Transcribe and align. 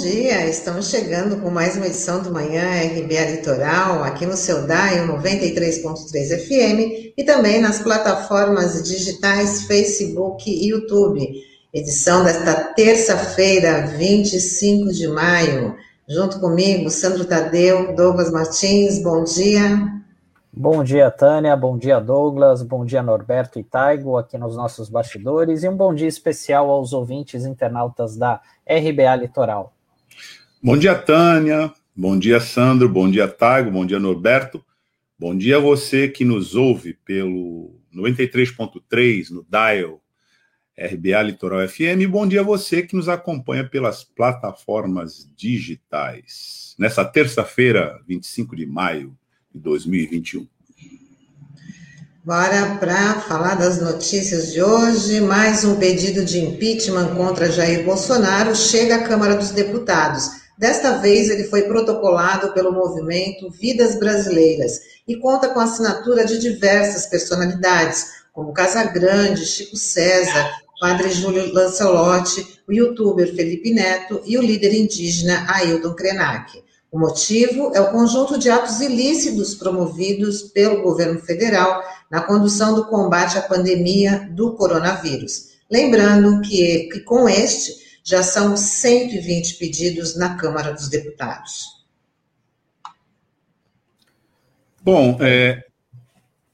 Dia, 0.00 0.46
estamos 0.46 0.90
chegando 0.90 1.40
com 1.40 1.48
mais 1.48 1.74
uma 1.74 1.86
edição 1.86 2.22
do 2.22 2.30
Manhã 2.30 2.62
RBA 2.82 3.30
Litoral, 3.30 4.04
aqui 4.04 4.26
no 4.26 4.36
seu 4.36 4.66
DAIO 4.66 5.06
93.3 5.08 6.44
FM 6.44 7.14
e 7.16 7.24
também 7.24 7.62
nas 7.62 7.78
plataformas 7.78 8.82
digitais 8.82 9.62
Facebook 9.62 10.50
e 10.50 10.68
YouTube. 10.68 11.26
Edição 11.72 12.24
desta 12.24 12.74
terça-feira, 12.74 13.86
25 13.86 14.92
de 14.92 15.08
maio. 15.08 15.74
Junto 16.06 16.40
comigo, 16.40 16.90
Sandro 16.90 17.24
Tadeu, 17.24 17.96
Douglas 17.96 18.30
Martins, 18.30 19.02
bom 19.02 19.24
dia. 19.24 19.96
Bom 20.52 20.84
dia, 20.84 21.10
Tânia. 21.10 21.56
Bom 21.56 21.78
dia, 21.78 21.98
Douglas. 22.00 22.62
Bom 22.62 22.84
dia, 22.84 23.02
Norberto 23.02 23.58
e 23.58 23.64
Taigo, 23.64 24.18
aqui 24.18 24.36
nos 24.36 24.56
nossos 24.56 24.90
bastidores. 24.90 25.64
E 25.64 25.68
um 25.70 25.76
bom 25.76 25.94
dia 25.94 26.08
especial 26.08 26.70
aos 26.70 26.92
ouvintes 26.92 27.46
internautas 27.46 28.14
da 28.14 28.42
RBA 28.68 29.16
Litoral. 29.16 29.72
Bom 30.62 30.76
dia, 30.76 30.94
Tânia. 30.94 31.72
Bom 31.94 32.18
dia, 32.18 32.40
Sandro. 32.40 32.88
Bom 32.88 33.10
dia, 33.10 33.28
Taigo. 33.28 33.70
Bom 33.70 33.84
dia, 33.84 34.00
Norberto. 34.00 34.64
Bom 35.18 35.36
dia 35.36 35.58
a 35.58 35.60
você 35.60 36.08
que 36.08 36.24
nos 36.24 36.54
ouve 36.54 36.94
pelo 37.04 37.78
93.3 37.94 39.30
no 39.30 39.46
Dial 39.48 40.00
RBA 40.78 41.22
Litoral 41.22 41.68
FM. 41.68 42.06
Bom 42.08 42.26
dia 42.26 42.40
a 42.40 42.44
você 42.44 42.82
que 42.82 42.96
nos 42.96 43.08
acompanha 43.08 43.68
pelas 43.68 44.02
plataformas 44.02 45.28
digitais. 45.36 46.74
Nessa 46.78 47.04
terça-feira, 47.04 48.00
25 48.08 48.56
de 48.56 48.66
maio 48.66 49.16
2021. 49.54 50.46
Bora 52.24 52.76
para 52.80 53.20
falar 53.20 53.54
das 53.54 53.80
notícias 53.80 54.52
de 54.52 54.60
hoje. 54.60 55.20
Mais 55.20 55.64
um 55.64 55.76
pedido 55.76 56.24
de 56.24 56.40
impeachment 56.40 57.14
contra 57.14 57.52
Jair 57.52 57.84
Bolsonaro 57.84 58.54
chega 58.56 58.96
à 58.96 59.04
Câmara 59.06 59.36
dos 59.36 59.52
Deputados. 59.52 60.45
Desta 60.58 60.98
vez, 60.98 61.28
ele 61.28 61.44
foi 61.44 61.62
protocolado 61.62 62.52
pelo 62.52 62.72
movimento 62.72 63.50
Vidas 63.50 63.98
Brasileiras 63.98 64.80
e 65.06 65.16
conta 65.16 65.48
com 65.48 65.60
a 65.60 65.64
assinatura 65.64 66.24
de 66.24 66.38
diversas 66.38 67.06
personalidades, 67.06 68.06
como 68.32 68.52
Casagrande, 68.52 69.44
Chico 69.44 69.76
César, 69.76 70.50
Padre 70.80 71.10
Júlio 71.10 71.52
Lancelotti, 71.52 72.60
o 72.66 72.72
youtuber 72.72 73.34
Felipe 73.34 73.72
Neto 73.72 74.20
e 74.24 74.36
o 74.38 74.42
líder 74.42 74.74
indígena 74.74 75.46
Ailton 75.48 75.94
Krenak. 75.94 76.62
O 76.90 76.98
motivo 76.98 77.72
é 77.74 77.80
o 77.80 77.90
conjunto 77.90 78.38
de 78.38 78.48
atos 78.48 78.80
ilícitos 78.80 79.54
promovidos 79.54 80.42
pelo 80.42 80.82
governo 80.82 81.20
federal 81.20 81.82
na 82.10 82.22
condução 82.22 82.74
do 82.74 82.86
combate 82.86 83.36
à 83.36 83.42
pandemia 83.42 84.28
do 84.32 84.54
coronavírus. 84.54 85.56
Lembrando 85.70 86.40
que, 86.40 86.88
que 86.92 87.00
com 87.00 87.28
este 87.28 87.85
já 88.06 88.22
são 88.22 88.56
120 88.56 89.56
pedidos 89.56 90.16
na 90.16 90.36
Câmara 90.36 90.72
dos 90.72 90.88
Deputados. 90.88 91.84
Bom, 94.80 95.18
é... 95.20 95.64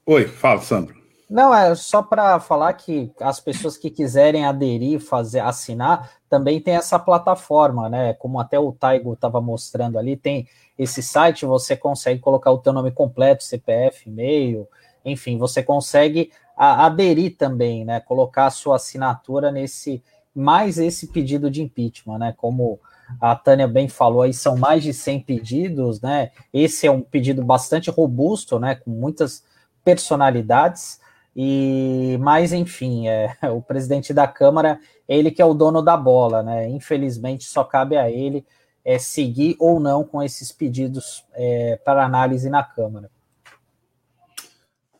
oi, 0.03 0.27
fala, 0.27 0.59
Sandro. 0.61 0.95
Não, 1.29 1.53
é 1.53 1.75
só 1.75 2.01
para 2.01 2.39
falar 2.39 2.73
que 2.73 3.11
as 3.21 3.39
pessoas 3.39 3.77
que 3.77 3.91
quiserem 3.91 4.45
aderir, 4.45 4.99
fazer, 4.99 5.41
assinar, 5.41 6.13
também 6.27 6.59
tem 6.59 6.75
essa 6.75 6.97
plataforma, 6.97 7.87
né? 7.87 8.15
Como 8.15 8.39
até 8.39 8.57
o 8.57 8.71
Taigo 8.71 9.13
estava 9.13 9.39
mostrando 9.39 9.99
ali, 9.99 10.17
tem 10.17 10.47
esse 10.77 11.03
site, 11.03 11.45
você 11.45 11.77
consegue 11.77 12.19
colocar 12.19 12.51
o 12.51 12.57
teu 12.57 12.73
nome 12.73 12.91
completo, 12.91 13.43
CPF, 13.43 14.09
e-mail, 14.09 14.67
enfim, 15.05 15.37
você 15.37 15.61
consegue 15.61 16.31
a, 16.57 16.87
aderir 16.87 17.37
também, 17.37 17.85
né? 17.85 17.99
Colocar 17.99 18.47
a 18.47 18.51
sua 18.51 18.77
assinatura 18.77 19.51
nesse, 19.51 20.03
mais 20.35 20.77
esse 20.77 21.07
pedido 21.07 21.49
de 21.49 21.61
impeachment, 21.61 22.17
né? 22.17 22.33
Como 22.35 22.79
a 23.19 23.35
Tânia 23.35 23.67
bem 23.67 23.87
falou, 23.87 24.21
aí 24.21 24.33
são 24.33 24.57
mais 24.57 24.83
de 24.83 24.93
100 24.93 25.19
pedidos, 25.21 26.01
né? 26.01 26.31
Esse 26.53 26.87
é 26.87 26.91
um 26.91 27.01
pedido 27.01 27.43
bastante 27.43 27.89
robusto, 27.89 28.59
né? 28.59 28.75
Com 28.75 28.91
muitas 28.91 29.43
personalidades. 29.83 30.99
E, 31.35 32.17
mas 32.21 32.53
enfim, 32.53 33.07
é, 33.07 33.35
o 33.51 33.61
presidente 33.61 34.13
da 34.13 34.27
Câmara, 34.27 34.79
ele 35.07 35.31
que 35.31 35.41
é 35.41 35.45
o 35.45 35.53
dono 35.53 35.81
da 35.81 35.97
bola, 35.97 36.41
né? 36.43 36.69
Infelizmente, 36.69 37.45
só 37.45 37.63
cabe 37.63 37.97
a 37.97 38.09
ele 38.09 38.45
é, 38.83 38.99
seguir 38.99 39.55
ou 39.59 39.79
não 39.79 40.03
com 40.03 40.21
esses 40.21 40.51
pedidos 40.51 41.25
é, 41.33 41.79
para 41.83 42.03
análise 42.03 42.49
na 42.49 42.63
Câmara. 42.63 43.09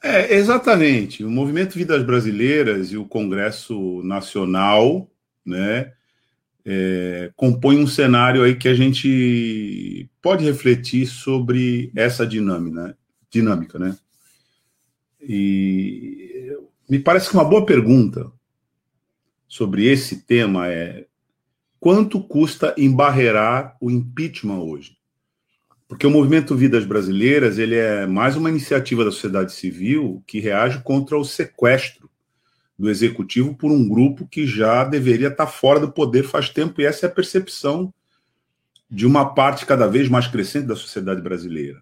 É, 0.02 0.34
exatamente. 0.34 1.24
O 1.24 1.30
Movimento 1.30 1.76
Vidas 1.76 2.04
Brasileiras 2.04 2.92
e 2.92 2.98
o 2.98 3.06
Congresso 3.06 4.02
Nacional, 4.04 5.08
né, 5.46 5.92
é, 6.66 7.32
compõem 7.36 7.80
um 7.80 7.88
cenário 7.88 8.44
aí 8.44 8.56
que 8.56 8.68
a 8.68 8.74
gente 8.74 10.10
pode 10.22 10.46
refletir 10.46 11.06
sobre 11.08 11.92
essa 11.96 12.26
dinâmica, 12.26 12.98
dinâmica, 13.30 13.78
né? 13.78 13.98
E 15.22 16.58
me 16.90 17.00
parece 17.00 17.30
que 17.30 17.36
uma 17.36 17.46
boa 17.46 17.66
pergunta 17.66 18.32
sobre 19.48 19.88
esse 19.88 20.24
tema 20.24 20.68
é 20.68 21.06
quanto 21.80 22.22
custa 22.22 22.74
embarrear 22.78 23.76
o 23.82 23.92
impeachment 23.92 24.62
hoje? 24.62 24.98
Porque 25.88 26.08
o 26.08 26.12
movimento 26.12 26.56
Vidas 26.56 26.86
Brasileiras 26.86 27.58
ele 27.58 27.76
é 27.76 28.08
mais 28.08 28.36
uma 28.36 28.50
iniciativa 28.50 29.04
da 29.04 29.12
sociedade 29.12 29.54
civil 29.54 30.24
que 30.26 30.40
reage 30.40 30.82
contra 30.82 31.18
o 31.18 31.26
sequestro 31.26 32.10
do 32.84 32.90
executivo 32.90 33.56
por 33.56 33.72
um 33.72 33.88
grupo 33.88 34.28
que 34.28 34.46
já 34.46 34.84
deveria 34.84 35.30
estar 35.30 35.48
fora 35.48 35.80
do 35.80 35.92
poder 35.92 36.24
faz 36.24 36.50
tempo, 36.50 36.82
e 36.82 36.86
essa 36.86 37.06
é 37.06 37.10
a 37.10 37.14
percepção 37.14 37.94
de 38.90 39.06
uma 39.06 39.34
parte 39.34 39.66
cada 39.66 39.88
vez 39.88 40.10
mais 40.10 40.28
crescente 40.28 40.68
da 40.68 40.76
sociedade 40.76 41.22
brasileira 41.22 41.82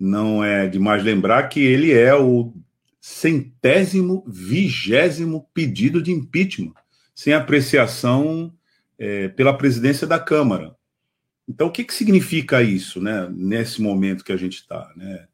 não 0.00 0.42
é 0.42 0.66
demais 0.66 1.04
lembrar 1.04 1.46
que 1.48 1.60
ele 1.60 1.92
é 1.92 2.14
o 2.14 2.54
centésimo, 2.98 4.24
vigésimo 4.26 5.46
pedido 5.52 6.02
de 6.02 6.10
impeachment, 6.10 6.72
sem 7.14 7.34
apreciação 7.34 8.54
é, 8.98 9.28
pela 9.28 9.56
presidência 9.56 10.06
da 10.06 10.18
Câmara. 10.18 10.74
Então, 11.46 11.66
o 11.66 11.70
que, 11.70 11.84
que 11.84 11.92
significa 11.92 12.62
isso, 12.62 13.00
né, 13.00 13.28
nesse 13.30 13.82
momento 13.82 14.24
que 14.24 14.32
a 14.32 14.36
gente 14.36 14.54
está? 14.54 14.90
Né? 14.96 15.26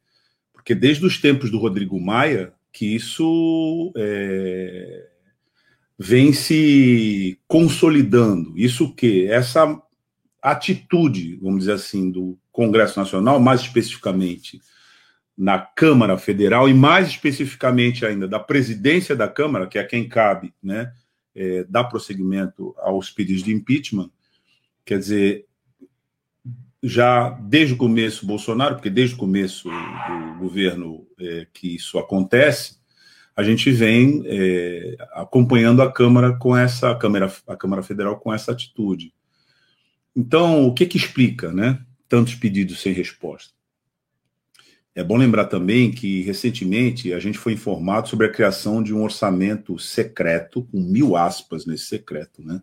Porque 0.52 0.74
desde 0.74 1.06
os 1.06 1.18
tempos 1.18 1.50
do 1.50 1.58
Rodrigo 1.58 2.00
Maia, 2.00 2.52
que 2.76 2.94
isso 2.94 3.90
é, 3.96 5.08
vem 5.98 6.34
se 6.34 7.40
consolidando. 7.48 8.52
Isso 8.54 8.84
o 8.84 8.94
quê? 8.94 9.28
Essa 9.30 9.80
atitude, 10.42 11.36
vamos 11.36 11.60
dizer 11.60 11.72
assim, 11.72 12.10
do 12.10 12.38
Congresso 12.52 12.98
Nacional, 13.00 13.40
mais 13.40 13.62
especificamente 13.62 14.60
na 15.34 15.58
Câmara 15.58 16.18
Federal 16.18 16.68
e 16.68 16.74
mais 16.74 17.08
especificamente 17.08 18.04
ainda 18.04 18.28
da 18.28 18.38
presidência 18.38 19.16
da 19.16 19.26
Câmara, 19.26 19.66
que 19.66 19.78
é 19.78 19.82
quem 19.82 20.06
cabe, 20.06 20.52
né, 20.62 20.92
é, 21.34 21.64
dar 21.64 21.84
prosseguimento 21.84 22.74
aos 22.76 23.10
pedidos 23.10 23.42
de 23.42 23.54
impeachment, 23.54 24.10
quer 24.84 24.98
dizer, 24.98 25.45
já 26.86 27.30
desde 27.30 27.74
o 27.74 27.76
começo 27.76 28.26
Bolsonaro, 28.26 28.76
porque 28.76 28.90
desde 28.90 29.14
o 29.14 29.18
começo 29.18 29.68
do 29.68 30.38
governo 30.38 31.06
é, 31.18 31.46
que 31.52 31.74
isso 31.74 31.98
acontece, 31.98 32.76
a 33.34 33.42
gente 33.42 33.70
vem 33.70 34.22
é, 34.24 34.96
acompanhando 35.12 35.82
a 35.82 35.92
Câmara 35.92 36.36
com 36.38 36.56
essa 36.56 36.90
a 36.90 36.94
Câmara, 36.94 37.32
a 37.46 37.56
Câmara 37.56 37.82
Federal 37.82 38.18
com 38.18 38.32
essa 38.32 38.52
atitude. 38.52 39.12
Então, 40.14 40.66
o 40.66 40.72
que 40.72 40.86
que 40.86 40.96
explica, 40.96 41.52
né? 41.52 41.80
tantos 42.08 42.34
pedidos 42.34 42.80
sem 42.80 42.92
resposta. 42.92 43.54
É 44.94 45.04
bom 45.04 45.16
lembrar 45.16 45.46
também 45.46 45.90
que, 45.90 46.22
recentemente, 46.22 47.12
a 47.12 47.18
gente 47.18 47.36
foi 47.36 47.52
informado 47.52 48.08
sobre 48.08 48.26
a 48.26 48.32
criação 48.32 48.82
de 48.82 48.94
um 48.94 49.02
orçamento 49.02 49.78
secreto, 49.78 50.62
com 50.62 50.80
mil 50.80 51.16
aspas 51.16 51.66
nesse 51.66 51.86
secreto, 51.86 52.42
né? 52.42 52.62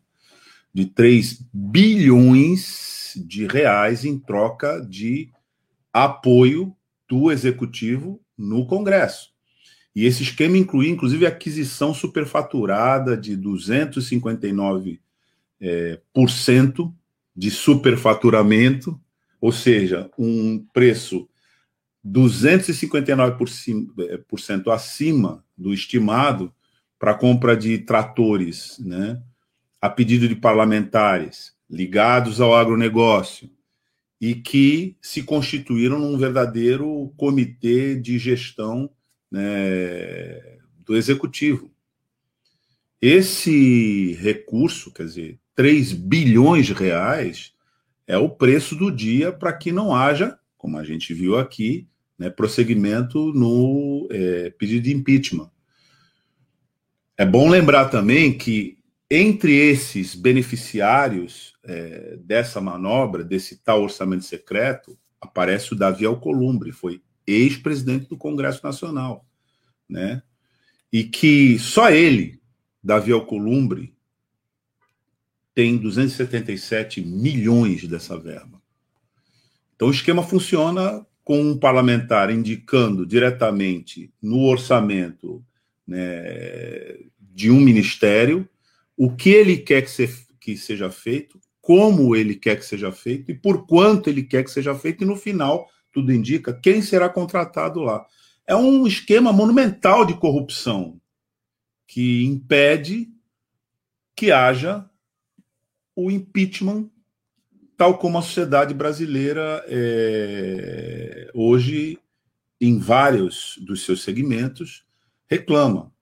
De 0.74 0.88
3 0.88 1.46
bilhões 1.54 3.03
de 3.20 3.48
reais 3.48 4.06
em 4.06 4.18
troca 4.18 4.80
de 4.80 5.30
apoio 5.92 6.76
do 7.08 7.32
executivo 7.32 8.22
no 8.38 8.66
Congresso. 8.66 9.32
E 9.96 10.06
esse 10.06 10.24
esquema 10.24 10.58
inclui, 10.58 10.90
inclusive, 10.90 11.26
a 11.26 11.30
aquisição 11.30 11.94
superfaturada 11.94 13.16
de 13.16 13.38
259% 13.38 15.00
é, 15.62 16.02
por 16.12 16.30
cento 16.30 16.94
de 17.36 17.52
superfaturamento 17.52 19.00
ou 19.44 19.52
seja, 19.52 20.10
um 20.18 20.66
preço 20.72 21.28
259% 22.08 24.74
acima 24.74 25.44
do 25.58 25.74
estimado 25.74 26.54
para 26.98 27.14
compra 27.14 27.58
de 27.58 27.80
tratores, 27.80 28.80
né, 28.80 29.22
a 29.82 29.90
pedido 29.90 30.30
de 30.30 30.36
parlamentares 30.38 31.54
ligados 31.74 32.40
ao 32.40 32.54
agronegócio 32.54 33.50
e 34.22 34.36
que 34.36 34.96
se 35.02 35.24
constituíram 35.24 35.98
num 35.98 36.18
verdadeiro 36.18 37.12
comitê 37.18 37.96
de 37.96 38.20
gestão 38.20 38.90
né, 39.30 40.60
do 40.86 40.96
executivo. 40.96 41.72
Esse 43.02 44.14
recurso, 44.14 44.94
quer 44.94 45.06
dizer, 45.06 45.40
3 45.56 45.94
bilhões 45.94 46.68
de 46.68 46.74
reais, 46.74 47.54
é 48.06 48.18
o 48.18 48.30
preço 48.30 48.76
do 48.76 48.92
dia 48.92 49.32
para 49.32 49.52
que 49.52 49.72
não 49.72 49.96
haja, 49.96 50.38
como 50.56 50.78
a 50.78 50.84
gente 50.84 51.14
viu 51.14 51.38
aqui, 51.38 51.88
né, 52.18 52.30
prosseguimento 52.30 53.34
no 53.34 54.08
é, 54.12 54.52
pedido 54.52 54.84
de 54.84 54.94
impeachment. 54.94 55.50
É 57.18 57.26
bom 57.26 57.50
lembrar 57.50 57.86
também 57.86 58.38
que 58.38 58.78
entre 59.10 59.54
esses 59.54 60.16
beneficiários 60.16 61.53
é, 61.64 62.18
dessa 62.18 62.60
manobra, 62.60 63.24
desse 63.24 63.58
tal 63.58 63.84
orçamento 63.84 64.24
secreto, 64.26 64.98
aparece 65.20 65.74
o 65.74 65.76
Davi 65.76 66.06
Alcolumbre, 66.06 66.72
foi 66.72 67.02
ex-presidente 67.26 68.08
do 68.10 68.18
Congresso 68.18 68.62
Nacional, 68.64 69.26
né? 69.88 70.22
E 70.92 71.04
que 71.04 71.58
só 71.58 71.90
ele, 71.90 72.40
Davi 72.84 73.12
Alcolumbre, 73.12 73.96
tem 75.56 75.78
277 75.78 77.02
milhões 77.02 77.88
dessa 77.88 78.18
verba. 78.18 78.62
Então 79.76 79.88
o 79.88 79.92
esquema 79.92 80.24
funciona 80.24 81.06
com 81.24 81.40
um 81.42 81.58
parlamentar 81.58 82.30
indicando 82.30 83.06
diretamente 83.06 84.12
no 84.22 84.42
orçamento 84.46 85.44
né, 85.88 86.98
de 87.20 87.50
um 87.50 87.60
ministério 87.60 88.48
o 88.96 89.16
que 89.16 89.30
ele 89.30 89.58
quer 89.58 89.82
que, 89.84 89.92
se, 89.92 90.08
que 90.40 90.58
seja 90.58 90.90
feito, 90.92 91.40
como 91.64 92.14
ele 92.14 92.36
quer 92.36 92.58
que 92.58 92.66
seja 92.66 92.92
feito 92.92 93.32
e 93.32 93.34
por 93.34 93.66
quanto 93.66 94.10
ele 94.10 94.22
quer 94.22 94.44
que 94.44 94.52
seja 94.52 94.76
feito, 94.76 95.02
e 95.02 95.08
no 95.08 95.16
final, 95.16 95.66
tudo 95.94 96.12
indica 96.12 96.54
quem 96.54 96.82
será 96.82 97.08
contratado 97.08 97.80
lá. 97.80 98.06
É 98.46 98.54
um 98.54 98.86
esquema 98.86 99.32
monumental 99.32 100.06
de 100.06 100.14
corrupção 100.14 101.00
que 101.88 102.26
impede 102.26 103.10
que 104.14 104.30
haja 104.30 104.86
o 105.96 106.12
impeachment, 106.12 106.90
tal 107.78 107.98
como 107.98 108.18
a 108.18 108.22
sociedade 108.22 108.74
brasileira 108.74 109.64
é, 109.66 111.32
hoje, 111.34 111.98
em 112.60 112.78
vários 112.78 113.58
dos 113.62 113.86
seus 113.86 114.04
segmentos, 114.04 114.84
reclama. 115.28 115.94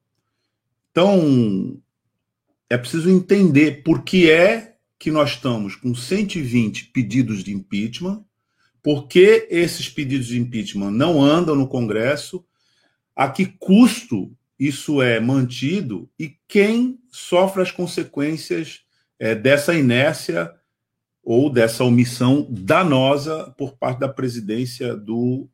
Então, 0.90 1.80
é 2.68 2.80
preciso 2.80 3.12
entender 3.12 3.84
por 3.84 4.04
que 4.04 4.28
é 4.28 4.70
que 5.01 5.09
nós 5.09 5.31
estamos 5.31 5.75
com 5.75 5.95
120 5.95 6.92
pedidos 6.94 7.44
de 7.44 7.51
impeachment, 7.51 8.24
por 8.83 9.07
que 9.07 9.48
esses 9.50 9.89
pedidos 9.89 10.27
de 10.27 10.39
impeachment 10.39 10.92
não 10.92 11.24
andam 11.24 11.56
no 11.56 11.68
Congresso, 11.68 12.45
a 13.15 13.27
que 13.27 13.48
custo 13.48 14.31
isso 14.59 15.01
é 15.01 15.19
mantido 15.19 16.07
e 16.19 16.38
quem 16.48 17.00
sofre 17.09 17.63
as 17.63 17.71
consequências 17.71 18.81
é, 19.18 19.33
dessa 19.33 19.74
inércia 19.74 20.53
ou 21.24 21.50
dessa 21.50 21.83
omissão 21.83 22.45
danosa 22.48 23.51
por 23.57 23.75
parte 23.75 24.01
da 24.01 24.07
presidência 24.07 24.95
do, 24.95 25.50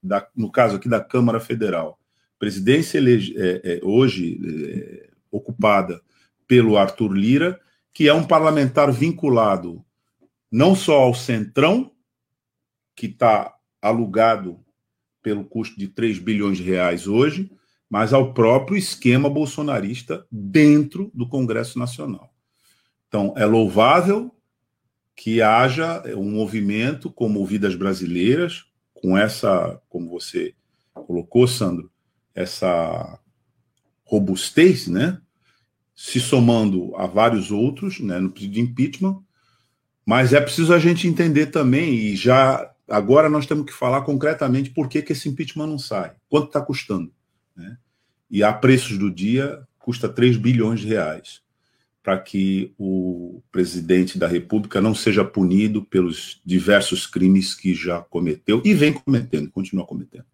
da, 0.00 0.24
no 0.36 0.52
caso 0.52 0.76
aqui 0.76 0.88
da 0.88 1.00
Câmara 1.00 1.40
Federal. 1.40 1.98
Presidência 2.38 2.98
elege, 2.98 3.34
é, 3.36 3.60
é, 3.64 3.80
hoje 3.82 4.40
é, 4.44 5.10
ocupada 5.32 6.00
pelo 6.46 6.76
Arthur 6.76 7.12
Lira, 7.12 7.60
que 7.94 8.08
é 8.08 8.12
um 8.12 8.26
parlamentar 8.26 8.92
vinculado 8.92 9.82
não 10.50 10.74
só 10.74 11.00
ao 11.00 11.14
Centrão, 11.14 11.92
que 12.94 13.06
está 13.06 13.54
alugado 13.80 14.60
pelo 15.22 15.44
custo 15.44 15.78
de 15.78 15.88
3 15.88 16.18
bilhões 16.18 16.58
de 16.58 16.64
reais 16.64 17.06
hoje, 17.06 17.50
mas 17.88 18.12
ao 18.12 18.34
próprio 18.34 18.76
esquema 18.76 19.30
bolsonarista 19.30 20.26
dentro 20.30 21.10
do 21.14 21.28
Congresso 21.28 21.78
Nacional. 21.78 22.34
Então, 23.08 23.32
é 23.36 23.46
louvável 23.46 24.34
que 25.16 25.40
haja 25.40 26.02
um 26.16 26.30
movimento 26.30 27.10
como 27.10 27.46
Vidas 27.46 27.76
Brasileiras, 27.76 28.64
com 28.92 29.16
essa, 29.16 29.80
como 29.88 30.10
você 30.10 30.54
colocou, 30.92 31.46
Sandro, 31.46 31.90
essa 32.34 33.20
robustez, 34.04 34.88
né? 34.88 35.20
Se 35.94 36.20
somando 36.20 36.94
a 36.96 37.06
vários 37.06 37.50
outros, 37.50 38.00
né, 38.00 38.18
no 38.18 38.30
pedido 38.30 38.54
de 38.54 38.60
impeachment, 38.60 39.20
mas 40.04 40.32
é 40.32 40.40
preciso 40.40 40.74
a 40.74 40.78
gente 40.78 41.08
entender 41.08 41.46
também, 41.46 41.94
e 41.94 42.16
já 42.16 42.70
agora 42.88 43.30
nós 43.30 43.46
temos 43.46 43.64
que 43.64 43.72
falar 43.72 44.02
concretamente 44.02 44.70
por 44.70 44.88
que, 44.88 45.02
que 45.02 45.12
esse 45.12 45.28
impeachment 45.28 45.66
não 45.66 45.78
sai, 45.78 46.12
quanto 46.28 46.48
está 46.48 46.60
custando. 46.60 47.12
Né? 47.56 47.78
E 48.30 48.42
a 48.42 48.52
preços 48.52 48.98
do 48.98 49.10
dia, 49.10 49.62
custa 49.78 50.08
3 50.08 50.36
bilhões 50.36 50.80
de 50.80 50.88
reais 50.88 51.44
para 52.04 52.18
que 52.18 52.74
o 52.78 53.42
presidente 53.50 54.18
da 54.18 54.28
República 54.28 54.78
não 54.78 54.94
seja 54.94 55.24
punido 55.24 55.82
pelos 55.82 56.38
diversos 56.44 57.06
crimes 57.06 57.54
que 57.54 57.74
já 57.74 58.02
cometeu 58.02 58.60
e 58.62 58.74
vem 58.74 58.92
cometendo, 58.92 59.50
continua 59.50 59.86
cometendo. 59.86 60.26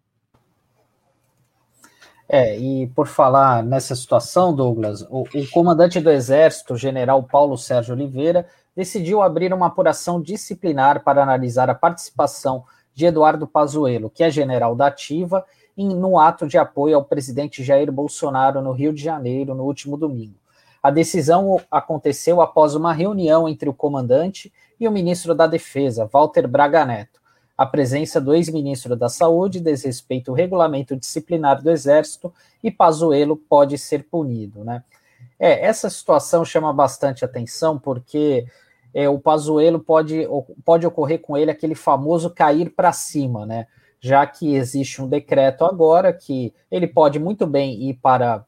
É, 2.33 2.57
e 2.57 2.87
por 2.87 3.07
falar 3.07 3.61
nessa 3.61 3.93
situação, 3.93 4.55
Douglas, 4.55 5.01
o, 5.09 5.23
o 5.23 5.49
comandante 5.51 5.99
do 5.99 6.09
Exército, 6.09 6.77
general 6.77 7.21
Paulo 7.23 7.57
Sérgio 7.57 7.93
Oliveira, 7.93 8.47
decidiu 8.73 9.21
abrir 9.21 9.53
uma 9.53 9.67
apuração 9.67 10.21
disciplinar 10.21 11.03
para 11.03 11.21
analisar 11.21 11.69
a 11.69 11.75
participação 11.75 12.63
de 12.93 13.05
Eduardo 13.05 13.45
Pazuello, 13.45 14.09
que 14.09 14.23
é 14.23 14.31
general 14.31 14.77
da 14.77 14.87
Ativa, 14.87 15.45
em, 15.77 15.89
no 15.89 16.17
ato 16.17 16.47
de 16.47 16.57
apoio 16.57 16.95
ao 16.95 17.03
presidente 17.03 17.65
Jair 17.65 17.91
Bolsonaro 17.91 18.61
no 18.61 18.71
Rio 18.71 18.93
de 18.93 19.03
Janeiro 19.03 19.53
no 19.53 19.65
último 19.65 19.97
domingo. 19.97 20.35
A 20.81 20.89
decisão 20.89 21.59
aconteceu 21.69 22.39
após 22.39 22.75
uma 22.75 22.93
reunião 22.93 23.49
entre 23.49 23.67
o 23.67 23.73
comandante 23.73 24.53
e 24.79 24.87
o 24.87 24.91
ministro 24.91 25.35
da 25.35 25.47
Defesa, 25.47 26.09
Walter 26.09 26.47
Braga 26.47 26.85
Neto. 26.85 27.20
A 27.61 27.65
presença 27.67 28.19
do 28.19 28.33
ex-ministro 28.33 28.95
da 28.95 29.07
Saúde 29.07 29.59
desrespeita 29.59 30.31
o 30.31 30.33
regulamento 30.33 30.95
disciplinar 30.95 31.61
do 31.61 31.69
Exército 31.69 32.33
e 32.63 32.71
Pazuello 32.71 33.37
pode 33.37 33.77
ser 33.77 34.03
punido, 34.05 34.63
né? 34.63 34.83
É, 35.37 35.63
essa 35.67 35.87
situação 35.87 36.43
chama 36.43 36.73
bastante 36.73 37.23
atenção 37.23 37.77
porque 37.77 38.47
é, 38.91 39.07
o 39.07 39.19
Pazuello 39.19 39.79
pode, 39.79 40.27
pode 40.65 40.87
ocorrer 40.87 41.21
com 41.21 41.37
ele 41.37 41.51
aquele 41.51 41.75
famoso 41.75 42.31
cair 42.31 42.71
para 42.71 42.91
cima, 42.91 43.45
né? 43.45 43.67
Já 43.99 44.25
que 44.25 44.55
existe 44.55 44.99
um 44.99 45.07
decreto 45.07 45.63
agora 45.63 46.11
que 46.11 46.51
ele 46.71 46.87
pode 46.87 47.19
muito 47.19 47.45
bem 47.45 47.79
ir 47.83 47.93
para 48.01 48.43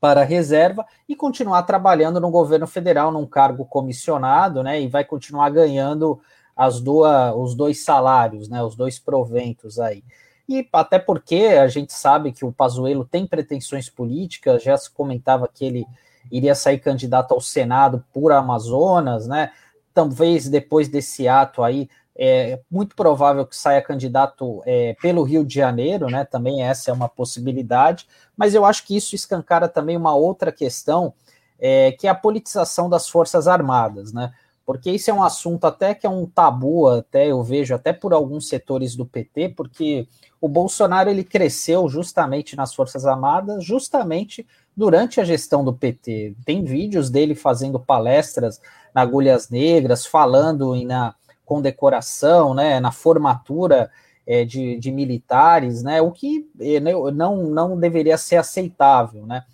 para 0.00 0.22
a 0.22 0.24
reserva 0.24 0.84
e 1.08 1.14
continuar 1.14 1.62
trabalhando 1.62 2.20
no 2.20 2.28
governo 2.28 2.66
federal 2.66 3.12
num 3.12 3.24
cargo 3.24 3.64
comissionado, 3.64 4.64
né? 4.64 4.80
E 4.80 4.88
vai 4.88 5.04
continuar 5.04 5.48
ganhando 5.50 6.20
as 6.56 6.80
duas, 6.80 7.34
os 7.36 7.54
dois 7.54 7.84
salários, 7.84 8.48
né? 8.48 8.62
Os 8.62 8.74
dois 8.76 8.98
proventos 8.98 9.78
aí. 9.78 10.02
E 10.48 10.68
até 10.72 10.98
porque 10.98 11.56
a 11.60 11.68
gente 11.68 11.92
sabe 11.92 12.32
que 12.32 12.44
o 12.44 12.52
Pazuello 12.52 13.04
tem 13.04 13.26
pretensões 13.26 13.88
políticas, 13.88 14.62
já 14.62 14.76
se 14.76 14.90
comentava 14.90 15.48
que 15.48 15.64
ele 15.64 15.86
iria 16.30 16.54
sair 16.54 16.78
candidato 16.78 17.32
ao 17.32 17.40
Senado 17.40 18.04
por 18.12 18.32
Amazonas, 18.32 19.26
né? 19.26 19.52
Talvez 19.94 20.48
depois 20.48 20.88
desse 20.88 21.28
ato 21.28 21.62
aí 21.62 21.88
é 22.14 22.60
muito 22.70 22.94
provável 22.94 23.46
que 23.46 23.56
saia 23.56 23.80
candidato 23.80 24.62
é, 24.66 24.94
pelo 25.00 25.22
Rio 25.22 25.44
de 25.44 25.54
Janeiro, 25.54 26.08
né? 26.08 26.24
Também 26.24 26.62
essa 26.62 26.90
é 26.90 26.94
uma 26.94 27.08
possibilidade, 27.08 28.06
mas 28.36 28.54
eu 28.54 28.64
acho 28.64 28.86
que 28.86 28.96
isso 28.96 29.14
escancara 29.14 29.68
também 29.68 29.96
uma 29.96 30.14
outra 30.14 30.52
questão, 30.52 31.14
é, 31.58 31.92
que 31.92 32.06
é 32.06 32.10
a 32.10 32.14
politização 32.14 32.88
das 32.90 33.08
Forças 33.08 33.48
Armadas, 33.48 34.12
né? 34.12 34.32
Porque 34.64 34.90
isso 34.90 35.10
é 35.10 35.14
um 35.14 35.22
assunto 35.22 35.64
até 35.64 35.94
que 35.94 36.06
é 36.06 36.10
um 36.10 36.26
tabu, 36.26 36.88
até 36.88 37.26
eu 37.26 37.42
vejo, 37.42 37.74
até 37.74 37.92
por 37.92 38.12
alguns 38.12 38.48
setores 38.48 38.94
do 38.94 39.04
PT, 39.04 39.50
porque 39.50 40.06
o 40.40 40.48
Bolsonaro 40.48 41.10
ele 41.10 41.24
cresceu 41.24 41.88
justamente 41.88 42.56
nas 42.56 42.74
Forças 42.74 43.06
Armadas, 43.06 43.64
justamente 43.64 44.46
durante 44.76 45.20
a 45.20 45.24
gestão 45.24 45.64
do 45.64 45.72
PT. 45.72 46.34
Tem 46.44 46.64
vídeos 46.64 47.10
dele 47.10 47.34
fazendo 47.34 47.78
palestras 47.78 48.60
na 48.94 49.02
Agulhas 49.02 49.48
Negras, 49.50 50.06
falando 50.06 50.74
em, 50.74 50.84
na 50.84 51.14
condecoração, 51.44 52.54
né, 52.54 52.80
na 52.80 52.90
formatura 52.90 53.90
é, 54.26 54.44
de, 54.44 54.78
de, 54.78 54.90
militares, 54.90 55.82
né, 55.82 56.00
o 56.00 56.10
que 56.10 56.48
é, 56.60 56.80
não, 56.80 57.42
não 57.44 57.78
deveria 57.78 58.16
ser 58.16 58.36
aceitável, 58.36 59.26
né. 59.26 59.44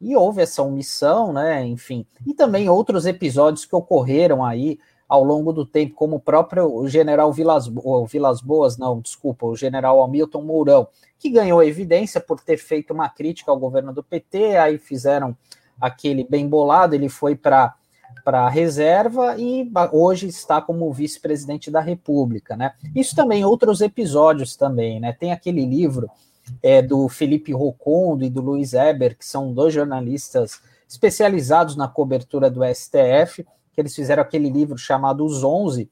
E 0.00 0.16
houve 0.16 0.42
essa 0.42 0.62
omissão, 0.62 1.32
né, 1.32 1.64
enfim, 1.64 2.06
e 2.26 2.32
também 2.32 2.68
outros 2.68 3.04
episódios 3.06 3.64
que 3.64 3.74
ocorreram 3.74 4.44
aí 4.44 4.78
ao 5.08 5.24
longo 5.24 5.52
do 5.52 5.64
tempo, 5.64 5.94
como 5.94 6.16
o 6.16 6.20
próprio 6.20 6.86
general 6.86 7.32
Vilas, 7.32 7.66
Vilas 8.08 8.40
Boas, 8.42 8.76
não, 8.76 9.00
desculpa, 9.00 9.46
o 9.46 9.56
general 9.56 10.02
Hamilton 10.02 10.42
Mourão, 10.42 10.86
que 11.18 11.30
ganhou 11.30 11.62
evidência 11.62 12.20
por 12.20 12.40
ter 12.40 12.58
feito 12.58 12.92
uma 12.92 13.08
crítica 13.08 13.50
ao 13.50 13.58
governo 13.58 13.92
do 13.92 14.04
PT, 14.04 14.56
aí 14.56 14.78
fizeram 14.78 15.36
aquele 15.80 16.24
bem 16.24 16.46
bolado, 16.46 16.94
ele 16.94 17.08
foi 17.08 17.34
para 17.34 17.74
para 18.24 18.42
a 18.42 18.48
reserva 18.48 19.36
e 19.38 19.70
hoje 19.92 20.26
está 20.26 20.60
como 20.60 20.92
vice-presidente 20.92 21.70
da 21.70 21.80
República, 21.80 22.56
né? 22.56 22.72
Isso 22.94 23.14
também 23.14 23.44
outros 23.44 23.80
episódios 23.80 24.56
também, 24.56 24.98
né? 24.98 25.12
Tem 25.12 25.30
aquele 25.30 25.64
livro 25.64 26.10
é, 26.62 26.82
do 26.82 27.08
Felipe 27.08 27.52
Rocondo 27.52 28.24
e 28.24 28.30
do 28.30 28.40
Luiz 28.40 28.72
Eber, 28.72 29.16
que 29.16 29.24
são 29.24 29.52
dois 29.52 29.74
jornalistas 29.74 30.60
especializados 30.88 31.76
na 31.76 31.86
cobertura 31.86 32.50
do 32.50 32.64
STF, 32.64 33.46
que 33.72 33.80
eles 33.80 33.94
fizeram 33.94 34.22
aquele 34.22 34.48
livro 34.48 34.78
chamado 34.78 35.24
Os 35.24 35.44
Onze, 35.44 35.90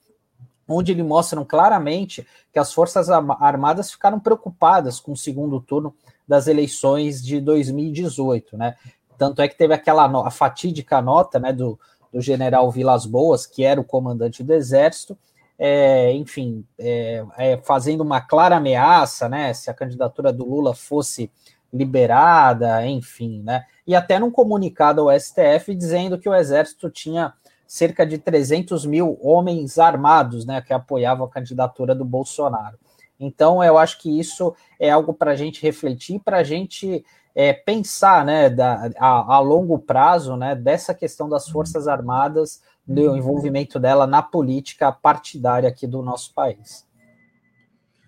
onde 0.68 0.92
ele 0.92 1.02
mostram 1.02 1.44
claramente 1.44 2.26
que 2.52 2.58
as 2.58 2.72
Forças 2.72 3.08
Armadas 3.08 3.90
ficaram 3.90 4.18
preocupadas 4.18 4.98
com 4.98 5.12
o 5.12 5.16
segundo 5.16 5.60
turno 5.60 5.94
das 6.26 6.48
eleições 6.48 7.22
de 7.22 7.40
2018, 7.40 8.56
né? 8.56 8.74
Tanto 9.16 9.40
é 9.40 9.48
que 9.48 9.56
teve 9.56 9.72
aquela 9.72 10.04
a 10.26 10.30
fatídica 10.30 11.00
nota 11.00 11.38
né, 11.38 11.52
do, 11.52 11.78
do 12.12 12.20
general 12.20 12.70
Vilas 12.70 13.06
Boas, 13.06 13.46
que 13.46 13.64
era 13.64 13.80
o 13.80 13.84
comandante 13.84 14.42
do 14.42 14.52
Exército, 14.52 15.16
é, 15.58 16.12
enfim, 16.12 16.64
é, 16.78 17.24
é, 17.36 17.56
fazendo 17.58 18.02
uma 18.02 18.20
clara 18.20 18.56
ameaça, 18.56 19.28
né? 19.28 19.52
Se 19.54 19.70
a 19.70 19.74
candidatura 19.74 20.32
do 20.32 20.44
Lula 20.44 20.74
fosse 20.74 21.30
liberada, 21.72 22.86
enfim, 22.86 23.42
né? 23.42 23.64
E 23.86 23.94
até 23.94 24.18
num 24.18 24.30
comunicado 24.30 25.00
ao 25.00 25.20
STF 25.20 25.74
dizendo 25.74 26.18
que 26.18 26.28
o 26.28 26.34
Exército 26.34 26.90
tinha 26.90 27.32
cerca 27.66 28.06
de 28.06 28.18
300 28.18 28.86
mil 28.86 29.18
homens 29.20 29.78
armados, 29.78 30.46
né, 30.46 30.60
que 30.60 30.72
apoiavam 30.72 31.26
a 31.26 31.30
candidatura 31.30 31.94
do 31.94 32.04
Bolsonaro. 32.04 32.78
Então, 33.18 33.62
eu 33.64 33.76
acho 33.76 33.98
que 34.00 34.18
isso 34.18 34.54
é 34.78 34.90
algo 34.90 35.12
para 35.12 35.32
a 35.32 35.36
gente 35.36 35.62
refletir, 35.62 36.20
para 36.20 36.38
a 36.38 36.44
gente 36.44 37.04
é, 37.34 37.52
pensar, 37.52 38.24
né, 38.24 38.48
da, 38.48 38.90
a, 38.98 39.36
a, 39.36 39.40
longo 39.40 39.78
prazo, 39.78 40.36
né, 40.36 40.54
dessa 40.54 40.94
questão 40.94 41.28
das 41.28 41.48
Forças 41.48 41.88
Armadas, 41.88 42.62
do 42.86 43.16
envolvimento 43.16 43.78
dela 43.78 44.06
na 44.06 44.22
política 44.22 44.92
partidária 44.92 45.68
aqui 45.68 45.86
do 45.86 46.02
nosso 46.02 46.32
país. 46.32 46.86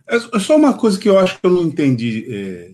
É, 0.08 0.16
é 0.16 0.38
só 0.38 0.56
uma 0.56 0.76
coisa 0.76 0.99
que 0.99 1.08
eu 1.08 1.18
acho 1.18 1.38
que 1.38 1.47
eu 1.47 1.50
não 1.50 1.62
entendi 1.62 2.26
é, 2.30 2.73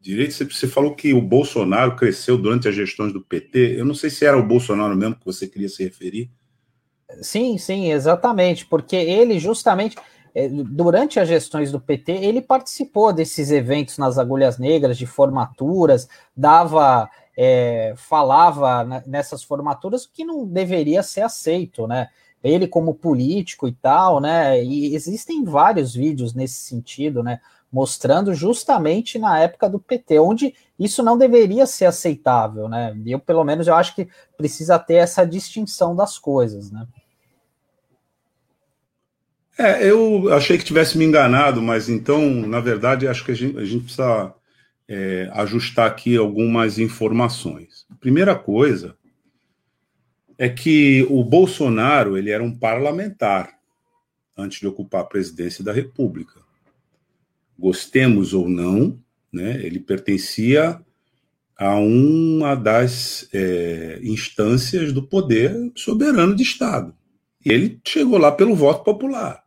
direito. 0.00 0.34
Você, 0.34 0.44
você 0.44 0.66
falou 0.66 0.94
que 0.94 1.12
o 1.14 1.22
Bolsonaro 1.22 1.96
cresceu 1.96 2.36
durante 2.36 2.68
as 2.68 2.74
gestões 2.74 3.12
do 3.12 3.20
PT. 3.20 3.78
Eu 3.78 3.84
não 3.84 3.94
sei 3.94 4.10
se 4.10 4.24
era 4.24 4.36
o 4.36 4.46
Bolsonaro 4.46 4.96
mesmo 4.96 5.16
que 5.16 5.24
você 5.24 5.46
queria 5.46 5.68
se 5.68 5.84
referir. 5.84 6.30
Sim, 7.22 7.56
sim, 7.56 7.92
exatamente, 7.92 8.66
porque 8.66 8.96
ele 8.96 9.38
justamente 9.38 9.96
é, 10.34 10.48
durante 10.48 11.18
as 11.18 11.26
gestões 11.26 11.72
do 11.72 11.80
PT, 11.80 12.12
ele 12.12 12.42
participou 12.42 13.10
desses 13.10 13.50
eventos 13.50 13.96
nas 13.96 14.18
agulhas 14.18 14.58
negras, 14.58 14.98
de 14.98 15.06
formaturas, 15.06 16.06
dava, 16.36 17.08
é, 17.36 17.92
falava 17.96 19.02
nessas 19.06 19.42
formaturas 19.42 20.06
que 20.06 20.24
não 20.24 20.46
deveria 20.46 21.02
ser 21.02 21.20
aceito, 21.20 21.86
né? 21.86 22.08
Ele 22.42 22.66
como 22.66 22.94
político 22.94 23.68
e 23.68 23.72
tal, 23.72 24.20
né? 24.20 24.62
E 24.62 24.94
existem 24.94 25.44
vários 25.44 25.94
vídeos 25.94 26.32
nesse 26.32 26.60
sentido, 26.60 27.22
né? 27.22 27.40
Mostrando 27.70 28.32
justamente 28.32 29.18
na 29.18 29.38
época 29.38 29.68
do 29.68 29.78
PT, 29.78 30.18
onde 30.20 30.54
isso 30.78 31.02
não 31.02 31.18
deveria 31.18 31.66
ser 31.66 31.86
aceitável, 31.86 32.68
né? 32.68 32.96
Eu, 33.04 33.18
pelo 33.18 33.44
menos, 33.44 33.66
eu 33.66 33.74
acho 33.74 33.94
que 33.94 34.08
precisa 34.36 34.78
ter 34.78 34.94
essa 34.94 35.26
distinção 35.26 35.94
das 35.94 36.18
coisas, 36.18 36.70
né? 36.70 36.86
É, 39.58 39.90
eu 39.90 40.32
achei 40.34 40.58
que 40.58 40.64
tivesse 40.64 40.98
me 40.98 41.04
enganado, 41.04 41.62
mas 41.62 41.88
então, 41.88 42.30
na 42.30 42.60
verdade, 42.60 43.08
acho 43.08 43.24
que 43.24 43.32
a 43.32 43.34
gente, 43.34 43.58
a 43.58 43.64
gente 43.64 43.84
precisa 43.84 44.34
é, 44.88 45.28
ajustar 45.32 45.86
aqui 45.86 46.16
algumas 46.16 46.78
informações. 46.78 47.86
Primeira 48.00 48.34
coisa 48.34 48.96
é 50.38 50.48
que 50.48 51.06
o 51.08 51.24
Bolsonaro 51.24 52.16
ele 52.16 52.30
era 52.30 52.42
um 52.42 52.56
parlamentar 52.56 53.56
antes 54.36 54.60
de 54.60 54.66
ocupar 54.66 55.00
a 55.00 55.06
presidência 55.06 55.64
da 55.64 55.72
República. 55.72 56.40
Gostemos 57.58 58.34
ou 58.34 58.48
não, 58.48 59.00
né, 59.32 59.60
ele 59.64 59.80
pertencia 59.80 60.80
a 61.58 61.74
uma 61.76 62.54
das 62.54 63.28
é, 63.32 63.98
instâncias 64.02 64.92
do 64.92 65.02
poder 65.02 65.72
soberano 65.74 66.36
de 66.36 66.42
Estado. 66.42 66.94
E 67.44 67.50
ele 67.50 67.80
chegou 67.86 68.18
lá 68.18 68.30
pelo 68.30 68.54
voto 68.54 68.84
popular. 68.84 69.45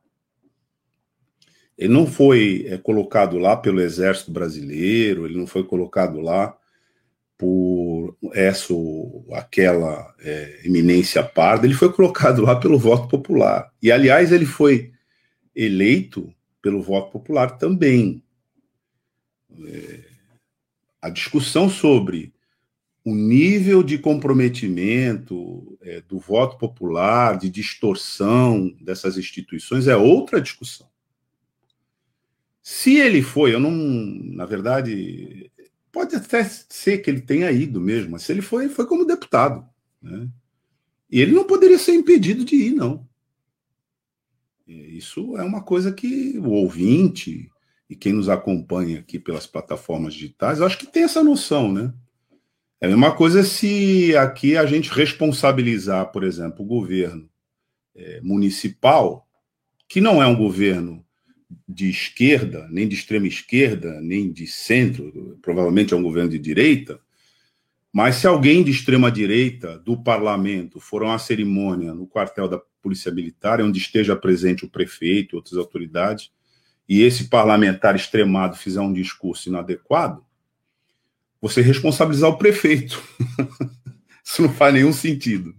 Ele 1.80 1.94
não 1.94 2.06
foi 2.06 2.66
é, 2.68 2.78
colocado 2.78 3.38
lá 3.38 3.56
pelo 3.56 3.80
Exército 3.80 4.32
Brasileiro, 4.32 5.26
ele 5.26 5.38
não 5.38 5.48
foi 5.48 5.64
colocado 5.64 6.20
lá 6.20 6.54
por 7.38 8.18
essa 8.34 8.74
ou 8.74 9.26
aquela 9.32 10.14
é, 10.20 10.60
eminência 10.66 11.24
parda, 11.24 11.66
ele 11.66 11.74
foi 11.74 11.90
colocado 11.94 12.42
lá 12.42 12.58
pelo 12.58 12.78
voto 12.78 13.08
popular. 13.08 13.72
E, 13.82 13.94
aliás, 13.94 14.34
ele 14.34 14.46
foi 14.46 14.92
eleito 15.56 16.30
pelo 16.62 16.82
voto 16.82 17.14
popular 17.14 17.58
também. 17.58 18.22
É, 19.66 20.00
a 21.02 21.10
discussão 21.10 21.70
sobre 21.70 22.34
o 23.06 23.16
nível 23.16 23.82
de 23.82 23.98
comprometimento 23.98 25.80
é, 25.82 26.02
do 26.02 26.20
voto 26.20 26.58
popular, 26.58 27.38
de 27.38 27.50
distorção 27.50 28.76
dessas 28.82 29.18
instituições, 29.18 29.88
é 29.88 29.96
outra 29.96 30.42
discussão. 30.42 30.89
Se 32.72 32.98
ele 32.98 33.24
foi, 33.24 33.52
eu 33.52 33.60
não. 33.60 33.72
Na 33.72 34.46
verdade, 34.46 35.52
pode 35.92 36.16
até 36.16 36.44
ser 36.44 37.00
que 37.00 37.10
ele 37.10 37.20
tenha 37.20 37.52
ido 37.52 37.82
mesmo, 37.82 38.12
mas 38.12 38.22
se 38.22 38.32
ele 38.32 38.44
foi, 38.44 38.70
foi 38.70 38.86
como 38.86 39.08
deputado. 39.08 39.68
Né? 40.00 40.30
E 41.10 41.20
ele 41.20 41.32
não 41.32 41.46
poderia 41.46 41.80
ser 41.80 41.94
impedido 41.94 42.46
de 42.46 42.56
ir, 42.56 42.76
não. 42.76 43.10
Isso 44.68 45.36
é 45.36 45.44
uma 45.44 45.64
coisa 45.64 45.92
que 45.92 46.38
o 46.38 46.52
ouvinte 46.52 47.52
e 47.90 47.96
quem 47.96 48.14
nos 48.14 48.30
acompanha 48.30 49.00
aqui 49.00 49.18
pelas 49.18 49.48
plataformas 49.48 50.14
digitais, 50.14 50.60
eu 50.60 50.66
acho 50.68 50.78
que 50.78 50.86
tem 50.86 51.02
essa 51.02 51.24
noção, 51.24 51.74
né? 51.74 51.92
É 52.80 52.86
a 52.86 52.90
mesma 52.90 53.16
coisa 53.16 53.44
se 53.44 54.16
aqui 54.16 54.56
a 54.56 54.68
gente 54.68 54.92
responsabilizar, 54.92 56.12
por 56.12 56.24
exemplo, 56.24 56.64
o 56.64 56.68
governo 56.68 57.28
é, 57.96 58.22
municipal, 58.22 59.28
que 59.88 60.00
não 60.00 60.22
é 60.22 60.28
um 60.28 60.36
governo 60.36 61.04
de 61.68 61.90
esquerda, 61.90 62.68
nem 62.70 62.88
de 62.88 62.96
extrema 62.96 63.28
esquerda, 63.28 64.00
nem 64.02 64.32
de 64.32 64.46
centro, 64.46 65.38
provavelmente 65.42 65.94
é 65.94 65.98
um 65.98 66.04
governo 66.04 66.30
de 66.30 66.40
direita, 66.40 67.00
mas 67.92 68.16
se 68.16 68.28
alguém 68.28 68.64
de 68.64 68.72
extrema 68.72 69.12
direita 69.12 69.80
do 69.80 70.02
parlamento 70.02 70.80
for 70.80 71.02
a 71.02 71.08
uma 71.08 71.20
cerimônia 71.20 71.94
no 71.94 72.06
quartel 72.06 72.48
da 72.48 72.62
Polícia 72.82 73.12
Militar, 73.12 73.62
onde 73.62 73.80
esteja 73.80 74.16
presente 74.16 74.64
o 74.64 74.70
prefeito 74.70 75.36
e 75.36 75.38
outras 75.38 75.58
autoridades, 75.58 76.32
e 76.88 77.02
esse 77.02 77.30
parlamentar 77.30 77.96
extremado 77.96 78.56
fizer 78.56 78.82
um 78.82 78.94
discurso 78.94 79.50
inadequado, 79.50 80.24
você 81.42 81.62
responsabilizar 81.62 82.30
o 82.30 82.38
prefeito. 82.38 83.02
isso 84.24 84.42
não 84.42 84.54
faz 84.54 84.74
nenhum 84.74 84.94
sentido. 84.94 85.56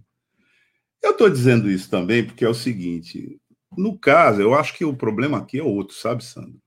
Eu 1.01 1.11
estou 1.11 1.29
dizendo 1.29 1.69
isso 1.69 1.89
também 1.89 2.23
porque 2.23 2.45
é 2.45 2.49
o 2.49 2.53
seguinte: 2.53 3.40
no 3.77 3.97
caso, 3.97 4.41
eu 4.41 4.53
acho 4.53 4.73
que 4.73 4.83
o 4.83 4.95
problema 4.95 5.37
aqui 5.37 5.59
é 5.59 5.63
outro, 5.63 5.95
sabe, 5.95 6.23
Sandro? 6.23 6.61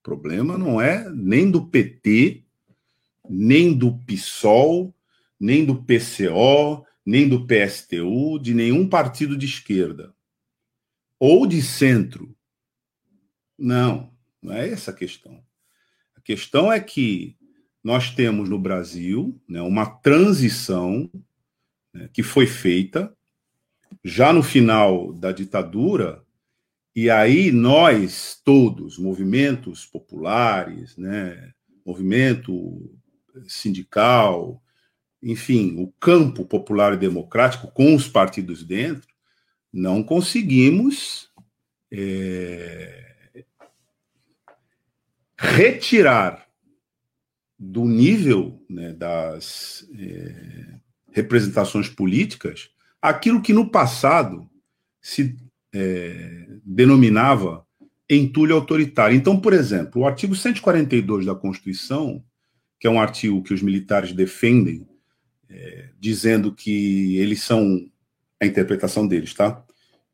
O 0.00 0.02
problema 0.02 0.58
não 0.58 0.80
é 0.80 1.08
nem 1.10 1.50
do 1.50 1.66
PT, 1.66 2.44
nem 3.28 3.72
do 3.76 3.98
PSOL, 3.98 4.94
nem 5.38 5.64
do 5.64 5.82
PCO, 5.82 6.84
nem 7.04 7.28
do 7.28 7.46
PSTU, 7.46 8.38
de 8.38 8.54
nenhum 8.54 8.88
partido 8.88 9.36
de 9.36 9.46
esquerda 9.46 10.14
ou 11.18 11.46
de 11.46 11.60
centro. 11.60 12.34
Não, 13.58 14.10
não 14.42 14.54
é 14.54 14.70
essa 14.70 14.90
a 14.90 14.94
questão. 14.94 15.42
A 16.16 16.20
questão 16.20 16.72
é 16.72 16.80
que 16.80 17.36
nós 17.84 18.14
temos 18.14 18.48
no 18.48 18.58
Brasil 18.58 19.40
né, 19.48 19.60
uma 19.60 19.86
transição 19.86 21.10
né, 21.92 22.08
que 22.12 22.22
foi 22.22 22.46
feita 22.46 23.14
já 24.04 24.32
no 24.32 24.42
final 24.42 25.12
da 25.12 25.32
ditadura 25.32 26.24
e 26.94 27.08
aí 27.08 27.52
nós 27.52 28.40
todos, 28.44 28.98
movimentos 28.98 29.86
populares, 29.86 30.96
né, 30.96 31.52
movimento 31.84 32.90
sindical, 33.46 34.62
enfim, 35.22 35.76
o 35.78 35.92
campo 36.00 36.44
popular 36.44 36.94
e 36.94 36.96
democrático 36.96 37.70
com 37.72 37.94
os 37.94 38.08
partidos 38.08 38.64
dentro, 38.64 39.08
não 39.72 40.02
conseguimos 40.02 41.30
é, 41.90 43.44
retirar 45.38 46.46
do 47.58 47.84
nível 47.84 48.64
né, 48.68 48.92
das 48.92 49.88
é, 49.96 50.80
representações 51.12 51.88
políticas 51.88 52.70
aquilo 53.00 53.42
que 53.42 53.52
no 53.52 53.70
passado 53.70 54.50
se 55.00 55.36
é, 55.72 56.46
denominava 56.64 57.64
entulho 58.08 58.54
autoritário. 58.54 59.16
Então, 59.16 59.40
por 59.40 59.52
exemplo, 59.52 60.02
o 60.02 60.06
artigo 60.06 60.34
142 60.34 61.26
da 61.26 61.34
Constituição, 61.34 62.22
que 62.78 62.86
é 62.86 62.90
um 62.90 63.00
artigo 63.00 63.42
que 63.42 63.54
os 63.54 63.62
militares 63.62 64.12
defendem, 64.12 64.86
é, 65.48 65.90
dizendo 65.98 66.52
que 66.52 67.16
eles 67.16 67.42
são, 67.42 67.88
a 68.40 68.46
interpretação 68.46 69.06
deles, 69.06 69.34
tá? 69.34 69.64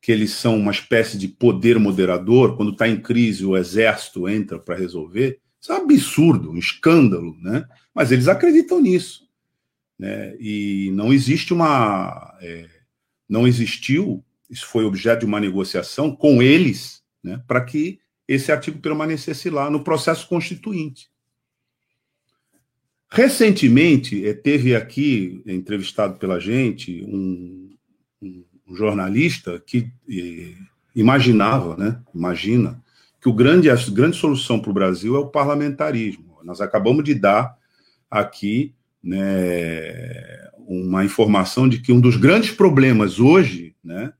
Que 0.00 0.12
eles 0.12 0.32
são 0.32 0.58
uma 0.58 0.72
espécie 0.72 1.16
de 1.16 1.28
poder 1.28 1.78
moderador, 1.78 2.56
quando 2.56 2.72
está 2.72 2.88
em 2.88 3.00
crise 3.00 3.44
o 3.44 3.56
exército 3.56 4.28
entra 4.28 4.58
para 4.58 4.76
resolver. 4.76 5.38
Isso 5.60 5.72
é 5.72 5.78
um 5.78 5.82
absurdo, 5.82 6.50
um 6.50 6.58
escândalo, 6.58 7.36
né? 7.40 7.64
Mas 7.94 8.12
eles 8.12 8.28
acreditam 8.28 8.80
nisso. 8.80 9.26
Né? 9.98 10.36
E 10.38 10.90
não 10.92 11.12
existe 11.12 11.54
uma. 11.54 12.36
É, 12.40 12.68
não 13.28 13.46
existiu 13.46 14.24
isso 14.50 14.66
foi 14.66 14.84
objeto 14.84 15.20
de 15.20 15.26
uma 15.26 15.40
negociação 15.40 16.14
com 16.14 16.42
eles, 16.42 17.02
né, 17.22 17.42
para 17.46 17.60
que 17.60 17.98
esse 18.26 18.50
artigo 18.50 18.78
permanecesse 18.78 19.50
lá 19.50 19.70
no 19.70 19.82
processo 19.84 20.28
constituinte. 20.28 21.08
Recentemente, 23.08 24.26
eh, 24.26 24.34
teve 24.34 24.74
aqui, 24.74 25.40
entrevistado 25.46 26.18
pela 26.18 26.40
gente, 26.40 27.04
um, 27.04 27.70
um, 28.20 28.44
jornalista 28.74 29.62
que 29.64 29.90
eh, 30.10 30.54
imaginava, 30.94 31.76
né, 31.76 32.00
imagina, 32.14 32.82
que 33.20 33.28
o 33.28 33.32
grande, 33.32 33.70
a 33.70 33.76
grande 33.90 34.16
solução 34.16 34.60
para 34.60 34.70
o 34.70 34.74
Brasil 34.74 35.14
é 35.16 35.18
o 35.18 35.28
parlamentarismo. 35.28 36.38
Nós 36.42 36.60
acabamos 36.60 37.04
de 37.04 37.14
dar 37.14 37.56
aqui 38.10 38.74
né, 39.02 40.48
uma 40.58 41.04
informação 41.04 41.68
de 41.68 41.80
que 41.80 41.92
um 41.92 42.00
dos 42.00 42.16
grandes 42.16 42.50
problemas 42.50 43.20
hoje 43.20 43.74
né, 43.82 44.12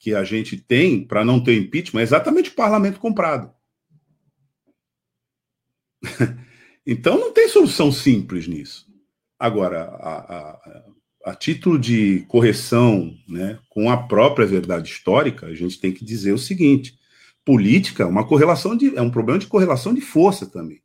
que 0.00 0.14
a 0.14 0.24
gente 0.24 0.56
tem 0.56 1.04
para 1.04 1.22
não 1.24 1.44
ter 1.44 1.58
impeachment 1.58 2.00
é 2.00 2.04
exatamente 2.04 2.48
o 2.48 2.54
parlamento 2.54 2.98
comprado. 2.98 3.52
então 6.86 7.18
não 7.20 7.32
tem 7.32 7.48
solução 7.48 7.92
simples 7.92 8.48
nisso. 8.48 8.88
Agora, 9.38 9.82
a, 9.82 10.36
a, 10.36 10.84
a 11.26 11.34
título 11.34 11.78
de 11.78 12.20
correção 12.28 13.14
né, 13.28 13.58
com 13.68 13.90
a 13.90 13.96
própria 13.96 14.46
verdade 14.46 14.90
histórica, 14.90 15.46
a 15.46 15.54
gente 15.54 15.78
tem 15.78 15.92
que 15.92 16.02
dizer 16.02 16.32
o 16.32 16.38
seguinte: 16.38 16.98
política 17.44 18.02
é 18.02 18.06
uma 18.06 18.26
correlação 18.26 18.74
de, 18.74 18.96
é 18.96 19.02
um 19.02 19.10
problema 19.10 19.38
de 19.38 19.46
correlação 19.46 19.92
de 19.92 20.00
força 20.00 20.46
também. 20.46 20.82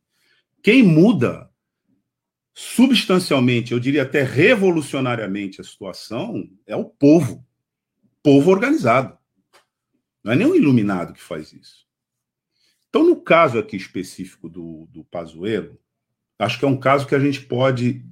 Quem 0.62 0.82
muda 0.82 1.48
substancialmente, 2.52 3.72
eu 3.72 3.80
diria 3.80 4.02
até 4.02 4.22
revolucionariamente 4.22 5.60
a 5.60 5.64
situação 5.64 6.50
é 6.66 6.76
o 6.76 6.84
povo, 6.84 7.45
povo 8.26 8.50
organizado. 8.50 9.16
Não 10.24 10.32
é 10.32 10.34
nem 10.34 10.48
um 10.48 10.56
iluminado 10.56 11.12
que 11.12 11.22
faz 11.22 11.52
isso. 11.52 11.86
Então, 12.88 13.04
no 13.04 13.14
caso 13.14 13.56
aqui 13.56 13.76
específico 13.76 14.48
do, 14.48 14.88
do 14.90 15.04
Pazuello, 15.04 15.78
acho 16.36 16.58
que 16.58 16.64
é 16.64 16.68
um 16.68 16.76
caso 16.76 17.06
que 17.06 17.14
a 17.14 17.20
gente 17.20 17.42
pode 17.42 18.04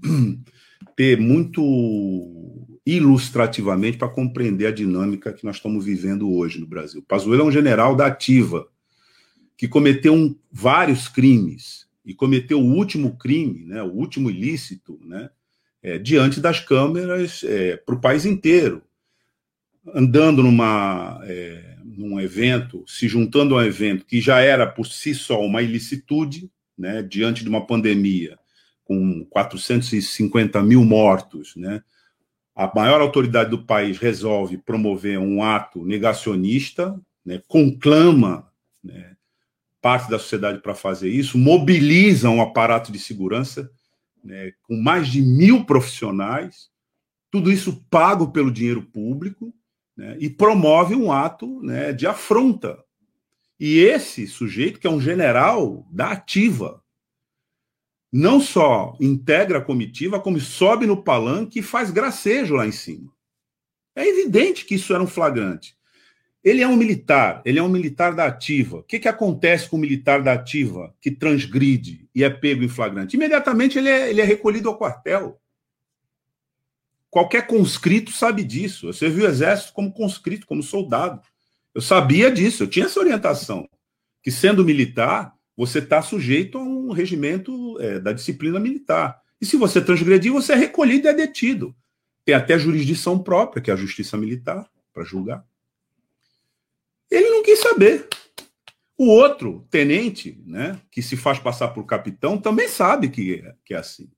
ter 0.94 1.18
muito 1.18 1.60
ilustrativamente 2.86 3.98
para 3.98 4.08
compreender 4.08 4.66
a 4.68 4.70
dinâmica 4.70 5.32
que 5.32 5.44
nós 5.44 5.56
estamos 5.56 5.84
vivendo 5.84 6.30
hoje 6.30 6.60
no 6.60 6.66
Brasil. 6.68 7.02
Pazuello 7.02 7.42
é 7.42 7.46
um 7.46 7.50
general 7.50 7.96
da 7.96 8.06
ativa 8.06 8.68
que 9.56 9.66
cometeu 9.66 10.14
um, 10.14 10.38
vários 10.52 11.08
crimes 11.08 11.88
e 12.04 12.14
cometeu 12.14 12.60
o 12.60 12.72
último 12.72 13.16
crime, 13.16 13.64
né, 13.64 13.82
o 13.82 13.90
último 13.90 14.30
ilícito, 14.30 14.96
né, 15.04 15.28
é, 15.82 15.98
diante 15.98 16.40
das 16.40 16.60
câmeras 16.60 17.42
é, 17.42 17.76
para 17.78 17.96
o 17.96 18.00
país 18.00 18.24
inteiro, 18.24 18.80
andando 19.92 20.42
numa 20.42 21.20
é, 21.24 21.74
num 21.84 22.20
evento, 22.20 22.84
se 22.86 23.06
juntando 23.06 23.54
a 23.54 23.58
um 23.58 23.62
evento 23.62 24.04
que 24.04 24.20
já 24.20 24.40
era 24.40 24.66
por 24.66 24.86
si 24.86 25.14
só 25.14 25.40
uma 25.40 25.62
ilicitude, 25.62 26.50
né, 26.76 27.02
diante 27.02 27.42
de 27.42 27.48
uma 27.48 27.66
pandemia 27.66 28.38
com 28.84 29.24
450 29.30 30.62
mil 30.62 30.84
mortos, 30.84 31.54
né, 31.56 31.82
a 32.54 32.70
maior 32.74 33.00
autoridade 33.00 33.50
do 33.50 33.64
país 33.64 33.98
resolve 33.98 34.58
promover 34.58 35.18
um 35.18 35.42
ato 35.42 35.84
negacionista, 35.84 36.98
né, 37.24 37.40
conclama 37.46 38.48
né, 38.82 39.16
parte 39.80 40.10
da 40.10 40.18
sociedade 40.18 40.60
para 40.60 40.74
fazer 40.74 41.10
isso, 41.10 41.38
mobiliza 41.38 42.28
um 42.28 42.42
aparato 42.42 42.90
de 42.90 42.98
segurança 42.98 43.70
né, 44.22 44.52
com 44.62 44.76
mais 44.76 45.08
de 45.08 45.20
mil 45.20 45.64
profissionais, 45.64 46.70
tudo 47.30 47.52
isso 47.52 47.84
pago 47.90 48.30
pelo 48.32 48.50
dinheiro 48.50 48.82
público, 48.82 49.54
né, 49.96 50.16
e 50.18 50.28
promove 50.28 50.94
um 50.94 51.12
ato 51.12 51.60
né, 51.62 51.92
de 51.92 52.06
afronta. 52.06 52.82
E 53.58 53.78
esse 53.78 54.26
sujeito, 54.26 54.80
que 54.80 54.86
é 54.86 54.90
um 54.90 55.00
general 55.00 55.86
da 55.90 56.10
ativa, 56.10 56.82
não 58.12 58.40
só 58.40 58.96
integra 59.00 59.58
a 59.58 59.64
comitiva, 59.64 60.20
como 60.20 60.38
sobe 60.38 60.86
no 60.86 61.02
palanque 61.02 61.58
e 61.58 61.62
faz 61.62 61.90
gracejo 61.90 62.54
lá 62.54 62.66
em 62.66 62.72
cima. 62.72 63.12
É 63.96 64.06
evidente 64.06 64.64
que 64.64 64.74
isso 64.74 64.92
era 64.92 65.02
um 65.02 65.06
flagrante. 65.06 65.76
Ele 66.42 66.60
é 66.60 66.68
um 66.68 66.76
militar, 66.76 67.40
ele 67.44 67.58
é 67.58 67.62
um 67.62 67.68
militar 67.68 68.14
da 68.14 68.26
ativa. 68.26 68.78
O 68.78 68.82
que, 68.82 68.98
que 68.98 69.08
acontece 69.08 69.68
com 69.68 69.76
o 69.76 69.80
militar 69.80 70.22
da 70.22 70.34
ativa 70.34 70.94
que 71.00 71.10
transgride 71.10 72.06
e 72.14 72.22
é 72.22 72.28
pego 72.28 72.62
em 72.62 72.68
flagrante? 72.68 73.16
Imediatamente 73.16 73.78
ele 73.78 73.88
é, 73.88 74.10
ele 74.10 74.20
é 74.20 74.24
recolhido 74.24 74.68
ao 74.68 74.76
quartel. 74.76 75.40
Qualquer 77.14 77.46
conscrito 77.46 78.10
sabe 78.10 78.42
disso. 78.42 78.88
Eu 78.88 78.92
servi 78.92 79.22
o 79.22 79.28
exército 79.28 79.72
como 79.72 79.92
conscrito, 79.92 80.48
como 80.48 80.64
soldado. 80.64 81.22
Eu 81.72 81.80
sabia 81.80 82.28
disso, 82.28 82.64
eu 82.64 82.66
tinha 82.66 82.86
essa 82.86 82.98
orientação. 82.98 83.68
Que 84.20 84.32
sendo 84.32 84.64
militar, 84.64 85.32
você 85.56 85.78
está 85.78 86.02
sujeito 86.02 86.58
a 86.58 86.60
um 86.60 86.90
regimento 86.90 87.80
é, 87.80 88.00
da 88.00 88.12
disciplina 88.12 88.58
militar. 88.58 89.22
E 89.40 89.46
se 89.46 89.56
você 89.56 89.80
transgredir, 89.80 90.32
você 90.32 90.54
é 90.54 90.56
recolhido 90.56 91.06
e 91.06 91.10
é 91.10 91.14
detido. 91.14 91.72
Tem 92.24 92.34
até 92.34 92.58
jurisdição 92.58 93.16
própria, 93.16 93.62
que 93.62 93.70
é 93.70 93.74
a 93.74 93.76
justiça 93.76 94.16
militar, 94.16 94.68
para 94.92 95.04
julgar. 95.04 95.46
Ele 97.08 97.30
não 97.30 97.44
quis 97.44 97.60
saber. 97.60 98.08
O 98.98 99.06
outro, 99.06 99.64
tenente, 99.70 100.42
né, 100.44 100.80
que 100.90 101.00
se 101.00 101.16
faz 101.16 101.38
passar 101.38 101.68
por 101.68 101.86
capitão, 101.86 102.38
também 102.38 102.66
sabe 102.66 103.08
que 103.08 103.34
é, 103.34 103.54
que 103.64 103.72
é 103.72 103.76
assim. 103.76 104.10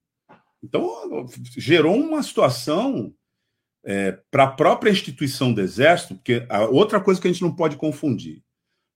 Então, 0.67 1.27
gerou 1.57 1.97
uma 1.97 2.23
situação 2.23 3.15
é, 3.85 4.19
para 4.31 4.45
a 4.45 4.51
própria 4.51 4.91
instituição 4.91 5.53
do 5.53 5.61
Exército, 5.61 6.17
porque 6.17 6.45
a 6.49 6.65
outra 6.65 7.01
coisa 7.01 7.21
que 7.21 7.29
a 7.29 7.33
gente 7.33 7.43
não 7.43 7.55
pode 7.55 7.77
confundir 7.77 8.43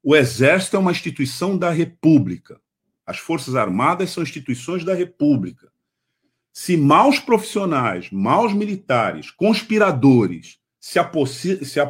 o 0.02 0.16
Exército 0.16 0.76
é 0.76 0.78
uma 0.78 0.92
instituição 0.92 1.58
da 1.58 1.70
República. 1.70 2.58
As 3.04 3.18
Forças 3.18 3.54
Armadas 3.54 4.10
são 4.10 4.22
instituições 4.22 4.84
da 4.84 4.94
República. 4.94 5.70
Se 6.52 6.76
maus 6.76 7.18
profissionais, 7.18 8.10
maus 8.10 8.52
militares, 8.52 9.30
conspiradores 9.30 10.58
se, 10.80 10.98
se, 11.64 11.80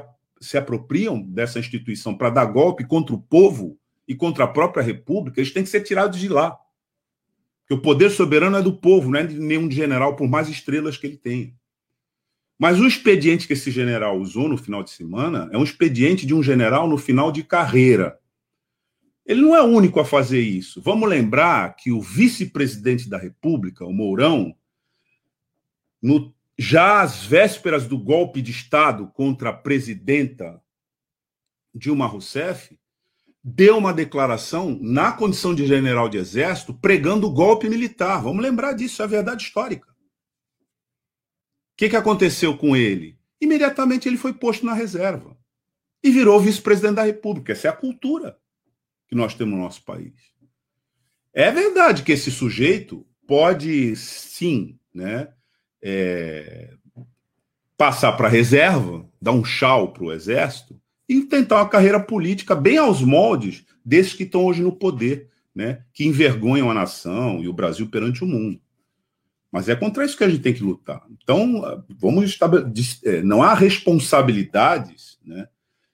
se 0.40 0.59
apropriam 0.59 1.23
dessa 1.23 1.61
instituição 1.61 2.16
para 2.16 2.31
dar 2.31 2.47
golpe 2.47 2.85
contra 2.85 3.14
o 3.14 3.21
povo 3.21 3.79
e 4.09 4.14
contra 4.14 4.45
a 4.45 4.49
própria 4.49 4.83
República, 4.83 5.40
eles 5.40 5.53
têm 5.53 5.62
que 5.62 5.71
ser 5.71 5.83
tirados 5.83 6.19
de 6.19 6.29
lá. 6.29 6.59
Porque 7.70 7.74
o 7.74 7.83
poder 7.83 8.11
soberano 8.11 8.56
é 8.56 8.62
do 8.62 8.72
povo, 8.72 9.12
não 9.12 9.20
é 9.20 9.24
de 9.24 9.38
nenhum 9.38 9.70
general, 9.70 10.16
por 10.16 10.28
mais 10.28 10.48
estrelas 10.48 10.96
que 10.96 11.06
ele 11.06 11.16
tenha. 11.16 11.54
Mas 12.59 12.80
o 12.80 12.87
expediente 12.87 13.46
que 13.46 13.52
esse 13.52 13.70
general 13.70 14.18
usou 14.18 14.48
no 14.48 14.59
final 14.59 14.83
de 14.83 14.90
semana 14.90 15.48
é 15.52 15.56
um 15.56 15.62
expediente 15.62 16.26
de 16.26 16.35
um 16.35 16.42
general 16.42 16.88
no 16.88 16.98
final 16.98 17.30
de 17.30 17.44
carreira. 17.44 18.18
Ele 19.24 19.42
não 19.42 19.54
é 19.54 19.62
o 19.62 19.66
único 19.66 20.00
a 20.00 20.04
fazer 20.04 20.40
isso. 20.40 20.83
Vamos 20.83 21.09
lembrar 21.09 21.76
que 21.76 21.92
o 21.92 22.00
vice-presidente 22.00 23.09
da 23.09 23.16
República, 23.16 23.85
o 23.85 23.92
Mourão, 23.92 24.52
no, 26.02 26.35
já 26.59 27.02
às 27.02 27.24
vésperas 27.24 27.87
do 27.87 27.96
golpe 27.96 28.42
de 28.42 28.50
Estado 28.50 29.06
contra 29.14 29.50
a 29.50 29.52
presidenta 29.56 30.61
Dilma 31.72 32.09
Rousseff, 32.09 32.76
deu 33.42 33.79
uma 33.79 33.92
declaração 33.92 34.79
na 34.81 35.12
condição 35.12 35.55
de 35.55 35.66
general 35.66 36.09
de 36.09 36.18
exército 36.18 36.74
pregando 36.74 37.26
o 37.26 37.33
golpe 37.33 37.68
militar. 37.68 38.22
Vamos 38.22 38.42
lembrar 38.42 38.72
disso, 38.72 39.03
é 39.03 39.07
verdade 39.07 39.44
histórica 39.44 39.90
que, 41.81 41.88
que 41.88 41.96
aconteceu 41.96 42.55
com 42.59 42.76
ele? 42.76 43.18
Imediatamente 43.40 44.07
ele 44.07 44.18
foi 44.18 44.35
posto 44.35 44.66
na 44.66 44.74
reserva 44.74 45.35
e 46.05 46.11
virou 46.11 46.38
vice-presidente 46.38 46.96
da 46.96 47.05
República. 47.05 47.53
Essa 47.53 47.68
é 47.68 47.70
a 47.70 47.74
cultura 47.74 48.37
que 49.09 49.14
nós 49.14 49.33
temos 49.33 49.55
no 49.55 49.62
nosso 49.62 49.83
país. 49.83 50.12
É 51.33 51.50
verdade 51.50 52.03
que 52.03 52.12
esse 52.12 52.31
sujeito 52.31 53.07
pode, 53.26 53.96
sim, 53.96 54.79
né, 54.92 55.33
é, 55.81 56.74
passar 57.79 58.12
para 58.12 58.29
a 58.29 58.31
reserva, 58.31 59.11
dar 59.18 59.33
um 59.33 59.42
chau 59.42 59.90
para 59.90 60.05
o 60.05 60.12
exército 60.12 60.79
e 61.11 61.23
tentar 61.23 61.57
uma 61.57 61.68
carreira 61.68 61.99
política 61.99 62.55
bem 62.55 62.79
aos 62.79 63.03
moldes 63.03 63.64
desses 63.85 64.12
que 64.14 64.23
estão 64.23 64.44
hoje 64.44 64.62
no 64.62 64.70
poder, 64.70 65.27
né, 65.53 65.83
que 65.92 66.05
envergonham 66.05 66.70
a 66.70 66.75
nação 66.75 67.42
e 67.42 67.49
o 67.49 67.53
Brasil 67.53 67.88
perante 67.88 68.23
o 68.23 68.29
mundo. 68.29 68.61
Mas 69.51 69.68
é 69.68 69.75
contra 69.75 70.05
isso 70.05 70.16
que 70.16 70.23
a 70.23 70.29
gente 70.29 70.40
tem 70.40 70.55
que 70.55 70.62
lutar. 70.62 71.05
Então, 71.11 71.85
vamos. 71.99 72.38
É, 73.05 73.23
não 73.23 73.42
há 73.42 73.55
responsabilidades, 73.55 75.18
né, 75.27 75.49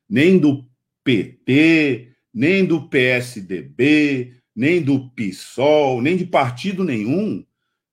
nem 0.06 0.38
do 0.38 0.66
PT, 1.02 2.12
nem 2.34 2.66
do 2.66 2.86
PSDB, 2.86 4.34
nem 4.54 4.82
do 4.82 5.08
PSOL, 5.12 6.02
nem 6.02 6.18
de 6.18 6.26
partido 6.26 6.84
nenhum, 6.84 7.42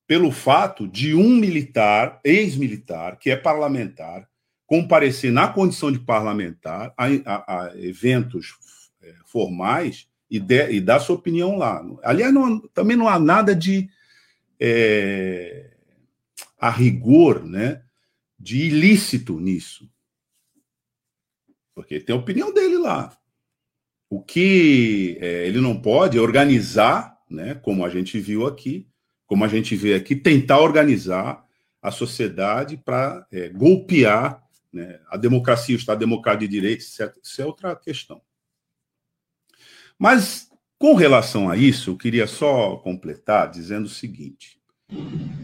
pelo 0.06 0.30
fato 0.30 0.86
de 0.86 1.16
um 1.16 1.38
militar, 1.38 2.20
ex-militar, 2.22 3.18
que 3.18 3.32
é 3.32 3.38
parlamentar, 3.38 4.28
comparecer 4.74 5.32
na 5.32 5.48
condição 5.48 5.92
de 5.92 6.00
parlamentar 6.00 6.92
a, 6.98 7.06
a, 7.06 7.66
a 7.68 7.78
eventos 7.78 8.56
é, 9.04 9.14
formais 9.24 10.08
e, 10.28 10.40
de, 10.40 10.72
e, 10.72 10.82
dar 10.82 11.00
sua 11.00 11.16
opinião 11.16 11.56
lá. 11.56 11.86
Aliás, 12.02 12.34
não, 12.34 12.60
também 12.70 12.98
não 12.98 13.08
há 13.08 13.20
nada 13.20 13.56
de 13.56 13.88
é, 14.60 15.76
a 16.58 16.72
rigor 16.72 17.46
né, 17.46 17.84
de 18.40 18.64
ilícito 18.66 19.40
nisso. 19.40 19.88
porque 21.76 22.00
tem 22.00 22.16
a 22.16 22.20
opinião 22.20 22.52
dele 22.52 22.80
lá. 22.80 23.16
O 24.10 24.24
que 24.24 25.20
é, 25.22 25.46
ele 25.46 25.62
não 25.62 25.80
pode 25.80 26.18
é 26.18 26.22
organizar, 26.22 27.16
né, 27.30 27.54
como 27.54 27.86
a 27.86 27.90
gente 27.90 28.20
viu 28.20 28.48
aqui, 28.48 28.88
como 29.28 29.46
a 29.46 29.48
gente 29.48 29.76
vê 29.76 29.94
aqui, 29.94 30.16
tentar 30.16 30.60
organizar 30.60 31.46
a 31.80 31.92
sociedade 31.92 32.76
para 32.76 33.28
é, 33.32 33.50
golpear 33.50 34.43
né, 34.74 35.00
a 35.08 35.18
democracia, 35.18 35.76
o 35.76 35.80
Estado 35.80 36.00
Democrático 36.00 36.46
de 36.46 36.60
Direito, 36.60 36.82
etc. 36.82 37.16
Isso 37.24 37.42
é 37.42 37.46
outra 37.46 37.76
questão. 37.76 38.22
Mas, 39.98 40.50
com 40.80 40.96
relação 40.96 41.50
a 41.50 41.56
isso, 41.56 41.92
eu 41.92 41.98
queria 41.98 42.26
só 42.26 42.78
completar 42.78 43.50
dizendo 43.52 43.86
o 43.86 43.90
seguinte: 43.90 44.60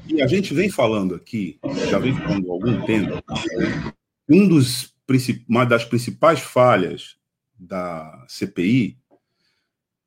e 0.08 0.22
a 0.22 0.28
gente 0.28 0.54
vem 0.54 0.70
falando 0.70 1.14
aqui, 1.14 1.60
já 1.90 2.00
vem 2.00 2.16
falando 2.16 2.50
há 2.50 2.54
algum 2.54 2.86
tempo, 2.86 3.24
um 4.28 4.48
dos, 4.48 4.94
uma 5.48 5.66
das 5.66 5.86
principais 5.86 6.40
falhas 6.40 7.16
da 7.58 8.26
CPI 8.28 8.98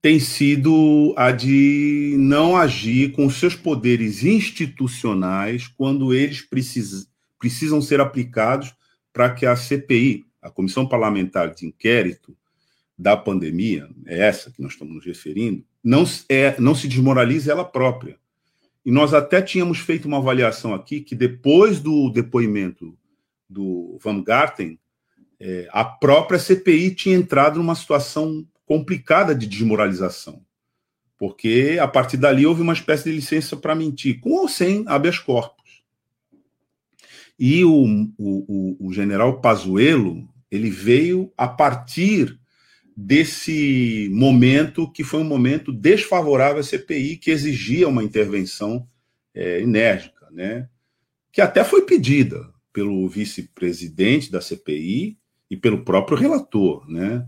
tem 0.00 0.18
sido 0.18 1.14
a 1.16 1.30
de 1.30 2.16
não 2.18 2.56
agir 2.56 3.12
com 3.12 3.30
seus 3.30 3.54
poderes 3.54 4.24
institucionais 4.24 5.68
quando 5.68 6.12
eles 6.12 6.40
precis, 6.40 7.08
precisam 7.38 7.80
ser 7.80 8.00
aplicados 8.00 8.74
para 9.12 9.31
que 9.31 9.46
a 9.46 9.55
CPI, 9.55 10.25
a 10.40 10.51
Comissão 10.51 10.87
Parlamentar 10.87 11.55
de 11.55 11.66
Inquérito 11.66 12.37
da 12.98 13.16
pandemia, 13.16 13.88
é 14.07 14.27
essa 14.27 14.51
que 14.51 14.62
nós 14.62 14.72
estamos 14.72 14.94
nos 14.94 15.05
referindo, 15.05 15.64
não, 15.83 16.05
é, 16.29 16.59
não 16.61 16.75
se 16.75 16.87
desmoralize 16.88 17.51
ela 17.51 17.64
própria. 17.64 18.16
E 18.85 18.90
nós 18.90 19.14
até 19.14 19.40
tínhamos 19.40 19.79
feito 19.79 20.07
uma 20.07 20.18
avaliação 20.18 20.75
aqui 20.75 21.01
que 21.01 21.14
depois 21.14 21.81
do 21.81 22.11
depoimento 22.11 22.96
do 23.48 23.98
Van 24.03 24.22
Garten, 24.22 24.79
é, 25.38 25.68
a 25.70 25.85
própria 25.85 26.38
CPI 26.38 26.94
tinha 26.94 27.16
entrado 27.16 27.59
numa 27.59 27.75
situação 27.75 28.46
complicada 28.64 29.35
de 29.35 29.46
desmoralização, 29.46 30.42
porque 31.18 31.79
a 31.81 31.87
partir 31.87 32.16
dali 32.16 32.46
houve 32.46 32.62
uma 32.62 32.72
espécie 32.72 33.05
de 33.05 33.12
licença 33.12 33.57
para 33.57 33.75
mentir, 33.75 34.20
com 34.20 34.31
ou 34.31 34.48
sem 34.48 34.85
habeas 34.87 35.18
corpus. 35.18 35.62
E 37.44 37.64
o, 37.64 37.85
o, 38.16 38.76
o 38.78 38.92
general 38.92 39.40
Pazuello, 39.40 40.28
ele 40.48 40.70
veio 40.70 41.33
a 41.37 41.48
partir 41.48 42.38
desse 42.96 44.09
momento 44.12 44.88
que 44.92 45.02
foi 45.02 45.18
um 45.18 45.24
momento 45.24 45.72
desfavorável 45.72 46.61
à 46.61 46.62
CPI, 46.62 47.16
que 47.16 47.33
exigia 47.33 47.88
uma 47.88 48.05
intervenção 48.05 48.87
é, 49.35 49.61
enérgica, 49.61 50.28
né? 50.31 50.68
que 51.33 51.40
até 51.40 51.64
foi 51.64 51.83
pedida 51.83 52.48
pelo 52.72 53.09
vice-presidente 53.09 54.31
da 54.31 54.40
CPI 54.40 55.18
e 55.50 55.57
pelo 55.57 55.85
próprio 55.85 56.16
relator, 56.16 56.88
né? 56.88 57.26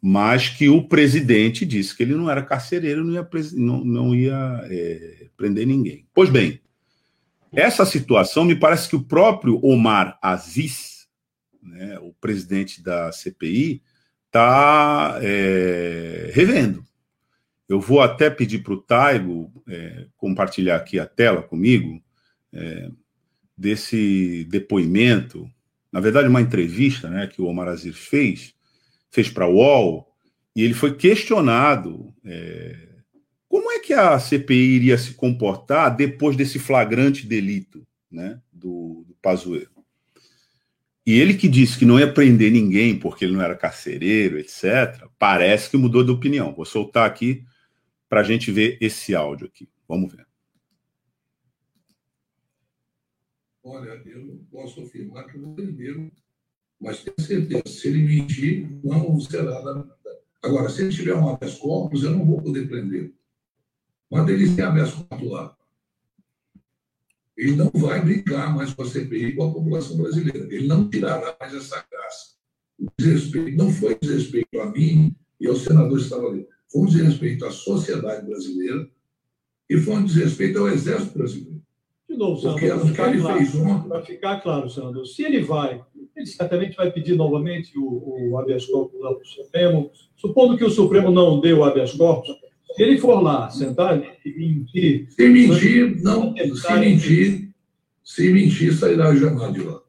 mas 0.00 0.48
que 0.48 0.68
o 0.68 0.86
presidente 0.86 1.66
disse 1.66 1.96
que 1.96 2.04
ele 2.04 2.14
não 2.14 2.30
era 2.30 2.40
carcereiro, 2.40 3.02
não 3.02 3.14
ia, 3.14 3.28
não, 3.54 3.84
não 3.84 4.14
ia 4.14 4.60
é, 4.70 5.26
prender 5.36 5.66
ninguém. 5.66 6.06
Pois 6.14 6.30
bem, 6.30 6.60
essa 7.56 7.84
situação 7.84 8.44
me 8.44 8.54
parece 8.54 8.88
que 8.88 8.96
o 8.96 9.02
próprio 9.02 9.58
Omar 9.64 10.18
Aziz, 10.22 11.06
né, 11.62 11.98
o 12.00 12.12
presidente 12.20 12.82
da 12.82 13.10
CPI, 13.12 13.82
está 14.26 15.18
é, 15.22 16.30
revendo. 16.34 16.84
Eu 17.68 17.80
vou 17.80 18.00
até 18.00 18.28
pedir 18.28 18.62
para 18.62 18.74
o 18.74 18.80
Taigo 18.80 19.50
é, 19.68 20.06
compartilhar 20.16 20.76
aqui 20.76 20.98
a 20.98 21.06
tela 21.06 21.42
comigo 21.42 22.02
é, 22.52 22.90
desse 23.56 24.44
depoimento, 24.50 25.48
na 25.90 26.00
verdade, 26.00 26.28
uma 26.28 26.40
entrevista 26.40 27.08
né, 27.08 27.26
que 27.26 27.40
o 27.40 27.46
Omar 27.46 27.68
Aziz 27.68 27.96
fez, 27.96 28.52
fez 29.10 29.30
para 29.30 29.44
a 29.44 29.48
UOL, 29.48 30.12
e 30.56 30.62
ele 30.62 30.74
foi 30.74 30.94
questionado 30.96 32.12
é, 32.24 32.93
como 33.54 33.70
é 33.70 33.78
que 33.78 33.92
a 33.92 34.18
CPI 34.18 34.74
iria 34.74 34.98
se 34.98 35.14
comportar 35.14 35.94
depois 35.94 36.36
desse 36.36 36.58
flagrante 36.58 37.24
delito 37.24 37.86
né, 38.10 38.40
do, 38.52 39.04
do 39.06 39.14
Pazuello. 39.22 39.86
E 41.06 41.20
ele 41.20 41.34
que 41.34 41.46
disse 41.46 41.78
que 41.78 41.84
não 41.86 42.00
ia 42.00 42.12
prender 42.12 42.50
ninguém 42.50 42.98
porque 42.98 43.24
ele 43.24 43.34
não 43.34 43.40
era 43.40 43.54
carcereiro, 43.54 44.40
etc., 44.40 45.06
parece 45.16 45.70
que 45.70 45.76
mudou 45.76 46.02
de 46.02 46.10
opinião. 46.10 46.52
Vou 46.52 46.64
soltar 46.64 47.06
aqui 47.06 47.44
para 48.08 48.22
a 48.22 48.24
gente 48.24 48.50
ver 48.50 48.76
esse 48.80 49.14
áudio 49.14 49.46
aqui. 49.46 49.68
Vamos 49.86 50.12
ver. 50.12 50.26
Olha, 53.62 54.02
eu 54.04 54.24
não 54.24 54.38
posso 54.50 54.82
afirmar 54.82 55.28
que 55.28 55.38
não 55.38 55.54
prenderam, 55.54 56.10
mas 56.80 57.04
tenho 57.04 57.20
certeza, 57.20 57.62
se 57.68 57.86
ele 57.86 58.02
mentir, 58.02 58.68
não 58.82 59.20
será 59.20 59.62
nada. 59.62 59.96
Agora, 60.42 60.68
se 60.68 60.82
ele 60.82 60.90
tiver 60.90 61.14
um 61.14 61.28
habeas 61.28 61.54
corpus, 61.54 62.02
eu 62.02 62.10
não 62.10 62.26
vou 62.26 62.42
poder 62.42 62.68
prender. 62.68 63.14
Mas 64.14 64.28
ele 64.28 64.54
tem 64.54 64.64
habeas 64.64 64.92
corpus 64.92 65.30
lá 65.30 65.56
ele 67.36 67.56
não 67.56 67.70
vai 67.74 68.00
brincar 68.00 68.54
mais 68.54 68.72
com 68.72 68.82
a 68.82 68.86
CPI 68.86 69.26
e 69.26 69.32
com 69.32 69.44
a 69.44 69.52
população 69.52 69.96
brasileira. 69.96 70.46
Ele 70.54 70.66
não 70.66 70.88
tirará 70.88 71.36
mais 71.38 71.54
essa 71.54 71.84
graça. 71.90 72.34
O 72.78 72.86
desrespeito 72.96 73.56
não 73.56 73.70
foi 73.70 73.96
desrespeito 74.00 74.60
a 74.60 74.70
mim 74.70 75.14
e 75.40 75.46
aos 75.46 75.62
senadores 75.62 76.04
que 76.04 76.14
estavam 76.14 76.30
ali. 76.30 76.46
Foi 76.70 76.82
um 76.82 76.86
desrespeito 76.86 77.44
à 77.44 77.50
sociedade 77.50 78.26
brasileira 78.26 78.88
e 79.68 79.76
foi 79.78 79.94
um 79.94 80.04
desrespeito 80.04 80.58
ao 80.58 80.68
Exército 80.68 81.18
brasileiro. 81.18 81.62
De 82.08 82.16
novo, 82.16 82.40
senador, 82.40 83.88
para 83.88 84.02
ficar, 84.02 84.40
claro, 84.40 84.70
senador, 84.70 85.04
se 85.06 85.24
ele 85.24 85.42
vai, 85.42 85.82
ele 86.14 86.26
certamente 86.26 86.76
vai 86.76 86.92
pedir 86.92 87.16
novamente 87.16 87.76
o, 87.76 88.30
o 88.30 88.38
habeas 88.38 88.66
corpus 88.66 89.00
lá 89.00 89.12
para 89.12 89.22
o 89.22 89.26
Supremo, 89.26 89.90
supondo 90.14 90.56
que 90.56 90.64
o 90.64 90.70
Supremo 90.70 91.10
não 91.10 91.40
dê 91.40 91.52
o 91.52 91.64
habeas 91.64 91.92
corpus, 91.92 92.30
se 92.74 92.82
ele 92.82 92.98
for 92.98 93.20
lá 93.20 93.48
sentar 93.50 94.02
e 94.24 94.32
mentir. 94.36 95.08
Se 95.12 95.28
mentir, 95.28 96.02
não. 96.02 96.34
Se 96.36 96.72
mentir, 96.74 97.54
se 98.02 98.32
mentir, 98.32 98.74
sairá 98.74 99.14
jamais 99.14 99.52
de 99.52 99.62
lá. 99.62 99.80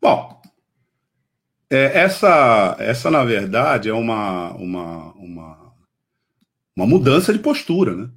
Bom, 0.00 0.40
é, 1.68 1.98
essa, 1.98 2.76
essa, 2.78 3.10
na 3.10 3.24
verdade, 3.24 3.88
é 3.88 3.92
uma, 3.92 4.52
uma, 4.54 5.12
uma, 5.14 5.74
uma 6.76 6.86
mudança 6.86 7.32
de 7.32 7.40
postura, 7.40 7.96
né? 7.96 8.10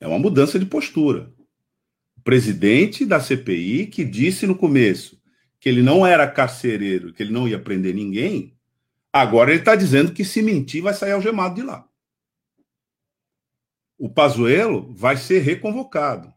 É 0.00 0.06
uma 0.06 0.18
mudança 0.18 0.58
de 0.58 0.66
postura. 0.66 1.32
O 2.16 2.20
presidente 2.20 3.04
da 3.04 3.18
CPI, 3.18 3.86
que 3.86 4.04
disse 4.04 4.46
no 4.46 4.54
começo 4.54 5.20
que 5.58 5.68
ele 5.68 5.82
não 5.82 6.06
era 6.06 6.30
carcereiro, 6.30 7.12
que 7.12 7.22
ele 7.22 7.32
não 7.32 7.48
ia 7.48 7.58
prender 7.58 7.94
ninguém, 7.94 8.53
Agora 9.14 9.52
ele 9.52 9.60
está 9.60 9.76
dizendo 9.76 10.12
que 10.12 10.24
se 10.24 10.42
mentir 10.42 10.82
vai 10.82 10.92
sair 10.92 11.12
algemado 11.12 11.54
de 11.54 11.62
lá. 11.62 11.86
O 13.96 14.10
Pazuello 14.10 14.92
vai 14.92 15.16
ser 15.16 15.38
reconvocado. 15.38 16.34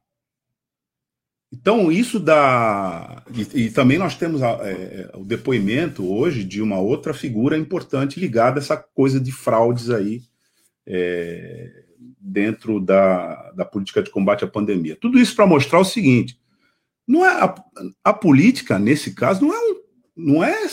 Então, 1.51 1.91
isso 1.91 2.19
dá. 2.19 3.23
E, 3.33 3.63
e 3.63 3.71
também 3.71 3.97
nós 3.97 4.15
temos 4.15 4.43
a, 4.43 4.59
é, 4.61 5.09
o 5.15 5.25
depoimento 5.25 6.07
hoje 6.07 6.43
de 6.43 6.61
uma 6.61 6.77
outra 6.77 7.15
figura 7.15 7.57
importante 7.57 8.19
ligada 8.19 8.59
a 8.59 8.61
essa 8.61 8.77
coisa 8.77 9.19
de 9.19 9.31
fraudes 9.31 9.89
aí 9.89 10.21
é, 10.85 11.83
dentro 12.19 12.79
da, 12.79 13.53
da 13.53 13.65
política 13.65 14.03
de 14.03 14.11
combate 14.11 14.43
à 14.43 14.47
pandemia. 14.47 14.95
Tudo 14.95 15.17
isso 15.17 15.35
para 15.35 15.47
mostrar 15.47 15.79
o 15.79 15.85
seguinte: 15.85 16.39
não 17.07 17.25
é 17.25 17.41
a, 17.41 17.55
a 18.03 18.13
política, 18.13 18.77
nesse 18.77 19.15
caso, 19.15 19.41
não 19.41 19.51
é, 19.51 19.57
um, 19.57 19.81
não 20.15 20.43
é 20.43 20.63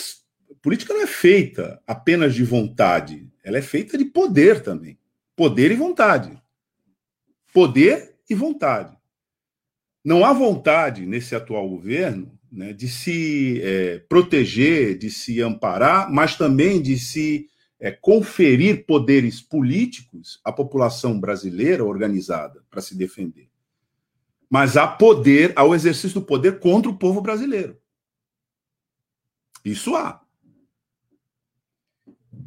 Política 0.65 0.95
não 0.95 1.03
é 1.03 1.07
feita 1.07 1.79
apenas 1.87 2.35
de 2.35 2.43
vontade, 2.43 3.31
ela 3.43 3.59
é 3.59 3.61
feita 3.61 3.99
de 3.99 4.07
poder 4.07 4.63
também. 4.63 4.99
Poder 5.37 5.71
e 5.71 5.75
vontade. 5.75 6.43
Poder 7.53 8.17
e 8.31 8.35
vontade. 8.35 8.97
Não 10.03 10.25
há 10.25 10.33
vontade 10.33 11.05
nesse 11.05 11.35
atual 11.35 11.69
governo 11.69 12.33
né, 12.51 12.73
de 12.73 12.89
se 12.89 13.61
é, 13.63 13.99
proteger, 14.09 14.97
de 14.97 15.11
se 15.11 15.43
amparar, 15.43 16.11
mas 16.11 16.35
também 16.35 16.81
de 16.81 16.97
se 16.99 17.47
é, 17.79 17.91
conferir 17.91 18.87
poderes 18.87 19.43
políticos 19.43 20.41
à 20.43 20.51
população 20.51 21.21
brasileira 21.21 21.85
organizada 21.85 22.65
para 22.71 22.81
se 22.81 22.97
defender. 22.97 23.51
Mas 24.49 24.79
há 24.79 24.87
poder, 24.87 25.53
ao 25.57 25.75
exercício 25.75 26.21
do 26.21 26.27
poder 26.27 26.59
contra 26.59 26.91
o 26.91 26.97
povo 26.97 27.21
brasileiro. 27.21 27.79
Isso 29.63 29.95
há. 29.95 30.24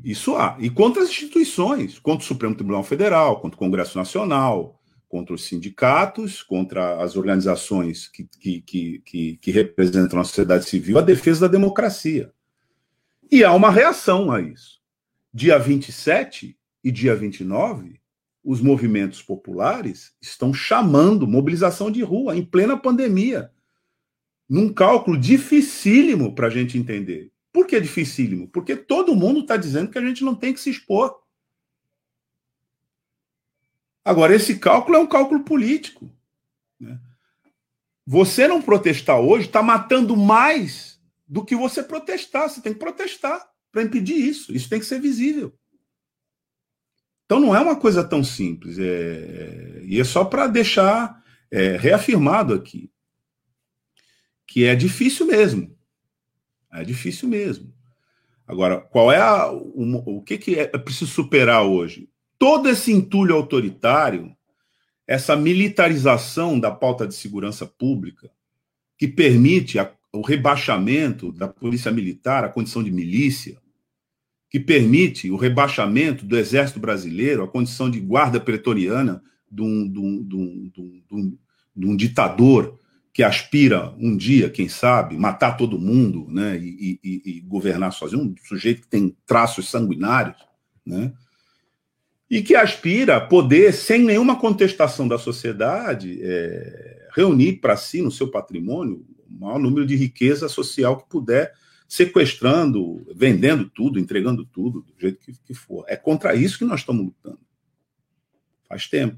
Isso 0.08 0.38
há. 0.38 0.56
E 0.58 0.70
contra 0.70 1.04
as 1.04 1.10
instituições, 1.10 2.00
contra 2.00 2.24
o 2.24 2.26
Supremo 2.26 2.56
Tribunal 2.56 2.82
Federal, 2.82 3.42
contra 3.42 3.58
o 3.58 3.60
Congresso 3.60 3.98
Nacional, 3.98 4.82
contra 5.10 5.36
os 5.36 5.44
sindicatos, 5.44 6.42
contra 6.42 7.04
as 7.04 7.18
organizações 7.18 8.08
que, 8.08 8.24
que, 8.24 8.62
que, 8.62 9.00
que, 9.00 9.36
que 9.36 9.52
representam 9.52 10.18
a 10.18 10.24
sociedade 10.24 10.64
civil, 10.64 10.98
a 10.98 11.02
defesa 11.02 11.42
da 11.42 11.52
democracia. 11.52 12.32
E 13.30 13.44
há 13.44 13.52
uma 13.52 13.70
reação 13.70 14.32
a 14.32 14.40
isso. 14.40 14.80
Dia 15.34 15.60
27 15.60 16.58
e 16.82 16.90
dia 16.90 17.14
29, 17.14 18.00
os 18.42 18.62
movimentos 18.62 19.22
populares 19.22 20.16
estão 20.22 20.54
chamando 20.54 21.28
mobilização 21.28 21.92
de 21.92 22.02
rua 22.02 22.34
em 22.34 22.46
plena 22.46 22.78
pandemia 22.78 23.52
num 24.50 24.72
cálculo 24.72 25.18
dificílimo 25.18 26.34
para 26.34 26.48
a 26.48 26.50
gente 26.50 26.78
entender. 26.78 27.30
Por 27.58 27.66
que 27.66 27.82
dificílimo? 27.82 28.48
Porque 28.50 28.76
todo 28.76 29.16
mundo 29.16 29.40
está 29.40 29.58
dizendo 29.58 29.90
que 29.90 29.98
a 29.98 30.02
gente 30.06 30.24
não 30.24 30.36
tem 30.36 30.54
que 30.54 30.60
se 30.60 30.70
expor. 30.70 31.24
Agora, 34.06 34.36
esse 34.36 34.60
cálculo 34.60 34.96
é 34.96 35.00
um 35.00 35.08
cálculo 35.08 35.44
político. 35.44 36.08
Né? 36.80 37.00
Você 38.06 38.48
não 38.48 38.62
protestar 38.62 39.20
hoje 39.20 39.48
está 39.48 39.64
matando 39.64 40.16
mais 40.16 41.02
do 41.28 41.44
que 41.44 41.56
você 41.56 41.82
protestar. 41.82 42.48
Você 42.48 42.62
tem 42.62 42.74
que 42.74 42.80
protestar 42.80 43.44
para 43.72 43.82
impedir 43.82 44.18
isso. 44.18 44.56
Isso 44.56 44.70
tem 44.70 44.80
que 44.80 44.86
ser 44.86 45.02
visível. 45.02 45.52
Então 47.26 47.40
não 47.40 47.56
é 47.56 47.60
uma 47.60 47.76
coisa 47.76 48.04
tão 48.04 48.24
simples. 48.24 48.78
É... 48.78 48.84
é 48.84 49.82
e 49.84 50.00
é 50.00 50.04
só 50.04 50.24
para 50.24 50.46
deixar 50.46 51.24
é, 51.50 51.76
reafirmado 51.76 52.54
aqui 52.54 52.92
que 54.46 54.64
é 54.64 54.76
difícil 54.76 55.26
mesmo. 55.26 55.76
É 56.72 56.84
difícil 56.84 57.30
mesmo. 57.30 57.74
Agora, 58.48 58.80
qual 58.80 59.12
é 59.12 59.20
a, 59.20 59.52
o, 59.52 60.18
o 60.18 60.22
que, 60.22 60.38
que 60.38 60.56
é 60.56 60.78
preciso 60.78 61.12
superar 61.12 61.64
hoje? 61.64 62.10
Todo 62.40 62.70
esse 62.70 62.92
entulho 62.92 63.36
autoritário, 63.36 64.36
essa 65.06 65.36
militarização 65.36 66.60
da 66.60 66.72
pauta 66.72 67.08
de 67.08 67.16
segurança 67.16 67.66
pública, 67.66 68.30
que 68.98 69.08
permite 69.08 69.80
a, 69.80 69.92
o 70.14 70.22
rebaixamento 70.22 71.32
da 71.32 71.48
polícia 71.48 71.92
militar 71.92 72.44
à 72.44 72.50
condição 72.50 72.84
de 72.84 72.92
milícia, 72.92 73.58
que 74.50 74.60
permite 74.60 75.30
o 75.30 75.36
rebaixamento 75.36 76.26
do 76.26 76.38
exército 76.38 76.80
brasileiro 76.80 77.44
à 77.44 77.48
condição 77.48 77.90
de 77.90 78.00
guarda 78.00 78.40
pretoriana 78.40 79.22
de 79.52 79.62
um, 79.62 79.92
de 79.92 80.00
um, 80.00 80.24
de 80.24 81.12
um, 81.12 81.38
de 81.76 81.86
um 81.86 81.96
ditador 81.96 82.77
que 83.18 83.24
aspira 83.24 83.96
um 83.98 84.16
dia, 84.16 84.48
quem 84.48 84.70
sabe, 84.70 85.18
matar 85.18 85.58
todo 85.58 85.80
mundo 85.80 86.28
né, 86.30 86.56
e, 86.56 87.00
e, 87.04 87.22
e, 87.26 87.42
governar 87.42 87.92
sozinho, 87.92 88.22
um 88.22 88.36
sujeito 88.46 88.82
que 88.82 88.88
tem 88.88 89.18
traços 89.26 89.72
sanguinários, 89.72 90.38
né, 90.86 91.12
e 92.30 92.44
que 92.44 92.56
aspira 92.56 93.18
a 93.18 93.20
poder, 93.20 93.74
sem 93.74 94.04
nenhuma 94.04 94.40
contestação 94.40 95.08
da 95.08 95.18
sociedade, 95.18 96.20
é, 96.22 97.08
reunir 97.16 97.54
para 97.54 97.76
si, 97.76 98.04
no 98.04 98.12
seu 98.12 98.30
patrimônio, 98.30 99.04
o 99.28 99.34
maior 99.34 99.58
número 99.58 99.88
de 99.88 99.96
riqueza 99.96 100.48
social 100.48 100.98
que 100.98 101.10
puder, 101.10 101.52
sequestrando, 101.88 103.04
vendendo 103.16 103.68
tudo, 103.68 103.98
entregando 103.98 104.46
tudo, 104.46 104.82
do 104.82 104.94
jeito 105.02 105.20
que, 105.22 105.34
que 105.44 105.54
for. 105.56 105.86
É 105.88 105.96
contra 105.96 106.36
isso 106.36 106.60
que 106.60 106.66
nós 106.66 106.82
estamos 106.82 107.04
lutando. 107.04 107.40
Faz 108.70 108.86
tempo. 108.86 109.18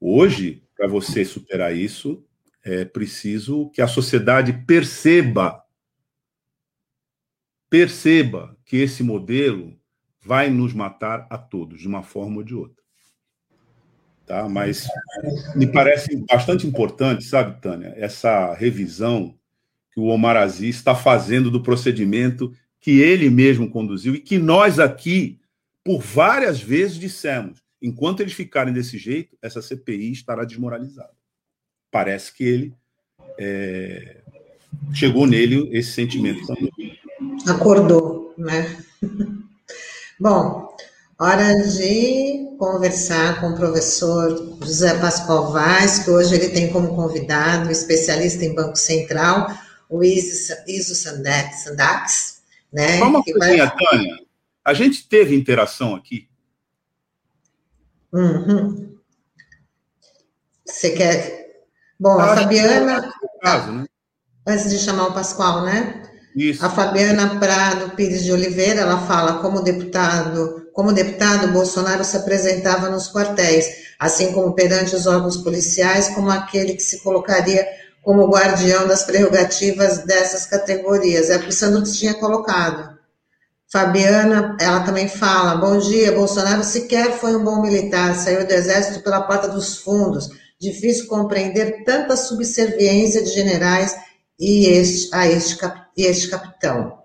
Hoje, 0.00 0.62
para 0.76 0.86
você 0.86 1.24
superar 1.24 1.76
isso, 1.76 2.24
é 2.62 2.84
preciso 2.84 3.70
que 3.70 3.80
a 3.80 3.88
sociedade 3.88 4.52
perceba 4.66 5.64
perceba 7.68 8.56
que 8.64 8.76
esse 8.78 9.02
modelo 9.02 9.78
vai 10.20 10.50
nos 10.50 10.74
matar 10.74 11.26
a 11.30 11.38
todos, 11.38 11.80
de 11.80 11.86
uma 11.86 12.02
forma 12.02 12.38
ou 12.38 12.42
de 12.42 12.54
outra. 12.54 12.82
Tá? 14.26 14.48
Mas 14.48 14.88
me 15.54 15.66
parece 15.68 16.16
bastante 16.28 16.66
importante, 16.66 17.24
sabe, 17.24 17.60
Tânia, 17.60 17.94
essa 17.96 18.52
revisão 18.54 19.38
que 19.92 20.00
o 20.00 20.06
Omar 20.06 20.36
Aziz 20.36 20.76
está 20.76 20.96
fazendo 20.96 21.50
do 21.50 21.62
procedimento 21.62 22.52
que 22.80 23.00
ele 23.00 23.30
mesmo 23.30 23.70
conduziu 23.70 24.14
e 24.14 24.20
que 24.20 24.38
nós 24.38 24.80
aqui, 24.80 25.40
por 25.84 26.00
várias 26.00 26.60
vezes, 26.60 26.96
dissemos: 26.96 27.62
enquanto 27.80 28.20
eles 28.20 28.32
ficarem 28.32 28.74
desse 28.74 28.98
jeito, 28.98 29.36
essa 29.40 29.62
CPI 29.62 30.12
estará 30.12 30.44
desmoralizada 30.44 31.19
parece 31.90 32.32
que 32.32 32.44
ele 32.44 32.74
é, 33.38 34.18
chegou 34.92 35.26
nele 35.26 35.68
esse 35.72 35.92
sentimento 35.92 36.46
também. 36.46 36.70
Acordou, 37.46 38.34
né? 38.36 38.84
Bom, 40.20 40.68
hora 41.18 41.54
de 41.62 42.56
conversar 42.58 43.40
com 43.40 43.48
o 43.48 43.56
professor 43.56 44.58
José 44.60 44.98
Pascoal 44.98 45.50
Vaz, 45.52 46.00
que 46.00 46.10
hoje 46.10 46.34
ele 46.34 46.50
tem 46.50 46.70
como 46.70 46.94
convidado, 46.94 47.70
especialista 47.70 48.44
em 48.44 48.54
Banco 48.54 48.76
Central, 48.76 49.48
o 49.88 50.04
Iso, 50.04 50.54
Iso 50.66 50.94
Sandax, 50.94 51.64
Sandax 51.64 52.40
né? 52.72 52.98
Só 52.98 53.08
uma 53.08 53.22
coisinha, 53.22 53.66
vai... 53.66 53.76
Tânia. 53.76 54.18
A 54.64 54.74
gente 54.74 55.08
teve 55.08 55.34
interação 55.34 55.94
aqui? 55.94 56.28
Uhum. 58.12 58.96
Você 60.64 60.90
quer 60.90 61.39
Bom, 62.00 62.18
a 62.18 62.34
Fabiana. 62.34 63.12
É 63.22 63.44
caso, 63.44 63.72
né? 63.72 63.84
Antes 64.46 64.70
de 64.70 64.78
chamar 64.78 65.08
o 65.08 65.12
Pascoal, 65.12 65.66
né? 65.66 66.02
Isso. 66.34 66.64
A 66.64 66.70
Fabiana 66.70 67.38
Prado 67.38 67.90
Pires 67.94 68.24
de 68.24 68.32
Oliveira, 68.32 68.80
ela 68.80 68.98
fala 69.06 69.34
como 69.42 69.60
deputado, 69.60 70.66
como 70.72 70.94
deputado, 70.94 71.52
Bolsonaro 71.52 72.02
se 72.02 72.16
apresentava 72.16 72.88
nos 72.88 73.12
quartéis, 73.12 73.66
assim 73.98 74.32
como 74.32 74.54
perante 74.54 74.96
os 74.96 75.06
órgãos 75.06 75.36
policiais, 75.36 76.08
como 76.08 76.30
aquele 76.30 76.72
que 76.72 76.82
se 76.82 77.02
colocaria 77.02 77.66
como 78.02 78.30
guardião 78.30 78.88
das 78.88 79.02
prerrogativas 79.02 79.98
dessas 79.98 80.46
categorias. 80.46 81.28
É 81.28 81.36
o 81.36 81.40
que 81.40 81.50
o 81.50 81.52
Sandro 81.52 81.82
tinha 81.82 82.14
colocado. 82.14 82.98
Fabiana, 83.70 84.56
ela 84.58 84.80
também 84.80 85.06
fala: 85.06 85.56
Bom 85.56 85.76
dia, 85.76 86.12
Bolsonaro 86.12 86.64
sequer 86.64 87.18
foi 87.18 87.36
um 87.36 87.44
bom 87.44 87.60
militar, 87.60 88.14
saiu 88.14 88.46
do 88.46 88.52
exército 88.52 89.00
pela 89.00 89.20
porta 89.20 89.48
dos 89.48 89.76
fundos 89.76 90.39
Difícil 90.60 91.06
compreender 91.06 91.84
tanta 91.84 92.16
subserviência 92.16 93.22
de 93.22 93.30
generais 93.30 93.96
e 94.38 94.66
este, 94.66 95.14
a 95.14 95.26
este, 95.26 95.58
este 95.96 96.28
capitão. 96.28 97.00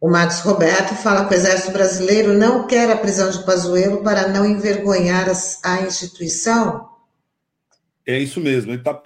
O 0.00 0.08
Marcos 0.08 0.40
Roberto 0.40 0.94
fala 0.94 1.26
que 1.26 1.34
o 1.34 1.36
Exército 1.36 1.72
Brasileiro 1.72 2.32
não 2.32 2.66
quer 2.66 2.90
a 2.90 2.96
prisão 2.96 3.30
de 3.30 3.44
Pazuello 3.44 4.02
para 4.02 4.28
não 4.28 4.46
envergonhar 4.46 5.28
as, 5.28 5.62
a 5.62 5.82
instituição? 5.82 6.88
É 8.06 8.18
isso 8.18 8.40
mesmo, 8.40 8.72
ele 8.72 8.80
está 8.80 9.00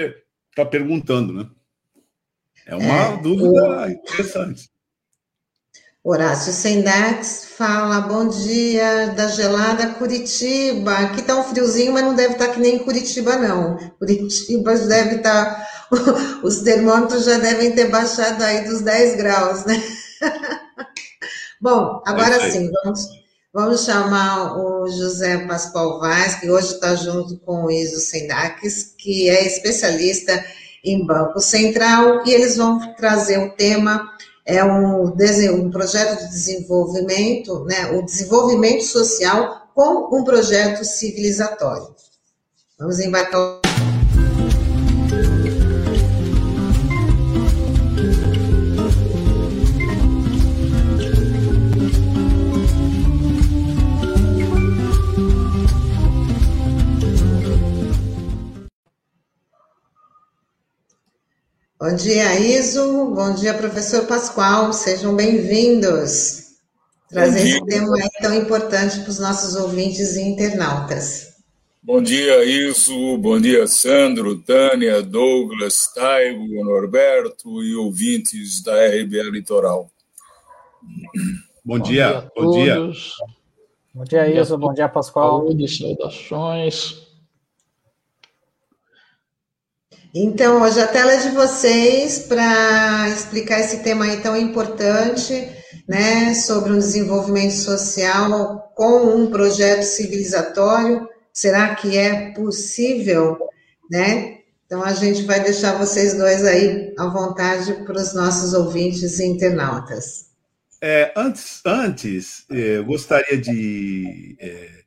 tá 0.54 0.64
perguntando, 0.64 1.32
né? 1.32 1.48
É 2.66 2.76
uma 2.76 2.94
é, 2.94 3.16
dúvida 3.18 3.86
o... 3.86 3.90
interessante. 3.90 4.70
Horácio 6.06 6.52
Sendax 6.52 7.46
fala, 7.56 8.02
bom 8.02 8.28
dia 8.28 9.06
da 9.16 9.26
gelada 9.26 9.94
Curitiba. 9.94 10.92
Aqui 10.98 11.22
tá 11.22 11.34
um 11.34 11.44
friozinho, 11.44 11.94
mas 11.94 12.04
não 12.04 12.14
deve 12.14 12.34
estar 12.34 12.48
tá 12.48 12.52
que 12.52 12.60
nem 12.60 12.78
Curitiba, 12.78 13.36
não. 13.36 13.78
Curitiba 13.98 14.74
deve 14.74 15.16
estar, 15.16 15.46
tá, 15.46 15.66
os 16.44 16.58
termômetros 16.58 17.24
já 17.24 17.38
devem 17.38 17.72
ter 17.72 17.88
baixado 17.88 18.42
aí 18.42 18.68
dos 18.68 18.82
10 18.82 19.16
graus, 19.16 19.64
né? 19.64 19.82
Bom, 21.58 22.02
agora 22.06 22.36
é 22.36 22.50
sim, 22.50 22.70
vamos, 22.70 23.08
vamos 23.50 23.84
chamar 23.86 24.58
o 24.58 24.86
José 24.86 25.38
Pascoal 25.46 26.00
Vaz, 26.00 26.34
que 26.34 26.50
hoje 26.50 26.74
está 26.74 26.94
junto 26.96 27.38
com 27.38 27.64
o 27.64 27.70
Iso 27.70 27.98
Sendax, 27.98 28.94
que 28.98 29.30
é 29.30 29.46
especialista 29.46 30.44
em 30.84 31.06
Banco 31.06 31.40
Central, 31.40 32.26
e 32.26 32.30
eles 32.30 32.58
vão 32.58 32.94
trazer 32.94 33.38
o 33.38 33.52
tema 33.52 34.06
é 34.46 34.62
um, 34.64 35.04
um 35.06 35.70
projeto 35.70 36.20
de 36.20 36.28
desenvolvimento, 36.28 37.64
né, 37.64 37.92
o 37.92 38.02
desenvolvimento 38.02 38.84
social 38.84 39.68
com 39.74 40.16
um 40.16 40.24
projeto 40.24 40.84
civilizatório. 40.84 41.94
Vamos 42.78 43.00
embarcar. 43.00 43.63
Bom 61.84 61.96
dia, 61.96 62.40
Iso. 62.40 63.10
Bom 63.14 63.34
dia, 63.34 63.52
professor 63.52 64.06
Pascoal. 64.06 64.72
Sejam 64.72 65.14
bem-vindos. 65.14 66.54
Trazer 67.10 67.46
esse 67.46 67.64
tema 67.66 67.94
tão 68.22 68.34
importante 68.34 69.00
para 69.00 69.10
os 69.10 69.18
nossos 69.18 69.54
ouvintes 69.54 70.16
e 70.16 70.22
internautas. 70.22 71.34
Bom 71.82 72.00
dia, 72.00 72.42
Iso. 72.42 73.18
Bom 73.18 73.38
dia, 73.38 73.66
Sandro, 73.66 74.38
Tânia, 74.38 75.02
Douglas, 75.02 75.92
Taigo, 75.94 76.64
Norberto 76.64 77.62
e 77.62 77.76
ouvintes 77.76 78.62
da 78.62 78.72
RBA 78.72 79.24
Litoral. 79.30 79.90
Bom, 81.62 81.78
dia, 81.78 82.30
bom 82.34 82.50
dia. 82.52 82.80
Bom 83.92 84.04
dia, 84.04 84.40
Iso. 84.40 84.56
Bom 84.56 84.72
dia, 84.72 84.88
Pascoal. 84.88 85.42
Saúde, 85.42 85.68
saudações. 85.68 87.03
Então, 90.16 90.62
hoje 90.62 90.80
a 90.80 90.86
tela 90.86 91.12
é 91.12 91.28
de 91.28 91.30
vocês 91.30 92.20
para 92.20 93.08
explicar 93.08 93.58
esse 93.58 93.82
tema 93.82 94.04
aí 94.04 94.20
tão 94.20 94.36
importante, 94.36 95.48
né, 95.88 96.32
sobre 96.34 96.70
um 96.70 96.78
desenvolvimento 96.78 97.54
social 97.54 98.72
com 98.76 99.16
um 99.16 99.28
projeto 99.28 99.82
civilizatório. 99.82 101.08
Será 101.32 101.74
que 101.74 101.98
é 101.98 102.30
possível, 102.30 103.36
né? 103.90 104.38
Então 104.64 104.84
a 104.84 104.92
gente 104.92 105.24
vai 105.24 105.42
deixar 105.42 105.76
vocês 105.76 106.14
dois 106.14 106.44
aí 106.44 106.94
à 106.96 107.06
vontade 107.08 107.72
para 107.84 108.00
os 108.00 108.14
nossos 108.14 108.54
ouvintes 108.54 109.18
e 109.18 109.26
internautas. 109.26 110.30
É, 110.80 111.12
antes, 111.16 111.60
antes 111.66 112.44
é, 112.52 112.76
eu 112.78 112.84
gostaria 112.84 113.36
de 113.36 114.36
é, 114.38 114.84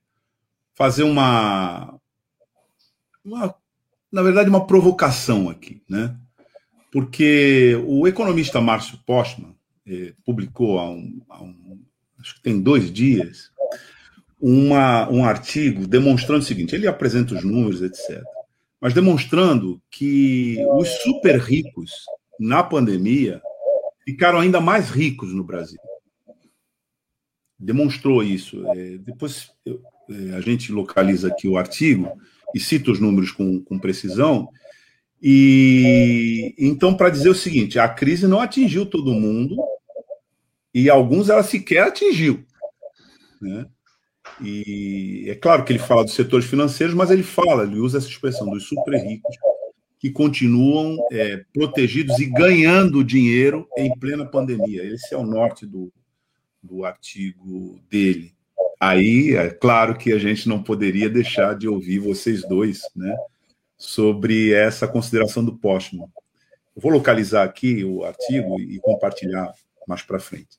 fazer 0.73 1.03
uma, 1.03 1.99
uma, 3.25 3.53
na 4.11 4.21
verdade, 4.21 4.49
uma 4.49 4.65
provocação 4.65 5.49
aqui, 5.49 5.81
né? 5.89 6.15
Porque 6.91 7.81
o 7.85 8.07
economista 8.07 8.61
Márcio 8.61 8.97
Postman 9.05 9.55
é, 9.85 10.13
publicou 10.25 10.79
há 10.79 10.89
um, 10.89 11.21
há 11.29 11.43
um, 11.43 11.79
acho 12.19 12.35
que 12.35 12.41
tem 12.41 12.61
dois 12.61 12.91
dias, 12.91 13.51
uma, 14.39 15.09
um 15.09 15.25
artigo 15.25 15.85
demonstrando 15.85 16.41
o 16.41 16.45
seguinte: 16.45 16.73
ele 16.73 16.87
apresenta 16.87 17.35
os 17.35 17.43
números, 17.43 17.81
etc 17.81 18.23
mas 18.79 18.93
demonstrando 18.93 19.81
que 19.89 20.57
os 20.73 20.87
super 21.01 21.37
ricos 21.39 21.91
na 22.39 22.63
pandemia 22.63 23.41
ficaram 24.05 24.39
ainda 24.39 24.61
mais 24.61 24.89
ricos 24.89 25.33
no 25.33 25.43
Brasil. 25.43 25.79
Demonstrou 27.59 28.23
isso. 28.23 28.65
É, 28.71 28.97
depois 28.99 29.51
eu, 29.65 29.81
é, 30.09 30.35
a 30.35 30.41
gente 30.41 30.71
localiza 30.71 31.29
aqui 31.29 31.47
o 31.47 31.57
artigo 31.57 32.11
e 32.55 32.59
cita 32.59 32.91
os 32.91 32.99
números 32.99 33.31
com, 33.31 33.61
com 33.61 33.79
precisão. 33.79 34.49
E 35.21 36.53
então, 36.57 36.95
para 36.95 37.09
dizer 37.09 37.29
o 37.29 37.35
seguinte, 37.35 37.79
a 37.79 37.89
crise 37.89 38.27
não 38.27 38.39
atingiu 38.39 38.85
todo 38.85 39.13
mundo 39.13 39.55
e 40.73 40.89
alguns 40.89 41.29
ela 41.29 41.43
sequer 41.43 41.83
atingiu. 41.83 42.45
Né? 43.41 43.65
E 44.41 45.25
é 45.27 45.35
claro 45.35 45.63
que 45.63 45.71
ele 45.71 45.79
fala 45.79 46.03
dos 46.03 46.13
setores 46.13 46.45
financeiros, 46.45 46.93
mas 46.93 47.09
ele 47.09 47.23
fala, 47.23 47.63
ele 47.63 47.79
usa 47.79 47.97
essa 47.97 48.07
expressão 48.07 48.49
dos 48.49 48.67
super 48.67 48.95
ricos 48.95 49.35
que 49.99 50.11
continuam 50.11 50.97
é, 51.11 51.43
protegidos 51.51 52.19
e 52.19 52.25
ganhando 52.27 53.03
dinheiro 53.03 53.67
em 53.75 53.91
plena 53.97 54.25
pandemia. 54.25 54.83
Esse 54.83 55.15
é 55.15 55.17
o 55.17 55.25
norte 55.25 55.65
do, 55.65 55.91
do 56.61 56.85
artigo 56.85 57.79
dele. 57.89 58.36
Aí, 58.79 59.35
é 59.35 59.49
claro 59.49 59.97
que 59.97 60.11
a 60.11 60.19
gente 60.19 60.47
não 60.47 60.61
poderia 60.61 61.09
deixar 61.09 61.55
de 61.55 61.67
ouvir 61.67 61.99
vocês 61.99 62.41
dois, 62.47 62.81
né, 62.95 63.15
sobre 63.77 64.53
essa 64.53 64.87
consideração 64.87 65.43
do 65.43 65.57
Postman. 65.57 66.07
Eu 66.75 66.81
vou 66.81 66.91
localizar 66.91 67.43
aqui 67.43 67.83
o 67.83 68.03
artigo 68.03 68.59
e 68.59 68.79
compartilhar 68.79 69.51
mais 69.87 70.03
para 70.03 70.19
frente. 70.19 70.57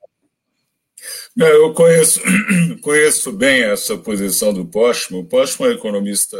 Eu 1.36 1.72
conheço, 1.72 2.20
conheço 2.82 3.32
bem 3.32 3.62
essa 3.62 3.96
posição 3.96 4.52
do 4.52 4.66
Postman. 4.66 5.20
O 5.20 5.24
Postman 5.24 5.70
é 5.70 5.74
um 5.74 5.76
economista 5.76 6.36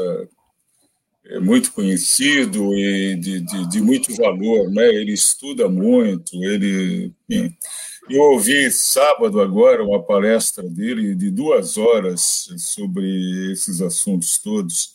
é 1.31 1.39
muito 1.39 1.73
conhecido 1.73 2.75
e 2.75 3.15
de, 3.17 3.41
de, 3.41 3.69
de, 3.69 3.81
muito 3.83 4.15
valor, 4.17 4.71
né? 4.71 4.89
Ele 4.89 5.13
estuda 5.13 5.69
muito, 5.69 6.43
ele. 6.43 7.13
Eu 8.11 8.23
ouvi 8.23 8.71
sábado 8.71 9.39
agora 9.39 9.85
uma 9.85 10.03
palestra 10.03 10.63
dele 10.63 11.15
de 11.15 11.31
duas 11.31 11.77
horas 11.77 12.49
sobre 12.57 13.53
esses 13.53 13.83
assuntos 13.83 14.39
todos. 14.39 14.95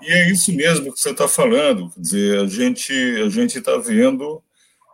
E 0.00 0.06
é 0.06 0.30
isso 0.30 0.50
mesmo 0.54 0.92
que 0.92 0.98
você 0.98 1.10
está 1.10 1.28
falando, 1.28 1.90
quer 1.90 2.00
dizer, 2.00 2.40
a 2.40 2.46
gente 2.46 2.92
a 3.22 3.28
gente 3.28 3.58
está 3.58 3.76
vendo 3.76 4.42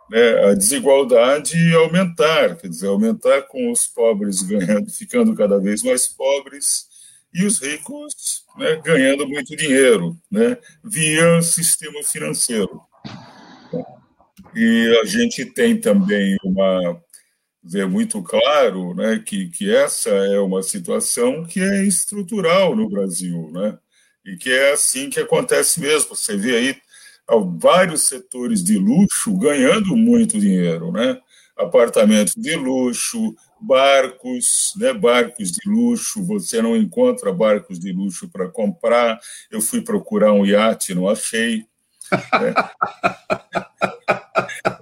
né, 0.09 0.49
a 0.49 0.53
desigualdade 0.53 1.55
aumentar, 1.75 2.57
quer 2.57 2.67
dizer, 2.67 2.87
aumentar 2.87 3.43
com 3.43 3.71
os 3.71 3.87
pobres 3.87 4.41
ganhando, 4.41 4.91
ficando 4.91 5.33
cada 5.33 5.57
vez 5.57 5.81
mais 5.81 6.07
pobres 6.07 6.87
e 7.33 7.45
os 7.45 7.59
ricos 7.61 8.43
né, 8.57 8.75
ganhando 8.83 9.27
muito 9.27 9.55
dinheiro, 9.55 10.17
né, 10.29 10.57
via 10.83 11.41
sistema 11.41 12.03
financeiro. 12.03 12.81
E 14.53 14.99
a 15.01 15.05
gente 15.05 15.45
tem 15.45 15.79
também 15.79 16.35
uma 16.43 17.01
dizer, 17.65 17.87
muito 17.87 18.21
claro, 18.21 18.93
né, 18.93 19.21
que 19.25 19.49
que 19.49 19.73
essa 19.75 20.09
é 20.09 20.39
uma 20.39 20.61
situação 20.61 21.43
que 21.45 21.59
é 21.59 21.83
estrutural 21.83 22.75
no 22.75 22.87
Brasil, 22.87 23.49
né, 23.51 23.77
e 24.25 24.37
que 24.37 24.51
é 24.51 24.73
assim 24.73 25.09
que 25.09 25.19
acontece 25.19 25.79
mesmo. 25.79 26.15
Você 26.15 26.37
vê 26.37 26.55
aí 26.57 26.77
vários 27.59 28.03
setores 28.03 28.63
de 28.63 28.77
luxo 28.77 29.35
ganhando 29.37 29.95
muito 29.95 30.39
dinheiro, 30.39 30.91
né? 30.91 31.19
Apartamentos 31.57 32.35
de 32.35 32.55
luxo, 32.55 33.35
barcos, 33.59 34.73
né? 34.77 34.93
Barcos 34.93 35.51
de 35.51 35.69
luxo. 35.69 36.23
Você 36.25 36.61
não 36.61 36.75
encontra 36.75 37.31
barcos 37.31 37.79
de 37.79 37.91
luxo 37.91 38.29
para 38.29 38.49
comprar. 38.49 39.19
Eu 39.49 39.61
fui 39.61 39.81
procurar 39.81 40.33
um 40.33 40.45
iate, 40.45 40.93
não 40.93 41.09
achei. 41.09 41.65
Né? 42.11 42.53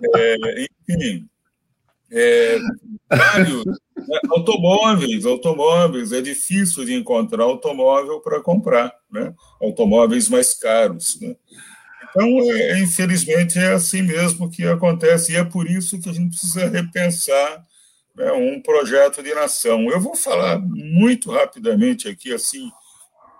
é, 0.16 0.66
enfim, 0.90 1.30
é, 2.14 2.60
vários 3.10 3.66
né? 3.66 3.74
automóveis, 4.30 5.26
automóveis. 5.26 6.12
É 6.12 6.22
difícil 6.22 6.86
de 6.86 6.94
encontrar 6.94 7.44
automóvel 7.44 8.22
para 8.22 8.40
comprar, 8.42 8.94
né? 9.12 9.34
Automóveis 9.62 10.30
mais 10.30 10.54
caros, 10.54 11.20
né? 11.20 11.36
Então, 12.10 12.28
é, 12.52 12.80
infelizmente, 12.80 13.58
é 13.58 13.74
assim 13.74 14.04
mesmo 14.04 14.50
que 14.50 14.64
acontece, 14.66 15.34
e 15.34 15.36
é 15.36 15.44
por 15.44 15.68
isso 15.68 16.00
que 16.00 16.08
a 16.08 16.14
gente 16.14 16.30
precisa 16.30 16.70
repensar 16.70 17.66
né, 18.16 18.32
um 18.34 18.62
projeto 18.62 19.24
de 19.24 19.34
nação. 19.34 19.90
Eu 19.90 20.00
vou 20.00 20.16
falar 20.16 20.60
muito 20.60 21.32
rapidamente 21.32 22.08
aqui, 22.08 22.32
assim, 22.32 22.70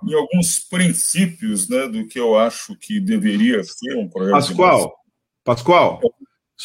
em 0.04 0.14
alguns 0.16 0.60
princípios 0.60 1.70
né, 1.70 1.88
do 1.88 2.08
que 2.08 2.20
eu 2.20 2.36
acho 2.38 2.76
que 2.78 3.00
deveria 3.00 3.64
ser 3.64 3.96
um 3.96 4.10
projeto 4.10 4.34
Pascoal, 4.34 4.78
de 4.78 4.84
nação. 4.84 4.94
Pascoal, 5.44 6.02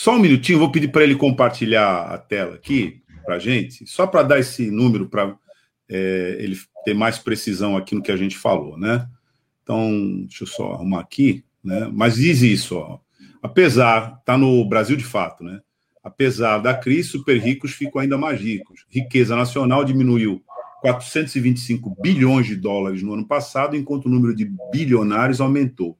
só 0.00 0.14
um 0.14 0.20
minutinho, 0.20 0.60
vou 0.60 0.70
pedir 0.70 0.92
para 0.92 1.02
ele 1.02 1.16
compartilhar 1.16 2.02
a 2.02 2.16
tela 2.18 2.54
aqui 2.54 3.02
para 3.24 3.40
gente, 3.40 3.84
só 3.84 4.06
para 4.06 4.22
dar 4.22 4.38
esse 4.38 4.70
número 4.70 5.08
para 5.08 5.36
é, 5.88 6.36
ele 6.38 6.56
ter 6.84 6.94
mais 6.94 7.18
precisão 7.18 7.76
aqui 7.76 7.96
no 7.96 8.02
que 8.02 8.12
a 8.12 8.16
gente 8.16 8.38
falou, 8.38 8.78
né? 8.78 9.08
Então, 9.60 9.90
deixa 10.20 10.44
eu 10.44 10.46
só 10.46 10.72
arrumar 10.72 11.00
aqui. 11.00 11.44
Né? 11.64 11.90
Mas 11.92 12.14
diz 12.14 12.42
isso, 12.42 12.76
ó, 12.76 13.00
apesar, 13.42 14.18
está 14.20 14.38
no 14.38 14.64
Brasil 14.68 14.96
de 14.96 15.02
fato, 15.02 15.42
né? 15.42 15.60
apesar 16.04 16.58
da 16.58 16.74
crise, 16.74 17.08
super 17.08 17.36
ricos 17.36 17.72
ficam 17.72 18.00
ainda 18.00 18.16
mais 18.16 18.40
ricos. 18.40 18.86
Riqueza 18.88 19.34
nacional 19.34 19.84
diminuiu 19.84 20.40
425 20.80 21.96
bilhões 22.00 22.46
de 22.46 22.54
dólares 22.54 23.02
no 23.02 23.14
ano 23.14 23.26
passado, 23.26 23.74
enquanto 23.74 24.06
o 24.06 24.10
número 24.10 24.32
de 24.32 24.48
bilionários 24.70 25.40
aumentou. 25.40 25.98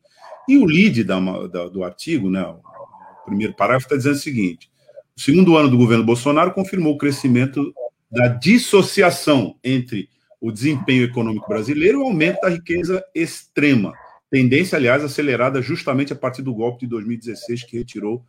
E 0.49 0.57
o 0.57 0.65
lead 0.65 1.03
da, 1.03 1.19
da, 1.49 1.69
do 1.69 1.83
artigo, 1.83 2.31
né, 2.31 2.47
primeiro 3.29 3.55
parágrafo, 3.55 3.87
está 3.87 3.97
dizendo 3.97 4.17
o 4.17 4.19
seguinte: 4.19 4.71
o 5.17 5.21
segundo 5.21 5.57
ano 5.57 5.69
do 5.69 5.79
governo 5.79 6.05
Bolsonaro 6.05 6.53
confirmou 6.53 6.95
o 6.95 6.99
crescimento 6.99 7.73
da 8.11 8.29
dissociação 8.29 9.57
entre 9.63 10.09
o 10.41 10.51
desempenho 10.51 11.05
econômico 11.05 11.49
brasileiro 11.49 11.99
e 11.99 12.03
o 12.03 12.07
aumento 12.07 12.41
da 12.41 12.49
riqueza 12.49 13.05
extrema 13.15 13.93
Tendência, 14.31 14.77
aliás, 14.77 15.03
acelerada 15.03 15.63
justamente 15.63 16.13
a 16.13 16.17
partir 16.17 16.43
do 16.43 16.55
golpe 16.55 16.81
de 16.81 16.87
2016 16.89 17.65
que 17.65 17.79
retirou 17.79 18.25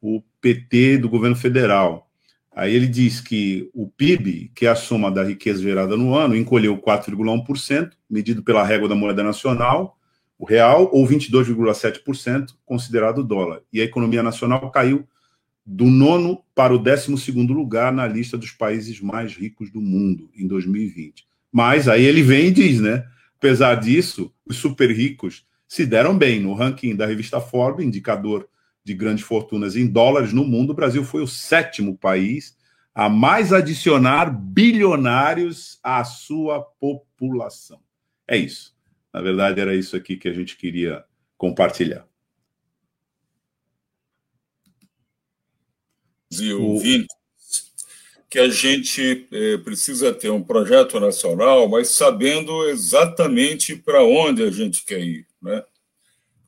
o 0.00 0.22
PT 0.40 0.98
do 0.98 1.08
governo 1.08 1.34
federal. 1.34 2.08
Aí 2.54 2.74
ele 2.74 2.86
diz 2.86 3.20
que 3.20 3.68
o 3.74 3.88
PIB, 3.88 4.52
que 4.54 4.66
é 4.66 4.70
a 4.70 4.76
soma 4.76 5.10
da 5.10 5.24
riqueza 5.24 5.62
gerada 5.62 5.96
no 5.96 6.14
ano, 6.14 6.36
encolheu 6.36 6.78
4,1%, 6.78 7.90
medido 8.08 8.42
pela 8.42 8.64
régua 8.64 8.88
da 8.88 8.94
moeda 8.94 9.22
nacional, 9.22 9.98
o 10.40 10.46
real, 10.46 10.88
ou 10.90 11.06
22,7%, 11.06 12.54
considerado 12.64 13.22
dólar. 13.22 13.60
E 13.70 13.78
a 13.78 13.84
economia 13.84 14.22
nacional 14.22 14.70
caiu 14.70 15.06
do 15.66 15.84
nono 15.84 16.42
para 16.54 16.74
o 16.74 16.78
décimo 16.78 17.18
segundo 17.18 17.52
lugar 17.52 17.92
na 17.92 18.08
lista 18.08 18.38
dos 18.38 18.50
países 18.50 19.02
mais 19.02 19.34
ricos 19.34 19.70
do 19.70 19.82
mundo 19.82 20.30
em 20.34 20.46
2020. 20.46 21.26
Mas 21.52 21.88
aí 21.88 22.02
ele 22.02 22.22
vem 22.22 22.46
e 22.46 22.50
diz, 22.50 22.80
né? 22.80 23.04
Apesar 23.36 23.74
disso, 23.74 24.32
os 24.46 24.56
super 24.56 24.90
ricos 24.90 25.44
se 25.68 25.84
deram 25.84 26.16
bem. 26.16 26.40
No 26.40 26.54
ranking 26.54 26.96
da 26.96 27.04
revista 27.04 27.38
Forbes, 27.38 27.84
indicador 27.84 28.48
de 28.82 28.94
grandes 28.94 29.26
fortunas 29.26 29.76
em 29.76 29.86
dólares 29.86 30.32
no 30.32 30.42
mundo, 30.46 30.70
o 30.70 30.74
Brasil 30.74 31.04
foi 31.04 31.22
o 31.22 31.28
sétimo 31.28 31.98
país 31.98 32.56
a 32.94 33.10
mais 33.10 33.52
adicionar 33.52 34.30
bilionários 34.30 35.78
à 35.82 36.02
sua 36.02 36.62
população. 36.62 37.78
É 38.26 38.38
isso. 38.38 38.79
Na 39.12 39.20
verdade, 39.20 39.60
era 39.60 39.74
isso 39.74 39.96
aqui 39.96 40.16
que 40.16 40.28
a 40.28 40.32
gente 40.32 40.56
queria 40.56 41.04
compartilhar. 41.36 42.06
E 46.30 46.52
ouvintes, 46.52 47.08
que 48.30 48.38
a 48.38 48.48
gente 48.48 49.26
é, 49.32 49.56
precisa 49.58 50.14
ter 50.14 50.30
um 50.30 50.42
projeto 50.42 51.00
nacional, 51.00 51.68
mas 51.68 51.88
sabendo 51.88 52.68
exatamente 52.68 53.74
para 53.74 54.04
onde 54.04 54.44
a 54.44 54.50
gente 54.50 54.84
quer 54.84 55.00
ir. 55.00 55.26
Né? 55.42 55.64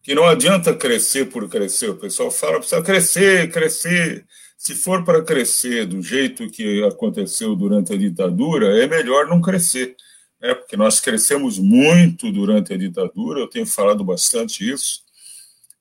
Que 0.01 0.15
não 0.15 0.25
adianta 0.25 0.73
crescer 0.73 1.27
por 1.31 1.49
crescer. 1.49 1.91
O 1.91 1.97
pessoal 1.97 2.31
fala, 2.31 2.61
precisa 2.61 2.83
crescer, 2.83 3.51
crescer. 3.51 4.25
Se 4.57 4.77
for 4.77 5.05
para 5.05 5.25
crescer 5.25 5.85
do 5.87 6.01
jeito 6.01 6.49
que 6.49 6.85
aconteceu 6.85 7.57
durante 7.57 7.93
a 7.93 7.97
ditadura, 7.97 8.81
é 8.81 8.87
melhor 8.87 9.27
não 9.27 9.41
crescer. 9.41 9.97
Né? 10.43 10.55
Porque 10.55 10.77
nós 10.77 10.99
crescemos 10.99 11.59
muito 11.59 12.33
durante 12.33 12.73
a 12.75 12.77
ditadura, 12.77 13.41
eu 13.41 13.49
tenho 13.49 13.65
falado 13.65 14.03
bastante 14.03 14.69
isso. 14.69 15.03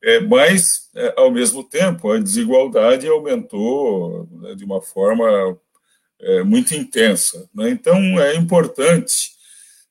É, 0.03 0.19
mas, 0.19 0.89
é, 0.95 1.13
ao 1.17 1.31
mesmo 1.31 1.63
tempo, 1.63 2.11
a 2.11 2.19
desigualdade 2.19 3.07
aumentou 3.07 4.27
né, 4.31 4.55
de 4.55 4.63
uma 4.63 4.81
forma 4.81 5.57
é, 6.19 6.43
muito 6.43 6.73
intensa. 6.75 7.49
Né? 7.53 7.69
Então, 7.69 7.97
é 8.19 8.35
importante 8.35 9.31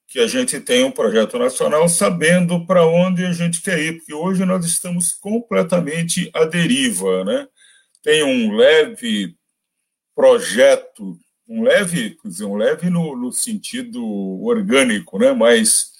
que 0.08 0.18
a 0.18 0.26
gente 0.26 0.58
tenha 0.58 0.84
um 0.84 0.90
projeto 0.90 1.38
nacional 1.38 1.88
sabendo 1.88 2.66
para 2.66 2.84
onde 2.84 3.24
a 3.24 3.32
gente 3.32 3.62
quer 3.62 3.78
ir, 3.78 3.98
porque 3.98 4.12
hoje 4.12 4.44
nós 4.44 4.64
estamos 4.64 5.12
completamente 5.12 6.28
à 6.34 6.44
deriva. 6.44 7.24
Né? 7.24 7.46
Tem 8.02 8.24
um 8.24 8.56
leve 8.56 9.36
projeto, 10.16 11.16
um 11.50 11.64
leve, 11.64 12.10
quer 12.10 12.28
dizer, 12.28 12.44
um 12.44 12.54
leve 12.54 12.88
no, 12.88 13.16
no 13.16 13.32
sentido 13.32 14.00
orgânico, 14.40 15.18
né? 15.18 15.32
mas 15.32 15.90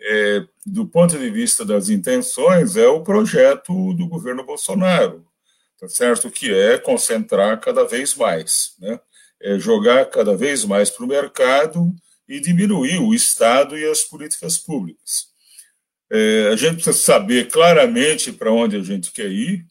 é, 0.00 0.44
do 0.66 0.84
ponto 0.84 1.16
de 1.16 1.30
vista 1.30 1.64
das 1.64 1.88
intenções, 1.88 2.76
é 2.76 2.88
o 2.88 3.02
projeto 3.02 3.94
do 3.94 4.08
governo 4.08 4.44
Bolsonaro, 4.44 5.24
tá 5.78 5.88
certo? 5.88 6.28
Que 6.28 6.52
é 6.52 6.76
concentrar 6.76 7.60
cada 7.60 7.84
vez 7.84 8.16
mais, 8.16 8.74
né? 8.80 8.98
É 9.40 9.58
jogar 9.58 10.06
cada 10.06 10.36
vez 10.36 10.64
mais 10.64 10.90
para 10.90 11.04
o 11.04 11.08
mercado 11.08 11.94
e 12.28 12.40
diminuir 12.40 12.98
o 12.98 13.14
Estado 13.14 13.78
e 13.78 13.88
as 13.88 14.02
políticas 14.02 14.58
públicas. 14.58 15.28
É, 16.10 16.48
a 16.52 16.56
gente 16.56 16.74
precisa 16.74 16.98
saber 16.98 17.48
claramente 17.48 18.32
para 18.32 18.52
onde 18.52 18.76
a 18.76 18.82
gente 18.82 19.12
quer 19.12 19.30
ir. 19.30 19.64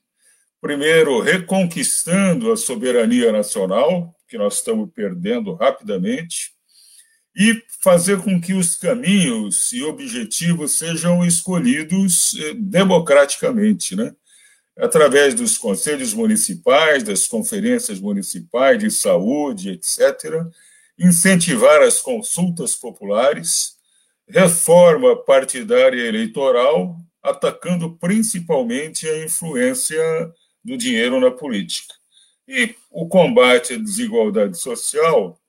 Primeiro, 0.62 1.20
reconquistando 1.20 2.52
a 2.52 2.58
soberania 2.58 3.32
nacional, 3.32 4.16
que 4.30 4.38
nós 4.38 4.58
estamos 4.58 4.90
perdendo 4.94 5.56
rapidamente 5.56 6.52
e 7.36 7.62
fazer 7.82 8.22
com 8.22 8.40
que 8.40 8.54
os 8.54 8.76
caminhos 8.76 9.72
e 9.72 9.84
objetivos 9.84 10.78
sejam 10.78 11.26
escolhidos 11.26 12.36
eh, 12.38 12.54
democraticamente, 12.56 13.96
né? 13.96 14.14
através 14.78 15.34
dos 15.34 15.58
conselhos 15.58 16.14
municipais, 16.14 17.04
das 17.04 17.28
conferências 17.28 18.00
municipais 18.00 18.80
de 18.80 18.90
saúde, 18.90 19.72
etc., 19.72 20.46
incentivar 20.98 21.82
as 21.82 22.02
consultas 22.02 22.76
populares, 22.76 23.74
reforma 24.28 25.16
partidária 25.24 26.08
eleitoral, 26.08 26.96
atacando 27.22 27.98
principalmente 27.98 29.08
a 29.08 29.24
influência 29.24 30.02
do 30.64 30.78
dinheiro 30.78 31.20
na 31.20 31.32
política. 31.32 31.94
E 32.48 32.76
o 32.90 33.08
combate 33.08 33.74
à 33.74 33.78
desigualdade 33.78 34.58
social 34.58 35.40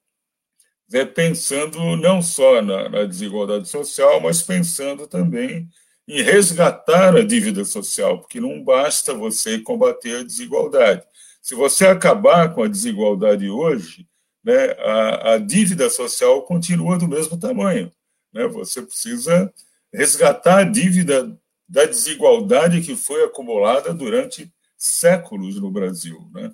é 0.93 1.05
pensando 1.05 1.95
não 1.95 2.21
só 2.21 2.61
na, 2.61 2.89
na 2.89 3.05
desigualdade 3.05 3.67
social, 3.69 4.19
mas 4.19 4.41
pensando 4.41 5.07
também 5.07 5.69
em 6.07 6.21
resgatar 6.21 7.15
a 7.15 7.23
dívida 7.23 7.63
social, 7.63 8.19
porque 8.19 8.41
não 8.41 8.61
basta 8.61 9.13
você 9.13 9.59
combater 9.59 10.17
a 10.17 10.23
desigualdade. 10.23 11.03
Se 11.41 11.55
você 11.55 11.87
acabar 11.87 12.53
com 12.53 12.63
a 12.63 12.67
desigualdade 12.67 13.49
hoje, 13.49 14.05
né, 14.43 14.71
a, 14.79 15.33
a 15.33 15.37
dívida 15.37 15.89
social 15.89 16.41
continua 16.43 16.97
do 16.97 17.07
mesmo 17.07 17.39
tamanho. 17.39 17.91
Né? 18.33 18.47
Você 18.47 18.81
precisa 18.81 19.53
resgatar 19.93 20.59
a 20.59 20.63
dívida 20.63 21.37
da 21.67 21.85
desigualdade 21.85 22.81
que 22.81 22.95
foi 22.95 23.23
acumulada 23.23 23.93
durante 23.93 24.51
séculos 24.77 25.55
no 25.59 25.71
Brasil. 25.71 26.29
Né? 26.33 26.51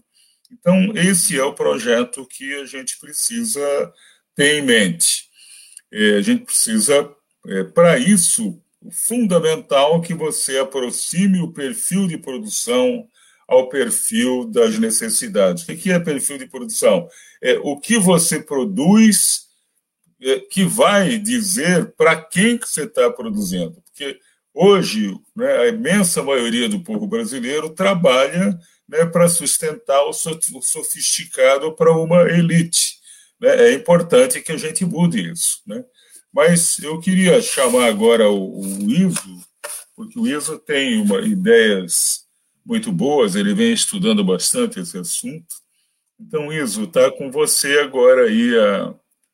Então, 0.51 0.93
esse 0.95 1.37
é 1.37 1.43
o 1.43 1.53
projeto 1.53 2.25
que 2.25 2.55
a 2.55 2.65
gente 2.65 2.99
precisa 2.99 3.93
ter 4.35 4.59
em 4.59 4.61
mente. 4.61 5.27
É, 5.91 6.15
a 6.15 6.21
gente 6.21 6.45
precisa, 6.45 7.09
é, 7.47 7.63
para 7.63 7.97
isso, 7.97 8.61
fundamental 8.91 10.01
que 10.01 10.13
você 10.13 10.57
aproxime 10.59 11.41
o 11.41 11.51
perfil 11.51 12.07
de 12.07 12.17
produção 12.17 13.07
ao 13.47 13.69
perfil 13.69 14.45
das 14.45 14.77
necessidades. 14.77 15.67
O 15.67 15.75
que 15.75 15.91
é 15.91 15.99
perfil 15.99 16.37
de 16.37 16.47
produção? 16.47 17.07
É 17.41 17.57
o 17.59 17.79
que 17.79 17.97
você 17.97 18.41
produz 18.41 19.47
é, 20.21 20.39
que 20.39 20.65
vai 20.65 21.17
dizer 21.17 21.93
para 21.95 22.15
quem 22.21 22.57
que 22.57 22.67
você 22.67 22.83
está 22.83 23.09
produzindo. 23.09 23.81
Porque 23.83 24.19
hoje 24.53 25.15
né, 25.35 25.57
a 25.57 25.67
imensa 25.67 26.21
maioria 26.23 26.67
do 26.67 26.83
povo 26.83 27.07
brasileiro 27.07 27.69
trabalha 27.69 28.57
né, 28.87 29.05
para 29.05 29.27
sustentar 29.27 30.03
o 30.03 30.13
sofisticado 30.13 31.73
para 31.75 31.91
uma 31.91 32.21
elite 32.29 32.97
né, 33.39 33.69
é 33.69 33.73
importante 33.73 34.41
que 34.41 34.51
a 34.51 34.57
gente 34.57 34.85
mude 34.85 35.31
isso. 35.31 35.61
Né? 35.65 35.83
Mas 36.33 36.79
eu 36.79 36.99
queria 36.99 37.41
chamar 37.41 37.85
agora 37.85 38.29
o, 38.29 38.61
o 38.61 38.91
Ivo, 38.91 39.43
porque 39.95 40.19
o 40.19 40.27
Ivo 40.27 40.57
tem 40.59 41.01
uma, 41.01 41.19
ideias 41.21 42.25
muito 42.65 42.91
boas, 42.91 43.35
ele 43.35 43.53
vem 43.53 43.71
estudando 43.71 44.23
bastante 44.23 44.79
esse 44.79 44.97
assunto. 44.97 45.55
Então, 46.19 46.51
Iso, 46.51 46.83
está 46.83 47.11
com 47.11 47.31
você 47.31 47.79
agora 47.79 48.25
aí 48.25 48.57
a, 48.57 48.93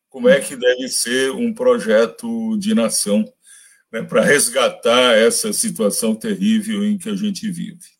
como 0.09 0.29
é 0.29 0.39
que 0.39 0.55
deve 0.55 0.87
ser 0.89 1.31
um 1.31 1.53
projeto 1.53 2.57
de 2.57 2.75
nação 2.75 3.25
né, 3.91 4.03
para 4.03 4.21
resgatar 4.21 5.17
essa 5.17 5.51
situação 5.53 6.13
terrível 6.13 6.83
em 6.83 6.97
que 6.97 7.09
a 7.09 7.15
gente 7.15 7.49
vive. 7.49 7.92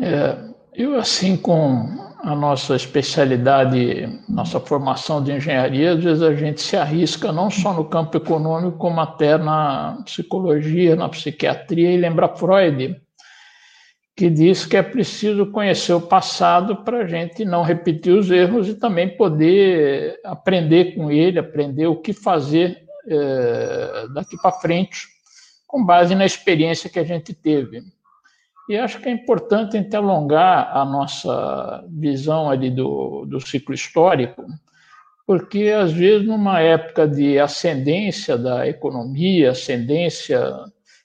É, 0.00 0.36
eu, 0.74 0.98
assim, 0.98 1.36
com 1.36 1.86
a 2.22 2.34
nossa 2.34 2.76
especialidade, 2.76 4.20
nossa 4.28 4.60
formação 4.60 5.22
de 5.22 5.32
engenharia, 5.32 5.92
às 5.92 6.02
vezes 6.02 6.22
a 6.22 6.34
gente 6.34 6.60
se 6.60 6.76
arrisca 6.76 7.32
não 7.32 7.50
só 7.50 7.72
no 7.72 7.84
campo 7.84 8.16
econômico, 8.16 8.78
como 8.78 9.00
até 9.00 9.36
na 9.38 10.02
psicologia, 10.04 10.96
na 10.96 11.08
psiquiatria, 11.08 11.92
e 11.92 11.96
lembra 11.96 12.28
Freud, 12.28 13.00
que 14.16 14.28
diz 14.28 14.66
que 14.66 14.76
é 14.76 14.82
preciso 14.82 15.46
conhecer 15.46 15.92
o 15.92 16.00
passado 16.00 16.76
para 16.82 16.98
a 16.98 17.06
gente 17.06 17.44
não 17.44 17.62
repetir 17.62 18.12
os 18.12 18.30
erros 18.30 18.68
e 18.68 18.74
também 18.74 19.16
poder 19.16 20.18
aprender 20.24 20.96
com 20.96 21.10
ele, 21.10 21.38
aprender 21.38 21.86
o 21.86 21.96
que 21.96 22.12
fazer 22.12 22.82
é, 23.06 24.06
daqui 24.12 24.36
para 24.42 24.52
frente, 24.52 25.06
com 25.66 25.84
base 25.84 26.14
na 26.16 26.26
experiência 26.26 26.90
que 26.90 26.98
a 26.98 27.04
gente 27.04 27.32
teve. 27.32 27.82
E 28.68 28.76
acho 28.76 29.00
que 29.00 29.08
é 29.08 29.12
importante 29.12 29.78
alongar 29.96 30.76
a 30.76 30.84
nossa 30.84 31.84
visão 31.88 32.50
ali 32.50 32.70
do, 32.70 33.24
do 33.24 33.40
ciclo 33.40 33.74
histórico, 33.74 34.44
porque 35.26 35.68
às 35.68 35.92
vezes 35.92 36.26
numa 36.26 36.60
época 36.60 37.08
de 37.08 37.38
ascendência 37.38 38.36
da 38.36 38.68
economia, 38.68 39.52
ascendência, 39.52 40.42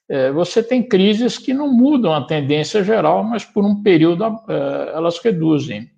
é, 0.09 0.30
você 0.32 0.61
tem 0.61 0.84
crises 0.84 1.38
que 1.38 1.53
não 1.53 1.72
mudam 1.72 2.14
a 2.14 2.28
tendência 2.28 2.84
geral, 2.84 3.24
mas 3.24 3.45
por 3.45 3.64
um 3.64 3.82
período 3.82 4.26
é, 4.26 4.95
elas 4.95 5.18
reduzem. 5.20 5.89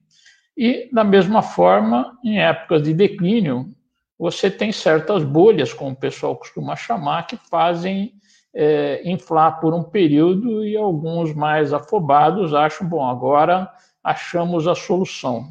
E 0.56 0.88
da 0.94 1.04
mesma 1.04 1.42
forma, 1.42 2.18
em 2.24 2.40
épocas 2.40 2.84
de 2.84 2.94
declínio, 2.94 3.76
você 4.18 4.50
tem 4.50 4.72
certas 4.72 5.24
bolhas, 5.24 5.74
como 5.74 5.92
o 5.92 5.96
pessoal 5.96 6.36
costuma 6.36 6.76
chamar, 6.76 7.28
que 7.28 7.38
fazem 7.50 8.14
é, 8.56 9.02
inflar 9.04 9.60
por 9.60 9.74
um 9.74 9.84
período 9.84 10.66
e 10.66 10.78
alguns 10.78 11.34
mais 11.34 11.74
afobados 11.74 12.54
acham, 12.54 12.88
bom, 12.88 13.06
agora 13.06 13.70
achamos 14.02 14.66
a 14.66 14.74
solução. 14.74 15.50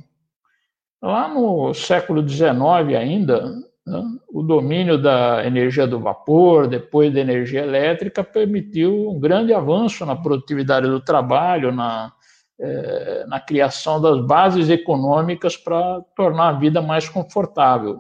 Lá 1.03 1.29
no 1.29 1.75
século 1.75 2.27
XIX 2.27 2.55
ainda, 2.99 3.45
né, 3.87 4.03
o 4.33 4.43
domínio 4.43 4.97
da 4.97 5.45
energia 5.45 5.87
do 5.87 6.01
vapor, 6.01 6.67
depois 6.67 7.13
da 7.13 7.21
energia 7.21 7.61
elétrica, 7.61 8.25
permitiu 8.25 9.11
um 9.11 9.21
grande 9.21 9.53
avanço 9.53 10.07
na 10.07 10.17
produtividade 10.17 10.89
do 10.89 11.01
trabalho, 11.01 11.71
na, 11.71 12.11
é, 12.59 13.27
na 13.27 13.39
criação 13.39 14.01
das 14.01 14.25
bases 14.25 14.71
econômicas 14.71 15.59
para 15.59 16.01
tornar 16.17 16.49
a 16.49 16.59
vida 16.59 16.81
mais 16.81 17.07
confortável 17.07 17.99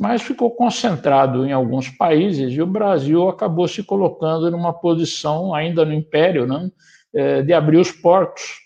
mas 0.00 0.22
ficou 0.22 0.50
concentrado 0.50 1.46
em 1.46 1.52
alguns 1.52 1.88
países 1.88 2.52
e 2.52 2.62
o 2.62 2.66
Brasil 2.66 3.28
acabou 3.28 3.68
se 3.68 3.82
colocando 3.82 4.50
numa 4.50 4.72
posição, 4.72 5.54
ainda 5.54 5.84
no 5.84 5.92
Império, 5.92 6.46
né, 6.46 6.70
é, 7.14 7.42
de 7.42 7.52
abrir 7.52 7.78
os 7.78 7.92
portos 7.92 8.60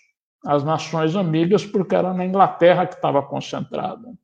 às 0.45 0.63
nações 0.63 1.15
amigas, 1.15 1.65
porque 1.65 1.95
era 1.95 2.13
na 2.13 2.25
Inglaterra 2.25 2.85
que 2.85 2.95
estava 2.95 3.21
concentrado. 3.21 4.17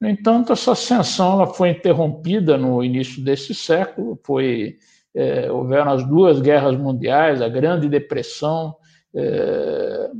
No 0.00 0.08
entanto, 0.08 0.52
essa 0.52 0.72
ascensão 0.72 1.34
ela 1.34 1.46
foi 1.46 1.70
interrompida 1.70 2.58
no 2.58 2.82
início 2.82 3.24
desse 3.24 3.54
século, 3.54 4.20
foi, 4.24 4.76
é, 5.14 5.50
houveram 5.50 5.92
as 5.92 6.04
duas 6.04 6.40
guerras 6.40 6.76
mundiais, 6.76 7.40
a 7.40 7.48
Grande 7.48 7.88
Depressão, 7.88 8.76
é, 9.14 10.10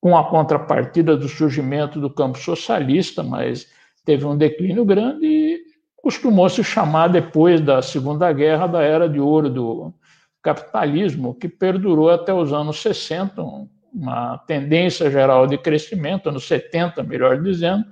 com 0.00 0.16
a 0.16 0.28
contrapartida 0.28 1.16
do 1.16 1.28
surgimento 1.28 1.98
do 1.98 2.10
campo 2.10 2.38
socialista, 2.38 3.22
mas 3.22 3.66
teve 4.04 4.26
um 4.26 4.36
declínio 4.36 4.84
grande 4.84 5.26
e 5.26 5.60
costumou 5.96 6.48
se 6.48 6.62
chamar 6.62 7.08
depois 7.08 7.60
da 7.60 7.80
Segunda 7.80 8.32
Guerra 8.32 8.66
da 8.66 8.82
era 8.82 9.08
de 9.08 9.18
ouro 9.18 9.48
do 9.48 9.94
capitalismo, 10.42 11.34
que 11.34 11.48
perdurou 11.48 12.10
até 12.10 12.32
os 12.32 12.52
anos 12.52 12.82
60, 12.82 13.42
uma 13.92 14.36
tendência 14.46 15.10
geral 15.10 15.46
de 15.46 15.56
crescimento, 15.56 16.28
anos 16.28 16.46
70, 16.46 17.02
melhor 17.02 17.42
dizendo, 17.42 17.86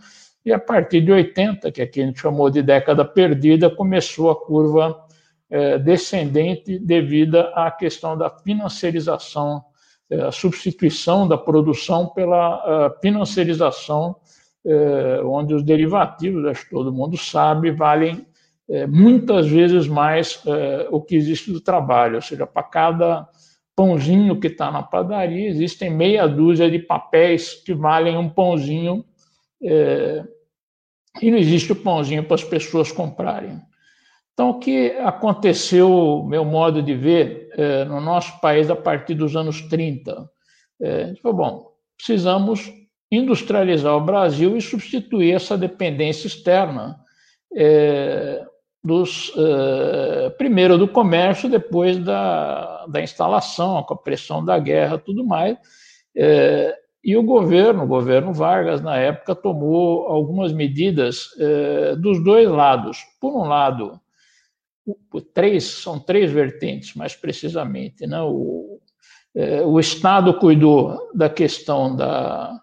e 0.44 0.52
a 0.52 0.58
partir 0.58 1.00
de 1.00 1.12
80, 1.12 1.70
que 1.70 1.80
aqui 1.80 2.02
a 2.02 2.06
gente 2.06 2.20
chamou 2.20 2.50
de 2.50 2.62
década 2.62 3.04
perdida, 3.04 3.70
começou 3.70 4.30
a 4.30 4.36
curva 4.36 5.06
é, 5.48 5.78
descendente 5.78 6.78
devido 6.78 7.38
à 7.54 7.70
questão 7.70 8.18
da 8.18 8.28
financiarização, 8.28 9.62
é, 10.10 10.20
a 10.20 10.32
substituição 10.32 11.28
da 11.28 11.38
produção 11.38 12.08
pela 12.08 12.92
financiarização, 13.00 14.16
é, 14.16 14.21
onde 15.24 15.54
os 15.54 15.62
derivativos, 15.62 16.44
acho 16.44 16.64
que 16.64 16.70
todo 16.70 16.92
mundo 16.92 17.16
sabe, 17.16 17.72
valem 17.72 18.24
é, 18.68 18.86
muitas 18.86 19.48
vezes 19.48 19.86
mais 19.86 20.40
é, 20.46 20.88
o 20.90 21.00
que 21.00 21.14
existe 21.16 21.52
do 21.52 21.60
trabalho, 21.60 22.16
ou 22.16 22.22
seja, 22.22 22.46
para 22.46 22.62
cada 22.62 23.28
pãozinho 23.76 24.38
que 24.40 24.46
está 24.46 24.70
na 24.70 24.82
padaria, 24.82 25.48
existem 25.48 25.90
meia 25.90 26.26
dúzia 26.26 26.70
de 26.70 26.78
papéis 26.78 27.54
que 27.54 27.74
valem 27.74 28.16
um 28.16 28.28
pãozinho 28.28 29.04
é, 29.62 30.24
e 31.20 31.30
não 31.30 31.38
existe 31.38 31.72
o 31.72 31.76
pãozinho 31.76 32.24
para 32.24 32.36
as 32.36 32.44
pessoas 32.44 32.90
comprarem. 32.90 33.60
Então, 34.32 34.50
o 34.50 34.58
que 34.58 34.92
aconteceu, 35.00 36.24
meu 36.26 36.44
modo 36.44 36.82
de 36.82 36.94
ver, 36.94 37.50
é, 37.52 37.84
no 37.84 38.00
nosso 38.00 38.40
país 38.40 38.70
a 38.70 38.76
partir 38.76 39.14
dos 39.14 39.36
anos 39.36 39.60
30? 39.68 40.26
É, 40.80 41.12
bom, 41.22 41.72
precisamos 41.96 42.72
industrializar 43.12 43.94
o 43.94 44.00
Brasil 44.00 44.56
e 44.56 44.62
substituir 44.62 45.34
essa 45.34 45.56
dependência 45.56 46.26
externa 46.26 46.98
é, 47.54 48.42
dos, 48.82 49.28
uh, 49.36 50.30
primeiro 50.38 50.78
do 50.78 50.88
comércio, 50.88 51.48
depois 51.48 51.98
da, 51.98 52.86
da 52.86 53.02
instalação, 53.02 53.82
com 53.82 53.94
a 53.94 53.98
pressão 53.98 54.44
da 54.44 54.58
guerra 54.58 54.98
tudo 54.98 55.24
mais. 55.24 55.56
É, 56.16 56.76
e 57.04 57.16
o 57.16 57.22
governo, 57.22 57.84
o 57.84 57.86
governo 57.86 58.32
Vargas, 58.32 58.80
na 58.80 58.96
época, 58.96 59.34
tomou 59.34 60.06
algumas 60.06 60.52
medidas 60.52 61.28
é, 61.38 61.96
dos 61.96 62.22
dois 62.22 62.48
lados. 62.48 62.98
Por 63.20 63.36
um 63.36 63.44
lado, 63.48 64.00
três, 65.34 65.64
são 65.64 65.98
três 65.98 66.30
vertentes, 66.30 66.94
mais 66.94 67.14
precisamente. 67.14 68.06
Né? 68.06 68.20
O, 68.22 68.80
é, 69.34 69.62
o 69.62 69.80
Estado 69.80 70.34
cuidou 70.38 71.10
da 71.12 71.28
questão 71.28 71.94
da, 71.94 72.60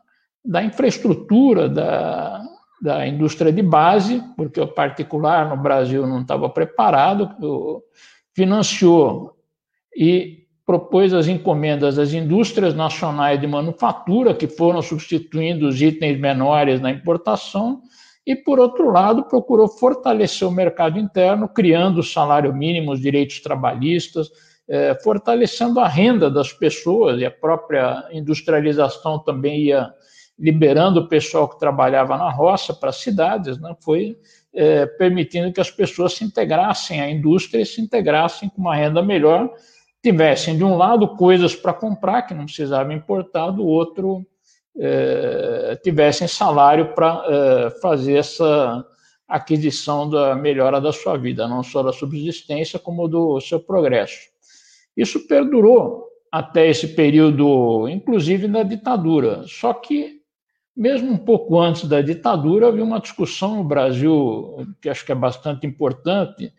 da 0.50 0.64
infraestrutura, 0.64 1.70
da, 1.70 2.42
da 2.82 3.08
indústria 3.08 3.54
de 3.54 3.62
base, 3.62 4.20
porque 4.36 4.60
o 4.60 4.68
particular 4.68 5.48
no 5.48 5.62
Brasil 5.62 6.08
não 6.08 6.22
estava 6.22 6.50
preparado, 6.50 7.30
financiou 8.34 9.36
e 9.96 10.40
propôs 10.66 11.14
as 11.14 11.28
encomendas 11.28 12.00
às 12.00 12.14
indústrias 12.14 12.74
nacionais 12.74 13.40
de 13.40 13.46
manufatura, 13.46 14.34
que 14.34 14.48
foram 14.48 14.82
substituindo 14.82 15.68
os 15.68 15.80
itens 15.80 16.20
menores 16.20 16.82
na 16.82 16.90
importação, 16.90 17.84
e, 18.26 18.36
por 18.36 18.60
outro 18.60 18.92
lado, 18.92 19.26
procurou 19.26 19.68
fortalecer 19.68 20.48
o 20.48 20.52
mercado 20.52 20.98
interno, 20.98 21.48
criando 21.48 22.00
o 22.00 22.04
salário 22.04 22.52
mínimo, 22.56 22.92
os 22.92 23.00
direitos 23.00 23.40
trabalhistas, 23.40 24.30
eh, 24.68 24.98
fortalecendo 25.04 25.80
a 25.80 25.88
renda 25.88 26.30
das 26.30 26.52
pessoas, 26.54 27.22
e 27.22 27.26
a 27.26 27.32
própria 27.32 28.08
industrialização 28.12 29.20
também 29.20 29.62
ia 29.62 29.92
liberando 30.40 31.02
o 31.02 31.08
pessoal 31.08 31.50
que 31.50 31.60
trabalhava 31.60 32.18
na 32.18 32.32
roça 32.32 32.74
para 32.74 32.90
as 32.90 32.98
cidades, 32.98 33.60
né, 33.60 33.76
foi 33.82 34.18
é, 34.54 34.86
permitindo 34.86 35.52
que 35.52 35.60
as 35.60 35.70
pessoas 35.70 36.14
se 36.14 36.24
integrassem 36.24 37.02
à 37.02 37.10
indústria 37.10 37.62
e 37.62 37.66
se 37.66 37.82
integrassem 37.82 38.50
com 38.50 38.62
uma 38.62 38.76
renda 38.76 39.02
melhor, 39.04 39.52
tivessem, 40.02 40.58
de 40.58 40.64
um 40.64 40.78
lado, 40.78 41.16
coisas 41.16 41.56
para 41.56 41.74
comprar, 41.74 42.22
que 42.22 42.34
não 42.34 42.46
precisavam 42.46 42.94
importar, 42.94 43.52
do 43.52 43.66
outro, 43.66 44.26
é, 44.78 45.78
tivessem 45.84 46.28
salário 46.28 46.94
para 46.94 47.24
é, 47.28 47.70
fazer 47.82 48.16
essa 48.18 48.86
aquisição 49.28 50.10
da 50.10 50.36
melhora 50.36 50.80
da 50.80 50.94
sua 50.94 51.18
vida, 51.18 51.48
não 51.48 51.62
só 51.62 51.84
da 51.84 51.92
subsistência, 51.92 52.80
como 52.80 53.08
do 53.08 53.40
seu 53.42 53.60
progresso. 53.60 54.30
Isso 54.96 55.28
perdurou 55.28 56.08
até 56.32 56.68
esse 56.68 56.88
período, 56.90 57.88
inclusive 57.90 58.48
na 58.48 58.64
ditadura. 58.64 59.44
Só 59.48 59.74
que 59.74 60.19
mesmo 60.76 61.12
um 61.12 61.18
pouco 61.18 61.60
antes 61.60 61.88
da 61.88 62.02
ditadura, 62.02 62.68
havia 62.68 62.84
uma 62.84 63.00
discussão 63.00 63.58
no 63.58 63.64
Brasil, 63.64 64.68
que 64.82 64.90
acho 64.90 65.06
que 65.06 65.12
é 65.12 65.16
bastante 65.16 65.68
importante, 65.68 66.54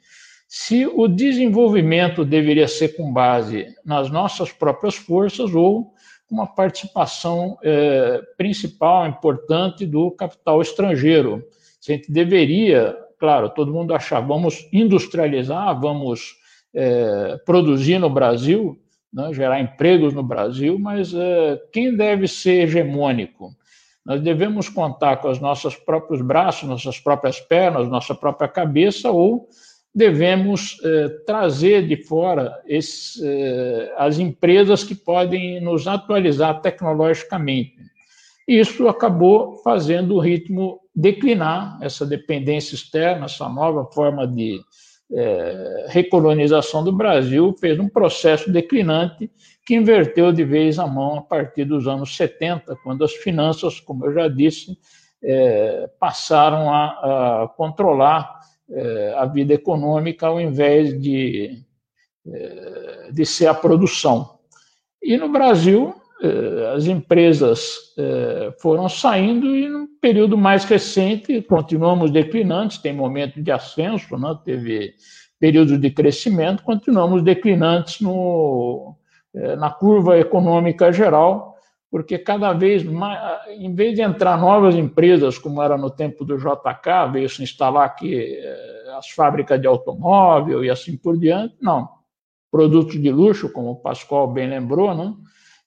se 0.48 0.84
o 0.84 1.06
desenvolvimento 1.06 2.24
deveria 2.24 2.66
ser 2.66 2.96
com 2.96 3.12
base 3.12 3.66
nas 3.84 4.11
nossas 4.11 4.50
próprias 4.50 4.96
forças 4.96 5.54
ou 5.54 5.94
uma 6.30 6.46
participação 6.46 7.58
é, 7.62 8.20
principal, 8.36 9.06
importante 9.06 9.84
do 9.84 10.11
capital 10.12 10.62
estrangeiro. 10.62 11.42
Se 11.80 11.92
a 11.92 11.96
gente 11.96 12.11
deveria, 12.11 12.96
claro, 13.18 13.50
todo 13.50 13.72
mundo 13.72 13.94
achar, 13.94 14.20
vamos 14.20 14.68
industrializar, 14.72 15.78
vamos 15.80 16.36
é, 16.74 17.36
produzir 17.44 17.98
no 17.98 18.08
Brasil, 18.08 18.78
né, 19.12 19.32
gerar 19.32 19.61
empregos 19.61 20.14
no 20.14 20.22
Brasil, 20.22 20.78
mas 20.78 21.12
é, 21.12 21.61
quem 21.72 21.96
deve 21.96 22.28
ser 22.28 22.62
hegemônico? 22.62 23.50
Nós 24.05 24.20
devemos 24.20 24.68
contar 24.68 25.18
com 25.18 25.28
os 25.28 25.40
nossos 25.40 25.76
próprios 25.76 26.20
braços, 26.22 26.68
nossas 26.68 26.98
próprias 26.98 27.38
pernas, 27.38 27.88
nossa 27.88 28.14
própria 28.14 28.48
cabeça, 28.48 29.11
ou 29.11 29.48
devemos 29.94 30.78
eh, 30.84 31.09
trazer 31.26 31.86
de 31.86 31.96
fora 31.96 32.61
esse, 32.66 33.20
eh, 33.22 33.92
as 33.98 34.18
empresas 34.18 34.84
que 34.84 34.94
podem 34.94 35.61
nos 35.61 35.86
atualizar 35.86 36.61
tecnologicamente. 36.61 37.74
Isso 38.46 38.88
acabou 38.88 39.57
fazendo 39.62 40.14
o 40.14 40.20
ritmo 40.20 40.80
declinar, 40.94 41.78
essa 41.82 42.07
dependência 42.07 42.74
externa, 42.74 43.26
essa 43.26 43.48
nova 43.48 43.84
forma 43.92 44.26
de 44.26 44.61
eh, 45.12 45.86
recolonização 45.88 46.84
do 46.84 46.92
Brasil, 46.92 47.55
fez 47.61 47.78
um 47.78 47.88
processo 47.88 48.51
declinante 48.51 49.30
que 49.70 49.76
inverteu 49.76 50.32
de 50.32 50.42
vez 50.42 50.80
a 50.80 50.86
mão 50.88 51.18
a 51.18 51.22
partir 51.22 51.64
dos 51.64 51.86
anos 51.86 52.16
70, 52.16 52.74
quando 52.82 53.04
as 53.04 53.12
finanças, 53.12 53.78
como 53.78 54.04
eu 54.04 54.12
já 54.12 54.26
disse, 54.26 54.76
é, 55.22 55.88
passaram 56.00 56.74
a, 56.74 57.44
a 57.44 57.48
controlar 57.56 58.40
é, 58.68 59.14
a 59.16 59.24
vida 59.26 59.54
econômica 59.54 60.26
ao 60.26 60.40
invés 60.40 61.00
de, 61.00 61.62
é, 62.26 63.12
de 63.12 63.24
ser 63.24 63.46
a 63.46 63.54
produção. 63.54 64.40
E 65.00 65.16
no 65.16 65.28
Brasil, 65.28 65.94
é, 66.20 66.74
as 66.74 66.86
empresas 66.86 67.94
é, 67.96 68.52
foram 68.60 68.88
saindo 68.88 69.56
e 69.56 69.68
no 69.68 69.86
período 70.00 70.36
mais 70.36 70.64
recente 70.64 71.40
continuamos 71.42 72.10
declinantes, 72.10 72.78
tem 72.78 72.92
momento 72.92 73.40
de 73.40 73.52
ascenso, 73.52 74.18
né? 74.18 74.36
teve 74.44 74.94
período 75.38 75.78
de 75.78 75.90
crescimento, 75.90 76.64
continuamos 76.64 77.22
declinantes 77.22 78.00
no, 78.00 78.96
na 79.33 79.70
curva 79.70 80.18
econômica 80.18 80.93
geral, 80.93 81.55
porque 81.91 82.18
cada 82.18 82.53
vez 82.53 82.85
mais, 82.85 83.18
em 83.49 83.74
vez 83.74 83.95
de 83.95 84.03
entrar 84.03 84.39
novas 84.39 84.76
empresas, 84.76 85.39
como 85.39 85.61
era 85.61 85.76
no 85.76 85.91
tempo 85.91 86.24
do 86.24 86.37
JK, 86.37 87.12
veio 87.12 87.28
se 87.28 87.43
instalar 87.43 87.85
aqui 87.85 88.39
é, 88.39 88.95
as 88.97 89.09
fábricas 89.11 89.61
de 89.61 89.66
automóvel 89.66 90.64
e 90.64 90.70
assim 90.70 90.97
por 90.97 91.18
diante, 91.18 91.57
não. 91.61 91.89
Produtos 92.51 93.01
de 93.01 93.11
luxo, 93.11 93.53
como 93.53 93.70
o 93.70 93.76
Pascoal 93.76 94.28
bem 94.28 94.49
lembrou, 94.49 94.95
né? 94.95 95.14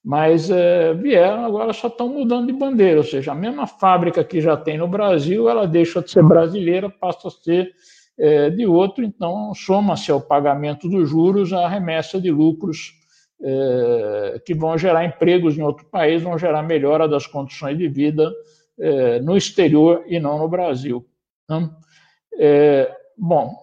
mas 0.04 0.50
é, 0.50 0.94
vieram, 0.94 1.46
agora 1.46 1.72
só 1.72 1.88
estão 1.88 2.10
mudando 2.10 2.48
de 2.48 2.54
bandeira, 2.54 3.00
ou 3.00 3.06
seja, 3.06 3.32
a 3.32 3.36
mesma 3.36 3.66
fábrica 3.66 4.22
que 4.22 4.42
já 4.42 4.58
tem 4.58 4.78
no 4.78 4.88
Brasil, 4.88 5.48
ela 5.50 5.66
deixa 5.66 6.02
de 6.02 6.12
ser 6.12 6.24
brasileira, 6.24 6.90
passa 6.90 7.30
a 7.30 7.32
ser 7.32 7.72
é, 8.18 8.50
de 8.50 8.66
outro, 8.66 9.04
então 9.04 9.54
soma-se 9.56 10.12
ao 10.12 10.20
pagamento 10.20 10.90
dos 10.90 11.10
juros 11.10 11.54
a 11.54 11.68
remessa 11.70 12.20
de 12.20 12.30
lucros 12.30 12.92
é, 12.92 13.03
que 14.46 14.54
vão 14.54 14.78
gerar 14.78 15.06
empregos 15.06 15.58
em 15.58 15.62
outro 15.62 15.86
país, 15.86 16.22
vão 16.22 16.38
gerar 16.38 16.64
melhora 16.64 17.08
das 17.08 17.28
condições 17.28 17.78
de 17.78 17.88
vida 17.88 18.32
é, 18.80 19.20
no 19.20 19.36
exterior 19.36 20.04
e 20.08 20.20
não 20.20 20.38
no 20.38 20.48
Brasil. 20.48 21.06
Né? 21.50 21.70
É, 22.40 22.96
bom, 23.18 23.54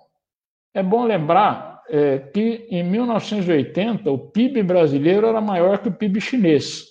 é 0.74 0.82
bom 0.82 1.04
lembrar 1.04 1.70
que 2.32 2.68
em 2.70 2.84
1980 2.84 4.08
o 4.12 4.16
PIB 4.16 4.62
brasileiro 4.62 5.26
era 5.26 5.40
maior 5.40 5.78
que 5.78 5.88
o 5.88 5.92
PIB 5.92 6.20
chinês. 6.20 6.84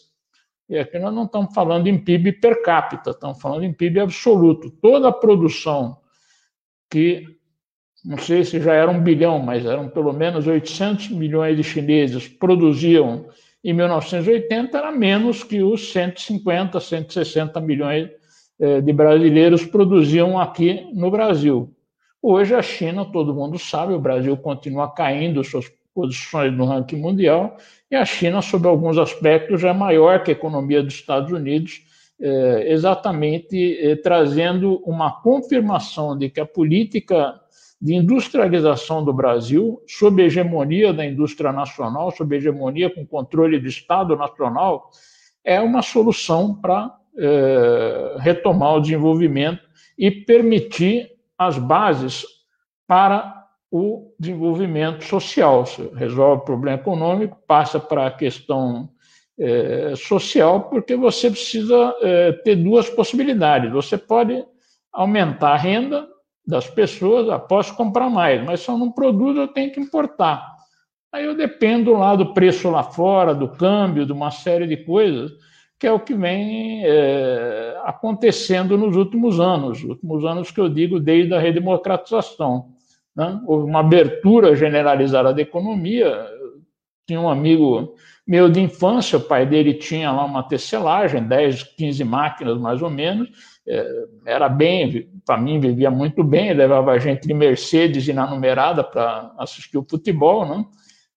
E 0.68 0.78
aqui 0.78 1.00
nós 1.00 1.14
não 1.14 1.24
estamos 1.24 1.54
falando 1.54 1.88
em 1.88 1.98
PIB 1.98 2.34
per 2.34 2.62
capita, 2.62 3.12
estamos 3.12 3.42
falando 3.42 3.64
em 3.64 3.72
PIB 3.72 4.02
absoluto. 4.02 4.70
Toda 4.70 5.08
a 5.08 5.14
produção 5.14 5.98
que 6.92 7.39
não 8.06 8.18
sei 8.18 8.44
se 8.44 8.60
já 8.62 8.74
era 8.74 8.90
um 8.90 9.02
bilhão, 9.02 9.40
mas 9.40 9.66
eram 9.66 9.90
pelo 9.90 10.14
menos 10.14 10.48
800 10.48 11.10
milhões 11.10 11.58
de 11.58 11.64
chineses 11.64 12.28
produziam 12.28 13.26
em 13.64 13.74
1980, 13.74 14.78
era 14.78 14.92
menos 14.92 15.44
que 15.44 15.62
os 15.62 15.92
150, 15.92 16.80
160 16.80 17.60
milhões 17.60 18.10
eh, 18.58 18.80
de 18.80 18.94
brasileiros 18.94 19.66
produziam 19.66 20.40
aqui 20.40 20.90
no 20.94 21.12
Brasil. 21.12 21.74
Hoje 22.22 22.56
a 22.56 22.62
China, 22.62 23.06
todo 23.06 23.34
mundo 23.34 23.60
sabe, 23.60 23.94
o 23.94 24.00
Brasil 24.00 24.36
continua 24.38 24.90
caindo 24.94 25.44
suas 25.44 25.66
posições 25.94 26.54
no 26.54 26.66
ranking 26.66 26.98
mundial, 26.98 27.58
e 27.92 27.96
a 27.96 28.06
China, 28.06 28.42
sob 28.42 28.66
alguns 28.66 28.98
aspectos, 28.98 29.60
já 29.60 29.70
é 29.70 29.74
maior 29.74 30.24
que 30.24 30.32
a 30.32 30.34
economia 30.34 30.82
dos 30.82 30.94
Estados 30.94 31.32
Unidos, 31.32 31.82
eh, 32.22 32.66
exatamente 32.68 33.78
eh, 33.82 33.96
trazendo 33.98 34.82
uma 34.86 35.22
confirmação 35.22 36.18
de 36.18 36.30
que 36.30 36.40
a 36.40 36.46
política 36.46 37.40
de 37.82 37.94
industrialização 37.96 39.04
do 39.04 39.14
Brasil, 39.14 39.82
sob 39.88 40.22
hegemonia 40.22 40.94
da 40.94 41.06
indústria 41.06 41.52
nacional, 41.52 42.12
sob 42.12 42.36
hegemonia 42.36 42.94
com 42.94 43.06
controle 43.06 43.58
do 43.58 43.68
Estado 43.68 44.16
nacional, 44.18 44.90
é 45.44 45.62
uma 45.62 45.82
solução 45.82 46.54
para 46.54 46.94
é, 47.18 48.16
retomar 48.20 48.76
o 48.76 48.82
desenvolvimento 48.82 49.62
e 49.98 50.12
permitir 50.12 51.10
as 51.38 51.58
bases 51.58 52.26
para 52.86 53.46
o 53.72 54.14
desenvolvimento 54.20 55.06
social. 55.06 55.66
Você 55.66 55.90
resolve 55.96 56.42
o 56.42 56.46
problema 56.46 56.78
econômico, 56.78 57.38
passa 57.48 57.80
para 57.80 58.08
a 58.08 58.12
questão 58.12 58.90
é, 59.40 59.94
social, 59.96 60.70
porque 60.70 60.98
você 60.98 61.30
precisa 61.30 61.96
é, 62.02 62.32
ter 62.34 62.58
duas 62.58 62.90
possibilidades. 62.90 63.72
Você 63.72 63.98
pode 63.98 64.44
aumentar 64.92 65.52
a 65.52 65.58
renda 65.58 66.08
das 66.50 66.68
pessoas, 66.68 67.30
ah, 67.30 67.38
posso 67.38 67.76
comprar 67.76 68.10
mais, 68.10 68.44
mas 68.44 68.62
se 68.62 68.70
eu 68.70 68.78
não 68.78 68.92
eu 69.38 69.48
tenho 69.48 69.72
que 69.72 69.80
importar. 69.80 70.56
Aí 71.12 71.24
eu 71.24 71.36
dependo 71.38 71.94
lá 71.94 72.16
do 72.16 72.34
preço 72.34 72.72
lá 72.72 72.82
fora, 72.82 73.36
do 73.36 73.50
câmbio, 73.50 74.06
de 74.06 74.12
uma 74.12 74.32
série 74.32 74.66
de 74.66 74.78
coisas, 74.78 75.32
que 75.80 75.86
é 75.86 75.92
o 75.92 76.00
que 76.00 76.16
vem 76.16 76.82
é, 76.84 77.80
acontecendo 77.84 78.78
nos 78.78 78.96
últimos 78.96 79.40
anos, 79.40 79.84
últimos 79.84 80.26
anos 80.26 80.50
que 80.50 80.60
eu 80.60 80.68
digo 80.68 81.00
desde 81.00 81.34
a 81.36 81.40
redemocratização. 81.40 82.70
Né? 83.16 83.40
Houve 83.46 83.70
uma 83.70 83.82
abertura 83.82 84.56
generalizada 84.56 85.32
da 85.32 85.42
economia. 85.42 86.28
Tinha 87.10 87.20
um 87.20 87.28
amigo 87.28 87.96
meu 88.26 88.48
de 88.48 88.60
infância, 88.60 89.18
o 89.18 89.22
pai 89.22 89.44
dele 89.44 89.74
tinha 89.74 90.12
lá 90.12 90.24
uma 90.24 90.44
tecelagem, 90.44 91.28
10, 91.28 91.64
15 91.64 92.04
máquinas 92.04 92.56
mais 92.60 92.84
ou 92.84 92.90
menos, 92.92 93.28
é, 93.68 94.06
era 94.28 94.48
bem, 94.48 95.10
para 95.26 95.36
mim 95.36 95.60
vivia 95.60 95.90
muito 95.90 96.24
bem, 96.24 96.54
levava 96.54 96.92
a 96.92 97.00
gente 97.00 97.28
de 97.28 97.34
Mercedes 97.34 98.08
e 98.08 98.14
na 98.14 98.30
numerada 98.30 98.84
para 98.84 99.34
assistir 99.40 99.80
o 99.80 99.88
futebol, 99.90 100.46
né? 100.46 100.64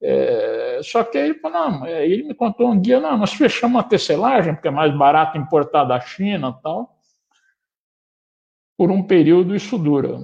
É, 0.01 0.80
só 0.82 1.05
que 1.05 1.18
ele 1.18 1.34
falou, 1.34 1.59
não, 1.59 1.84
é, 1.84 2.09
ele 2.09 2.22
me 2.22 2.32
contou 2.32 2.70
um 2.70 2.80
dia, 2.80 2.99
não, 2.99 3.18
nós 3.18 3.34
fechamos 3.34 3.78
a 3.78 3.84
tecelagem, 3.84 4.55
porque 4.55 4.68
é 4.68 4.70
mais 4.70 4.97
barato 4.97 5.36
importar 5.36 5.84
da 5.84 6.01
China 6.01 6.59
tal. 6.62 6.97
Por 8.78 8.90
um 8.90 9.03
período 9.03 9.55
isso 9.55 9.76
dura. 9.76 10.20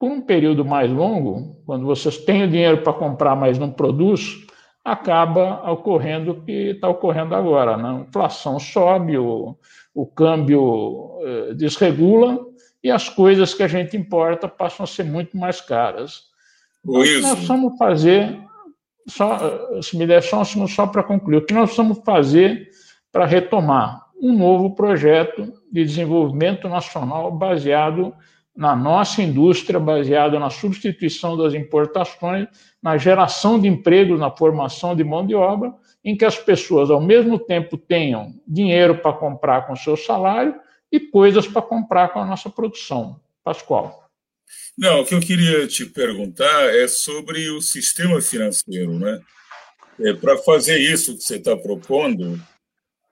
Por 0.00 0.10
um 0.10 0.22
período 0.22 0.64
mais 0.64 0.90
longo, 0.90 1.62
quando 1.66 1.84
vocês 1.84 2.16
têm 2.16 2.44
o 2.44 2.48
dinheiro 2.48 2.82
para 2.82 2.94
comprar, 2.94 3.36
mas 3.36 3.58
não 3.58 3.70
produz, 3.70 4.47
acaba 4.92 5.70
ocorrendo 5.70 6.32
o 6.32 6.42
que 6.42 6.70
está 6.70 6.88
ocorrendo 6.88 7.34
agora. 7.34 7.76
Né? 7.76 7.88
A 7.88 8.00
inflação 8.08 8.58
sobe, 8.58 9.18
o, 9.18 9.56
o 9.94 10.06
câmbio 10.06 11.18
eh, 11.22 11.54
desregula 11.54 12.40
e 12.82 12.90
as 12.90 13.08
coisas 13.08 13.52
que 13.52 13.62
a 13.62 13.68
gente 13.68 13.96
importa 13.96 14.48
passam 14.48 14.84
a 14.84 14.86
ser 14.86 15.04
muito 15.04 15.36
mais 15.36 15.60
caras. 15.60 16.22
O 16.84 17.02
que 17.02 17.20
nós 17.20 17.44
vamos 17.44 17.76
fazer, 17.76 18.38
só, 19.06 19.36
eh, 19.36 19.82
se 19.82 19.96
me 19.96 20.06
der 20.06 20.22
só 20.22 20.40
um 20.40 20.44
segundo 20.44 20.68
só 20.68 20.86
para 20.86 21.02
concluir, 21.02 21.36
o 21.36 21.44
que 21.44 21.52
nós 21.52 21.76
vamos 21.76 21.98
fazer 22.04 22.70
para 23.12 23.26
retomar 23.26 24.06
um 24.20 24.36
novo 24.36 24.74
projeto 24.74 25.52
de 25.70 25.84
desenvolvimento 25.84 26.68
nacional 26.68 27.30
baseado 27.30 28.14
na 28.58 28.74
nossa 28.74 29.22
indústria, 29.22 29.78
baseado 29.78 30.36
na 30.36 30.50
substituição 30.50 31.36
das 31.36 31.54
importações, 31.54 32.48
na 32.82 32.98
geração 32.98 33.56
de 33.56 33.68
empregos, 33.68 34.18
na 34.18 34.32
formação 34.32 34.96
de 34.96 35.04
mão 35.04 35.24
de 35.24 35.32
obra 35.32 35.72
em 36.04 36.16
que 36.16 36.24
as 36.24 36.36
pessoas, 36.36 36.90
ao 36.90 37.00
mesmo 37.00 37.38
tempo, 37.38 37.78
tenham 37.78 38.34
dinheiro 38.44 38.98
para 38.98 39.12
comprar 39.12 39.64
com 39.64 39.76
seu 39.76 39.96
salário 39.96 40.56
e 40.90 40.98
coisas 40.98 41.46
para 41.46 41.62
comprar 41.62 42.08
com 42.08 42.18
a 42.18 42.26
nossa 42.26 42.50
produção. 42.50 43.20
Pascoal. 43.44 44.10
Não, 44.76 45.02
o 45.02 45.04
que 45.04 45.14
eu 45.14 45.20
queria 45.20 45.64
te 45.68 45.86
perguntar 45.86 46.74
é 46.74 46.88
sobre 46.88 47.48
o 47.50 47.60
sistema 47.62 48.20
financeiro. 48.20 48.98
Né? 48.98 49.20
É, 50.00 50.12
para 50.14 50.36
fazer 50.36 50.78
isso 50.78 51.16
que 51.16 51.22
você 51.22 51.36
está 51.36 51.56
propondo, 51.56 52.40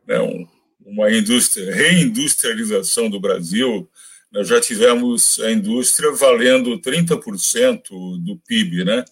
né, 0.05 0.18
um, 0.20 0.44
uma 0.84 1.09
indústria, 1.12 1.72
reindustrialização 1.72 3.09
do 3.09 3.20
Brasil, 3.20 3.88
nós 4.31 4.49
já 4.49 4.61
tivemos 4.61 5.41
a 5.41 5.51
indústria 5.51 6.12
valendo 6.12 6.81
30% 6.81 7.83
do 8.22 8.37
PIB, 8.47 8.85
né? 8.85 9.05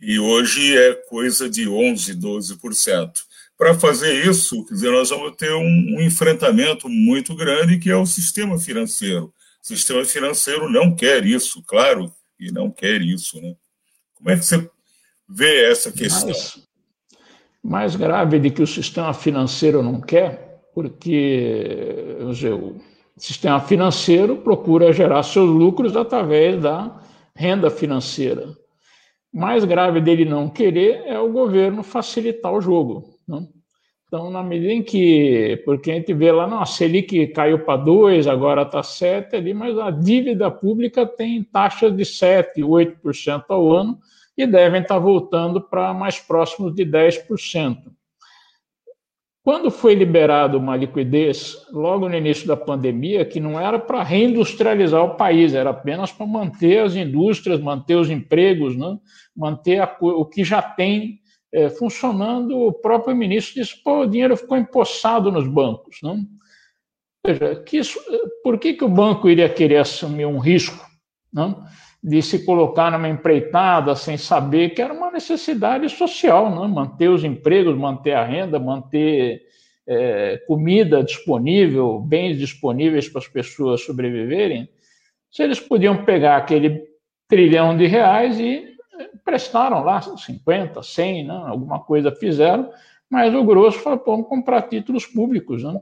e 0.00 0.18
hoje 0.18 0.76
é 0.76 0.94
coisa 0.94 1.48
de 1.48 1.64
11%, 1.64 2.20
12%. 2.20 3.12
Para 3.56 3.74
fazer 3.74 4.26
isso, 4.28 4.64
quer 4.66 4.74
dizer, 4.74 4.90
nós 4.90 5.08
vamos 5.08 5.34
ter 5.36 5.52
um, 5.52 5.96
um 5.96 6.00
enfrentamento 6.00 6.88
muito 6.88 7.34
grande 7.34 7.78
que 7.78 7.90
é 7.90 7.96
o 7.96 8.04
sistema 8.04 8.58
financeiro. 8.58 9.32
O 9.64 9.66
sistema 9.66 10.04
financeiro 10.04 10.70
não 10.70 10.94
quer 10.94 11.24
isso, 11.24 11.62
claro, 11.66 12.12
e 12.38 12.52
não 12.52 12.70
quer 12.70 13.00
isso. 13.00 13.40
Né? 13.40 13.54
Como 14.14 14.30
é 14.30 14.36
que 14.36 14.44
você 14.44 14.70
vê 15.26 15.70
essa 15.70 15.90
questão? 15.90 16.28
Mais, 16.28 16.58
mais 17.64 17.96
grave 17.96 18.38
de 18.38 18.50
que 18.50 18.62
o 18.62 18.66
sistema 18.66 19.14
financeiro 19.14 19.82
não 19.82 20.02
quer, 20.02 20.60
porque 20.74 22.18
dizer, 22.28 22.52
sistema 23.16 23.60
financeiro 23.60 24.36
procura 24.36 24.92
gerar 24.92 25.22
seus 25.22 25.48
lucros 25.48 25.96
através 25.96 26.60
da 26.60 27.00
renda 27.34 27.70
financeira 27.70 28.54
mais 29.36 29.66
grave 29.66 30.00
dele 30.00 30.24
não 30.24 30.48
querer 30.48 31.02
é 31.04 31.18
o 31.18 31.30
governo 31.30 31.82
facilitar 31.82 32.54
o 32.54 32.60
jogo. 32.60 33.04
Não? 33.28 33.46
Então, 34.06 34.30
na 34.30 34.42
medida 34.42 34.72
em 34.72 34.82
que, 34.82 35.60
porque 35.64 35.90
a 35.90 35.94
gente 35.94 36.14
vê 36.14 36.32
lá, 36.32 36.46
não, 36.46 36.62
a 36.62 36.64
Selic 36.64 37.26
caiu 37.28 37.58
para 37.58 37.76
2, 37.76 38.26
agora 38.28 38.62
está 38.62 38.82
7 38.82 39.36
ali, 39.36 39.52
mas 39.52 39.76
a 39.78 39.90
dívida 39.90 40.50
pública 40.50 41.04
tem 41.04 41.42
taxas 41.42 41.94
de 41.94 42.04
7, 42.04 42.62
8% 42.62 43.44
ao 43.48 43.70
ano 43.72 43.98
e 44.38 44.46
devem 44.46 44.80
estar 44.80 44.94
tá 44.94 45.00
voltando 45.00 45.60
para 45.60 45.92
mais 45.92 46.18
próximos 46.18 46.74
de 46.74 46.86
10%. 46.86 47.76
Quando 49.46 49.70
foi 49.70 49.94
liberado 49.94 50.58
uma 50.58 50.76
liquidez, 50.76 51.56
logo 51.70 52.08
no 52.08 52.16
início 52.16 52.48
da 52.48 52.56
pandemia, 52.56 53.24
que 53.24 53.38
não 53.38 53.60
era 53.60 53.78
para 53.78 54.02
reindustrializar 54.02 55.04
o 55.04 55.14
país, 55.14 55.54
era 55.54 55.70
apenas 55.70 56.10
para 56.10 56.26
manter 56.26 56.80
as 56.80 56.96
indústrias, 56.96 57.60
manter 57.60 57.94
os 57.94 58.10
empregos, 58.10 58.76
né? 58.76 58.98
manter 59.36 59.78
a, 59.78 59.96
o 60.00 60.26
que 60.26 60.42
já 60.42 60.60
tem 60.60 61.20
é, 61.54 61.70
funcionando, 61.70 62.58
o 62.58 62.72
próprio 62.72 63.14
ministro 63.14 63.62
disse: 63.62 63.80
pô, 63.84 64.00
o 64.00 64.06
dinheiro 64.06 64.36
ficou 64.36 64.58
empossado 64.58 65.30
nos 65.30 65.46
bancos. 65.46 66.00
Seja, 67.24 67.62
que 67.64 67.76
isso, 67.76 68.00
por 68.42 68.58
que, 68.58 68.74
que 68.74 68.84
o 68.84 68.88
banco 68.88 69.30
iria 69.30 69.48
querer 69.48 69.76
assumir 69.76 70.26
um 70.26 70.40
risco 70.40 70.84
não? 71.32 71.64
De 72.02 72.22
se 72.22 72.44
colocar 72.44 72.90
numa 72.90 73.08
empreitada 73.08 73.94
sem 73.96 74.16
saber 74.16 74.70
que 74.70 74.82
era 74.82 74.92
uma 74.92 75.10
necessidade 75.10 75.88
social, 75.88 76.50
não? 76.54 76.68
manter 76.68 77.08
os 77.08 77.24
empregos, 77.24 77.76
manter 77.76 78.12
a 78.12 78.24
renda, 78.24 78.58
manter 78.58 79.42
é, 79.86 80.38
comida 80.46 81.02
disponível, 81.02 81.98
bens 82.00 82.38
disponíveis 82.38 83.08
para 83.08 83.20
as 83.20 83.28
pessoas 83.28 83.82
sobreviverem? 83.82 84.68
Se 85.30 85.42
eles 85.42 85.58
podiam 85.58 86.04
pegar 86.04 86.36
aquele 86.36 86.84
trilhão 87.28 87.76
de 87.76 87.86
reais 87.86 88.38
e 88.38 88.76
prestaram 89.24 89.82
lá 89.82 90.00
50, 90.00 90.82
100, 90.82 91.26
né? 91.26 91.34
alguma 91.46 91.80
coisa 91.80 92.12
fizeram, 92.12 92.70
mas 93.10 93.34
o 93.34 93.44
grosso 93.44 93.78
falou, 93.80 94.02
vamos 94.04 94.28
comprar 94.28 94.62
títulos 94.62 95.06
públicos, 95.06 95.62
né? 95.62 95.80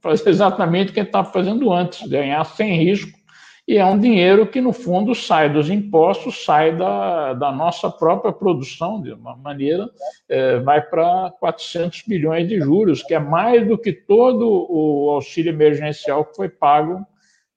fazer 0.00 0.28
exatamente 0.30 0.90
o 0.90 0.94
que 0.94 1.00
está 1.00 1.22
fazendo 1.24 1.72
antes, 1.72 2.08
ganhar 2.08 2.44
sem 2.44 2.76
risco, 2.78 3.16
e 3.68 3.78
é 3.78 3.84
um 3.84 3.98
dinheiro 3.98 4.46
que, 4.46 4.60
no 4.60 4.72
fundo, 4.72 5.12
sai 5.12 5.52
dos 5.52 5.68
impostos, 5.68 6.44
sai 6.44 6.76
da, 6.76 7.34
da 7.34 7.50
nossa 7.50 7.90
própria 7.90 8.32
produção, 8.32 9.02
de 9.02 9.12
uma 9.12 9.36
maneira, 9.36 9.90
é, 10.28 10.60
vai 10.60 10.80
para 10.80 11.32
400 11.40 12.02
bilhões 12.06 12.48
de 12.48 12.60
juros, 12.60 13.02
que 13.02 13.12
é 13.12 13.18
mais 13.18 13.66
do 13.66 13.76
que 13.76 13.92
todo 13.92 14.46
o 14.48 15.10
auxílio 15.10 15.50
emergencial 15.50 16.24
que 16.24 16.36
foi 16.36 16.48
pago 16.48 17.04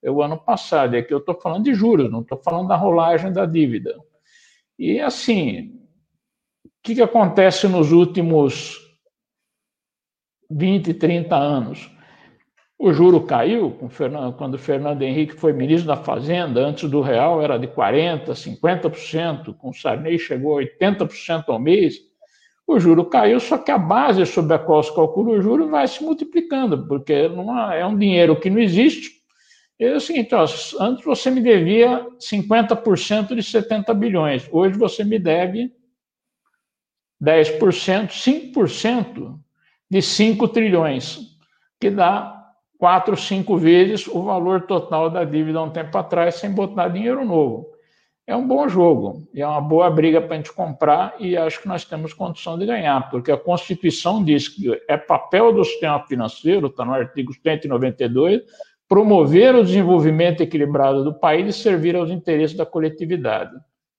o 0.04 0.24
ano 0.24 0.38
passado. 0.38 0.96
E 0.96 1.00
aqui 1.00 1.14
eu 1.14 1.20
estou 1.20 1.40
falando 1.40 1.66
de 1.66 1.76
juros, 1.76 2.10
não 2.10 2.22
estou 2.22 2.42
falando 2.44 2.70
da 2.70 2.76
rolagem 2.76 3.32
da 3.32 3.46
dívida. 3.46 3.96
E 4.80 5.00
assim, 5.00 5.80
o 6.66 6.70
que, 6.82 6.96
que 6.96 7.02
acontece 7.04 7.68
nos 7.68 7.92
últimos 7.92 8.80
20, 10.50 10.92
30 10.96 11.36
anos? 11.36 11.99
O 12.82 12.94
juro 12.94 13.26
caiu 13.26 13.78
quando 14.38 14.58
Fernando 14.58 15.02
Henrique 15.02 15.34
foi 15.34 15.52
ministro 15.52 15.86
da 15.86 15.98
Fazenda, 15.98 16.62
antes 16.62 16.90
do 16.90 17.02
real 17.02 17.42
era 17.42 17.60
de 17.60 17.68
40%, 17.68 18.30
50%, 18.30 19.54
com 19.54 19.74
Sarney 19.74 20.18
chegou 20.18 20.58
a 20.58 20.62
80% 20.62 21.44
ao 21.50 21.60
mês. 21.60 21.96
O 22.66 22.80
juro 22.80 23.04
caiu, 23.04 23.38
só 23.42 23.58
que 23.58 23.70
a 23.70 23.78
base 23.78 24.26
sobre 24.26 24.54
a 24.54 24.60
qual 24.60 24.82
se 24.82 24.96
calcula 24.96 25.32
o 25.32 25.42
juro 25.42 25.68
vai 25.70 25.86
se 25.90 26.02
multiplicando, 26.02 26.88
porque 26.88 27.12
é 27.12 27.86
um 27.86 27.98
dinheiro 27.98 28.40
que 28.40 28.50
não 28.50 28.60
existe, 28.60 29.12
é 29.78 29.96
o 29.96 30.00
seguinte, 30.00 30.34
ó, 30.34 30.46
antes 30.80 31.04
você 31.04 31.30
me 31.30 31.42
devia 31.42 32.08
50% 32.18 33.36
de 33.36 33.44
70 33.44 33.94
bilhões, 33.94 34.48
hoje 34.52 34.78
você 34.78 35.04
me 35.04 35.20
deve 35.20 35.74
10%, 37.22 38.10
5% 38.54 39.38
de 39.90 40.02
5 40.02 40.48
trilhões, 40.48 41.20
que 41.78 41.90
dá 41.90 42.39
4, 42.80 43.16
5 43.18 43.58
vezes 43.58 44.08
o 44.08 44.24
valor 44.24 44.62
total 44.62 45.10
da 45.10 45.26
dívida 45.26 45.60
há 45.60 45.64
um 45.64 45.70
tempo 45.70 45.96
atrás, 45.98 46.36
sem 46.36 46.50
botar 46.50 46.88
dinheiro 46.88 47.26
novo. 47.26 47.68
é 48.26 48.36
um 48.36 48.48
bom 48.48 48.70
jogo, 48.70 49.28
é 49.36 49.46
uma 49.46 49.60
boa 49.60 49.90
briga 49.90 50.22
para 50.22 50.36
a 50.36 50.38
gente 50.38 50.54
comprar 50.54 51.16
e 51.20 51.36
acho 51.36 51.62
que 51.62 51.68
nós 51.68 51.84
temos 51.84 52.14
condição 52.14 52.58
de 52.60 52.66
ganhar, 52.66 53.10
porque 53.10 53.32
a 53.32 53.38
Constituição 53.38 54.24
diz 54.24 54.48
que 54.48 54.72
é 54.88 54.96
papel 54.96 55.52
do 55.52 55.66
sistema 55.66 56.00
financeiro, 56.06 56.68
está 56.68 56.86
no 56.86 56.94
artigo 56.94 57.34
192, 57.34 58.44
promover 58.88 59.56
o 59.56 59.64
desenvolvimento 59.64 60.42
equilibrado 60.42 61.04
do 61.04 61.14
país 61.20 61.56
e 61.56 61.60
servir 61.60 61.96
aos 61.96 62.12
interesses 62.12 62.56
da 62.56 62.66
coletividade. 62.66 63.52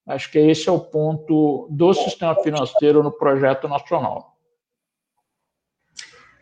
Acho 0.07 0.31
que 0.31 0.39
esse 0.39 0.69
é 0.69 0.73
o 0.73 0.81
ponto 0.81 1.69
do 1.71 1.93
sistema 1.93 2.35
financeiro 2.37 3.03
no 3.03 3.13
projeto 3.13 3.69
nacional. 3.69 4.37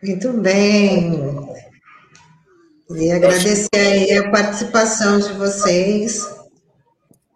Muito 0.01 0.31
bem. 0.41 1.68
E 2.91 3.11
agradecer 3.11 3.69
aí 3.75 4.17
a 4.17 4.31
participação 4.31 5.19
de 5.19 5.31
vocês. 5.33 6.27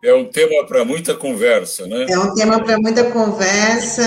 É 0.03 0.11
um 0.13 0.25
tema 0.25 0.65
para 0.65 0.83
muita 0.83 1.13
conversa, 1.13 1.85
né? 1.85 2.07
É 2.09 2.17
um 2.17 2.33
tema 2.33 2.63
para 2.63 2.79
muita 2.79 3.11
conversa, 3.11 4.03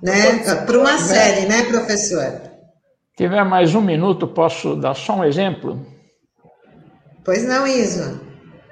né? 0.00 0.38
Para 0.64 0.78
uma 0.78 0.96
série, 0.96 1.46
né, 1.48 1.64
professor? 1.64 2.40
Se 3.10 3.24
tiver 3.24 3.44
mais 3.44 3.74
um 3.74 3.80
minuto, 3.80 4.28
posso 4.28 4.76
dar 4.76 4.94
só 4.94 5.16
um 5.16 5.24
exemplo? 5.24 5.84
Pois 7.24 7.44
não, 7.46 7.66
Iso. 7.66 8.20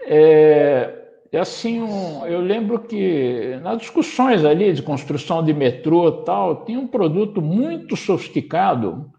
É, 0.07 0.94
é 1.32 1.38
assim, 1.40 1.82
um, 1.82 2.24
eu 2.26 2.40
lembro 2.40 2.78
que 2.78 3.59
nas 3.61 3.78
discussões 3.78 4.44
ali 4.44 4.72
de 4.72 4.82
construção 4.82 5.44
de 5.44 5.53
metrô 5.53 6.22
tal, 6.22 6.64
tinha 6.64 6.78
um 6.78 6.86
produto 6.86 7.42
muito 7.42 7.96
sofisticado 7.96 9.11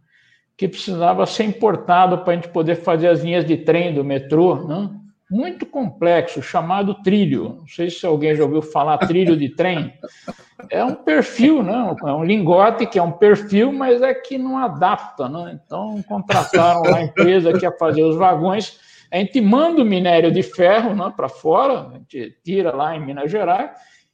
que 0.59 0.67
precisava 0.67 1.25
ser 1.25 1.45
importado 1.45 2.17
para 2.17 2.33
a 2.33 2.35
gente 2.35 2.49
poder 2.49 2.75
fazer 2.75 3.07
as 3.07 3.21
linhas 3.21 3.45
de 3.45 3.55
trem 3.55 3.93
do 3.93 4.03
metrô, 4.03 4.55
né? 4.67 4.89
muito 5.31 5.65
complexo, 5.65 6.41
chamado 6.41 6.95
trilho. 6.95 7.59
Não 7.59 7.67
sei 7.67 7.89
se 7.89 8.05
alguém 8.05 8.35
já 8.35 8.43
ouviu 8.43 8.61
falar 8.61 8.97
trilho 8.97 9.37
de 9.37 9.47
trem. 9.55 9.93
É 10.69 10.83
um 10.83 10.95
perfil, 10.95 11.63
não? 11.63 11.95
É 12.05 12.11
um 12.11 12.25
lingote 12.25 12.85
que 12.85 12.99
é 12.99 13.01
um 13.01 13.13
perfil, 13.13 13.71
mas 13.71 14.01
é 14.01 14.13
que 14.13 14.37
não 14.37 14.57
adapta, 14.57 15.29
né? 15.29 15.57
Então 15.63 16.03
contrataram 16.09 16.93
a 16.93 17.03
empresa 17.03 17.53
que 17.53 17.63
ia 17.63 17.71
fazer 17.71 18.03
os 18.03 18.17
vagões. 18.17 18.81
A 19.09 19.15
gente 19.15 19.39
manda 19.39 19.81
o 19.81 19.85
minério 19.85 20.29
de 20.29 20.43
ferro 20.43 20.93
né, 20.93 21.13
para 21.15 21.29
fora, 21.29 21.87
a 21.87 21.93
gente 21.93 22.35
tira 22.43 22.75
lá 22.75 22.97
em 22.97 23.05
Minas 23.05 23.31
Gerais 23.31 23.71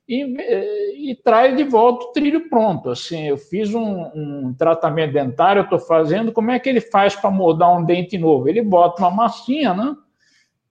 e, 0.07 1.11
e, 1.11 1.15
traz 1.15 1.57
de 1.57 1.63
volta 1.63 2.05
o 2.05 2.11
trilho 2.11 2.49
pronto. 2.49 2.89
Assim, 2.89 3.27
eu 3.27 3.37
fiz 3.37 3.73
um, 3.73 4.03
um 4.15 4.55
tratamento 4.57 5.13
dentário, 5.13 5.63
estou 5.63 5.79
fazendo. 5.79 6.31
Como 6.31 6.51
é 6.51 6.59
que 6.59 6.69
ele 6.69 6.81
faz 6.81 7.15
para 7.15 7.31
moldar 7.31 7.75
um 7.75 7.83
dente 7.83 8.17
novo? 8.17 8.47
Ele 8.47 8.61
bota 8.61 9.01
uma 9.01 9.11
massinha, 9.11 9.73
né? 9.73 9.95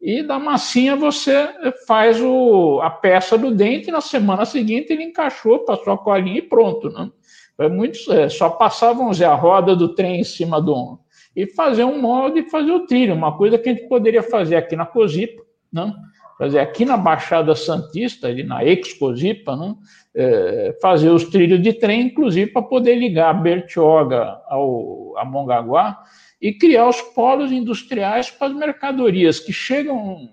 e 0.05 0.23
da 0.23 0.39
massinha 0.39 0.95
você 0.95 1.49
faz 1.87 2.21
o, 2.21 2.79
a 2.83 2.91
peça 2.91 3.39
do 3.39 3.51
dente, 3.51 3.91
na 3.91 4.03
semana 4.03 4.45
seguinte 4.45 4.93
ele 4.93 5.03
encaixou, 5.03 5.61
passou 5.61 5.95
a 5.95 5.99
colinha 5.99 6.41
e 6.41 6.43
pronto. 6.43 6.91
Né? 6.91 7.11
É 7.57 7.71
muito, 7.71 8.13
é, 8.13 8.29
só 8.29 8.51
passavam 8.51 9.11
a 9.11 9.35
roda 9.35 9.75
do 9.75 9.95
trem 9.95 10.21
em 10.21 10.25
cima 10.25 10.61
do 10.61 10.99
e 11.35 11.47
fazer 11.47 11.85
um 11.85 12.01
molde 12.01 12.41
e 12.41 12.51
fazer 12.51 12.71
o 12.71 12.87
trilho, 12.87 13.15
uma 13.15 13.37
coisa 13.37 13.57
que 13.59 13.69
a 13.69 13.73
gente 13.73 13.89
poderia 13.89 14.23
fazer 14.23 14.57
aqui 14.57 14.77
na 14.77 14.85
Cosipa, 14.85 15.43
né? 15.75 15.93
fazer 16.39 16.59
aqui 16.59 16.85
na 16.85 16.97
Baixada 16.97 17.55
Santista, 17.55 18.29
ali 18.29 18.43
na 18.43 18.65
Ex-Cosipa, 18.65 19.57
né? 19.57 19.75
É, 20.17 20.79
fazer 20.81 21.11
os 21.11 21.25
trilhos 21.25 21.61
de 21.61 21.73
trem, 21.73 22.03
inclusive 22.03 22.53
para 22.53 22.63
poder 22.63 22.95
ligar 22.95 23.35
Bertioga 23.43 24.41
ao 24.47 25.17
a 25.17 25.25
Mongaguá, 25.25 25.99
e 26.41 26.53
criar 26.53 26.89
os 26.89 27.01
polos 27.01 27.51
industriais 27.51 28.31
para 28.31 28.49
as 28.49 28.55
mercadorias 28.55 29.41
que 29.41 29.53
chegam 29.53 30.29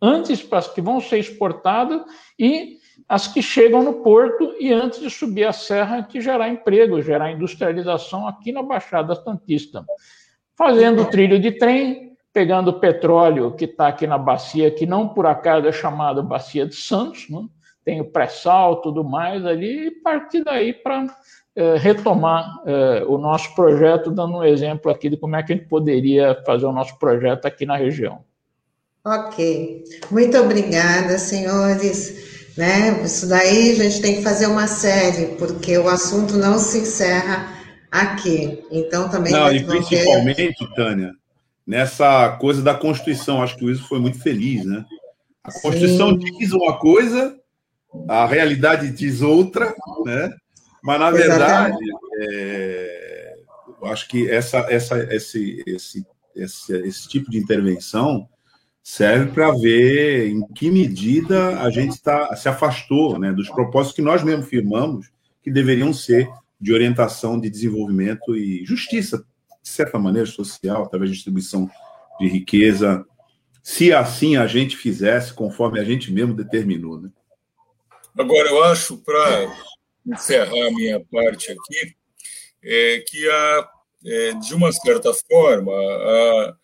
antes 0.00 0.42
para 0.42 0.58
as 0.58 0.68
que 0.68 0.80
vão 0.80 1.00
ser 1.00 1.18
exportadas 1.18 2.02
e 2.38 2.76
as 3.08 3.28
que 3.28 3.42
chegam 3.42 3.82
no 3.82 3.94
porto 3.94 4.54
e 4.58 4.72
antes 4.72 5.00
de 5.00 5.10
subir 5.10 5.44
a 5.44 5.52
serra 5.52 6.02
que 6.02 6.20
gerar 6.20 6.48
emprego, 6.48 7.02
gerar 7.02 7.32
industrialização 7.32 8.26
aqui 8.26 8.52
na 8.52 8.62
Baixada 8.62 9.14
Santista. 9.14 9.84
Fazendo 10.56 11.04
trilho 11.06 11.38
de 11.38 11.52
trem, 11.52 12.05
pegando 12.36 12.68
o 12.68 12.78
petróleo 12.78 13.52
que 13.52 13.64
está 13.64 13.88
aqui 13.88 14.06
na 14.06 14.18
bacia, 14.18 14.70
que 14.70 14.84
não 14.84 15.08
por 15.08 15.24
acaso 15.24 15.66
é 15.68 15.72
chamada 15.72 16.20
Bacia 16.20 16.66
de 16.66 16.74
Santos, 16.74 17.30
né? 17.30 17.42
tem 17.82 17.98
o 17.98 18.04
pré-sal, 18.04 18.82
tudo 18.82 19.02
mais 19.02 19.46
ali, 19.46 19.86
e 19.86 19.90
partir 19.90 20.44
daí 20.44 20.74
para 20.74 21.06
é, 21.56 21.78
retomar 21.78 22.46
é, 22.66 23.04
o 23.08 23.16
nosso 23.16 23.54
projeto, 23.54 24.10
dando 24.10 24.36
um 24.36 24.44
exemplo 24.44 24.90
aqui 24.90 25.08
de 25.08 25.16
como 25.16 25.34
é 25.34 25.42
que 25.42 25.54
a 25.54 25.56
gente 25.56 25.66
poderia 25.66 26.36
fazer 26.44 26.66
o 26.66 26.72
nosso 26.72 26.98
projeto 26.98 27.46
aqui 27.46 27.64
na 27.64 27.74
região. 27.78 28.18
Ok, 29.02 29.84
muito 30.10 30.36
obrigada, 30.36 31.16
senhores. 31.16 32.52
Né? 32.54 33.02
Isso 33.02 33.30
daí 33.30 33.70
a 33.70 33.74
gente 33.76 34.02
tem 34.02 34.16
que 34.16 34.22
fazer 34.22 34.46
uma 34.46 34.66
série, 34.66 35.36
porque 35.36 35.78
o 35.78 35.88
assunto 35.88 36.36
não 36.36 36.58
se 36.58 36.80
encerra 36.80 37.50
aqui. 37.90 38.62
Então 38.70 39.08
também. 39.08 39.32
Não, 39.32 39.50
e 39.50 39.64
principalmente, 39.64 40.54
ter... 40.54 40.74
Tânia, 40.74 41.12
nessa 41.66 42.36
coisa 42.38 42.62
da 42.62 42.74
Constituição, 42.74 43.42
acho 43.42 43.56
que 43.56 43.64
o 43.64 43.70
Iso 43.70 43.88
foi 43.88 43.98
muito 43.98 44.20
feliz, 44.20 44.64
né? 44.64 44.84
A 45.42 45.52
Constituição 45.60 46.10
Sim. 46.10 46.18
diz 46.38 46.52
uma 46.52 46.78
coisa, 46.78 47.36
a 48.08 48.26
realidade 48.26 48.90
diz 48.90 49.22
outra, 49.22 49.74
né? 50.04 50.30
Mas, 50.82 51.00
na 51.00 51.10
verdade, 51.10 51.76
é, 52.20 53.34
eu 53.82 53.88
acho 53.88 54.08
que 54.08 54.30
essa, 54.30 54.58
essa, 54.70 54.98
esse, 55.12 55.64
esse, 55.66 56.06
esse, 56.34 56.72
esse 56.72 57.08
tipo 57.08 57.30
de 57.30 57.38
intervenção 57.38 58.28
serve 58.82 59.32
para 59.32 59.50
ver 59.50 60.28
em 60.28 60.46
que 60.54 60.70
medida 60.70 61.60
a 61.60 61.70
gente 61.70 62.00
tá, 62.00 62.36
se 62.36 62.48
afastou 62.48 63.18
né, 63.18 63.32
dos 63.32 63.48
propósitos 63.48 63.96
que 63.96 64.02
nós 64.02 64.22
mesmos 64.22 64.48
firmamos, 64.48 65.10
que 65.42 65.50
deveriam 65.50 65.92
ser 65.92 66.28
de 66.60 66.72
orientação 66.72 67.38
de 67.38 67.50
desenvolvimento 67.50 68.36
e 68.36 68.64
justiça, 68.64 69.24
de 69.66 69.72
certa 69.72 69.98
maneira, 69.98 70.28
social, 70.28 70.84
através 70.84 71.10
de 71.10 71.16
distribuição 71.16 71.68
de 72.20 72.28
riqueza, 72.28 73.04
se 73.60 73.92
assim 73.92 74.36
a 74.36 74.46
gente 74.46 74.76
fizesse 74.76 75.34
conforme 75.34 75.80
a 75.80 75.84
gente 75.84 76.12
mesmo 76.12 76.32
determinou. 76.32 77.00
Né? 77.00 77.10
Agora, 78.16 78.48
eu 78.48 78.62
acho, 78.62 78.98
para 78.98 79.52
encerrar 80.06 80.68
a 80.68 80.70
minha 80.70 81.04
parte 81.10 81.50
aqui, 81.50 81.96
é 82.62 83.00
que 83.08 83.28
há, 83.28 83.68
é, 84.06 84.32
de 84.34 84.54
uma 84.54 84.70
certa 84.70 85.12
forma, 85.12 85.72
há, 85.72 86.56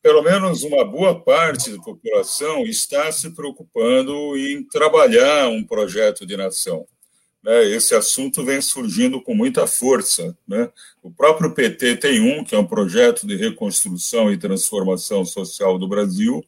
pelo 0.00 0.22
menos 0.22 0.62
uma 0.62 0.82
boa 0.82 1.22
parte 1.22 1.70
da 1.70 1.82
população 1.82 2.62
está 2.62 3.12
se 3.12 3.34
preocupando 3.34 4.34
em 4.38 4.66
trabalhar 4.66 5.48
um 5.48 5.62
projeto 5.62 6.24
de 6.24 6.38
nação. 6.38 6.86
Né? 7.46 7.64
Esse 7.66 7.94
assunto 7.94 8.44
vem 8.44 8.60
surgindo 8.60 9.22
com 9.22 9.32
muita 9.32 9.68
força. 9.68 10.36
Né? 10.48 10.68
O 11.00 11.12
próprio 11.12 11.54
PT 11.54 11.96
tem 11.96 12.20
um, 12.20 12.42
que 12.42 12.56
é 12.56 12.58
um 12.58 12.66
projeto 12.66 13.24
de 13.24 13.36
reconstrução 13.36 14.32
e 14.32 14.36
transformação 14.36 15.24
social 15.24 15.78
do 15.78 15.86
Brasil. 15.86 16.44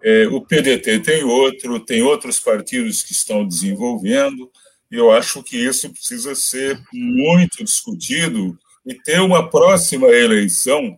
É, 0.00 0.28
o 0.28 0.40
PDT 0.40 1.00
tem 1.00 1.24
outro, 1.24 1.80
tem 1.80 2.02
outros 2.02 2.38
partidos 2.38 3.02
que 3.02 3.10
estão 3.10 3.44
desenvolvendo. 3.44 4.48
Eu 4.88 5.10
acho 5.10 5.42
que 5.42 5.56
isso 5.56 5.90
precisa 5.90 6.36
ser 6.36 6.80
muito 6.92 7.64
discutido 7.64 8.56
e 8.86 8.94
ter 8.94 9.20
uma 9.20 9.50
próxima 9.50 10.06
eleição 10.06 10.96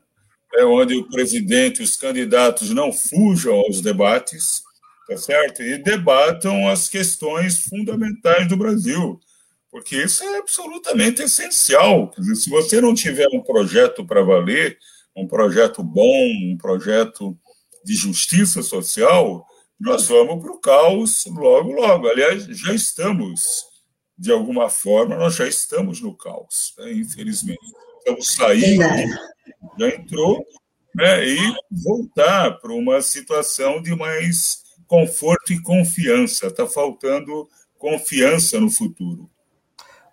é 0.55 0.65
onde 0.65 0.97
o 0.97 1.09
presidente 1.09 1.81
e 1.81 1.85
os 1.85 1.97
candidatos 1.97 2.71
não 2.71 2.93
fujam 2.93 3.55
aos 3.55 3.81
debates, 3.81 4.63
tá 5.09 5.17
certo? 5.17 5.63
E 5.63 5.79
debatam 5.79 6.69
as 6.69 6.87
questões 6.87 7.61
fundamentais 7.61 8.47
do 8.47 8.59
Brasil, 8.59 9.19
porque 9.71 9.97
isso 9.97 10.23
é 10.23 10.39
absolutamente 10.39 11.23
essencial. 11.23 12.11
Dizer, 12.19 12.37
se 12.37 12.51
você 12.51 12.81
não 12.81 12.95
tiver 12.95 13.29
um 13.33 13.41
projeto 13.41 14.05
para 14.05 14.23
valer, 14.23 14.79
um 15.17 15.27
projeto 15.27 15.83
bom, 15.83 16.27
um 16.53 16.59
projeto 16.59 17.37
de 17.83 17.95
justiça 17.95 18.63
social, 18.63 19.47
nós 19.81 20.09
vamos 20.09 20.43
para 20.43 20.53
o 20.53 20.61
caos 20.61 21.25
logo, 21.27 21.73
logo. 21.73 22.07
Aliás, 22.07 22.45
já 22.45 22.75
estamos 22.75 23.67
de 24.17 24.31
alguma 24.31 24.69
forma, 24.69 25.17
nós 25.17 25.37
já 25.37 25.47
estamos 25.47 26.01
no 26.01 26.15
caos, 26.15 26.75
né? 26.79 26.93
infelizmente. 26.93 27.61
Estamos 27.99 28.35
saindo, 28.35 28.83
já 29.79 29.89
entrou, 29.89 30.45
né? 30.95 31.29
e 31.29 31.39
voltar 31.71 32.59
para 32.59 32.73
uma 32.73 33.01
situação 33.01 33.81
de 33.81 33.95
mais 33.95 34.68
conforto 34.89 35.53
e 35.53 35.63
confiança. 35.63 36.49
Está 36.49 36.67
faltando 36.67 37.49
confiança 37.79 38.59
no 38.59 38.71
futuro. 38.71 39.31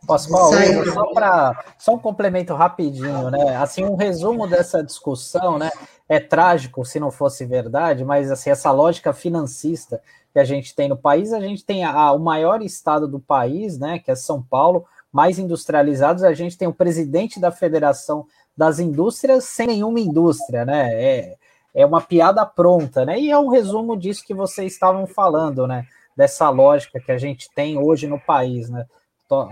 Posso 0.06 0.30
falar? 0.30 0.86
Só 0.94 1.14
para 1.14 1.66
só 1.80 1.94
um 1.96 2.00
complemento 2.00 2.54
rapidinho, 2.54 3.32
né? 3.32 3.56
Assim, 3.56 3.84
um 3.84 3.96
resumo 3.96 4.48
dessa 4.48 4.84
discussão, 4.84 5.58
né? 5.58 5.72
É 6.08 6.20
trágico 6.20 6.86
se 6.86 7.00
não 7.00 7.10
fosse 7.10 7.44
verdade, 7.46 8.06
mas 8.06 8.30
assim 8.30 8.52
essa 8.52 8.72
lógica 8.72 9.12
financista 9.12 10.00
que 10.32 10.38
a 10.38 10.44
gente 10.44 10.76
tem 10.76 10.88
no 10.88 10.98
país, 10.98 11.34
a 11.34 11.40
gente 11.40 11.66
tem 11.66 11.84
a, 11.84 12.12
o 12.12 12.20
maior 12.20 12.62
estado 12.62 13.08
do 13.08 13.20
país, 13.20 13.80
né, 13.80 14.00
que 14.00 14.12
é 14.12 14.16
São 14.16 14.44
Paulo, 14.44 14.86
mais 15.12 15.40
industrializados, 15.40 16.24
a 16.24 16.34
gente 16.34 16.58
tem 16.58 16.68
o 16.68 16.74
presidente 16.74 17.40
da 17.40 17.52
Federação 17.52 18.28
das 18.56 18.78
Indústrias 18.78 19.46
sem 19.46 19.66
nenhuma 19.66 20.00
indústria, 20.00 20.66
né? 20.66 20.90
É, 20.94 21.38
é 21.76 21.86
uma 21.86 22.02
piada 22.02 22.46
pronta, 22.46 23.06
né? 23.06 23.20
E 23.20 23.30
é 23.30 23.38
um 23.38 23.50
resumo 23.50 23.98
disso 23.98 24.26
que 24.26 24.34
vocês 24.34 24.74
estavam 24.74 25.06
falando, 25.06 25.68
né? 25.68 25.86
dessa 26.16 26.50
lógica 26.50 27.00
que 27.00 27.12
a 27.12 27.18
gente 27.18 27.50
tem 27.54 27.78
hoje 27.78 28.08
no 28.08 28.20
país, 28.20 28.70
né? 28.70 28.86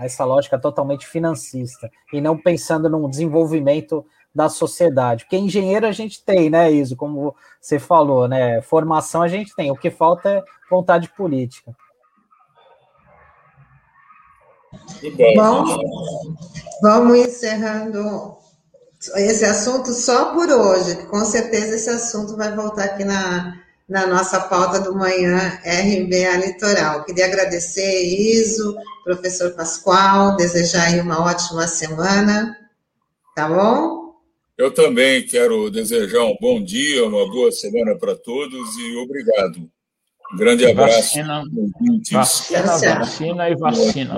Essa 0.00 0.24
lógica 0.24 0.58
totalmente 0.58 1.06
financista, 1.06 1.90
e 2.12 2.20
não 2.20 2.38
pensando 2.38 2.88
num 2.88 3.08
desenvolvimento 3.08 4.06
da 4.32 4.48
sociedade. 4.48 5.24
Porque 5.24 5.36
engenheiro 5.36 5.86
a 5.86 5.92
gente 5.92 6.24
tem, 6.24 6.48
né, 6.48 6.70
Iso? 6.70 6.96
Como 6.96 7.34
você 7.60 7.78
falou, 7.78 8.28
né? 8.28 8.62
Formação 8.62 9.20
a 9.20 9.28
gente 9.28 9.54
tem. 9.54 9.70
O 9.70 9.76
que 9.76 9.90
falta 9.90 10.30
é 10.30 10.42
vontade 10.70 11.08
política. 11.10 11.76
Bom, 15.36 15.64
vamos 16.80 17.18
encerrando 17.18 18.36
esse 19.16 19.44
assunto 19.44 19.92
só 19.92 20.32
por 20.32 20.50
hoje, 20.50 20.96
que 20.96 21.06
com 21.06 21.24
certeza 21.24 21.74
esse 21.74 21.90
assunto 21.90 22.36
vai 22.36 22.54
voltar 22.54 22.84
aqui 22.84 23.04
na, 23.04 23.60
na 23.88 24.06
nossa 24.06 24.40
pauta 24.40 24.80
do 24.80 24.94
manhã 24.94 25.58
RBA 25.64 26.46
Litoral. 26.46 27.04
Queria 27.04 27.26
agradecer, 27.26 28.04
Iso, 28.04 28.76
professor 29.04 29.52
Pascoal, 29.52 30.36
desejar 30.36 30.88
aí 30.88 31.00
uma 31.00 31.22
ótima 31.24 31.66
semana, 31.66 32.56
tá 33.34 33.48
bom? 33.48 34.14
Eu 34.56 34.72
também 34.72 35.26
quero 35.26 35.70
desejar 35.70 36.22
um 36.22 36.36
bom 36.40 36.62
dia, 36.62 37.04
uma 37.04 37.28
boa 37.28 37.50
semana 37.50 37.96
para 37.96 38.14
todos 38.14 38.76
e 38.76 38.96
obrigado. 38.96 39.68
Um 40.32 40.36
grande 40.36 40.64
abraço. 40.66 40.96
Vacina, 40.96 41.44
vacina, 42.12 42.98
vacina 42.98 43.50
e 43.50 43.56
vacina. 43.56 44.14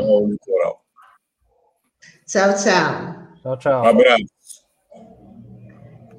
Tchau, 2.26 2.55
tchau. 2.55 3.26
Tchau, 3.43 3.59
tchau. 3.59 3.82
Um 3.82 3.87
abraço. 3.87 4.36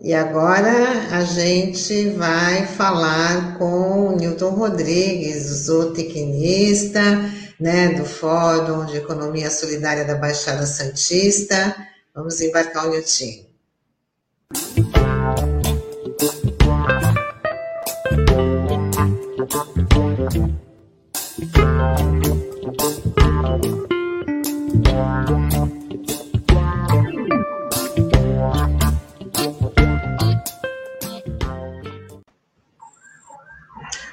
E 0.02 0.14
agora 0.14 1.08
a 1.12 1.24
gente 1.24 2.12
vai 2.12 2.66
falar 2.66 3.58
com 3.58 4.10
o 4.10 4.16
Newton 4.16 4.52
Rodrigues, 4.52 5.66
zootecnista, 5.66 7.02
né, 7.60 7.89
do 7.89 8.06
Fórum 8.06 8.86
de 8.86 8.98
Economia 8.98 9.50
Solidária 9.50 10.06
da 10.06 10.16
Baixada 10.16 10.66
Santista. 10.66 11.76
Vamos 12.14 12.39
embarcar 12.41 12.88
o 12.88 12.95
Newton. 12.95 13.48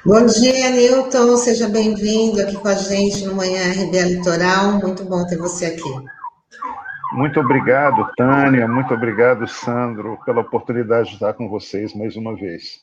Bom 0.05 0.23
dia, 0.27 0.69
Newton. 0.69 1.35
Seja 1.35 1.67
bem-vindo 1.67 2.39
aqui 2.39 2.55
com 2.55 2.67
a 2.67 2.75
gente 2.75 3.25
no 3.25 3.33
Manhã 3.33 3.71
RBA 3.71 4.01
Litoral. 4.01 4.73
Muito 4.73 5.03
bom 5.03 5.25
ter 5.25 5.35
você 5.35 5.65
aqui. 5.65 5.91
Muito 7.13 7.39
obrigado, 7.39 8.07
Tânia. 8.15 8.67
Muito 8.67 8.93
obrigado, 8.93 9.47
Sandro, 9.47 10.19
pela 10.23 10.41
oportunidade 10.41 11.07
de 11.07 11.13
estar 11.15 11.33
com 11.33 11.49
vocês 11.49 11.95
mais 11.95 12.15
uma 12.15 12.35
vez. 12.35 12.81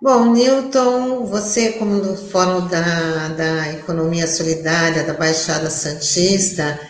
Bom, 0.00 0.32
Newton, 0.32 1.26
você, 1.26 1.72
como 1.72 2.00
do 2.00 2.16
Fórum 2.16 2.66
da, 2.68 3.28
da 3.36 3.72
Economia 3.74 4.26
Solidária 4.26 5.04
da 5.04 5.12
Baixada 5.12 5.68
Santista, 5.68 6.80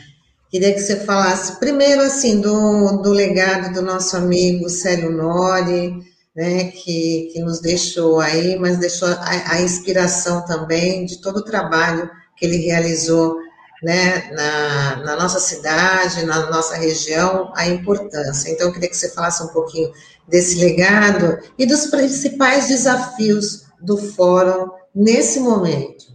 queria 0.48 0.72
que 0.72 0.78
você 0.78 1.04
falasse 1.04 1.58
primeiro 1.58 2.02
assim 2.02 2.40
do, 2.40 3.02
do 3.02 3.10
legado 3.10 3.74
do 3.74 3.82
nosso 3.82 4.16
amigo 4.16 4.68
Célio 4.68 5.10
Nori, 5.10 6.00
né, 6.36 6.64
que, 6.64 7.30
que 7.32 7.40
nos 7.40 7.60
deixou 7.60 8.20
aí, 8.20 8.58
mas 8.58 8.76
deixou 8.76 9.08
a, 9.08 9.54
a 9.54 9.62
inspiração 9.62 10.44
também 10.44 11.06
de 11.06 11.22
todo 11.22 11.38
o 11.38 11.44
trabalho 11.44 12.10
que 12.36 12.44
ele 12.44 12.58
realizou 12.58 13.38
né, 13.82 14.30
na, 14.32 14.96
na, 14.96 15.16
nossa 15.16 15.40
cidade, 15.40 16.26
na 16.26 16.50
nossa 16.50 16.76
região, 16.76 17.52
a 17.56 17.66
importância. 17.66 18.50
Então, 18.50 18.66
eu 18.66 18.72
queria 18.72 18.88
que 18.88 18.96
você 18.96 19.08
falasse 19.14 19.42
um 19.42 19.48
pouquinho 19.48 19.90
desse 20.28 20.58
legado 20.58 21.38
e 21.58 21.64
dos 21.64 21.86
principais 21.86 22.68
desafios 22.68 23.66
do 23.80 23.96
Fórum 23.96 24.70
nesse 24.94 25.40
momento. 25.40 26.06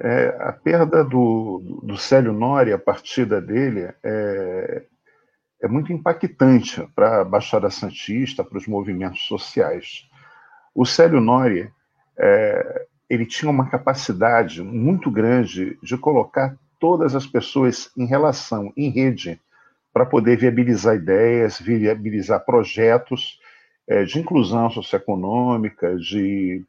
É, 0.00 0.36
a 0.38 0.52
perda 0.52 1.02
do, 1.02 1.80
do 1.82 1.96
Célio 1.96 2.32
Nori, 2.32 2.72
a 2.72 2.78
partida 2.78 3.40
dele, 3.40 3.88
é, 4.04 4.82
é 5.60 5.66
muito 5.66 5.92
impactante 5.92 6.86
para 6.94 7.20
a 7.20 7.24
Baixada 7.24 7.68
Santista, 7.70 8.44
para 8.44 8.58
os 8.58 8.66
movimentos 8.66 9.22
sociais. 9.26 10.08
O 10.74 10.84
Célio 10.86 11.20
Nori, 11.20 11.70
é, 12.18 12.86
ele 13.10 13.26
tinha 13.26 13.50
uma 13.50 13.68
capacidade 13.68 14.62
muito 14.62 15.10
grande 15.10 15.78
de 15.82 15.96
colocar 15.96 16.56
todas 16.78 17.14
as 17.14 17.26
pessoas 17.26 17.90
em 17.96 18.06
relação, 18.06 18.72
em 18.76 18.90
rede, 18.90 19.40
para 19.92 20.06
poder 20.06 20.36
viabilizar 20.36 20.94
ideias, 20.94 21.58
viabilizar 21.58 22.44
projetos 22.44 23.40
é, 23.88 24.04
de 24.04 24.20
inclusão 24.20 24.70
socioeconômica, 24.70 25.96
de, 25.96 26.64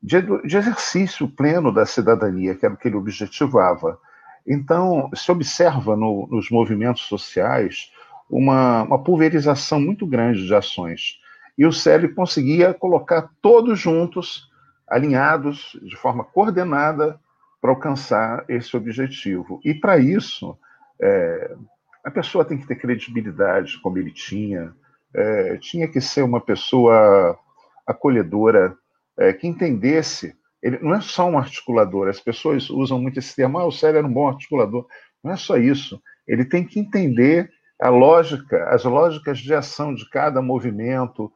de, 0.00 0.22
de, 0.46 0.56
exercício 0.56 1.26
pleno 1.26 1.72
da 1.72 1.84
cidadania, 1.84 2.54
que 2.54 2.64
era 2.64 2.74
o 2.74 2.76
que 2.76 2.86
ele 2.86 2.96
objetivava. 2.96 3.98
Então, 4.46 5.10
se 5.14 5.32
observa 5.32 5.96
no, 5.96 6.28
nos 6.30 6.50
movimentos 6.50 7.02
sociais 7.02 7.90
uma, 8.32 8.84
uma 8.84 9.04
pulverização 9.04 9.78
muito 9.78 10.06
grande 10.06 10.46
de 10.46 10.54
ações. 10.54 11.20
E 11.56 11.66
o 11.66 11.72
Célio 11.72 12.14
conseguia 12.14 12.72
colocar 12.72 13.30
todos 13.42 13.78
juntos, 13.78 14.50
alinhados, 14.88 15.78
de 15.82 15.94
forma 15.96 16.24
coordenada, 16.24 17.20
para 17.60 17.70
alcançar 17.70 18.44
esse 18.48 18.74
objetivo. 18.74 19.60
E 19.62 19.74
para 19.74 19.98
isso, 19.98 20.58
é, 21.00 21.54
a 22.02 22.10
pessoa 22.10 22.44
tem 22.44 22.56
que 22.56 22.66
ter 22.66 22.76
credibilidade, 22.76 23.78
como 23.82 23.98
ele 23.98 24.10
tinha, 24.10 24.72
é, 25.14 25.58
tinha 25.58 25.86
que 25.86 26.00
ser 26.00 26.22
uma 26.22 26.40
pessoa 26.40 27.38
acolhedora, 27.86 28.74
é, 29.18 29.34
que 29.34 29.46
entendesse. 29.46 30.34
Ele 30.62 30.78
não 30.78 30.94
é 30.94 31.02
só 31.02 31.28
um 31.28 31.36
articulador, 31.36 32.08
as 32.08 32.18
pessoas 32.18 32.70
usam 32.70 32.98
muito 32.98 33.18
esse 33.18 33.36
termo, 33.36 33.58
ah, 33.58 33.66
o 33.66 33.72
Célio 33.72 33.98
era 33.98 34.06
um 34.06 34.12
bom 34.12 34.26
articulador. 34.26 34.86
Não 35.22 35.32
é 35.32 35.36
só 35.36 35.58
isso. 35.58 36.00
Ele 36.26 36.46
tem 36.46 36.64
que 36.64 36.80
entender 36.80 37.50
a 37.82 37.88
lógica, 37.88 38.68
as 38.68 38.84
lógicas 38.84 39.40
de 39.40 39.52
ação 39.52 39.92
de 39.92 40.08
cada 40.08 40.40
movimento, 40.40 41.32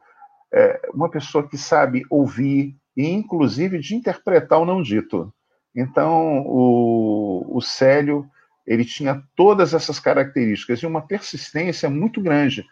é, 0.49 0.79
uma 0.93 1.09
pessoa 1.09 1.45
que 1.45 1.57
sabe 1.57 2.05
ouvir 2.09 2.73
e, 2.95 3.05
inclusive, 3.09 3.77
de 3.79 3.93
interpretar 3.93 4.57
o 4.57 4.65
não 4.65 4.81
dito. 4.81 5.33
Então, 5.75 6.43
o, 6.47 7.57
o 7.57 7.61
Célio, 7.61 8.25
ele 8.65 8.85
tinha 8.85 9.21
todas 9.35 9.73
essas 9.73 9.99
características 9.99 10.79
e 10.79 10.85
uma 10.85 11.01
persistência 11.01 11.89
muito 11.89 12.21
grande. 12.21 12.65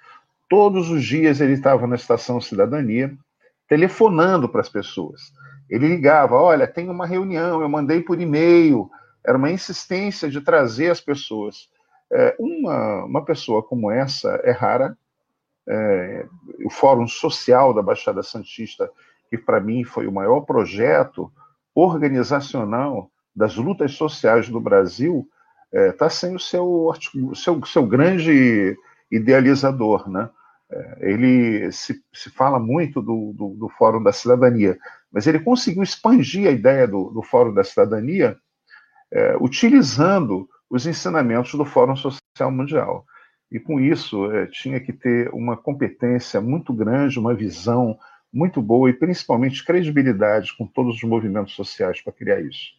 Todos 0.47 0.89
os 0.89 1.03
dias 1.03 1.41
ele 1.41 1.53
estava 1.53 1.85
na 1.85 1.95
Estação 1.97 2.39
Cidadania, 2.39 3.13
telefonando 3.67 4.47
para 4.47 4.61
as 4.61 4.69
pessoas. 4.69 5.33
Ele 5.69 5.89
ligava: 5.89 6.35
Olha, 6.35 6.65
tem 6.65 6.89
uma 6.89 7.05
reunião, 7.05 7.61
eu 7.61 7.67
mandei 7.67 8.01
por 8.01 8.21
e-mail. 8.21 8.89
Era 9.21 9.37
uma 9.37 9.51
insistência 9.51 10.29
de 10.29 10.39
trazer 10.39 10.91
as 10.91 11.01
pessoas. 11.01 11.67
É, 12.11 12.35
uma, 12.39 13.05
uma 13.05 13.25
pessoa 13.25 13.63
como 13.63 13.91
essa 13.91 14.39
é 14.43 14.51
rara. 14.51 14.97
É, 15.67 16.27
o 16.63 16.69
Fórum 16.69 17.07
Social 17.07 17.73
da 17.73 17.81
Baixada 17.81 18.21
Santista, 18.21 18.89
que 19.29 19.37
para 19.37 19.59
mim 19.59 19.83
foi 19.83 20.05
o 20.05 20.11
maior 20.11 20.41
projeto 20.41 21.31
organizacional 21.73 23.09
das 23.35 23.55
lutas 23.55 23.93
sociais 23.93 24.47
do 24.47 24.61
Brasil 24.61 25.27
está 25.73 26.05
é, 26.05 26.09
sem 26.09 26.35
o 26.35 26.39
seu, 26.39 26.93
seu, 27.33 27.65
seu 27.65 27.85
grande 27.85 28.77
idealizador, 29.11 30.09
né? 30.09 30.29
É, 30.71 31.11
ele 31.11 31.71
se, 31.71 32.01
se 32.11 32.29
fala 32.31 32.59
muito 32.59 33.01
do, 33.01 33.33
do, 33.33 33.49
do, 33.55 33.69
Fórum 33.69 34.01
da 34.01 34.11
Cidadania, 34.11 34.77
mas 35.11 35.27
ele 35.27 35.39
conseguiu 35.39 35.83
expandir 35.83 36.47
a 36.47 36.51
ideia 36.51 36.87
do, 36.87 37.11
do 37.11 37.21
Fórum 37.21 37.53
da 37.53 37.63
Cidadania 37.63 38.35
é, 39.11 39.37
utilizando 39.39 40.49
os 40.75 40.85
ensinamentos 40.85 41.53
do 41.53 41.65
Fórum 41.65 41.95
Social 41.95 42.51
Mundial. 42.51 43.05
E 43.51 43.59
com 43.59 43.79
isso, 43.79 44.31
é, 44.31 44.47
tinha 44.47 44.79
que 44.79 44.91
ter 44.91 45.29
uma 45.33 45.55
competência 45.55 46.41
muito 46.41 46.73
grande, 46.73 47.19
uma 47.19 47.33
visão 47.33 47.97
muito 48.33 48.61
boa 48.61 48.89
e 48.89 48.93
principalmente 48.93 49.63
credibilidade 49.63 50.55
com 50.57 50.67
todos 50.67 50.95
os 50.95 51.03
movimentos 51.03 51.55
sociais 51.55 52.01
para 52.01 52.11
criar 52.11 52.41
isso. 52.41 52.73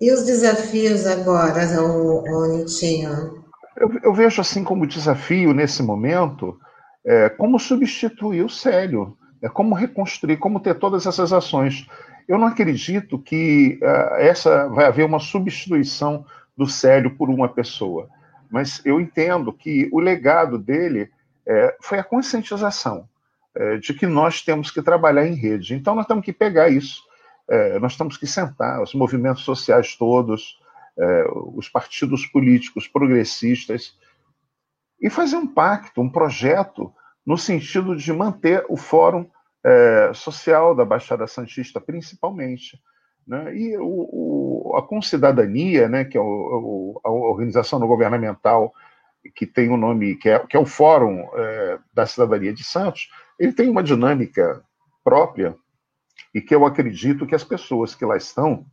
E 0.00 0.12
os 0.12 0.24
desafios 0.24 1.06
agora, 1.06 1.80
o, 1.82 2.22
o 2.22 2.56
Nitinho? 2.56 3.44
Eu, 3.76 3.90
eu, 4.02 4.14
vejo 4.14 4.40
assim 4.40 4.62
como 4.62 4.86
desafio 4.86 5.52
nesse 5.52 5.82
momento 5.82 6.58
é, 7.04 7.28
como 7.28 7.58
substituir 7.58 8.44
o 8.44 8.48
Célio, 8.48 9.16
é 9.40 9.48
como 9.48 9.74
reconstruir, 9.74 10.36
como 10.36 10.60
ter 10.60 10.78
todas 10.78 11.06
essas 11.06 11.32
ações. 11.32 11.86
Eu 12.28 12.38
não 12.38 12.46
acredito 12.46 13.18
que 13.18 13.80
uh, 13.82 14.14
essa 14.16 14.68
vai 14.68 14.86
haver 14.86 15.04
uma 15.04 15.18
substituição 15.18 16.24
do 16.56 16.66
Célio 16.66 17.16
por 17.16 17.30
uma 17.30 17.48
pessoa, 17.48 18.08
mas 18.50 18.84
eu 18.84 19.00
entendo 19.00 19.52
que 19.52 19.88
o 19.92 19.98
legado 19.98 20.58
dele 20.58 21.10
é, 21.46 21.76
foi 21.80 21.98
a 21.98 22.04
conscientização 22.04 23.08
é, 23.54 23.78
de 23.78 23.94
que 23.94 24.06
nós 24.06 24.42
temos 24.42 24.70
que 24.70 24.82
trabalhar 24.82 25.26
em 25.26 25.34
rede. 25.34 25.74
Então, 25.74 25.94
nós 25.94 26.06
temos 26.06 26.24
que 26.24 26.32
pegar 26.32 26.68
isso. 26.68 27.02
é, 27.48 27.78
nós 27.78 27.96
temos 27.96 28.16
que 28.16 28.26
sentar, 28.26 28.80
os 28.82 28.94
movimentos 28.94 29.42
sociais 29.42 29.96
todos, 29.96 30.58
é, 30.98 31.24
os 31.54 31.68
partidos 31.68 32.26
políticos 32.26 32.86
progressistas, 32.86 33.96
e 35.00 35.10
fazer 35.10 35.36
um 35.36 35.46
pacto, 35.46 36.00
um 36.00 36.08
projeto, 36.08 36.92
no 37.26 37.36
sentido 37.36 37.96
de 37.96 38.12
manter 38.12 38.64
o 38.68 38.76
Fórum 38.76 39.28
é, 39.64 40.12
Social 40.14 40.74
da 40.74 40.84
Baixada 40.84 41.26
Santista, 41.26 41.80
principalmente. 41.80 42.80
Né? 43.26 43.56
E 43.56 43.76
o, 43.78 44.08
o, 44.72 44.76
a 44.76 44.82
Concidadania, 44.82 45.88
né, 45.88 46.04
que 46.04 46.16
é 46.16 46.20
o, 46.20 47.00
a 47.04 47.10
organização 47.10 47.78
não 47.78 47.86
governamental 47.86 48.72
que 49.36 49.46
tem 49.46 49.68
o 49.68 49.74
um 49.74 49.76
nome, 49.76 50.16
que 50.16 50.28
é, 50.28 50.38
que 50.40 50.56
é 50.56 50.60
o 50.60 50.66
Fórum 50.66 51.28
é, 51.34 51.78
da 51.94 52.06
Cidadania 52.06 52.52
de 52.52 52.64
Santos, 52.64 53.08
ele 53.38 53.52
tem 53.52 53.68
uma 53.70 53.82
dinâmica 53.82 54.62
própria 55.04 55.56
e 56.34 56.40
que 56.40 56.54
eu 56.54 56.64
acredito 56.64 57.26
que 57.26 57.34
as 57.34 57.44
pessoas 57.44 57.94
que 57.94 58.04
lá 58.04 58.16
estão, 58.16 58.66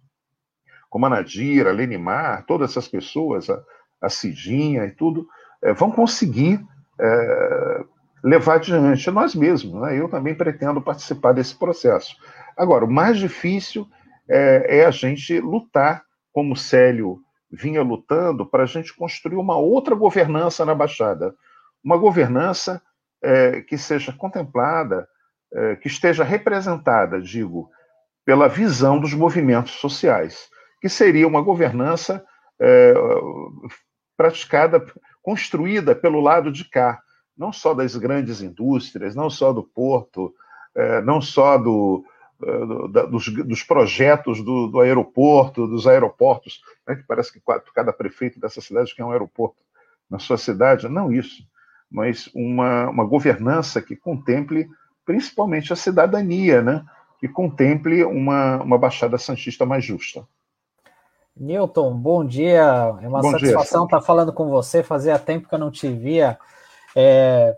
como 0.89 1.06
a 1.06 1.10
Nadira, 1.10 1.70
a 1.70 1.74
Lenimar, 1.74 2.45
todas 2.45 2.72
essas 2.72 2.88
pessoas, 2.88 3.50
a, 3.50 3.62
a 4.02 4.10
Cidinha 4.10 4.86
e 4.86 4.91
tudo, 4.91 5.28
é, 5.62 5.74
vão 5.74 5.91
conseguir 5.91 6.66
é, 7.00 7.84
levar 8.24 8.56
adiante 8.56 9.12
nós 9.12 9.36
mesmos. 9.36 9.82
Né? 9.82 10.00
Eu 10.00 10.10
também 10.10 10.34
pretendo 10.34 10.82
participar 10.82 11.34
desse 11.34 11.56
processo. 11.56 12.16
Agora, 12.58 12.86
o 12.86 12.91
mais 12.91 13.18
difícil 13.18 13.88
é, 14.30 14.80
é 14.80 14.86
a 14.86 14.92
gente 14.92 15.40
lutar, 15.40 16.04
como 16.32 16.56
Célio 16.56 17.20
vinha 17.52 17.82
lutando, 17.82 18.46
para 18.46 18.64
a 18.64 18.68
gente 18.68 18.96
construir 18.96 19.38
uma 19.38 19.58
outra 19.58 19.96
governança 19.96 20.64
na 20.64 20.76
Baixada. 20.76 21.34
Uma 21.84 21.98
governança 21.98 22.82
é, 23.22 23.62
que 23.62 23.78
seja 23.78 24.14
contemplada, 24.14 25.08
é, 25.52 25.76
que 25.76 25.88
esteja 25.88 26.24
representada, 26.24 27.20
digo, 27.20 27.70
pela 28.24 28.48
visão 28.48 29.00
dos 29.00 29.14
movimentos 29.14 29.74
sociais, 29.74 30.48
que 30.80 30.88
seria 30.88 31.28
uma 31.28 31.42
governança 31.42 32.24
é, 32.62 32.94
praticada, 34.16 34.86
construída 35.24 35.96
pelo 35.96 36.20
lado 36.20 36.52
de 36.52 36.66
cá, 36.66 37.02
não 37.36 37.52
só 37.52 37.74
das 37.74 37.96
grandes 37.96 38.42
indústrias, 38.42 39.16
não 39.16 39.30
só 39.30 39.52
do 39.52 39.64
porto, 39.64 40.34
é, 40.76 41.02
não 41.02 41.22
só 41.22 41.58
do, 41.58 42.04
dos, 43.10 43.28
dos, 43.46 43.64
projetos 43.64 44.42
do, 44.42 44.68
do, 44.68 44.80
aeroporto, 44.80 45.68
dos 45.68 45.86
aeroportos, 45.86 46.62
né, 46.88 46.96
que 46.96 47.04
parece 47.04 47.34
que 47.34 47.42
cada 47.74 47.92
prefeito 47.92 48.40
dessa 48.40 48.62
cidade 48.62 48.96
quer 48.96 49.04
um 49.04 49.12
aeroporto 49.12 49.58
na 50.10 50.20
sua 50.20 50.38
cidade, 50.38 50.88
não 50.88 51.12
isso, 51.12 51.44
mas 51.92 52.30
uma, 52.34 52.90
uma 52.90 53.06
governança 53.06 53.82
que 53.82 53.96
contemple 53.96 54.70
principalmente 55.06 55.74
a 55.74 55.76
cidadania, 55.76 56.62
né, 56.62 56.86
que 57.20 57.28
contemple 57.28 58.04
uma, 58.06 58.62
uma 58.64 58.78
Baixada 58.78 59.18
Santista 59.18 59.66
mais 59.66 59.84
justa. 59.84 60.26
Newton, 61.36 61.96
bom 61.96 62.26
dia. 62.26 62.98
É 63.02 63.08
uma 63.08 63.22
bom 63.22 63.32
satisfação 63.32 63.88
dia, 63.88 63.98
estar 63.98 64.06
falando 64.06 64.34
com 64.34 64.50
você. 64.50 64.84
Fazia 64.84 65.18
tempo 65.18 65.48
que 65.48 65.56
eu 65.56 65.60
não 65.60 65.72
te 65.72 65.88
via. 65.90 66.38
É, 66.96 67.56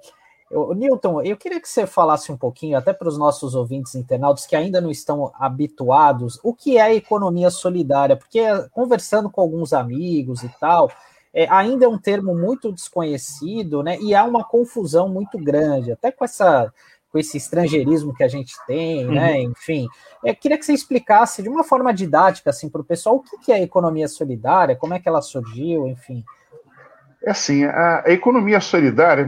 eu, 0.52 0.74
Newton, 0.76 1.22
eu 1.22 1.38
queria 1.38 1.62
que 1.62 1.70
você 1.70 1.88
falasse 1.88 2.32
um 2.32 2.38
pouquinho, 2.38 2.78
até 2.78 2.92
para 2.92 3.08
os 3.08 3.18
nossos 3.18 3.56
ouvintes 3.56 3.96
internautas 3.96 4.46
que 4.46 4.56
ainda 4.56 4.82
não 4.82 4.92
estão 4.92 5.32
habituados, 5.40 6.40
o 6.44 6.54
que 6.54 6.78
é 6.78 6.82
a 6.82 6.94
economia 6.94 7.50
solidária, 7.50 8.18
porque 8.18 8.42
conversando 8.72 9.30
com 9.30 9.40
alguns 9.40 9.72
amigos 9.72 10.44
e 10.44 10.50
tal, 10.60 10.92
é, 11.34 11.48
ainda 11.50 11.86
é 11.86 11.88
um 11.88 11.98
termo 11.98 12.36
muito 12.36 12.72
desconhecido, 12.72 13.82
né? 13.82 13.98
E 14.02 14.14
há 14.14 14.26
uma 14.26 14.44
confusão 14.44 15.08
muito 15.08 15.38
grande, 15.38 15.92
até 15.92 16.12
com 16.12 16.26
essa 16.26 16.72
com 17.12 17.20
esse 17.20 17.36
estrangeirismo 17.36 18.14
que 18.14 18.24
a 18.24 18.28
gente 18.30 18.56
tem, 18.66 19.06
uhum. 19.06 19.14
né? 19.14 19.42
Enfim, 19.42 19.86
eu 20.24 20.34
queria 20.34 20.58
que 20.58 20.66
você 20.66 20.72
explicasse 20.72 21.44
de 21.44 21.50
uma 21.50 21.62
forma 21.62 21.94
didática 21.94 22.50
assim 22.50 22.70
para 22.70 22.80
o 22.80 22.86
pessoal 22.86 23.18
o 23.18 23.40
que 23.40 23.52
é 23.52 23.56
a 23.56 23.62
economia 23.62 24.08
solidária, 24.08 24.78
como 24.78 24.94
é 24.94 25.00
que 25.00 25.10
ela 25.10 25.22
surgiu, 25.22 25.88
enfim. 25.88 26.24
É 27.24 27.32
assim, 27.32 27.64
a, 27.66 28.04
economia 28.08 28.60
solidária, 28.60 29.26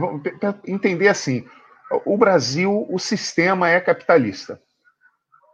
entender 0.66 1.08
assim, 1.08 1.46
o 2.04 2.16
Brasil, 2.16 2.86
o 2.90 2.98
sistema 2.98 3.70
é 3.70 3.80
capitalista, 3.80 4.60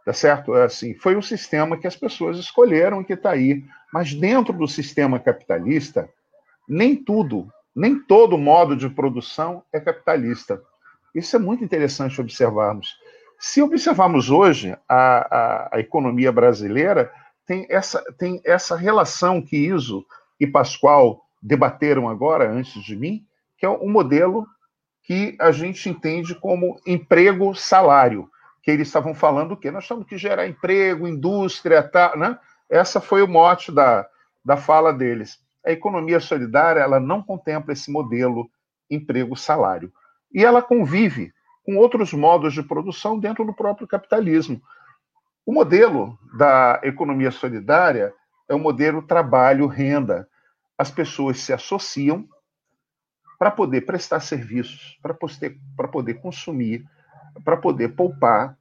tá 0.05 0.13
certo? 0.13 0.55
É 0.55 0.63
assim, 0.63 0.95
foi 0.95 1.15
o 1.15 1.21
sistema 1.21 1.77
que 1.77 1.85
as 1.85 1.95
pessoas 1.95 2.37
escolheram 2.37 3.03
que 3.03 3.13
está 3.13 3.31
aí, 3.31 3.63
mas 3.93 4.13
dentro 4.13 4.53
do 4.53 4.67
sistema 4.67 5.19
capitalista, 5.19 6.09
nem 6.67 6.95
tudo, 6.95 7.51
nem 7.75 7.99
todo 7.99 8.37
modo 8.37 8.75
de 8.75 8.89
produção 8.89 9.63
é 9.71 9.79
capitalista. 9.79 10.61
Isso 11.13 11.35
é 11.35 11.39
muito 11.39 11.63
interessante 11.63 12.19
observarmos. 12.19 12.95
Se 13.37 13.61
observarmos 13.61 14.29
hoje 14.29 14.75
a, 14.87 14.95
a, 14.95 15.69
a 15.73 15.79
economia 15.79 16.31
brasileira, 16.31 17.11
tem 17.45 17.67
essa, 17.69 18.01
tem 18.17 18.41
essa 18.45 18.75
relação 18.75 19.41
que 19.41 19.57
Iso 19.57 20.05
e 20.39 20.47
Pascoal 20.47 21.21
debateram 21.41 22.07
agora, 22.07 22.49
antes 22.49 22.83
de 22.83 22.95
mim, 22.95 23.25
que 23.57 23.65
é 23.65 23.69
um 23.69 23.89
modelo 23.89 24.45
que 25.03 25.35
a 25.39 25.51
gente 25.51 25.89
entende 25.89 26.35
como 26.35 26.79
emprego-salário, 26.85 28.29
que 28.61 28.69
eles 28.69 28.87
estavam 28.87 29.15
falando 29.15 29.53
o 29.53 29.57
quê? 29.57 29.71
Nós 29.71 29.87
temos 29.87 30.05
que 30.05 30.17
gerar 30.17 30.47
emprego, 30.47 31.07
indústria, 31.07 31.81
tá, 31.81 32.15
né? 32.15 32.37
Essa 32.69 33.01
foi 33.01 33.23
o 33.23 33.27
mote 33.27 33.71
da, 33.71 34.07
da 34.45 34.55
fala 34.55 34.93
deles. 34.93 35.39
A 35.65 35.71
economia 35.71 36.19
solidária 36.19 36.79
ela 36.79 36.99
não 36.99 37.21
contempla 37.21 37.73
esse 37.73 37.91
modelo 37.91 38.49
emprego-salário. 38.89 39.91
E 40.33 40.45
ela 40.45 40.61
convive 40.61 41.33
com 41.63 41.77
outros 41.77 42.13
modos 42.13 42.53
de 42.53 42.63
produção 42.63 43.19
dentro 43.19 43.45
do 43.45 43.53
próprio 43.53 43.87
capitalismo. 43.87 44.61
O 45.45 45.53
modelo 45.53 46.17
da 46.37 46.79
economia 46.83 47.31
solidária 47.31 48.13
é 48.47 48.53
o 48.55 48.59
modelo 48.59 49.01
trabalho-renda, 49.01 50.27
as 50.81 50.89
pessoas 50.89 51.39
se 51.39 51.53
associam 51.53 52.27
para 53.37 53.51
poder 53.51 53.81
prestar 53.81 54.19
serviços, 54.19 54.97
para 54.99 55.13
poder, 55.13 55.59
poder 55.91 56.13
consumir, 56.15 56.83
para 57.45 57.55
poder 57.55 57.89
poupar. 57.89 58.57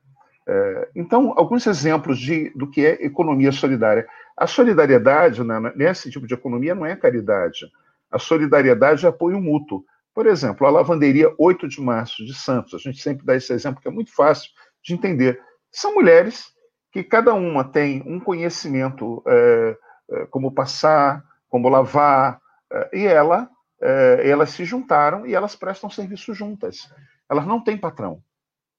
É, 0.46 0.90
então, 0.94 1.32
alguns 1.34 1.66
exemplos 1.66 2.18
de, 2.18 2.50
do 2.50 2.70
que 2.70 2.84
é 2.84 3.06
economia 3.06 3.50
solidária. 3.50 4.06
A 4.36 4.46
solidariedade, 4.46 5.42
né, 5.42 5.72
nesse 5.74 6.10
tipo 6.10 6.26
de 6.26 6.34
economia, 6.34 6.74
não 6.74 6.84
é 6.84 6.94
caridade. 6.94 7.66
A 8.10 8.18
solidariedade 8.18 9.06
é 9.06 9.08
apoio 9.08 9.40
mútuo. 9.40 9.82
Por 10.14 10.26
exemplo, 10.26 10.66
a 10.66 10.70
lavanderia 10.70 11.32
8 11.38 11.68
de 11.68 11.80
março 11.80 12.22
de 12.22 12.34
Santos, 12.34 12.74
a 12.74 12.78
gente 12.78 13.00
sempre 13.00 13.24
dá 13.24 13.34
esse 13.34 13.50
exemplo 13.50 13.80
que 13.80 13.88
é 13.88 13.90
muito 13.90 14.14
fácil 14.14 14.50
de 14.82 14.92
entender. 14.92 15.40
São 15.72 15.94
mulheres 15.94 16.52
que 16.92 17.02
cada 17.02 17.32
uma 17.32 17.64
tem 17.64 18.02
um 18.04 18.20
conhecimento 18.20 19.22
é, 19.26 19.76
é, 20.10 20.26
como 20.26 20.52
passar, 20.52 21.24
como 21.50 21.68
lavar, 21.68 22.40
eh, 22.72 22.90
e 22.94 23.06
ela, 23.06 23.50
eh, 23.82 24.22
elas 24.24 24.50
se 24.50 24.64
juntaram 24.64 25.26
e 25.26 25.34
elas 25.34 25.54
prestam 25.54 25.90
serviço 25.90 26.32
juntas. 26.32 26.90
Elas 27.28 27.46
não 27.46 27.62
têm 27.62 27.76
patrão. 27.76 28.22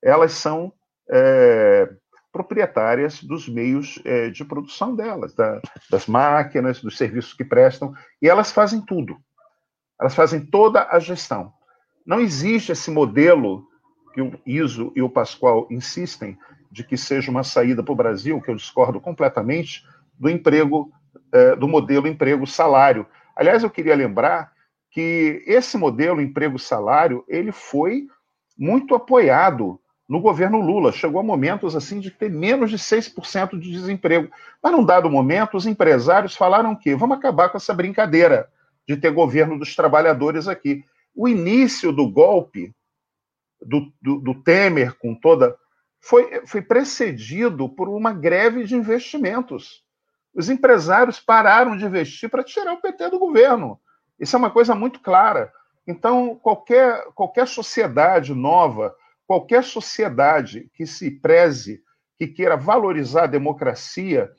Elas 0.01 0.31
são 0.31 0.73
é, 1.09 1.89
proprietárias 2.31 3.21
dos 3.21 3.47
meios 3.47 4.01
é, 4.05 4.29
de 4.29 4.43
produção 4.45 4.95
delas, 4.95 5.35
da, 5.35 5.61
das 5.89 6.07
máquinas, 6.07 6.81
dos 6.81 6.97
serviços 6.97 7.33
que 7.33 7.43
prestam, 7.43 7.93
e 8.21 8.27
elas 8.27 8.51
fazem 8.51 8.81
tudo. 8.81 9.17
Elas 9.99 10.15
fazem 10.15 10.43
toda 10.45 10.87
a 10.89 10.99
gestão. 10.99 11.53
Não 12.05 12.19
existe 12.19 12.71
esse 12.71 12.89
modelo 12.89 13.67
que 14.13 14.21
o 14.21 14.39
ISO 14.45 14.91
e 14.95 15.01
o 15.01 15.09
Pascoal 15.09 15.67
insistem 15.69 16.37
de 16.71 16.83
que 16.83 16.97
seja 16.97 17.29
uma 17.29 17.43
saída 17.43 17.83
para 17.83 17.91
o 17.91 17.95
Brasil, 17.95 18.41
que 18.41 18.49
eu 18.49 18.55
discordo 18.55 18.99
completamente, 18.99 19.85
do 20.17 20.29
emprego 20.29 20.91
é, 21.31 21.55
do 21.55 21.67
modelo 21.67 22.07
emprego-salário. 22.07 23.05
Aliás, 23.35 23.63
eu 23.63 23.69
queria 23.69 23.95
lembrar 23.95 24.51
que 24.91 25.43
esse 25.47 25.77
modelo 25.77 26.21
emprego-salário 26.21 27.23
ele 27.27 27.51
foi 27.51 28.07
muito 28.57 28.93
apoiado 28.93 29.79
no 30.07 30.19
governo 30.19 30.59
Lula. 30.59 30.91
Chegou 30.91 31.21
a 31.21 31.23
momentos 31.23 31.75
assim 31.75 31.99
de 31.99 32.11
ter 32.11 32.29
menos 32.29 32.69
de 32.69 32.77
6% 32.77 33.57
de 33.57 33.71
desemprego. 33.71 34.29
Mas 34.61 34.71
num 34.73 34.83
dado 34.83 35.09
momento, 35.09 35.55
os 35.55 35.65
empresários 35.65 36.35
falaram 36.35 36.75
que 36.75 36.93
vamos 36.93 37.17
acabar 37.17 37.49
com 37.49 37.57
essa 37.57 37.73
brincadeira 37.73 38.49
de 38.87 38.97
ter 38.97 39.11
governo 39.11 39.57
dos 39.57 39.73
trabalhadores 39.73 40.47
aqui. 40.49 40.83
O 41.15 41.27
início 41.27 41.93
do 41.93 42.09
golpe 42.09 42.73
do, 43.61 43.91
do, 44.01 44.19
do 44.19 44.35
Temer 44.35 44.97
com 44.97 45.15
toda 45.15 45.55
foi, 46.01 46.45
foi 46.45 46.61
precedido 46.61 47.69
por 47.69 47.87
uma 47.87 48.11
greve 48.11 48.65
de 48.65 48.75
investimentos 48.75 49.83
os 50.33 50.49
empresários 50.49 51.19
pararam 51.19 51.75
de 51.75 51.85
investir 51.85 52.29
para 52.29 52.43
tirar 52.43 52.73
o 52.73 52.81
PT 52.81 53.09
do 53.09 53.19
governo. 53.19 53.79
Isso 54.19 54.35
é 54.35 54.39
uma 54.39 54.49
coisa 54.49 54.73
muito 54.73 54.99
clara. 54.99 55.51
Então, 55.85 56.39
qualquer, 56.41 57.05
qualquer 57.15 57.47
sociedade 57.47 58.33
nova, 58.33 58.95
qualquer 59.27 59.63
sociedade 59.63 60.69
que 60.73 60.85
se 60.85 61.11
preze, 61.11 61.81
que 62.17 62.27
queira 62.27 62.55
valorizar 62.55 63.23
a 63.23 63.27
democracia, 63.27 64.31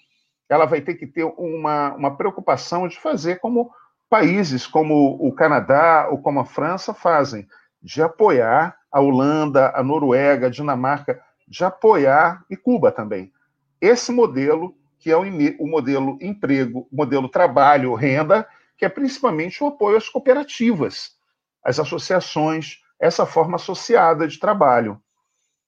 ela 0.49 0.66
vai 0.66 0.80
ter 0.80 0.95
que 0.95 1.07
ter 1.07 1.24
uma, 1.24 1.95
uma 1.95 2.16
preocupação 2.16 2.86
de 2.86 2.99
fazer 2.99 3.40
como 3.40 3.70
países 4.09 4.66
como 4.66 5.16
o 5.26 5.32
Canadá 5.32 6.09
ou 6.11 6.18
como 6.18 6.40
a 6.40 6.45
França 6.45 6.93
fazem, 6.93 7.49
de 7.82 8.03
apoiar 8.03 8.76
a 8.93 9.01
Holanda, 9.01 9.72
a 9.74 9.82
Noruega, 9.82 10.47
a 10.47 10.51
Dinamarca, 10.51 11.20
de 11.49 11.64
apoiar, 11.64 12.45
e 12.49 12.57
Cuba 12.57 12.93
também, 12.93 13.32
esse 13.80 14.12
modelo, 14.12 14.76
que 15.03 15.11
é 15.11 15.16
o, 15.16 15.22
o 15.59 15.66
modelo 15.66 16.16
emprego, 16.20 16.86
modelo 16.92 17.28
trabalho, 17.28 17.92
renda, 17.92 18.46
que 18.78 18.84
é 18.84 18.88
principalmente 18.88 19.62
o 19.62 19.66
apoio 19.66 19.96
às 19.96 20.09
cooperativas, 20.09 21.16
às 21.61 21.80
associações, 21.80 22.78
essa 23.00 23.26
forma 23.26 23.57
associada 23.57 24.28
de 24.28 24.38
trabalho. 24.38 25.03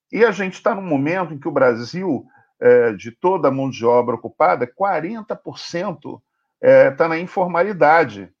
E 0.09 0.23
a 0.23 0.31
gente 0.31 0.53
está 0.53 0.73
num 0.73 0.81
momento 0.81 1.33
em 1.33 1.37
que 1.37 1.49
o 1.49 1.51
Brasil, 1.51 2.25
é, 2.61 2.93
de 2.93 3.11
toda 3.11 3.49
a 3.49 3.51
mão 3.51 3.69
de 3.69 3.85
obra 3.85 4.15
ocupada, 4.15 4.65
40% 4.65 5.97
está 5.97 6.21
é, 6.61 6.91
tá 6.91 7.09
na 7.09 7.19
informalidade. 7.19 8.33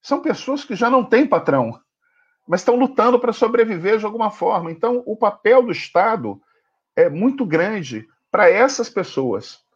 São 0.00 0.22
pessoas 0.22 0.64
que 0.64 0.76
já 0.76 0.88
não 0.88 1.04
têm 1.04 1.26
patrão, 1.26 1.80
mas 2.46 2.60
estão 2.60 2.76
lutando 2.76 3.18
para 3.18 3.32
sobreviver 3.32 3.98
de 3.98 4.04
alguma 4.04 4.30
forma. 4.30 4.70
Então, 4.70 5.02
o 5.04 5.16
papel 5.16 5.64
do 5.64 5.72
Estado 5.72 6.40
é 6.94 7.10
muito 7.10 7.44
grande 7.44 8.06
para 8.30 8.48
essas 8.48 8.88
pessoas. 8.88 9.66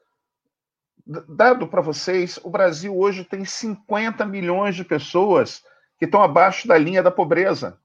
Dado 1.07 1.66
para 1.66 1.80
vocês, 1.80 2.38
o 2.42 2.50
Brasil 2.50 2.96
hoje 2.96 3.24
tem 3.24 3.44
50 3.44 4.24
milhões 4.24 4.76
de 4.76 4.84
pessoas 4.84 5.62
que 5.98 6.05
estão 6.05 6.22
abaixo 6.22 6.68
da 6.68 6.78
linha 6.78 7.03
da 7.03 7.11
pobreza. 7.11 7.78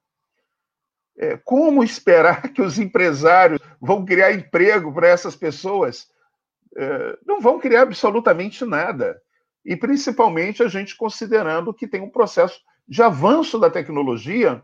É, 1.18 1.36
como 1.38 1.84
esperar 1.84 2.50
que 2.54 2.62
os 2.62 2.78
empresários 2.78 3.60
vão 3.82 4.06
criar 4.06 4.34
emprego 4.34 4.94
para 4.94 5.08
essas 5.08 5.36
pessoas? 5.36 6.08
É, 6.76 7.18
não 7.26 7.42
vão 7.42 7.60
criar 7.60 7.82
absolutamente 7.82 8.64
nada. 8.64 9.20
E 9.66 9.76
principalmente 9.76 10.62
a 10.62 10.68
gente 10.68 10.96
considerando 10.96 11.74
que 11.74 11.88
tem 11.88 12.02
um 12.02 12.10
processo 12.10 12.60
de 12.88 13.02
avanço 13.02 13.60
da 13.60 13.70
tecnologia, 13.70 14.62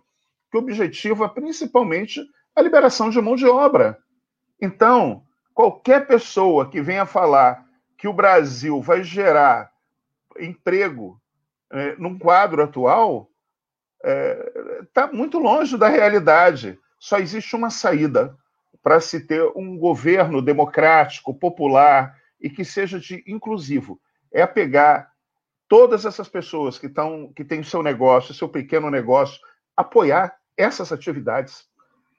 que 0.50 0.58
o 0.58 0.62
objetivo 0.62 1.26
é 1.26 1.28
principalmente 1.28 2.24
a 2.56 2.62
liberação 2.62 3.10
de 3.10 3.20
mão 3.20 3.36
de 3.36 3.48
obra. 3.48 3.98
Então, 4.62 5.24
qualquer 5.54 6.08
pessoa 6.08 6.70
que 6.70 6.82
venha 6.82 7.06
falar 7.06 7.66
que 8.04 8.08
o 8.10 8.12
Brasil 8.12 8.82
vai 8.82 9.02
gerar 9.02 9.72
emprego 10.38 11.18
é, 11.72 11.96
num 11.96 12.20
quadro 12.20 12.62
atual, 12.62 13.30
está 13.96 14.10
é, 14.10 14.86
tá 14.94 15.08
muito 15.08 15.40
longe 15.40 15.78
da 15.78 15.88
realidade. 15.88 16.78
Só 17.00 17.18
existe 17.18 17.56
uma 17.56 17.70
saída 17.70 18.38
para 18.82 19.00
se 19.00 19.22
ter 19.22 19.50
um 19.56 19.78
governo 19.78 20.42
democrático, 20.42 21.34
popular 21.34 22.14
e 22.42 22.50
que 22.50 22.66
seja 22.66 23.00
de 23.00 23.24
inclusivo. 23.26 24.02
É 24.34 24.46
pegar 24.46 25.10
todas 25.70 26.04
essas 26.04 26.28
pessoas 26.28 26.78
que 26.78 26.88
estão, 26.88 27.32
que 27.34 27.46
têm 27.46 27.64
seu 27.64 27.82
negócio, 27.82 28.34
seu 28.34 28.50
pequeno 28.50 28.92
negócio, 28.92 29.40
apoiar 29.78 30.36
essas 30.58 30.92
atividades 30.92 31.64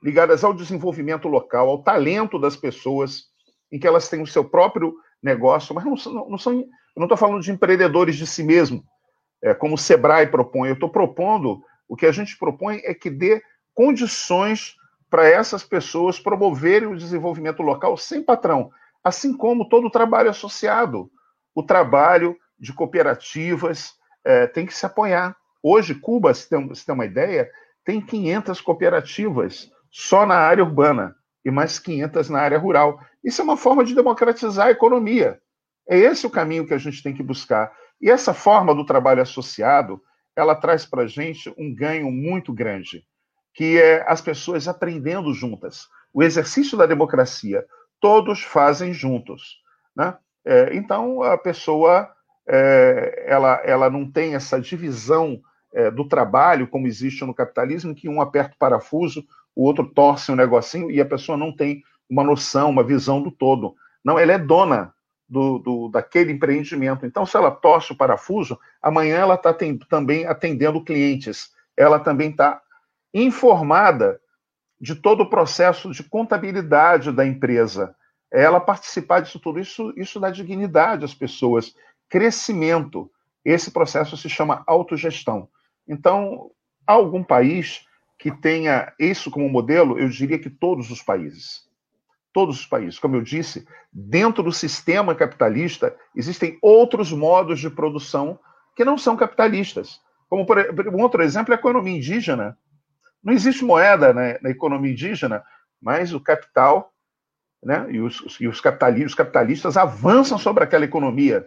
ligadas 0.03 0.45
ao 0.45 0.55
desenvolvimento 0.55 1.29
local, 1.29 1.69
ao 1.69 1.83
talento 1.83 2.39
das 2.39 2.57
pessoas, 2.57 3.25
em 3.71 3.79
que 3.79 3.87
elas 3.87 4.09
têm 4.09 4.23
o 4.23 4.27
seu 4.27 4.49
próprio 4.49 5.04
negócio, 5.25 5.75
mas 5.75 5.85
não, 5.85 6.29
não, 6.29 6.39
são, 6.39 6.53
eu 6.53 6.67
não 6.97 7.05
estou 7.05 7.17
falando 7.17 7.43
de 7.43 7.51
empreendedores 7.51 8.17
de 8.17 8.27
si 8.27 8.43
mesmo, 8.43 8.85
é, 9.43 9.55
como 9.55 9.75
o 9.75 9.79
Sebrae 9.79 10.27
propõe, 10.27 10.69
eu 10.69 10.75
estou 10.75 10.89
propondo 10.89 11.63
o 11.89 11.97
que 11.97 12.07
a 12.07 12.13
gente 12.13 12.39
propõe 12.39 12.81
é 12.85 12.95
que 12.95 13.11
dê 13.11 13.43
condições 13.75 14.75
para 15.11 15.29
essas 15.29 15.63
pessoas 15.63 16.19
promoverem 16.19 16.89
o 16.89 16.97
desenvolvimento 16.97 17.63
local 17.63 17.97
sem 17.97 18.23
patrão, 18.23 18.71
assim 19.03 19.37
como 19.37 19.69
todo 19.69 19.87
o 19.87 19.91
trabalho 19.91 20.31
associado. 20.31 21.11
O 21.55 21.63
trabalho 21.63 22.37
de 22.59 22.73
cooperativas 22.73 23.93
é, 24.25 24.47
tem 24.47 24.67
que 24.67 24.75
se 24.75 24.85
apoiar. 24.87 25.37
Hoje, 25.63 25.95
Cuba, 25.95 26.35
se 26.35 26.49
tem, 26.49 26.75
se 26.75 26.85
tem 26.85 26.95
uma 26.95 27.05
ideia, 27.05 27.51
tem 27.85 28.01
500 28.01 28.61
cooperativas 28.61 29.71
só 29.91 30.27
na 30.27 30.37
área 30.37 30.65
urbana 30.65 31.15
e 31.45 31.51
mais 31.51 31.79
500 31.79 32.31
na 32.31 32.41
área 32.41 32.59
rural. 32.59 32.99
Isso 33.23 33.41
é 33.41 33.45
uma 33.45 33.57
forma 33.57 33.85
de 33.85 33.95
democratizar 33.95 34.69
a 34.69 34.71
economia. 34.71 35.41
É 35.89 35.99
esse 35.99 36.27
o 36.27 36.31
caminho 36.31 36.67
que 36.67 36.75
a 36.75 36.79
gente 36.79 37.03
tem 37.03 37.15
que 37.15 37.23
buscar. 37.23 37.73
E 38.01 38.11
essa 38.11 38.33
forma 38.33 38.75
do 38.75 38.87
trabalho 38.87 39.23
associado, 39.23 40.01
ela 40.35 40.55
traz 40.55 40.85
para 40.87 41.03
a 41.03 41.07
gente 41.07 41.53
um 41.59 41.75
ganho 41.75 42.11
muito 42.11 42.53
grande, 42.53 43.05
que 43.53 43.81
é 43.81 44.05
as 44.09 44.21
pessoas 44.21 44.67
aprendendo 44.67 45.33
juntas. 45.33 45.87
O 46.13 46.23
exercício 46.23 46.77
da 46.77 46.87
democracia, 46.87 47.65
todos 48.01 48.43
fazem 48.43 48.93
juntos. 48.93 49.59
Né? 49.95 50.17
É, 50.45 50.75
então, 50.75 51.23
a 51.23 51.37
pessoa 51.37 52.11
é, 52.49 53.25
ela, 53.27 53.61
ela 53.65 53.91
não 53.91 54.11
tem 54.11 54.35
essa 54.35 54.61
divisão 54.61 55.41
é, 55.75 55.91
do 55.91 56.07
trabalho, 56.07 56.69
como 56.69 56.87
existe 56.87 57.25
no 57.25 57.35
capitalismo, 57.35 57.95
que 57.95 58.09
um 58.09 58.21
aperta 58.21 58.55
o 58.55 58.59
parafuso, 58.59 59.27
o 59.55 59.65
outro 59.65 59.87
torce 59.87 60.33
um 60.33 60.37
negocinho 60.37 60.91
e 60.91 61.01
a 61.01 61.07
pessoa 61.07 61.37
não 61.37 61.55
tem 61.55 61.83
uma 62.09 62.23
noção, 62.23 62.71
uma 62.71 62.85
visão 62.85 63.21
do 63.21 63.31
todo. 63.31 63.75
Não, 64.05 64.19
ela 64.19 64.33
é 64.33 64.39
dona 64.39 64.95
do, 65.29 65.59
do, 65.59 65.89
daquele 65.89 66.33
empreendimento. 66.33 67.05
Então, 67.05 67.27
se 67.27 67.37
ela 67.37 67.51
torce 67.51 67.93
o 67.93 67.97
parafuso, 67.97 68.59
amanhã 68.81 69.17
ela 69.17 69.35
está 69.35 69.55
também 69.89 70.27
atendendo 70.27 70.85
clientes. 70.85 71.51
Ela 71.77 71.99
também 71.99 72.31
está 72.31 72.61
informada 73.13 74.21
de 74.81 74.95
todo 74.95 75.23
o 75.23 75.31
processo 75.31 75.91
de 75.93 76.03
contabilidade 76.03 77.11
da 77.11 77.27
empresa. 77.27 77.95
Ela 78.33 78.61
participar 78.61 79.21
disso 79.21 79.39
tudo, 79.39 79.61
isso, 79.61 79.93
isso 79.97 80.21
dá 80.21 80.31
dignidade 80.31 81.05
às 81.05 81.15
pessoas, 81.15 81.75
crescimento. 82.09 83.11
Esse 83.45 83.71
processo 83.71 84.17
se 84.17 84.29
chama 84.29 84.63
autogestão. 84.67 85.49
Então, 85.87 86.51
algum 86.87 87.23
país 87.23 87.87
que 88.19 88.31
tenha 88.31 88.93
isso 88.99 89.31
como 89.31 89.49
modelo, 89.49 89.99
eu 89.99 90.09
diria 90.09 90.39
que 90.39 90.51
todos 90.51 90.91
os 90.91 91.03
países 91.03 91.65
todos 92.35 92.59
os 92.59 92.67
países. 92.67 92.99
Como 92.99 93.15
eu 93.15 93.23
disse, 93.23 93.67
dentro 93.91 94.43
do 94.43 94.53
sistema 94.53 95.15
capitalista 95.15 95.97
existem 96.15 96.59
outros 96.61 97.13
modos 97.13 97.61
de 97.61 97.71
produção 97.71 98.39
que 98.77 98.85
não 98.85 98.99
são 98.99 99.17
capitalistas. 99.17 100.01
Como 100.29 100.45
por, 100.45 100.59
um 100.93 101.01
outro 101.01 101.23
exemplo 101.23 101.55
é 101.55 101.57
a 101.57 101.61
economia 101.61 101.97
indígena. 101.97 102.59
Não 103.23 103.33
existe 103.33 103.65
moeda 103.65 104.13
né, 104.13 104.37
na 104.43 104.51
economia 104.51 104.91
indígena, 104.91 105.45
mas 105.81 106.13
o 106.13 106.21
capital 106.21 106.93
né, 107.63 107.87
e, 107.89 108.01
os, 108.01 108.37
e 108.41 108.49
os, 108.49 108.61
capitalistas, 108.61 109.13
os 109.13 109.15
capitalistas 109.15 109.77
avançam 109.77 110.37
sobre 110.37 110.65
aquela 110.65 110.85
economia 110.85 111.47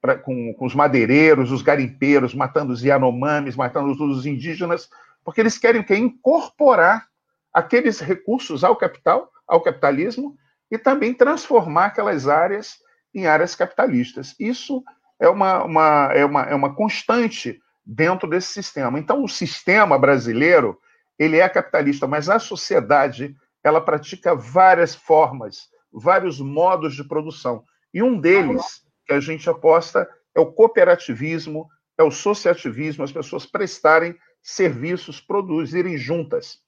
pra, 0.00 0.16
com, 0.16 0.54
com, 0.54 0.66
os 0.66 0.74
madeireiros, 0.74 1.50
os 1.50 1.62
garimpeiros, 1.62 2.34
matando 2.34 2.72
os 2.72 2.82
Yanomamis, 2.82 3.56
matando 3.56 3.90
os 3.90 4.26
indígenas, 4.26 4.88
porque 5.24 5.40
eles 5.40 5.58
querem 5.58 5.82
que 5.82 5.94
incorporar 5.94 7.06
aqueles 7.52 8.00
recursos 8.00 8.62
ao 8.62 8.76
capital 8.76 9.30
ao 9.46 9.62
capitalismo 9.62 10.36
e 10.70 10.76
também 10.76 11.14
transformar 11.14 11.86
aquelas 11.86 12.28
áreas 12.28 12.76
em 13.14 13.26
áreas 13.26 13.54
capitalistas. 13.54 14.34
Isso 14.38 14.84
é 15.18 15.28
uma, 15.28 15.64
uma, 15.64 16.12
é 16.12 16.24
uma, 16.24 16.42
é 16.42 16.54
uma 16.54 16.74
constante 16.74 17.60
dentro 17.84 18.28
desse 18.28 18.52
sistema. 18.52 18.98
Então, 18.98 19.24
o 19.24 19.28
sistema 19.28 19.98
brasileiro 19.98 20.78
ele 21.18 21.38
é 21.38 21.48
capitalista, 21.48 22.06
mas 22.06 22.28
a 22.28 22.38
sociedade 22.38 23.34
ela 23.64 23.80
pratica 23.80 24.34
várias 24.34 24.94
formas, 24.94 25.68
vários 25.92 26.40
modos 26.40 26.94
de 26.94 27.02
produção. 27.02 27.64
E 27.92 28.02
um 28.02 28.20
deles 28.20 28.82
que 29.08 29.14
a 29.14 29.20
gente 29.20 29.48
aposta 29.48 30.06
é 30.36 30.40
o 30.40 30.52
cooperativismo, 30.52 31.66
é 31.96 32.02
o 32.02 32.10
sociativismo, 32.10 33.02
as 33.02 33.10
pessoas 33.10 33.46
prestarem 33.46 34.14
serviços, 34.42 35.18
produzirem 35.20 35.96
juntas. 35.96 36.58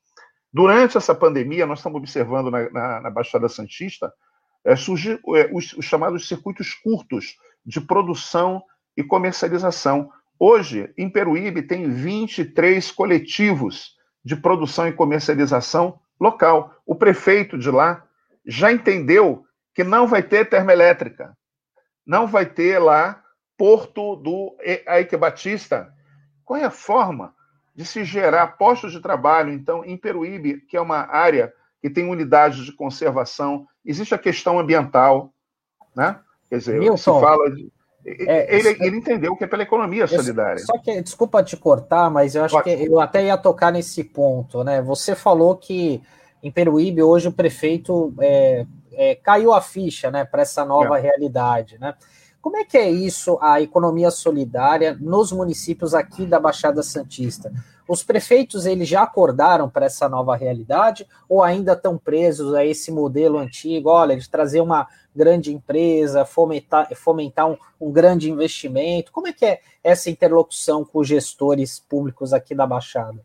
Durante 0.52 0.96
essa 0.96 1.14
pandemia, 1.14 1.66
nós 1.66 1.78
estamos 1.78 1.98
observando 1.98 2.50
na, 2.50 2.68
na, 2.70 3.00
na 3.02 3.10
Baixada 3.10 3.48
Santista 3.48 4.12
é, 4.64 4.74
surgir 4.74 5.20
é, 5.36 5.50
os, 5.52 5.72
os, 5.74 5.84
chamados 5.84 6.26
circuitos 6.26 6.74
curtos 6.74 7.36
de 7.64 7.80
produção 7.80 8.62
e 8.96 9.04
comercialização. 9.04 10.10
Hoje, 10.38 10.92
em 10.96 11.08
Peruíbe, 11.08 11.62
tem 11.62 11.90
23 11.90 12.90
coletivos 12.90 13.94
de 14.24 14.34
produção 14.34 14.88
e 14.88 14.92
comercialização 14.92 16.00
local. 16.18 16.74
O 16.84 16.94
prefeito 16.94 17.56
de 17.56 17.70
lá 17.70 18.04
já 18.44 18.72
entendeu 18.72 19.44
que 19.74 19.84
não 19.84 20.06
vai 20.06 20.22
ter 20.22 20.48
termoelétrica, 20.48 21.36
não 22.10 22.26
vai 22.26 22.44
ter 22.44 22.80
lá 22.80 23.22
Porto 23.56 24.16
do 24.16 24.56
Ike 25.00 25.16
Batista. 25.16 25.94
Qual 26.44 26.58
é 26.58 26.64
a 26.64 26.70
forma 26.70 27.32
de 27.80 27.84
se 27.84 28.04
gerar 28.04 28.58
postos 28.58 28.92
de 28.92 29.00
trabalho. 29.00 29.52
Então, 29.52 29.84
em 29.84 29.96
Peruíbe, 29.96 30.60
que 30.68 30.76
é 30.76 30.80
uma 30.80 30.98
área 30.98 31.52
que 31.80 31.88
tem 31.88 32.04
unidades 32.04 32.64
de 32.64 32.72
conservação, 32.72 33.66
existe 33.84 34.14
a 34.14 34.18
questão 34.18 34.58
ambiental, 34.58 35.32
né? 35.96 36.18
Quer 36.48 36.58
dizer, 36.58 36.78
Milton, 36.78 36.96
se 36.96 37.04
fala 37.04 37.50
de... 37.50 37.72
É, 38.04 38.56
ele, 38.56 38.68
ele, 38.80 38.96
entendeu 38.96 39.36
que 39.36 39.44
é 39.44 39.46
pela 39.46 39.62
economia 39.62 40.06
solidária. 40.06 40.58
Só 40.58 40.78
que, 40.78 41.00
desculpa 41.02 41.42
te 41.42 41.56
cortar, 41.56 42.10
mas 42.10 42.34
eu 42.34 42.44
acho 42.44 42.62
que 42.62 42.70
eu 42.70 42.98
até 42.98 43.24
ia 43.26 43.36
tocar 43.36 43.70
nesse 43.70 44.02
ponto, 44.02 44.64
né? 44.64 44.80
Você 44.82 45.14
falou 45.14 45.56
que 45.56 46.02
em 46.42 46.50
Peruíbe 46.50 47.02
hoje 47.02 47.28
o 47.28 47.32
prefeito 47.32 48.12
é, 48.18 48.66
é, 48.92 49.14
caiu 49.14 49.52
a 49.52 49.60
ficha, 49.60 50.10
né, 50.10 50.24
para 50.24 50.42
essa 50.42 50.64
nova 50.64 50.98
é. 50.98 51.02
realidade, 51.02 51.78
né? 51.78 51.94
Como 52.40 52.56
é 52.56 52.64
que 52.64 52.78
é 52.78 52.90
isso, 52.90 53.38
a 53.42 53.60
economia 53.60 54.10
solidária, 54.10 54.96
nos 54.98 55.30
municípios 55.30 55.92
aqui 55.92 56.24
da 56.24 56.40
Baixada 56.40 56.82
Santista? 56.82 57.52
Os 57.86 58.02
prefeitos 58.02 58.64
eles 58.64 58.88
já 58.88 59.02
acordaram 59.02 59.68
para 59.68 59.84
essa 59.84 60.08
nova 60.08 60.34
realidade 60.34 61.06
ou 61.28 61.42
ainda 61.42 61.72
estão 61.74 61.98
presos 61.98 62.54
a 62.54 62.64
esse 62.64 62.90
modelo 62.90 63.36
antigo, 63.36 63.90
olha, 63.90 64.16
de 64.16 64.30
trazer 64.30 64.62
uma 64.62 64.86
grande 65.14 65.52
empresa, 65.52 66.24
fomentar, 66.24 66.88
fomentar 66.94 67.50
um, 67.50 67.58
um 67.78 67.92
grande 67.92 68.30
investimento? 68.30 69.12
Como 69.12 69.28
é 69.28 69.32
que 69.32 69.44
é 69.44 69.60
essa 69.84 70.08
interlocução 70.08 70.82
com 70.82 71.00
os 71.00 71.08
gestores 71.08 71.78
públicos 71.78 72.32
aqui 72.32 72.54
da 72.54 72.66
Baixada? 72.66 73.20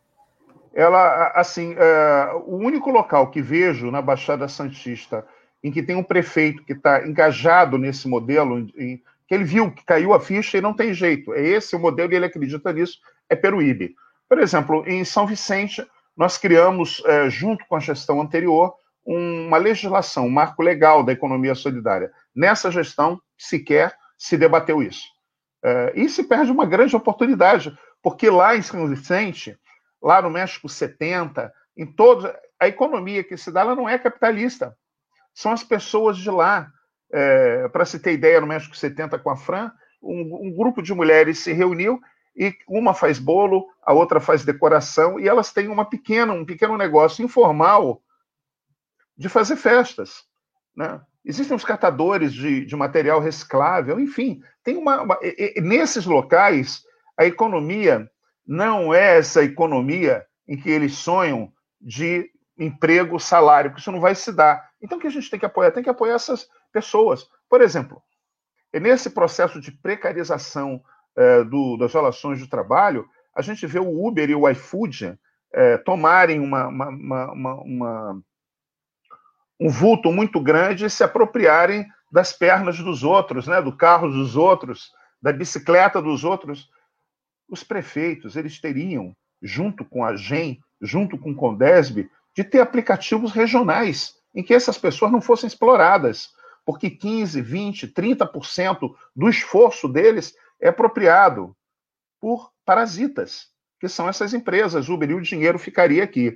Ela, 0.73 1.31
assim, 1.35 1.73
é, 1.77 2.31
o 2.45 2.55
único 2.55 2.89
local 2.89 3.31
que 3.31 3.41
vejo 3.41 3.89
na 3.91 4.01
Baixada 4.01 4.47
Santista 4.49 5.25
em 5.65 5.71
que 5.71 5.81
tem 5.81 5.95
um 5.95 6.03
prefeito 6.03 6.63
que 6.63 6.73
está 6.73 7.07
engajado 7.07 7.75
nesse 7.75 8.07
modelo, 8.07 8.59
em, 8.77 9.01
que 9.27 9.33
ele 9.33 9.43
viu 9.43 9.71
que 9.71 9.83
caiu 9.83 10.13
a 10.13 10.19
ficha 10.19 10.59
e 10.59 10.61
não 10.61 10.75
tem 10.75 10.93
jeito. 10.93 11.33
É 11.33 11.41
esse 11.41 11.75
o 11.75 11.79
modelo 11.79 12.13
e 12.13 12.15
ele 12.15 12.25
acredita 12.27 12.71
nisso, 12.71 12.99
é 13.27 13.35
Peruíbe. 13.35 13.95
Por 14.29 14.37
exemplo, 14.37 14.83
em 14.85 15.03
São 15.03 15.25
Vicente, 15.25 15.83
nós 16.15 16.37
criamos, 16.37 17.01
é, 17.07 17.31
junto 17.31 17.65
com 17.65 17.75
a 17.75 17.79
gestão 17.79 18.21
anterior, 18.21 18.75
uma 19.03 19.57
legislação, 19.57 20.27
um 20.27 20.29
marco 20.29 20.61
legal 20.61 21.03
da 21.03 21.13
economia 21.13 21.55
solidária. 21.55 22.11
Nessa 22.35 22.69
gestão, 22.69 23.19
sequer 23.35 23.97
se 24.19 24.37
debateu 24.37 24.83
isso. 24.83 25.07
É, 25.63 25.93
e 25.95 26.07
se 26.07 26.25
perde 26.25 26.51
uma 26.51 26.67
grande 26.67 26.95
oportunidade, 26.95 27.75
porque 28.03 28.29
lá 28.29 28.55
em 28.55 28.61
São 28.61 28.87
Vicente, 28.87 29.57
lá 29.99 30.21
no 30.21 30.29
México 30.29 30.69
70, 30.69 31.51
em 31.75 31.87
todos, 31.87 32.31
a 32.59 32.67
economia 32.67 33.23
que 33.23 33.35
se 33.35 33.51
dá 33.51 33.61
ela 33.61 33.75
não 33.75 33.89
é 33.89 33.97
capitalista 33.97 34.77
são 35.35 35.51
as 35.51 35.63
pessoas 35.63 36.17
de 36.17 36.31
lá. 36.31 36.71
É, 37.11 37.67
Para 37.67 37.85
se 37.85 37.99
ter 37.99 38.13
ideia, 38.13 38.41
no 38.41 38.47
México 38.47 38.75
70 38.75 39.19
com 39.19 39.29
a 39.29 39.35
Fran, 39.35 39.71
um, 40.01 40.47
um, 40.47 40.55
grupo 40.55 40.81
de 40.81 40.93
mulheres 40.93 41.39
se 41.39 41.53
reuniu 41.53 41.99
e 42.35 42.53
uma 42.67 42.93
faz 42.93 43.19
bolo, 43.19 43.67
a 43.83 43.93
outra 43.93 44.19
faz 44.19 44.43
decoração, 44.43 45.19
e 45.19 45.27
elas 45.27 45.53
têm 45.53 45.67
uma 45.67 45.85
pequena, 45.85 46.33
um 46.33 46.45
pequeno 46.45 46.77
negócio 46.77 47.23
informal 47.23 48.01
de 49.17 49.29
fazer 49.29 49.55
festas. 49.55 50.23
Né? 50.75 50.99
Existem 51.23 51.55
os 51.55 51.63
catadores 51.63 52.33
de, 52.33 52.65
de 52.65 52.75
material 52.75 53.19
reciclável, 53.19 53.99
enfim, 53.99 54.41
tem 54.63 54.75
uma, 54.75 55.01
uma 55.01 55.19
e, 55.21 55.53
e, 55.57 55.61
nesses 55.61 56.05
locais 56.05 56.83
a 57.17 57.25
economia 57.25 58.09
não 58.45 58.93
é 58.93 59.17
essa 59.17 59.43
economia 59.43 60.25
em 60.47 60.57
que 60.57 60.69
eles 60.69 60.97
sonham 60.97 61.51
de 61.79 62.29
emprego, 62.57 63.19
salário, 63.19 63.69
porque 63.69 63.81
isso 63.81 63.91
não 63.91 63.99
vai 63.99 64.15
se 64.15 64.31
dar. 64.31 64.69
Então, 64.85 64.99
o 64.99 65.01
que 65.01 65.07
a 65.07 65.11
gente 65.11 65.31
tem 65.31 65.39
que 65.39 65.45
apoiar? 65.47 65.71
Tem 65.71 65.81
que 65.81 65.89
apoiar 65.89 66.13
essas 66.13 66.47
pessoas. 66.71 67.27
Por 67.49 67.59
exemplo, 67.59 68.03
nesse 68.71 69.09
processo 69.09 69.59
de 69.59 69.71
precarização 69.71 70.79
é, 71.17 71.43
do, 71.43 71.75
das 71.75 71.91
relações 71.91 72.37
de 72.37 72.47
trabalho, 72.47 73.09
a 73.35 73.41
gente 73.41 73.65
vê 73.65 73.79
o 73.79 74.05
Uber 74.07 74.29
e 74.29 74.35
o 74.35 74.47
iFood 74.47 75.17
é, 75.51 75.77
tomarem 75.79 76.39
uma, 76.39 76.67
uma, 76.67 77.31
uma, 77.63 78.21
um 79.59 79.69
vulto 79.69 80.11
muito 80.11 80.39
grande 80.39 80.85
e 80.85 80.89
se 80.89 81.03
apropriarem 81.03 81.87
das 82.11 82.31
pernas 82.31 82.77
dos 82.77 83.03
outros, 83.03 83.47
né, 83.47 83.59
do 83.63 83.75
carro 83.75 84.07
dos 84.07 84.35
outros, 84.35 84.91
da 85.19 85.33
bicicleta 85.33 85.99
dos 85.99 86.23
outros. 86.23 86.69
Os 87.49 87.63
prefeitos, 87.63 88.35
eles 88.35 88.61
teriam, 88.61 89.15
junto 89.41 89.83
com 89.83 90.05
a 90.05 90.15
GEM, 90.15 90.59
junto 90.79 91.17
com 91.17 91.31
o 91.31 91.35
Condesb, 91.35 92.07
de 92.35 92.43
ter 92.43 92.59
aplicativos 92.59 93.31
regionais 93.31 94.13
em 94.35 94.43
que 94.43 94.53
essas 94.53 94.77
pessoas 94.77 95.11
não 95.11 95.21
fossem 95.21 95.47
exploradas, 95.47 96.29
porque 96.65 96.89
15, 96.89 97.41
20, 97.41 97.87
30% 97.87 98.93
do 99.15 99.29
esforço 99.29 99.87
deles 99.87 100.35
é 100.59 100.67
apropriado 100.67 101.55
por 102.19 102.51
parasitas, 102.65 103.47
que 103.79 103.87
são 103.87 104.09
essas 104.09 104.33
empresas. 104.33 104.89
Uber 104.89 105.09
e 105.09 105.13
o 105.13 105.21
dinheiro 105.21 105.57
ficaria 105.57 106.03
aqui. 106.03 106.35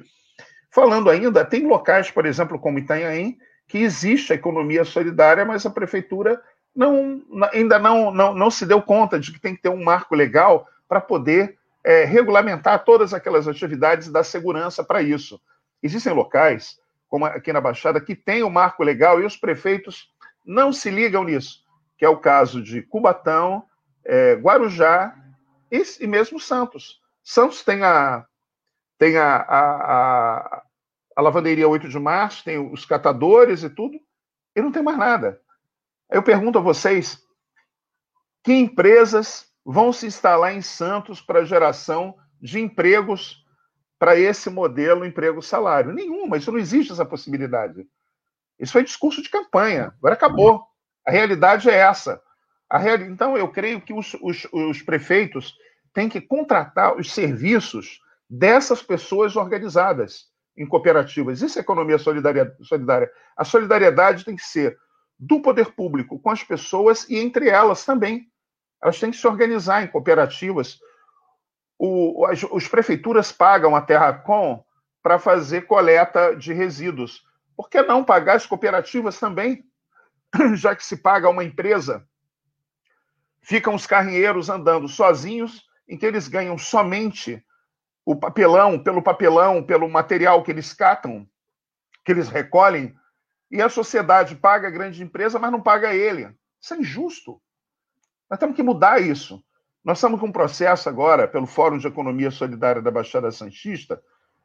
Falando 0.71 1.09
ainda, 1.09 1.43
tem 1.43 1.67
locais, 1.67 2.09
por 2.09 2.25
exemplo, 2.25 2.59
como 2.59 2.79
Itanhaém, 2.79 3.37
que 3.67 3.79
existe 3.79 4.31
a 4.31 4.35
economia 4.35 4.85
solidária, 4.85 5.43
mas 5.43 5.65
a 5.65 5.69
prefeitura 5.69 6.41
não, 6.75 7.21
ainda 7.51 7.77
não, 7.79 8.11
não, 8.11 8.33
não 8.33 8.51
se 8.51 8.65
deu 8.65 8.81
conta 8.81 9.19
de 9.19 9.31
que 9.33 9.39
tem 9.39 9.55
que 9.55 9.61
ter 9.63 9.69
um 9.69 9.83
marco 9.83 10.15
legal 10.15 10.67
para 10.87 11.01
poder 11.01 11.57
é, 11.83 12.03
regulamentar 12.03 12.83
todas 12.83 13.13
aquelas 13.13 13.47
atividades 13.47 14.09
da 14.09 14.23
segurança 14.23 14.83
para 14.83 15.01
isso. 15.01 15.41
Existem 15.81 16.13
locais 16.13 16.77
como 17.09 17.25
aqui 17.25 17.51
na 17.51 17.59
Baixada, 17.59 17.99
que 17.99 18.15
tem 18.15 18.43
o 18.43 18.49
marco 18.49 18.83
legal 18.83 19.19
e 19.19 19.25
os 19.25 19.35
prefeitos 19.35 20.07
não 20.45 20.71
se 20.71 20.89
ligam 20.89 21.23
nisso, 21.23 21.63
que 21.97 22.05
é 22.05 22.09
o 22.09 22.19
caso 22.19 22.61
de 22.61 22.81
Cubatão, 22.83 23.65
é, 24.05 24.35
Guarujá 24.35 25.15
e, 25.71 25.81
e, 25.99 26.07
mesmo 26.07 26.39
Santos. 26.39 27.01
Santos 27.23 27.63
tem 27.63 27.83
a, 27.83 28.25
tem 28.97 29.17
a, 29.17 29.35
a, 29.37 29.75
a, 29.75 30.63
a 31.15 31.21
lavanderia 31.21 31.67
8 31.67 31.89
de 31.89 31.99
março, 31.99 32.43
tem 32.43 32.57
os 32.57 32.85
catadores 32.85 33.63
e 33.63 33.69
tudo, 33.69 33.99
e 34.55 34.61
não 34.61 34.71
tem 34.71 34.83
mais 34.83 34.97
nada. 34.97 35.41
Eu 36.09 36.23
pergunto 36.23 36.59
a 36.59 36.61
vocês, 36.61 37.19
que 38.43 38.53
empresas 38.53 39.47
vão 39.65 39.91
se 39.91 40.05
instalar 40.05 40.55
em 40.55 40.61
Santos 40.61 41.21
para 41.21 41.45
geração 41.45 42.15
de 42.41 42.59
empregos 42.59 43.43
para 43.99 44.17
esse 44.17 44.49
modelo 44.49 45.05
emprego-salário. 45.05 45.93
Nenhuma, 45.93 46.37
isso 46.37 46.51
não 46.51 46.57
existe 46.57 46.93
essa 46.93 47.05
possibilidade. 47.05 47.85
Isso 48.57 48.71
foi 48.71 48.83
discurso 48.83 49.21
de 49.21 49.29
campanha, 49.29 49.93
agora 49.97 50.15
acabou. 50.15 50.63
A 51.05 51.11
realidade 51.11 51.69
é 51.69 51.75
essa. 51.75 52.21
Real... 52.71 53.01
Então, 53.01 53.37
eu 53.37 53.49
creio 53.49 53.81
que 53.81 53.93
os, 53.93 54.15
os, 54.21 54.47
os 54.51 54.81
prefeitos 54.81 55.55
têm 55.93 56.07
que 56.07 56.21
contratar 56.21 56.95
os 56.95 57.11
serviços 57.11 57.99
dessas 58.29 58.81
pessoas 58.81 59.35
organizadas 59.35 60.27
em 60.55 60.65
cooperativas. 60.65 61.41
Isso 61.41 61.57
é 61.57 61.61
economia 61.61 61.97
solidária. 61.97 63.11
A 63.35 63.43
solidariedade 63.43 64.23
tem 64.23 64.35
que 64.35 64.45
ser 64.45 64.77
do 65.17 65.41
poder 65.41 65.73
público 65.73 66.19
com 66.19 66.29
as 66.29 66.43
pessoas 66.43 67.09
e 67.09 67.17
entre 67.17 67.49
elas 67.49 67.83
também. 67.83 68.27
Elas 68.81 68.99
têm 68.99 69.11
que 69.11 69.17
se 69.17 69.27
organizar 69.27 69.83
em 69.83 69.87
cooperativas 69.87 70.79
o, 71.79 72.25
as, 72.25 72.43
as 72.43 72.67
prefeituras 72.67 73.31
pagam 73.31 73.73
a 73.73 73.81
Terracom 73.81 74.61
para 75.01 75.17
fazer 75.17 75.61
coleta 75.61 76.35
de 76.35 76.51
resíduos. 76.51 77.25
Por 77.55 77.69
que 77.69 77.81
não 77.81 78.03
pagar 78.03 78.35
as 78.35 78.45
cooperativas 78.45 79.17
também? 79.17 79.65
Já 80.55 80.75
que 80.75 80.85
se 80.85 80.97
paga 80.97 81.29
uma 81.29 81.43
empresa, 81.43 82.05
ficam 83.41 83.73
os 83.73 83.87
carrinheiros 83.87 84.49
andando 84.49 84.89
sozinhos, 84.89 85.65
em 85.87 85.97
que 85.97 86.05
eles 86.05 86.27
ganham 86.27 86.57
somente 86.57 87.43
o 88.05 88.15
papelão, 88.15 88.77
pelo 88.77 89.01
papelão, 89.01 89.63
pelo 89.63 89.89
material 89.89 90.43
que 90.43 90.51
eles 90.51 90.73
catam, 90.73 91.27
que 92.03 92.11
eles 92.11 92.27
recolhem, 92.27 92.95
e 93.49 93.61
a 93.61 93.69
sociedade 93.69 94.35
paga 94.35 94.67
a 94.67 94.71
grande 94.71 95.01
empresa, 95.01 95.39
mas 95.39 95.51
não 95.51 95.61
paga 95.61 95.93
ele. 95.93 96.29
Isso 96.61 96.73
é 96.73 96.77
injusto. 96.77 97.41
Nós 98.29 98.37
temos 98.37 98.55
que 98.55 98.61
mudar 98.61 99.01
isso. 99.01 99.43
Nós 99.83 99.97
estamos 99.97 100.19
com 100.19 100.27
um 100.27 100.31
processo 100.31 100.89
agora, 100.89 101.27
pelo 101.27 101.45
Fórum 101.45 101.77
de 101.77 101.87
Economia 101.87 102.31
Solidária 102.31 102.81
da 102.81 102.91
Baixada 102.91 103.31
Santista, 103.31 104.01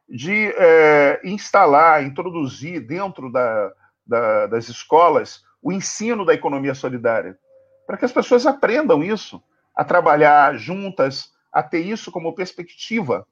de 0.09 0.52
é, 0.56 1.20
instalar, 1.24 2.05
introduzir 2.05 2.81
dentro 2.81 3.31
da, 3.32 3.73
da, 4.06 4.47
das 4.47 4.69
escolas 4.69 5.43
o 5.61 5.73
ensino 5.73 6.24
da 6.24 6.35
economia 6.35 6.74
solidária, 6.74 7.39
para 7.86 7.97
que 7.97 8.05
as 8.05 8.12
pessoas 8.12 8.47
aprendam 8.47 9.02
isso, 9.02 9.43
a 9.74 9.82
trabalhar 9.85 10.56
juntas, 10.56 11.32
a 11.52 11.62
ter 11.62 11.81
isso 11.81 12.12
como 12.12 12.35
perspectiva 12.35 13.27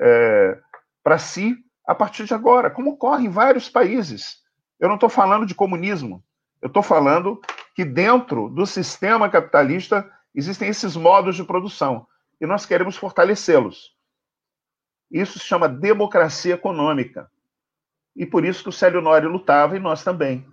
é, 0.00 0.58
para 1.02 1.18
si 1.18 1.56
a 1.86 1.94
partir 1.94 2.24
de 2.24 2.32
agora, 2.32 2.70
como 2.70 2.92
ocorre 2.92 3.26
em 3.26 3.30
vários 3.30 3.68
países. 3.68 4.38
Eu 4.80 4.88
não 4.88 4.94
estou 4.94 5.08
falando 5.08 5.44
de 5.44 5.54
comunismo, 5.54 6.22
eu 6.62 6.68
estou 6.68 6.82
falando 6.82 7.40
que 7.74 7.84
dentro 7.84 8.48
do 8.48 8.66
sistema 8.66 9.28
capitalista 9.28 10.08
existem 10.34 10.68
esses 10.68 10.96
modos 10.96 11.36
de 11.36 11.44
produção 11.44 12.06
e 12.40 12.46
nós 12.46 12.66
queremos 12.66 12.96
fortalecê-los. 12.96 13.96
Isso 15.10 15.38
se 15.38 15.44
chama 15.44 15.68
democracia 15.68 16.54
econômica. 16.54 17.30
E 18.16 18.24
por 18.26 18.44
isso 18.44 18.62
que 18.62 18.68
o 18.68 18.72
Célio 18.72 19.00
Nori 19.00 19.26
lutava 19.26 19.76
e 19.76 19.80
nós 19.80 20.02
também. 20.02 20.46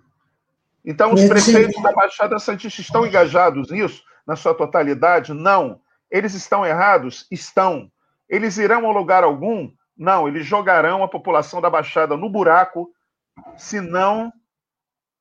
Então, 0.84 1.12
os 1.12 1.24
prefeitos 1.24 1.82
da 1.82 1.92
Baixada 1.92 2.38
Santista 2.38 2.80
estão 2.80 3.06
engajados 3.06 3.70
nisso, 3.70 4.02
na 4.26 4.36
sua 4.36 4.54
totalidade? 4.54 5.34
Não. 5.34 5.80
Eles 6.10 6.34
estão 6.34 6.64
errados? 6.64 7.26
Estão. 7.30 7.90
Eles 8.28 8.56
irão 8.56 8.88
a 8.88 8.92
lugar 8.92 9.24
algum? 9.24 9.70
Não. 9.96 10.26
Eles 10.26 10.46
jogarão 10.46 11.02
a 11.02 11.08
população 11.08 11.60
da 11.60 11.68
Baixada 11.68 12.16
no 12.16 12.30
buraco, 12.30 12.90
se 13.56 13.80
não, 13.80 14.32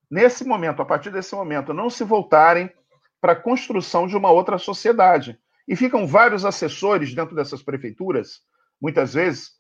nesse 0.10 0.46
momento, 0.46 0.82
a 0.82 0.86
partir 0.86 1.12
desse 1.12 1.36
momento, 1.36 1.74
não 1.74 1.90
se 1.90 2.04
voltarem 2.04 2.72
para 3.22 3.34
a 3.34 3.36
construção 3.36 4.08
de 4.08 4.16
uma 4.16 4.32
outra 4.32 4.58
sociedade. 4.58 5.38
E 5.68 5.76
ficam 5.76 6.08
vários 6.08 6.46
assessores 6.46 7.14
dentro 7.14 7.36
dessas 7.36 7.62
prefeituras, 7.62 8.42
muitas 8.82 9.14
vezes, 9.14 9.52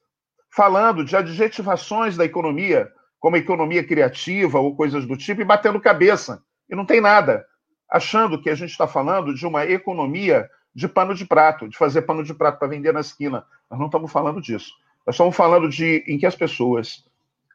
falando 0.50 1.04
de 1.04 1.16
adjetivações 1.16 2.18
da 2.18 2.26
economia, 2.26 2.92
como 3.20 3.38
economia 3.38 3.84
criativa 3.84 4.60
ou 4.60 4.76
coisas 4.76 5.06
do 5.06 5.16
tipo, 5.16 5.42
e 5.42 5.46
batendo 5.46 5.80
cabeça. 5.80 6.42
E 6.70 6.76
não 6.76 6.86
tem 6.86 7.02
nada. 7.02 7.46
achando 7.90 8.40
que 8.40 8.50
a 8.50 8.56
gente 8.56 8.70
está 8.70 8.88
falando 8.88 9.34
de 9.34 9.48
uma 9.48 9.66
economia 9.66 10.48
de 10.74 10.88
pano 10.88 11.16
de 11.16 11.26
prato, 11.26 11.68
de 11.68 11.76
fazer 11.76 12.04
pano 12.04 12.24
de 12.24 12.34
prato 12.34 12.60
para 12.60 12.68
vender 12.68 12.94
na 12.94 13.00
esquina. 13.00 13.44
Nós 13.70 13.80
não 13.80 13.88
estamos 13.88 14.12
falando 14.12 14.40
disso. 14.40 14.72
Nós 15.06 15.16
estamos 15.16 15.36
falando 15.36 15.68
de 15.68 16.04
em 16.08 16.18
que 16.18 16.26
as 16.26 16.36
pessoas 16.36 17.04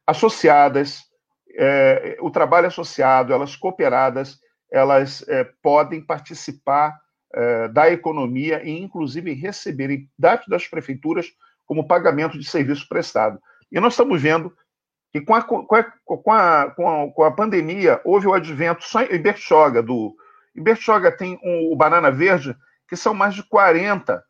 associadas, 0.06 1.04
é, 1.56 2.16
o 2.20 2.30
trabalho 2.30 2.66
associado, 2.66 3.32
elas 3.32 3.54
cooperadas, 3.54 4.40
elas 4.70 5.24
é, 5.28 5.44
podem 5.62 6.00
participar 6.00 6.98
é, 7.32 7.68
da 7.68 7.90
economia 7.90 8.62
e, 8.62 8.70
inclusive, 8.80 9.32
receberem 9.32 10.08
dados 10.18 10.46
das 10.46 10.66
prefeituras 10.66 11.32
como 11.66 11.86
pagamento 11.86 12.38
de 12.38 12.48
serviço 12.48 12.88
prestado. 12.88 13.40
E 13.70 13.80
nós 13.80 13.94
estamos 13.94 14.20
vendo 14.20 14.54
que 15.12 15.20
com 15.20 15.34
a, 15.34 15.42
com 15.42 15.74
a, 15.74 15.84
com 16.04 16.32
a, 16.32 17.10
com 17.12 17.24
a, 17.24 17.30
pandemia 17.30 18.00
houve 18.04 18.26
o 18.26 18.34
advento 18.34 18.84
só 18.84 19.02
em 19.02 19.18
Bertioga, 19.18 19.82
do, 19.82 20.14
em 20.56 20.62
Bertioga 20.62 21.10
tem 21.10 21.38
um, 21.42 21.72
o 21.72 21.76
Banana 21.76 22.10
Verde, 22.10 22.56
que 22.88 22.96
são 22.96 23.14
mais 23.14 23.34
de 23.34 23.42
40 23.44 24.22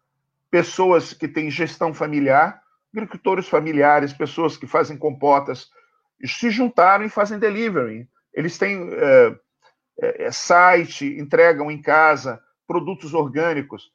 pessoas 0.51 1.13
que 1.13 1.27
têm 1.27 1.51
gestão 1.51 1.93
familiar, 1.93 2.61
agricultores 2.93 3.49
familiares, 3.49 4.13
pessoas 4.13 4.57
que 4.57 4.67
fazem 4.67 4.97
compotas, 4.97 5.69
se 6.25 6.51
juntaram 6.51 7.05
e 7.05 7.11
fazem 7.11 7.39
delivery. 7.39 8.09
Eles 8.33 8.57
têm 8.57 8.89
é, 8.93 9.35
é, 9.99 10.31
site, 10.31 11.07
entregam 11.19 11.71
em 11.71 11.81
casa 11.81 12.41
produtos 12.67 13.15
orgânicos. 13.15 13.91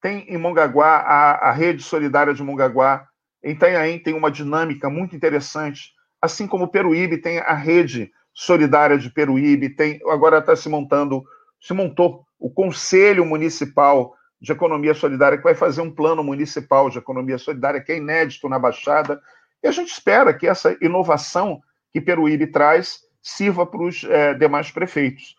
Tem 0.00 0.24
em 0.28 0.38
Mongaguá 0.38 0.98
a, 0.98 1.48
a 1.48 1.52
rede 1.52 1.82
solidária 1.82 2.34
de 2.34 2.42
Mongaguá. 2.42 3.06
Em 3.42 3.52
Itanhaém 3.52 3.98
tem 3.98 4.14
uma 4.14 4.30
dinâmica 4.30 4.90
muito 4.90 5.14
interessante, 5.16 5.92
assim 6.20 6.46
como 6.46 6.68
Peruíbe 6.68 7.18
tem 7.18 7.38
a 7.38 7.54
rede 7.54 8.12
solidária 8.32 8.98
de 8.98 9.10
Peruíbe, 9.10 9.70
tem 9.70 10.00
agora 10.08 10.38
está 10.38 10.54
se 10.54 10.68
montando, 10.68 11.24
se 11.60 11.72
montou 11.72 12.24
o 12.38 12.50
Conselho 12.50 13.24
Municipal 13.24 14.14
de 14.40 14.52
Economia 14.52 14.94
Solidária, 14.94 15.36
que 15.36 15.44
vai 15.44 15.54
fazer 15.54 15.82
um 15.82 15.90
plano 15.90 16.24
municipal 16.24 16.88
de 16.88 16.98
economia 16.98 17.36
solidária, 17.36 17.80
que 17.80 17.92
é 17.92 17.98
inédito 17.98 18.48
na 18.48 18.58
Baixada. 18.58 19.20
E 19.62 19.68
a 19.68 19.70
gente 19.70 19.92
espera 19.92 20.32
que 20.32 20.46
essa 20.46 20.76
inovação 20.80 21.60
que 21.92 22.00
Peruíbe 22.00 22.46
traz 22.46 23.00
sirva 23.22 23.66
para 23.66 23.82
os 23.82 24.04
é, 24.04 24.34
demais 24.34 24.70
prefeitos. 24.70 25.36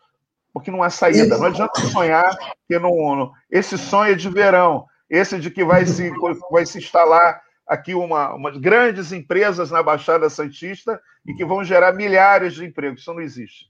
Porque 0.54 0.70
não 0.70 0.84
há 0.84 0.90
saída. 0.90 1.38
Não 1.38 1.46
adianta 1.46 1.82
sonhar 1.82 2.36
que 2.68 2.78
não. 2.78 3.32
Esse 3.50 3.78
sonho 3.78 4.12
é 4.12 4.16
de 4.16 4.30
verão, 4.30 4.86
esse 5.10 5.40
de 5.40 5.50
que 5.50 5.64
vai 5.64 5.86
se, 5.86 6.12
vai 6.52 6.66
se 6.66 6.78
instalar 6.78 7.42
aqui 7.68 7.94
uma, 7.94 8.34
umas 8.34 8.58
grandes 8.58 9.12
empresas 9.12 9.72
na 9.72 9.82
Baixada 9.82 10.30
Santista 10.30 11.00
e 11.26 11.34
que 11.34 11.46
vão 11.46 11.64
gerar 11.64 11.94
milhares 11.94 12.54
de 12.54 12.66
empregos. 12.66 13.02
Isso 13.02 13.14
não 13.14 13.22
existe. 13.22 13.66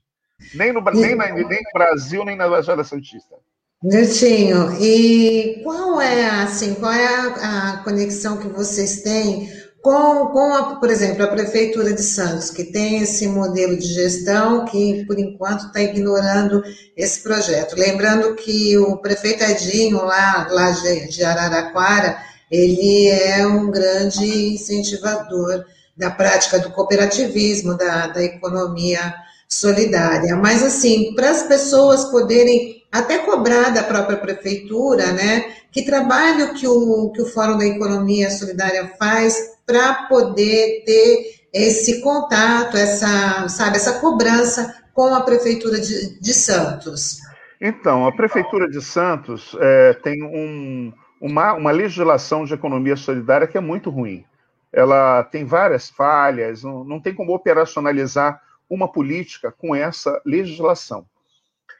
Nem 0.54 0.72
no, 0.72 0.80
nem, 0.80 1.14
na, 1.14 1.26
nem 1.26 1.44
no 1.44 1.72
Brasil, 1.72 2.24
nem 2.24 2.36
na 2.36 2.48
Baixada 2.48 2.82
Santista. 2.82 3.36
Niltinho, 3.82 4.80
e 4.80 5.60
qual 5.64 6.00
é 6.00 6.42
assim, 6.42 6.74
qual 6.74 6.92
é 6.92 7.04
a, 7.04 7.72
a, 7.72 7.76
conexão 7.78 8.36
que 8.36 8.46
vocês 8.46 9.02
têm 9.02 9.48
com, 9.82 10.26
com 10.26 10.54
a, 10.54 10.76
por 10.76 10.88
exemplo, 10.88 11.24
a 11.24 11.26
Prefeitura 11.26 11.92
de 11.92 12.02
Santos, 12.02 12.50
que 12.50 12.62
tem 12.62 13.02
esse 13.02 13.26
modelo 13.26 13.76
de 13.76 13.92
gestão 13.92 14.64
que, 14.64 15.04
por 15.06 15.18
enquanto, 15.18 15.66
está 15.66 15.82
ignorando 15.82 16.62
esse 16.96 17.20
projeto. 17.20 17.74
Lembrando 17.76 18.36
que 18.36 18.78
o 18.78 18.96
prefeito 18.98 19.42
Edinho, 19.42 20.04
lá, 20.04 20.46
lá 20.48 20.70
de 20.70 21.24
Araraquara, 21.24 22.16
ele 22.48 23.08
é 23.08 23.44
um 23.44 23.72
grande 23.72 24.54
incentivador 24.54 25.64
da 25.96 26.10
prática 26.10 26.60
do 26.60 26.70
cooperativismo, 26.70 27.76
da, 27.76 28.06
da 28.06 28.22
economia 28.22 29.12
solidária. 29.48 30.36
Mas, 30.36 30.62
assim, 30.62 31.12
para 31.16 31.30
as 31.30 31.42
pessoas 31.42 32.04
poderem 32.04 32.81
até 32.92 33.18
cobrar 33.20 33.70
da 33.70 33.82
própria 33.82 34.18
prefeitura, 34.18 35.12
né? 35.12 35.54
Que 35.72 35.82
trabalho 35.82 36.52
que 36.52 36.68
o, 36.68 37.10
que 37.10 37.22
o 37.22 37.26
Fórum 37.26 37.56
da 37.56 37.64
Economia 37.64 38.30
Solidária 38.30 38.92
faz 38.98 39.56
para 39.66 40.06
poder 40.08 40.82
ter 40.84 41.40
esse 41.50 42.02
contato, 42.02 42.76
essa, 42.76 43.48
sabe, 43.48 43.76
essa 43.76 43.98
cobrança 43.98 44.82
com 44.92 45.14
a 45.14 45.22
prefeitura 45.22 45.80
de, 45.80 46.20
de 46.20 46.34
Santos? 46.34 47.18
Então, 47.58 48.06
a 48.06 48.12
prefeitura 48.12 48.68
de 48.68 48.82
Santos 48.82 49.56
é, 49.58 49.94
tem 49.94 50.22
um, 50.22 50.92
uma, 51.20 51.54
uma 51.54 51.70
legislação 51.70 52.44
de 52.44 52.52
economia 52.52 52.96
solidária 52.96 53.46
que 53.46 53.56
é 53.56 53.60
muito 53.60 53.88
ruim. 53.88 54.24
Ela 54.70 55.22
tem 55.24 55.44
várias 55.44 55.88
falhas, 55.88 56.62
não, 56.62 56.84
não 56.84 57.00
tem 57.00 57.14
como 57.14 57.34
operacionalizar 57.34 58.40
uma 58.68 58.90
política 58.90 59.52
com 59.52 59.74
essa 59.74 60.20
legislação. 60.24 61.06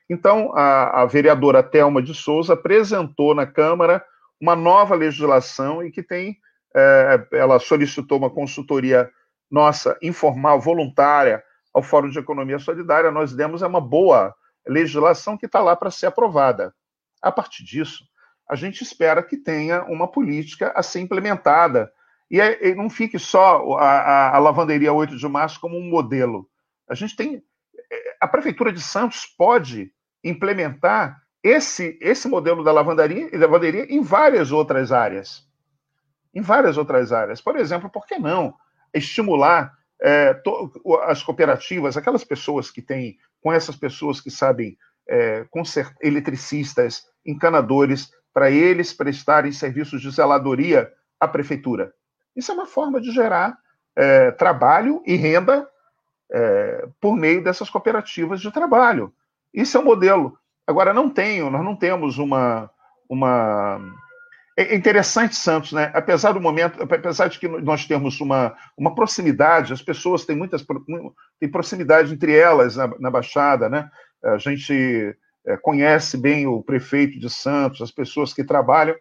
Então, 0.09 0.53
a, 0.55 1.03
a 1.03 1.07
vereadora 1.07 1.63
Thelma 1.63 2.03
de 2.03 2.15
Souza 2.15 2.55
apresentou 2.55 3.35
na 3.35 3.47
Câmara 3.47 4.05
uma 4.41 4.57
nova 4.57 4.95
legislação 4.95 5.83
e 5.83 5.91
que 5.91 6.03
tem, 6.03 6.37
é, 6.75 7.27
ela 7.33 7.59
solicitou 7.59 8.19
uma 8.19 8.31
consultoria 8.31 9.11
nossa, 9.51 9.97
informal, 10.03 10.61
voluntária, 10.61 11.43
ao 11.73 11.83
Fórum 11.83 12.11
de 12.11 12.19
Economia 12.19 12.59
Solidária, 12.59 13.11
nós 13.11 13.33
demos 13.33 13.63
é 13.63 13.67
uma 13.67 13.81
boa 13.81 14.35
legislação 14.67 15.37
que 15.37 15.47
está 15.47 15.61
lá 15.61 15.75
para 15.75 15.91
ser 15.91 16.07
aprovada. 16.07 16.75
A 17.21 17.33
partir 17.33 17.65
disso, 17.65 18.05
a 18.49 18.55
gente 18.55 18.83
espera 18.83 19.23
que 19.23 19.37
tenha 19.37 19.83
uma 19.85 20.07
política 20.07 20.73
a 20.75 20.83
ser 20.83 21.01
implementada 21.01 21.91
e, 22.31 22.39
e 22.39 22.75
não 22.75 22.91
fique 22.91 23.19
só 23.19 23.77
a, 23.77 23.85
a, 23.85 24.37
a, 24.37 24.39
lavanderia 24.39 24.93
8 24.93 25.17
de 25.17 25.29
março 25.29 25.61
como 25.61 25.77
um 25.77 25.89
modelo. 25.89 26.49
A 26.89 26.95
gente 26.95 27.17
tem. 27.17 27.43
A 28.21 28.29
Prefeitura 28.29 28.73
de 28.73 28.81
Santos 28.81 29.27
pode 29.27 29.93
implementar 30.25 31.21
esse, 31.43 31.99
esse 32.01 32.29
modelo 32.29 32.63
da 32.63 32.73
lavanderia, 32.73 33.29
lavanderia 33.33 33.93
em 33.93 34.01
várias 34.01 34.53
outras 34.53 34.93
áreas. 34.93 35.47
Em 36.35 36.41
várias 36.41 36.79
outras 36.79 37.13
áreas. 37.13 37.41
Por 37.41 37.57
exemplo, 37.57 37.91
por 37.91 38.07
que 38.07 38.19
não 38.19 38.55
estimular 38.95 39.73
é, 40.01 40.35
to, 40.35 40.71
as 41.05 41.23
cooperativas, 41.23 41.97
aquelas 41.97 42.25
pessoas 42.25 42.71
que 42.71 42.83
têm, 42.83 43.19
com 43.41 43.53
essas 43.53 43.77
pessoas 43.77 44.21
que 44.21 44.31
sabem, 44.31 44.77
é, 45.09 45.45
eletricistas, 46.01 47.05
encanadores, 47.27 48.11
para 48.33 48.51
eles 48.51 48.93
prestarem 48.93 49.53
serviços 49.53 50.01
de 50.01 50.11
zeladoria 50.11 50.91
à 51.21 51.29
prefeitura. 51.29 51.93
Isso 52.35 52.51
é 52.51 52.55
uma 52.55 52.67
forma 52.67 53.01
de 53.01 53.11
gerar 53.11 53.57
é, 53.95 54.31
trabalho 54.31 55.03
e 55.05 55.17
renda 55.17 55.69
é, 56.33 56.89
por 57.01 57.15
meio 57.15 57.45
dessas 57.45 57.69
cooperativas 57.69 58.41
de 58.41 58.51
trabalho. 58.51 59.13
Isso 59.53 59.77
é 59.77 59.81
um 59.81 59.85
modelo. 59.85 60.39
Agora, 60.67 60.95
não 60.95 61.11
tenho, 61.11 61.51
nós 61.51 61.65
não 61.65 61.77
temos 61.77 62.19
uma. 62.19 62.71
uma... 63.09 63.81
É 64.57 64.75
interessante, 64.75 65.35
Santos, 65.35 65.73
né? 65.73 65.91
Apesar 65.95 66.33
do 66.33 66.41
momento, 66.41 66.83
apesar 66.83 67.29
de 67.29 67.39
que 67.39 67.49
nós 67.49 67.87
temos 67.87 68.21
uma, 68.21 68.55
uma 68.77 68.95
proximidade, 68.95 69.73
as 69.73 69.81
pessoas 69.81 70.27
têm 70.27 70.37
muitas 70.37 70.65
têm 71.41 71.51
proximidade 71.51 72.13
entre 72.13 72.37
elas 72.37 72.77
na, 72.77 72.87
na 72.99 73.11
Baixada, 73.11 73.69
né? 73.69 73.91
A 74.23 74.37
gente 74.37 75.17
é, 75.47 75.57
conhece 75.57 76.17
bem 76.17 76.47
o 76.47 76.63
prefeito 76.63 77.19
de 77.19 77.31
Santos, 77.31 77.81
as 77.81 77.91
pessoas 77.91 78.33
que 78.35 78.45
trabalham, 78.45 78.95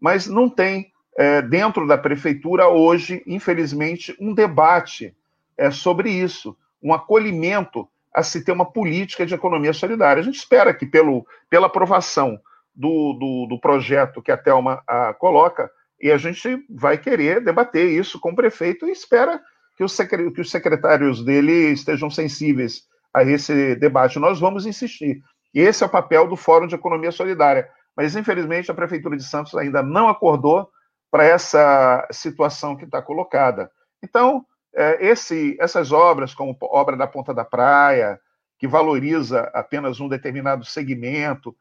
mas 0.00 0.28
não 0.28 0.48
tem 0.48 0.92
é, 1.16 1.42
dentro 1.42 1.86
da 1.86 1.98
prefeitura 1.98 2.68
hoje, 2.68 3.22
infelizmente, 3.26 4.16
um 4.20 4.32
debate 4.32 5.14
é, 5.56 5.70
sobre 5.70 6.10
isso, 6.10 6.56
um 6.82 6.92
acolhimento 6.92 7.88
a 8.14 8.22
se 8.22 8.44
ter 8.44 8.52
uma 8.52 8.70
política 8.70 9.24
de 9.24 9.34
economia 9.34 9.72
solidária. 9.72 10.20
A 10.20 10.24
gente 10.24 10.38
espera 10.38 10.74
que, 10.74 10.84
pelo, 10.84 11.26
pela 11.48 11.66
aprovação 11.66 12.38
do, 12.74 13.14
do, 13.14 13.46
do 13.48 13.60
projeto 13.60 14.22
que 14.22 14.32
a 14.32 14.36
Thelma 14.36 14.82
a, 14.86 15.14
coloca, 15.14 15.70
e 16.00 16.10
a 16.10 16.18
gente 16.18 16.64
vai 16.68 16.98
querer 16.98 17.42
debater 17.42 17.88
isso 17.88 18.18
com 18.18 18.32
o 18.32 18.36
prefeito 18.36 18.86
e 18.86 18.90
espera 18.90 19.40
que 19.76 19.84
os, 19.84 19.96
que 19.96 20.40
os 20.40 20.50
secretários 20.50 21.24
dele 21.24 21.72
estejam 21.72 22.10
sensíveis 22.10 22.82
a 23.14 23.22
esse 23.22 23.76
debate. 23.76 24.18
Nós 24.18 24.40
vamos 24.40 24.66
insistir. 24.66 25.22
Esse 25.54 25.84
é 25.84 25.86
o 25.86 25.90
papel 25.90 26.26
do 26.26 26.36
Fórum 26.36 26.66
de 26.66 26.74
Economia 26.74 27.12
Solidária. 27.12 27.68
Mas, 27.96 28.16
infelizmente, 28.16 28.70
a 28.70 28.74
Prefeitura 28.74 29.16
de 29.16 29.22
Santos 29.22 29.54
ainda 29.54 29.82
não 29.82 30.08
acordou 30.08 30.68
para 31.10 31.24
essa 31.24 32.08
situação 32.10 32.74
que 32.74 32.84
está 32.84 33.02
colocada. 33.02 33.70
Então, 34.02 34.44
esse, 34.74 35.56
essas 35.60 35.92
obras, 35.92 36.34
como 36.34 36.56
obra 36.62 36.96
da 36.96 37.06
Ponta 37.06 37.34
da 37.34 37.44
Praia, 37.44 38.20
que 38.58 38.66
valoriza 38.66 39.50
apenas 39.52 40.00
um 40.00 40.08
determinado 40.08 40.64
segmento, 40.64 41.56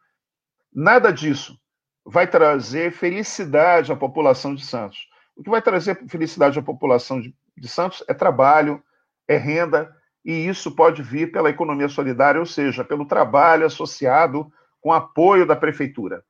nada 0.73 1.11
disso 1.11 1.59
vai 2.05 2.27
trazer 2.27 2.91
felicidade 2.91 3.91
à 3.91 3.95
população 3.95 4.55
de 4.55 4.65
Santos. 4.65 5.07
O 5.35 5.43
que 5.43 5.49
vai 5.49 5.61
trazer 5.61 6.07
felicidade 6.07 6.57
à 6.59 6.61
população 6.61 7.19
de, 7.19 7.35
de 7.57 7.67
Santos 7.67 8.03
é 8.07 8.13
trabalho, 8.13 8.83
é 9.27 9.37
renda, 9.37 9.95
e 10.23 10.47
isso 10.47 10.75
pode 10.75 11.01
vir 11.01 11.31
pela 11.31 11.49
economia 11.49 11.89
solidária, 11.89 12.39
ou 12.39 12.45
seja, 12.45 12.83
pelo 12.83 13.05
trabalho 13.05 13.65
associado 13.65 14.51
com 14.79 14.93
apoio 14.93 15.45
da 15.45 15.55
prefeitura, 15.55 16.23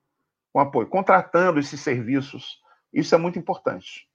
com 0.52 0.60
apoio, 0.60 0.88
contratando 0.88 1.60
esses 1.60 1.80
serviços. 1.80 2.60
Isso 2.94 3.14
é 3.14 3.18
muito 3.18 3.38
importante. 3.38 4.08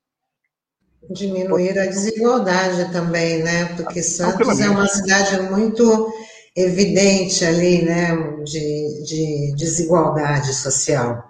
Diminuir 1.11 1.79
a 1.79 1.87
desigualdade 1.87 2.91
também, 2.93 3.43
né? 3.43 3.67
Porque 3.77 4.03
Santos 4.03 4.61
é 4.61 4.69
uma 4.69 4.87
cidade 4.87 5.41
muito 5.51 6.13
evidente 6.57 7.45
ali, 7.45 7.85
né, 7.85 8.17
de, 8.43 9.05
de 9.05 9.55
desigualdade 9.57 10.55
social. 10.55 11.23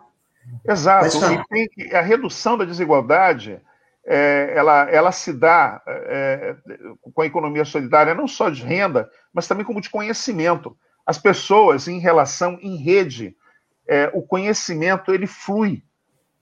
Exato. 0.65 1.17
E 1.17 1.69
tem, 1.69 1.93
a 1.93 2.01
redução 2.01 2.57
da 2.57 2.65
desigualdade 2.65 3.61
é, 4.07 4.53
ela, 4.55 4.89
ela 4.89 5.11
se 5.11 5.33
dá 5.33 5.83
é, 5.87 6.55
com 7.13 7.23
a 7.23 7.27
economia 7.27 7.65
solidária 7.65 8.15
não 8.15 8.29
só 8.29 8.49
de 8.49 8.63
renda, 8.63 9.11
mas 9.33 9.49
também 9.49 9.65
como 9.65 9.81
de 9.81 9.91
conhecimento. 9.91 10.77
As 11.05 11.19
pessoas, 11.19 11.89
em 11.89 11.99
relação 11.99 12.57
em 12.63 12.77
rede, 12.77 13.37
é, 13.89 14.11
o 14.15 14.23
conhecimento 14.23 15.13
ele 15.13 15.27
flui. 15.27 15.83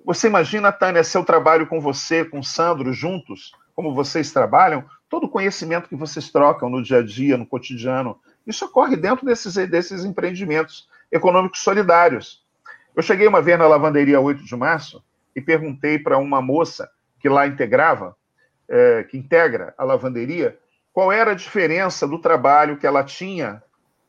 Você 0.04 0.26
imagina, 0.26 0.70
Tânia, 0.70 1.02
seu 1.02 1.24
trabalho 1.24 1.66
com 1.66 1.80
você, 1.80 2.26
com 2.26 2.42
Sandro, 2.42 2.92
juntos, 2.92 3.52
como 3.74 3.94
vocês 3.94 4.30
trabalham, 4.30 4.84
todo 5.08 5.24
o 5.24 5.28
conhecimento 5.28 5.88
que 5.88 5.96
vocês 5.96 6.30
trocam 6.30 6.68
no 6.68 6.82
dia 6.82 6.98
a 6.98 7.02
dia, 7.02 7.38
no 7.38 7.46
cotidiano, 7.46 8.20
isso 8.46 8.66
ocorre 8.66 8.96
dentro 8.96 9.24
desses, 9.24 9.54
desses 9.68 10.04
empreendimentos 10.04 10.86
econômicos 11.10 11.60
solidários. 11.60 12.44
Eu 12.94 13.02
cheguei 13.02 13.26
uma 13.26 13.40
vez 13.40 13.58
na 13.58 13.66
lavanderia 13.66 14.20
8 14.20 14.44
de 14.44 14.54
março 14.54 15.02
e 15.34 15.40
perguntei 15.40 15.98
para 15.98 16.18
uma 16.18 16.42
moça 16.42 16.90
que 17.18 17.28
lá 17.28 17.46
integrava, 17.46 18.14
é, 18.68 19.04
que 19.04 19.16
integra 19.16 19.74
a 19.78 19.84
lavanderia, 19.84 20.58
qual 20.92 21.10
era 21.10 21.30
a 21.30 21.34
diferença 21.34 22.06
do 22.06 22.18
trabalho 22.18 22.76
que 22.76 22.86
ela 22.86 23.02
tinha 23.02 23.62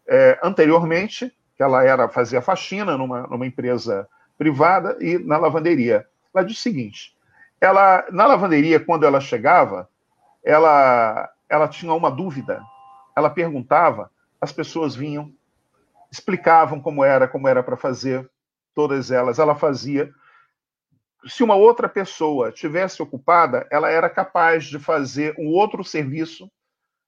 é, 0.08 0.38
anteriormente, 0.44 1.34
que 1.56 1.64
ela 1.64 1.84
era 1.84 2.10
fazia 2.10 2.42
faxina 2.42 2.98
numa, 2.98 3.22
numa 3.28 3.48
empresa 3.48 4.08
privada 4.38 4.98
e 5.00 5.18
na 5.18 5.38
lavanderia. 5.38 6.06
Ela 6.34 6.46
disse 6.46 6.60
o 6.60 6.64
seguinte: 6.64 7.16
ela 7.60 8.06
na 8.12 8.26
lavanderia 8.26 8.80
quando 8.80 9.06
ela 9.06 9.20
chegava, 9.20 9.90
ela 10.44 11.30
ela 11.50 11.68
tinha 11.68 11.94
uma 11.94 12.10
dúvida, 12.10 12.62
ela 13.16 13.30
perguntava, 13.30 14.12
as 14.42 14.52
pessoas 14.52 14.96
vinham, 14.96 15.32
explicavam 16.12 16.82
como 16.82 17.04
era, 17.04 17.28
como 17.28 17.48
era 17.48 17.62
para 17.62 17.78
fazer, 17.78 18.30
todas 18.74 19.12
elas, 19.12 19.40
ela 19.40 19.56
fazia. 19.56 20.12
Se 21.28 21.44
uma 21.44 21.56
outra 21.56 21.88
pessoa 21.88 22.52
tivesse 22.52 23.02
ocupada, 23.02 23.68
ela 23.72 23.90
era 23.90 24.10
capaz 24.10 24.66
de 24.66 24.80
fazer 24.80 25.36
um 25.38 25.48
outro 25.48 25.84
serviço, 25.84 26.52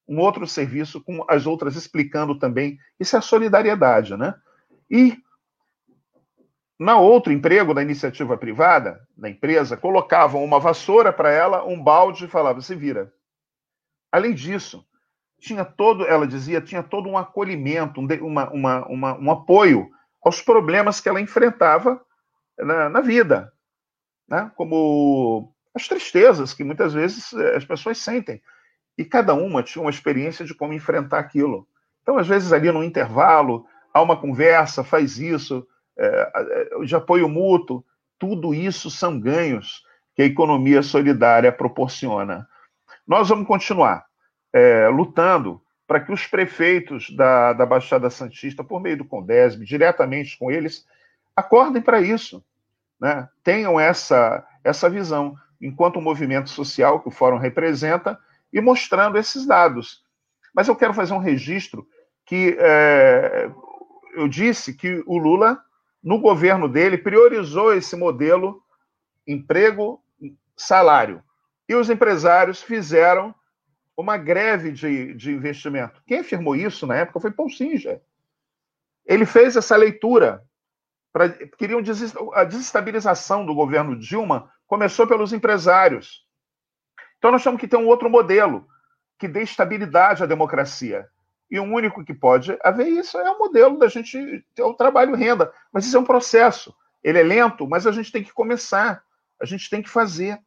um 0.07 0.19
outro 0.19 0.47
serviço 0.47 1.03
com 1.03 1.25
as 1.27 1.45
outras 1.45 1.75
explicando 1.75 2.37
também. 2.39 2.79
Isso 2.99 3.17
é 3.17 3.21
solidariedade, 3.21 4.15
né? 4.15 4.33
E 4.89 5.17
na 6.79 6.97
outro 6.97 7.33
emprego 7.33 7.73
da 7.73 7.81
iniciativa 7.81 8.37
privada, 8.37 9.01
na 9.17 9.29
empresa, 9.29 9.75
colocavam 9.75 10.43
uma 10.43 10.59
vassoura 10.59 11.11
para 11.11 11.31
ela, 11.31 11.65
um 11.65 11.81
balde 11.81 12.25
e 12.25 12.29
falava: 12.29 12.61
se 12.61 12.75
vira. 12.75 13.11
Além 14.11 14.33
disso, 14.33 14.85
tinha 15.39 15.65
todo, 15.65 16.05
ela 16.05 16.27
dizia, 16.27 16.61
tinha 16.61 16.83
todo 16.83 17.09
um 17.09 17.17
acolhimento, 17.17 17.99
um, 17.99 18.07
uma, 18.25 18.49
uma, 18.51 18.87
uma, 18.87 19.17
um 19.17 19.31
apoio 19.31 19.89
aos 20.23 20.41
problemas 20.41 20.99
que 20.99 21.09
ela 21.09 21.21
enfrentava 21.21 22.01
na, 22.57 22.89
na 22.89 23.01
vida, 23.01 23.51
né? 24.27 24.51
como 24.55 25.53
as 25.73 25.87
tristezas 25.87 26.53
que 26.53 26.63
muitas 26.63 26.93
vezes 26.93 27.33
eh, 27.33 27.55
as 27.55 27.65
pessoas 27.65 27.99
sentem. 27.99 28.41
E 28.97 29.05
cada 29.05 29.33
uma 29.35 29.61
tinha 29.61 29.81
uma 29.81 29.91
experiência 29.91 30.43
de 30.43 30.55
como 30.55 30.73
enfrentar 30.73 31.19
aquilo. 31.19 31.67
Então, 32.01 32.17
às 32.17 32.27
vezes, 32.27 32.51
ali 32.51 32.71
no 32.71 32.83
intervalo, 32.83 33.65
há 33.93 34.01
uma 34.01 34.19
conversa, 34.19 34.83
faz 34.83 35.19
isso, 35.19 35.67
é, 35.97 36.85
de 36.85 36.95
apoio 36.95 37.27
mútuo, 37.27 37.83
tudo 38.19 38.53
isso 38.53 38.89
são 38.89 39.19
ganhos 39.19 39.83
que 40.15 40.21
a 40.21 40.25
economia 40.25 40.81
solidária 40.81 41.51
proporciona. 41.51 42.47
Nós 43.07 43.29
vamos 43.29 43.47
continuar 43.47 44.05
é, 44.51 44.87
lutando 44.89 45.61
para 45.87 46.01
que 46.01 46.11
os 46.11 46.27
prefeitos 46.27 47.09
da, 47.15 47.53
da 47.53 47.65
Baixada 47.65 48.09
Santista, 48.09 48.63
por 48.63 48.81
meio 48.81 48.97
do 48.97 49.05
Condesb, 49.05 49.63
diretamente 49.63 50.37
com 50.37 50.51
eles, 50.51 50.85
acordem 51.35 51.81
para 51.81 52.01
isso, 52.01 52.43
né? 52.99 53.29
tenham 53.43 53.79
essa, 53.79 54.45
essa 54.63 54.89
visão, 54.89 55.35
enquanto 55.61 56.01
movimento 56.01 56.49
social 56.49 56.99
que 56.99 57.07
o 57.07 57.11
Fórum 57.11 57.37
representa, 57.37 58.19
e 58.51 58.59
mostrando 58.59 59.17
esses 59.17 59.45
dados. 59.45 60.03
Mas 60.53 60.67
eu 60.67 60.75
quero 60.75 60.93
fazer 60.93 61.13
um 61.13 61.19
registro 61.19 61.87
que 62.25 62.57
é, 62.59 63.49
eu 64.15 64.27
disse 64.27 64.73
que 64.73 65.03
o 65.05 65.17
Lula, 65.17 65.61
no 66.07 66.19
governo 66.19 66.69
dele, 66.69 66.97
priorizou 66.97 67.73
esse 67.73 67.93
modelo 67.93 68.63
emprego, 69.27 70.01
salário. 70.55 71.21
E 71.67 71.75
os 71.75 71.89
empresários 71.89 72.63
fizeram 72.63 73.35
uma 73.97 74.15
greve 74.15 74.71
de, 74.71 75.13
de 75.15 75.33
investimento. 75.33 76.01
Quem 76.07 76.19
afirmou 76.19 76.55
isso 76.55 76.87
na 76.87 76.95
época 76.95 77.19
foi 77.19 77.29
Paul 77.29 77.49
Singer. 77.49 78.01
Ele 79.05 79.25
fez 79.25 79.57
essa 79.57 79.75
leitura. 79.75 80.41
Pra, 81.11 81.27
queriam 81.27 81.81
a 82.35 82.45
desestabilização 82.45 83.45
do 83.45 83.53
governo 83.53 83.99
Dilma 83.99 84.49
começou 84.65 85.05
pelos 85.07 85.33
empresários. 85.33 86.25
Então 87.17 87.33
nós 87.33 87.43
temos 87.43 87.59
que 87.59 87.67
ter 87.67 87.75
um 87.75 87.87
outro 87.87 88.09
modelo 88.09 88.65
que 89.19 89.27
dê 89.27 89.41
estabilidade 89.41 90.23
à 90.23 90.25
democracia. 90.25 91.09
E 91.49 91.59
o 91.59 91.63
único 91.63 92.03
que 92.03 92.13
pode 92.13 92.57
haver 92.61 92.87
isso 92.87 93.17
é 93.17 93.31
o 93.31 93.39
modelo 93.39 93.77
da 93.77 93.87
gente 93.87 94.43
ter 94.53 94.63
o 94.63 94.73
trabalho 94.73 95.15
renda. 95.15 95.51
Mas 95.71 95.85
isso 95.85 95.95
é 95.95 95.99
um 95.99 96.05
processo. 96.05 96.73
Ele 97.03 97.19
é 97.19 97.23
lento, 97.23 97.67
mas 97.67 97.87
a 97.87 97.91
gente 97.91 98.11
tem 98.11 98.23
que 98.23 98.33
começar. 98.33 99.01
A 99.41 99.45
gente 99.45 99.69
tem 99.69 99.81
que 99.81 99.89
fazer. 99.89 100.37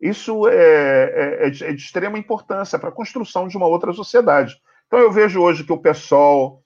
Isso 0.00 0.48
é, 0.48 0.54
é, 0.54 1.46
é, 1.46 1.50
de, 1.50 1.64
é 1.64 1.72
extrema 1.72 2.18
importância 2.18 2.78
para 2.78 2.88
a 2.88 2.92
construção 2.92 3.46
de 3.46 3.56
uma 3.56 3.66
outra 3.66 3.92
sociedade. 3.92 4.58
Então, 4.86 4.98
eu 4.98 5.12
vejo 5.12 5.40
hoje 5.40 5.62
que 5.62 5.72
o 5.72 5.78
PSOL, 5.78 6.64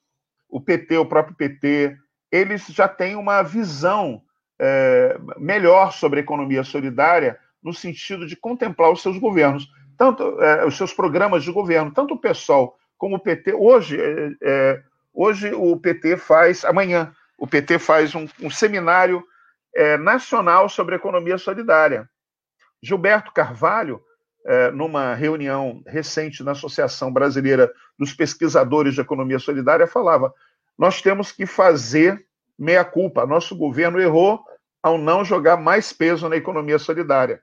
o 0.48 0.60
PT, 0.60 0.98
o 0.98 1.06
próprio 1.06 1.36
PT, 1.36 1.96
eles 2.30 2.66
já 2.66 2.86
têm 2.86 3.16
uma 3.16 3.42
visão 3.42 4.22
é, 4.58 5.18
melhor 5.36 5.92
sobre 5.92 6.20
a 6.20 6.22
economia 6.22 6.62
solidária, 6.62 7.38
no 7.62 7.74
sentido 7.74 8.26
de 8.26 8.36
contemplar 8.36 8.92
os 8.92 9.02
seus 9.02 9.18
governos, 9.18 9.68
tanto 9.96 10.40
é, 10.40 10.64
os 10.64 10.76
seus 10.76 10.92
programas 10.92 11.42
de 11.42 11.50
governo, 11.50 11.92
tanto 11.92 12.14
o 12.14 12.18
PSOL 12.18 12.76
como 12.96 13.16
o 13.16 13.20
PT. 13.20 13.52
Hoje, 13.54 14.00
é, 14.00 14.30
é, 14.42 14.82
hoje 15.12 15.52
o 15.52 15.76
PT 15.76 16.16
faz, 16.16 16.64
amanhã, 16.64 17.14
o 17.38 17.46
PT 17.46 17.78
faz 17.78 18.14
um, 18.14 18.26
um 18.40 18.50
seminário 18.50 19.24
nacional 19.98 20.68
sobre 20.68 20.94
economia 20.94 21.36
solidária 21.36 22.08
Gilberto 22.84 23.32
Carvalho, 23.32 24.02
é, 24.46 24.70
numa 24.70 25.14
reunião 25.14 25.82
recente 25.86 26.42
na 26.42 26.52
Associação 26.52 27.10
Brasileira 27.10 27.72
dos 27.98 28.12
Pesquisadores 28.12 28.94
de 28.94 29.00
Economia 29.00 29.38
Solidária, 29.38 29.86
falava: 29.86 30.34
nós 30.76 31.00
temos 31.00 31.32
que 31.32 31.46
fazer 31.46 32.26
meia-culpa. 32.58 33.24
Nosso 33.24 33.56
governo 33.56 33.98
errou 33.98 34.44
ao 34.82 34.98
não 34.98 35.24
jogar 35.24 35.56
mais 35.56 35.94
peso 35.94 36.28
na 36.28 36.36
economia 36.36 36.78
solidária. 36.78 37.40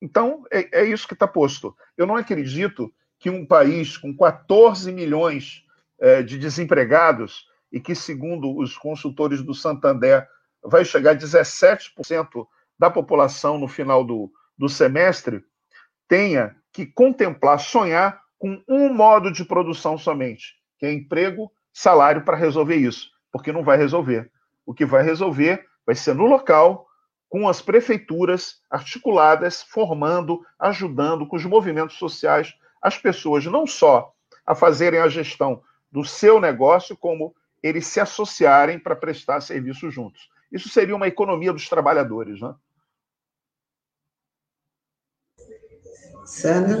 Então, 0.00 0.44
é, 0.50 0.82
é 0.82 0.84
isso 0.84 1.08
que 1.08 1.14
está 1.14 1.26
posto. 1.26 1.74
Eu 1.96 2.06
não 2.06 2.16
acredito 2.16 2.92
que 3.22 3.30
um 3.30 3.46
país 3.46 3.96
com 3.96 4.12
14 4.12 4.90
milhões 4.90 5.64
é, 6.00 6.24
de 6.24 6.36
desempregados 6.36 7.46
e 7.70 7.78
que, 7.78 7.94
segundo 7.94 8.58
os 8.58 8.76
consultores 8.76 9.40
do 9.42 9.54
Santander, 9.54 10.26
vai 10.60 10.84
chegar 10.84 11.12
a 11.12 11.16
17% 11.16 12.48
da 12.76 12.90
população 12.90 13.58
no 13.58 13.68
final 13.68 14.02
do, 14.02 14.28
do 14.58 14.68
semestre 14.68 15.44
tenha 16.08 16.56
que 16.72 16.84
contemplar, 16.84 17.60
sonhar 17.60 18.20
com 18.40 18.60
um 18.68 18.92
modo 18.92 19.30
de 19.30 19.44
produção 19.44 19.96
somente, 19.96 20.56
que 20.76 20.84
é 20.84 20.92
emprego, 20.92 21.48
salário 21.72 22.24
para 22.24 22.36
resolver 22.36 22.74
isso, 22.74 23.08
porque 23.30 23.52
não 23.52 23.62
vai 23.62 23.76
resolver. 23.78 24.32
O 24.66 24.74
que 24.74 24.84
vai 24.84 25.04
resolver 25.04 25.64
vai 25.86 25.94
ser 25.94 26.16
no 26.16 26.26
local, 26.26 26.88
com 27.28 27.48
as 27.48 27.62
prefeituras 27.62 28.60
articuladas, 28.68 29.62
formando, 29.62 30.44
ajudando 30.58 31.24
com 31.24 31.36
os 31.36 31.44
movimentos 31.44 31.96
sociais 31.98 32.52
as 32.82 32.98
pessoas 32.98 33.44
não 33.46 33.66
só 33.66 34.12
a 34.44 34.54
fazerem 34.54 35.00
a 35.00 35.08
gestão 35.08 35.62
do 35.90 36.04
seu 36.04 36.40
negócio, 36.40 36.96
como 36.96 37.34
eles 37.62 37.86
se 37.86 38.00
associarem 38.00 38.78
para 38.78 38.96
prestar 38.96 39.40
serviço 39.40 39.90
juntos. 39.90 40.28
Isso 40.50 40.68
seria 40.68 40.96
uma 40.96 41.06
economia 41.06 41.52
dos 41.52 41.68
trabalhadores, 41.68 42.40
né? 42.40 42.54
Sandra? 46.26 46.78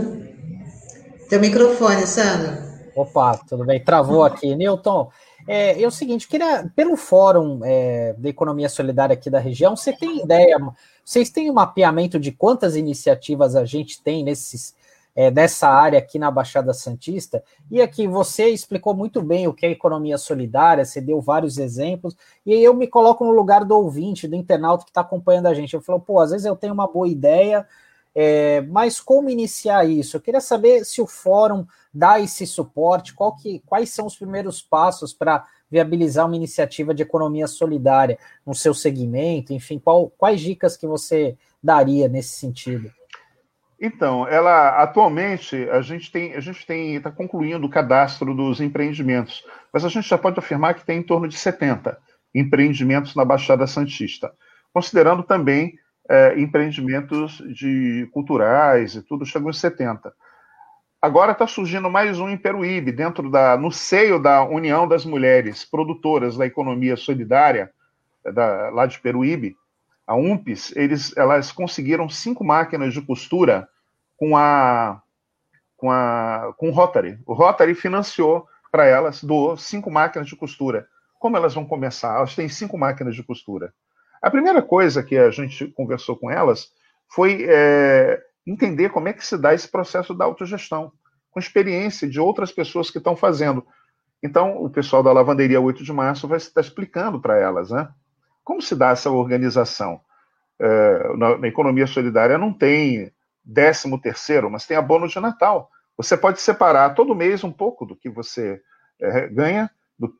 Teu 1.28 1.40
microfone, 1.40 2.06
Sandra. 2.06 2.72
Opa, 2.94 3.38
tudo 3.48 3.64
bem? 3.64 3.82
Travou 3.82 4.24
aqui. 4.24 4.54
Newton, 4.54 5.10
é, 5.46 5.80
é 5.80 5.86
o 5.86 5.90
seguinte, 5.90 6.28
queria, 6.28 6.70
pelo 6.74 6.96
Fórum 6.96 7.60
é, 7.64 8.14
de 8.18 8.28
Economia 8.28 8.68
Solidária 8.68 9.14
aqui 9.14 9.30
da 9.30 9.38
região, 9.38 9.76
você 9.76 9.92
tem 9.92 10.22
ideia, 10.22 10.58
vocês 11.04 11.30
têm 11.30 11.50
um 11.50 11.54
mapeamento 11.54 12.18
de 12.18 12.32
quantas 12.32 12.76
iniciativas 12.76 13.56
a 13.56 13.64
gente 13.64 14.02
tem 14.02 14.22
nesses, 14.22 14.74
é, 15.14 15.30
nessa 15.30 15.68
área 15.68 15.98
aqui 15.98 16.18
na 16.18 16.30
Baixada 16.30 16.72
Santista? 16.72 17.42
E 17.70 17.80
aqui 17.80 18.06
você 18.06 18.48
explicou 18.48 18.94
muito 18.94 19.22
bem 19.22 19.46
o 19.46 19.54
que 19.54 19.66
é 19.66 19.70
economia 19.70 20.18
solidária, 20.18 20.84
você 20.84 21.00
deu 21.00 21.20
vários 21.20 21.58
exemplos, 21.58 22.16
e 22.44 22.52
aí 22.52 22.64
eu 22.64 22.74
me 22.74 22.86
coloco 22.86 23.24
no 23.24 23.32
lugar 23.32 23.64
do 23.64 23.76
ouvinte, 23.76 24.28
do 24.28 24.36
internauta 24.36 24.84
que 24.84 24.90
está 24.90 25.00
acompanhando 25.02 25.46
a 25.46 25.54
gente. 25.54 25.74
Eu 25.74 25.82
falo, 25.82 26.00
pô, 26.00 26.20
às 26.20 26.30
vezes 26.30 26.46
eu 26.46 26.56
tenho 26.56 26.74
uma 26.74 26.86
boa 26.86 27.08
ideia, 27.08 27.66
É, 28.14 28.60
mas 28.68 29.00
como 29.00 29.30
iniciar 29.30 29.88
isso? 29.88 30.18
Eu 30.18 30.20
queria 30.20 30.40
saber 30.40 30.84
se 30.84 31.00
o 31.00 31.06
fórum 31.06 31.64
dá 31.94 32.20
esse 32.20 32.46
suporte, 32.46 33.14
que, 33.40 33.62
quais 33.64 33.88
são 33.88 34.04
os 34.04 34.16
primeiros 34.16 34.60
passos 34.60 35.14
para 35.14 35.46
viabilizar 35.70 36.26
uma 36.26 36.36
iniciativa 36.36 36.92
de 36.92 37.02
economia 37.02 37.46
solidária 37.46 38.18
no 38.44 38.54
seu 38.54 38.74
segmento, 38.74 39.54
enfim, 39.54 39.78
qual, 39.78 40.10
quais 40.18 40.42
dicas 40.42 40.76
que 40.76 40.86
você 40.86 41.38
daria 41.62 42.06
nesse 42.06 42.36
sentido? 42.36 42.92
Então, 43.84 44.28
ela 44.28 44.80
atualmente 44.80 45.68
a 45.68 45.82
gente 45.82 46.12
tem 46.12 46.34
a 46.34 46.40
gente 46.40 46.64
tem 46.64 46.94
está 46.94 47.10
concluindo 47.10 47.66
o 47.66 47.68
cadastro 47.68 48.32
dos 48.32 48.60
empreendimentos, 48.60 49.44
mas 49.72 49.84
a 49.84 49.88
gente 49.88 50.08
já 50.08 50.16
pode 50.16 50.38
afirmar 50.38 50.74
que 50.74 50.86
tem 50.86 51.00
em 51.00 51.02
torno 51.02 51.26
de 51.26 51.36
70 51.36 51.98
empreendimentos 52.32 53.16
na 53.16 53.24
Baixada 53.24 53.66
Santista, 53.66 54.32
considerando 54.72 55.24
também 55.24 55.74
é, 56.08 56.38
empreendimentos 56.38 57.42
de 57.52 58.08
culturais 58.12 58.94
e 58.94 59.02
tudo, 59.02 59.26
chegou 59.26 59.50
em 59.50 59.52
70. 59.52 60.14
Agora 61.00 61.32
está 61.32 61.48
surgindo 61.48 61.90
mais 61.90 62.20
um 62.20 62.28
em 62.28 62.36
Peruíbe, 62.36 62.92
dentro 62.92 63.28
da, 63.28 63.56
no 63.56 63.72
seio 63.72 64.22
da 64.22 64.44
União 64.44 64.86
das 64.86 65.04
Mulheres 65.04 65.64
Produtoras 65.64 66.36
da 66.36 66.46
Economia 66.46 66.96
Solidária, 66.96 67.72
da, 68.32 68.70
lá 68.70 68.86
de 68.86 69.00
Peruíbe, 69.00 69.56
a 70.06 70.14
UMPES, 70.14 70.72
eles, 70.76 71.16
elas 71.16 71.50
conseguiram 71.50 72.08
cinco 72.08 72.44
máquinas 72.44 72.94
de 72.94 73.02
costura 73.02 73.68
com 74.22 74.36
a 74.36 75.02
com 75.76 75.90
a 75.90 76.54
com 76.56 76.68
o 76.68 76.72
Rotary. 76.72 77.18
O 77.26 77.34
Rotary 77.34 77.74
financiou 77.74 78.46
para 78.70 78.86
elas, 78.86 79.24
doou 79.24 79.56
cinco 79.56 79.90
máquinas 79.90 80.28
de 80.28 80.36
costura. 80.36 80.86
Como 81.18 81.36
elas 81.36 81.54
vão 81.54 81.66
começar? 81.66 82.18
Elas 82.18 82.36
têm 82.36 82.48
cinco 82.48 82.78
máquinas 82.78 83.16
de 83.16 83.24
costura. 83.24 83.74
A 84.22 84.30
primeira 84.30 84.62
coisa 84.62 85.02
que 85.02 85.18
a 85.18 85.28
gente 85.30 85.66
conversou 85.72 86.16
com 86.16 86.30
elas 86.30 86.70
foi 87.08 87.44
é, 87.48 88.22
entender 88.46 88.90
como 88.90 89.08
é 89.08 89.12
que 89.12 89.26
se 89.26 89.36
dá 89.36 89.54
esse 89.54 89.66
processo 89.66 90.14
da 90.14 90.24
autogestão, 90.24 90.92
com 91.32 91.40
experiência 91.40 92.08
de 92.08 92.20
outras 92.20 92.52
pessoas 92.52 92.92
que 92.92 92.98
estão 92.98 93.16
fazendo. 93.16 93.66
Então, 94.22 94.62
o 94.62 94.70
pessoal 94.70 95.02
da 95.02 95.12
Lavanderia 95.12 95.60
8 95.60 95.82
de 95.82 95.92
Março 95.92 96.28
vai 96.28 96.38
estar 96.38 96.60
explicando 96.60 97.20
para 97.20 97.40
elas, 97.40 97.72
né? 97.72 97.88
Como 98.44 98.62
se 98.62 98.76
dá 98.76 98.90
essa 98.90 99.10
organização? 99.10 100.00
É, 100.60 101.16
na, 101.16 101.38
na, 101.38 101.48
economia 101.48 101.88
solidária 101.88 102.38
não 102.38 102.52
tem 102.52 103.10
décimo 103.44 104.00
terceiro, 104.00 104.50
mas 104.50 104.66
tem 104.66 104.76
abono 104.76 105.08
de 105.08 105.18
Natal. 105.20 105.70
Você 105.96 106.16
pode 106.16 106.40
separar 106.40 106.94
todo 106.94 107.14
mês 107.14 107.44
um 107.44 107.52
pouco 107.52 107.84
do 107.84 107.96
que 107.96 108.08
você 108.08 108.60
é, 109.00 109.28
ganha 109.28 109.70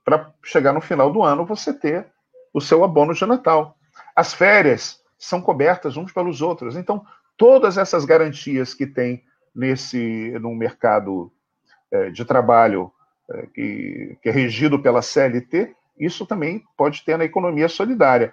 para 0.05 0.33
chegar 0.45 0.73
no 0.73 0.81
final 0.81 1.13
do 1.13 1.23
ano 1.23 1.47
você 1.47 1.73
ter 1.73 2.07
o 2.53 2.61
seu 2.61 2.85
abono 2.85 3.15
de 3.15 3.25
Natal. 3.25 3.77
As 4.15 4.35
férias 4.35 5.01
são 5.19 5.41
cobertas 5.41 5.97
uns 5.97 6.13
pelos 6.13 6.43
outros. 6.43 6.77
Então, 6.77 7.05
todas 7.37 7.79
essas 7.79 8.05
garantias 8.05 8.75
que 8.75 8.87
tem 8.87 9.25
nesse 9.55 10.31
no 10.41 10.55
mercado 10.55 11.33
é, 11.91 12.11
de 12.11 12.25
trabalho 12.25 12.93
é, 13.31 13.47
que, 13.55 14.19
que 14.23 14.29
é 14.29 14.33
regido 14.33 14.79
pela 14.81 15.03
CLT, 15.03 15.75
isso 15.99 16.27
também 16.27 16.65
pode 16.77 17.05
ter 17.05 17.17
na 17.17 17.25
economia 17.25 17.69
solidária. 17.69 18.33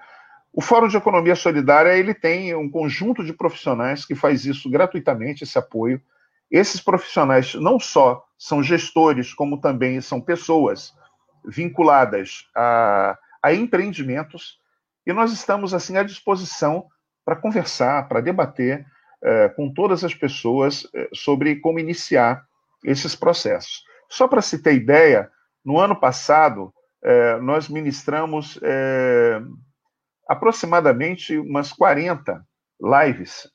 O 0.51 0.61
Fórum 0.61 0.87
de 0.87 0.97
Economia 0.97 1.35
Solidária 1.35 1.97
ele 1.97 2.13
tem 2.13 2.55
um 2.55 2.69
conjunto 2.69 3.23
de 3.23 3.33
profissionais 3.33 4.05
que 4.05 4.15
faz 4.15 4.45
isso 4.45 4.69
gratuitamente, 4.69 5.43
esse 5.43 5.57
apoio. 5.57 6.01
Esses 6.49 6.81
profissionais 6.81 7.53
não 7.55 7.79
só 7.79 8.25
são 8.37 8.63
gestores, 8.63 9.33
como 9.33 9.61
também 9.61 10.01
são 10.01 10.19
pessoas 10.19 10.93
vinculadas 11.45 12.47
a, 12.55 13.17
a 13.41 13.53
empreendimentos 13.53 14.59
e 15.05 15.13
nós 15.13 15.31
estamos 15.31 15.73
assim 15.73 15.97
à 15.97 16.03
disposição 16.03 16.87
para 17.23 17.35
conversar, 17.35 18.07
para 18.07 18.21
debater 18.21 18.85
é, 19.21 19.49
com 19.49 19.71
todas 19.71 20.03
as 20.03 20.13
pessoas 20.13 20.87
é, 20.93 21.09
sobre 21.13 21.57
como 21.57 21.79
iniciar 21.79 22.43
esses 22.83 23.15
processos. 23.15 23.83
Só 24.09 24.27
para 24.27 24.41
se 24.41 24.61
ter 24.61 24.73
ideia, 24.73 25.29
no 25.63 25.79
ano 25.79 25.95
passado 25.95 26.73
é, 27.03 27.37
nós 27.39 27.69
ministramos 27.69 28.59
aproximadamente 30.29 31.35
umas 31.39 31.73
40 31.73 32.45
lives 32.79 33.49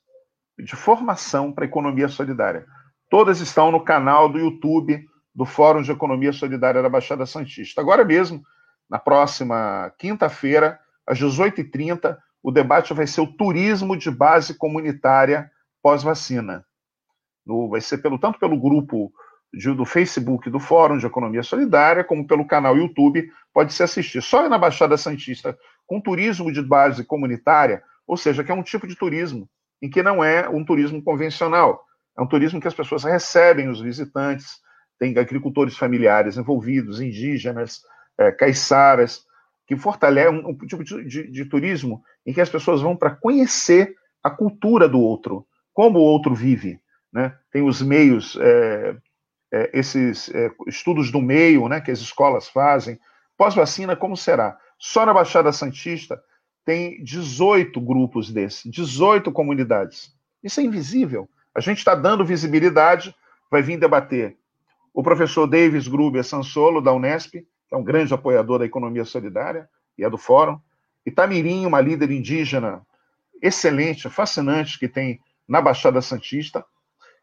de 0.59 0.75
formação 0.75 1.53
para 1.53 1.65
economia 1.65 2.09
solidária. 2.09 2.67
Todas 3.09 3.39
estão 3.41 3.71
no 3.71 3.85
canal 3.85 4.29
do 4.29 4.41
YouTube 4.41 5.07
do 5.33 5.45
Fórum 5.45 5.83
de 5.83 5.93
Economia 5.93 6.33
Solidária 6.33 6.83
da 6.83 6.89
Baixada 6.89 7.27
Santista. 7.27 7.81
Agora 7.81 8.05
mesmo, 8.05 8.43
na 8.91 8.99
próxima 8.99 9.93
quinta-feira, 9.99 10.81
às 11.07 11.17
18h30, 11.19 12.19
o 12.43 12.51
debate 12.51 12.93
vai 12.93 13.07
ser 13.07 13.21
o 13.21 13.33
turismo 13.33 13.97
de 13.97 14.11
base 14.11 14.55
comunitária 14.55 15.49
pós-vacina. 15.81 16.67
Vai 17.71 17.81
ser 17.81 17.99
pelo, 17.99 18.19
tanto 18.19 18.39
pelo 18.41 18.61
grupo 18.61 19.13
de, 19.53 19.73
do 19.73 19.85
Facebook 19.85 20.51
do 20.51 20.59
Fórum 20.59 20.99
de 20.99 21.07
Economia 21.07 21.43
Solidária, 21.45 22.03
como 22.03 22.27
pelo 22.27 22.47
canal 22.47 22.77
YouTube, 22.77 23.31
pode 23.53 23.73
se 23.73 23.83
assistir. 23.83 24.21
Só 24.23 24.49
na 24.49 24.59
Baixada 24.59 24.97
Santista, 24.97 25.57
com 25.87 26.01
turismo 26.01 26.53
de 26.53 26.63
base 26.63 27.05
comunitária, 27.05 27.83
ou 28.07 28.17
seja, 28.17 28.43
que 28.43 28.51
é 28.51 28.55
um 28.55 28.63
tipo 28.63 28.87
de 28.87 28.97
turismo 28.97 29.49
em 29.83 29.91
que 29.91 30.03
não 30.03 30.25
é 30.25 30.49
um 30.49 30.65
turismo 30.65 31.03
convencional. 31.03 31.85
É 32.17 32.23
um 32.23 32.27
turismo 32.27 32.61
que 32.61 32.69
as 32.69 32.75
pessoas 32.75 33.05
recebem 33.05 33.69
os 33.69 33.81
visitantes, 33.81 34.59
tem 34.99 35.19
agricultores 35.19 35.77
familiares 35.77 36.37
envolvidos, 36.37 37.01
indígenas, 37.01 37.81
é, 38.17 38.31
caiçaras, 38.33 39.25
que 39.67 39.77
fortalece 39.77 40.31
um, 40.31 40.49
um 40.49 40.57
tipo 40.57 40.85
de, 40.85 41.05
de, 41.05 41.31
de, 41.31 41.45
turismo 41.45 42.03
em 42.25 42.33
que 42.33 42.41
as 42.41 42.49
pessoas 42.49 42.81
vão 42.81 42.97
para 42.97 43.11
conhecer 43.11 43.95
a 44.23 44.31
cultura 44.31 44.89
do 44.89 45.01
outro, 45.01 45.47
como 45.73 45.99
o 45.99 46.03
outro 46.03 46.35
vive. 46.35 46.81
Né? 47.13 47.37
Tem 47.51 47.63
os 47.63 47.83
meios, 47.83 48.39
é, 48.41 48.97
é, 49.53 49.71
esses 49.75 50.29
é, 50.35 50.51
estudos 50.67 51.11
do 51.11 51.21
meio 51.21 51.69
né, 51.69 51.81
que 51.81 51.91
as 51.91 52.01
escolas 52.01 52.49
fazem. 52.49 52.99
Pós-vacina, 53.37 53.97
como 53.97 54.17
será? 54.17 54.57
Só 54.79 55.05
na 55.07 55.15
Baixada 55.15 55.53
Santista 55.53 56.21
tem 56.65 57.03
18 57.03 57.81
grupos 57.81 58.31
desses, 58.31 58.71
18 58.71 59.31
comunidades. 59.33 60.13
Isso 60.43 60.61
é 60.61 60.65
invisível. 60.65 61.29
A 61.55 61.61
gente 61.61 61.79
está 61.79 61.95
dando 61.95 62.25
visibilidade, 62.25 63.15
vai 63.51 63.63
vir 63.63 63.79
debater 63.79 64.37
o 64.95 65.03
professor 65.03 65.49
Davis 65.49 65.89
Gruber 65.89 66.23
Sansolo, 66.23 66.81
da 66.81 66.93
Unesp, 66.93 67.45
é 67.71 67.77
um 67.77 67.83
grande 67.83 68.15
apoiador 68.15 68.61
da 68.61 68.65
economia 68.65 69.05
solidária 69.05 69.69
e 69.99 70.05
é 70.05 70.09
do 70.09 70.17
Fórum. 70.17 70.61
Itamirim, 71.05 71.67
uma 71.67 71.81
líder 71.81 72.13
indígena 72.13 72.81
excelente, 73.43 74.09
fascinante, 74.09 74.79
que 74.79 74.89
tem 74.89 75.21
na 75.49 75.61
Baixada 75.61 76.01
Santista. 76.01 76.65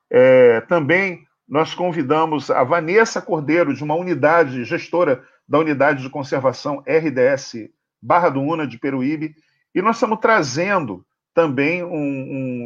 É, 0.10 0.60
também 0.62 1.26
nós 1.48 1.74
convidamos 1.74 2.52
a 2.52 2.62
Vanessa 2.66 3.22
Cordeiro, 3.22 3.74
de 3.74 3.84
uma 3.86 3.96
unidade, 3.96 4.66
gestora 4.66 5.24
da 5.52 5.60
unidade 5.60 6.02
de 6.02 6.10
conservação 6.10 6.82
RDS 6.88 7.70
Barra 8.02 8.30
do 8.30 8.40
Una 8.40 8.66
de 8.66 8.80
Peruíbe, 8.80 9.36
e 9.76 9.82
nós 9.82 9.98
estamos 9.98 10.20
trazendo 10.22 11.06
também 11.34 11.84
um, 11.84 11.92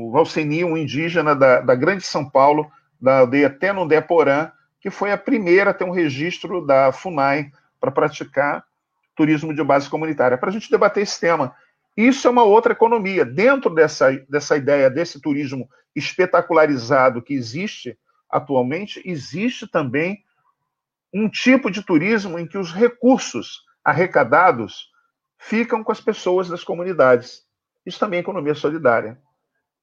um 0.06 0.12
Valseni, 0.12 0.64
um 0.64 0.78
indígena 0.78 1.36
da, 1.36 1.62
da 1.62 1.74
Grande 1.74 2.06
São 2.06 2.30
Paulo, 2.30 2.72
da 3.02 3.22
aldeia 3.22 3.50
Tenundé 3.50 4.00
Porã, 4.02 4.52
que 4.80 4.92
foi 4.92 5.12
a 5.12 5.18
primeira 5.18 5.72
a 5.72 5.74
ter 5.74 5.84
um 5.84 5.90
registro 5.90 6.64
da 6.64 6.92
FUNAI 6.92 7.52
para 7.80 7.90
praticar 7.90 8.64
turismo 9.16 9.52
de 9.52 9.64
base 9.64 9.90
comunitária, 9.90 10.38
para 10.38 10.50
a 10.50 10.54
gente 10.54 10.70
debater 10.70 11.02
esse 11.02 11.20
tema. 11.20 11.56
Isso 11.98 12.28
é 12.28 12.30
uma 12.30 12.44
outra 12.44 12.74
economia. 12.74 13.26
Dentro 13.26 13.74
dessa, 13.74 14.12
dessa 14.30 14.58
ideia 14.58 14.92
desse 14.92 15.20
turismo 15.20 15.68
espetacularizado 15.96 17.20
que 17.20 17.34
existe 17.34 17.98
atualmente, 18.30 19.02
existe 19.04 19.68
também 19.68 20.24
um 21.16 21.30
tipo 21.30 21.72
de 21.72 21.82
turismo 21.82 22.38
em 22.38 22.46
que 22.46 22.58
os 22.58 22.74
recursos 22.74 23.64
arrecadados 23.82 24.90
ficam 25.38 25.82
com 25.82 25.92
as 25.94 26.02
pessoas 26.02 26.50
das 26.50 26.62
comunidades. 26.62 27.46
Isso 27.86 27.98
também 27.98 28.18
é 28.18 28.22
economia 28.22 28.54
solidária. 28.54 29.18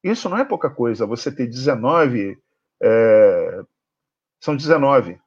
Isso 0.04 0.28
não 0.28 0.36
é 0.36 0.44
pouca 0.44 0.68
coisa. 0.68 1.06
Você 1.06 1.32
ter 1.32 1.46
19, 1.46 2.36
é, 2.82 3.62
são 4.38 4.54
19 4.54 5.18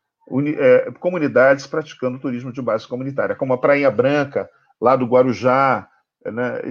é, 0.59 0.91
comunidades 0.99 1.65
praticando 1.65 2.19
turismo 2.19 2.51
de 2.51 2.61
base 2.61 2.87
comunitária, 2.87 3.35
como 3.35 3.53
a 3.53 3.57
Praia 3.57 3.89
Branca, 3.89 4.47
lá 4.79 4.95
do 4.95 5.07
Guarujá, 5.07 5.89
né, 6.23 6.61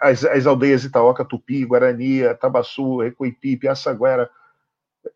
as, 0.00 0.24
as, 0.24 0.46
aldeias 0.46 0.84
Itaoca, 0.84 1.26
Tupi, 1.26 1.66
Guarani, 1.66 2.22
Tabaçu, 2.40 3.00
Recoipi, 3.00 3.58
Piaçaguera, 3.58 4.30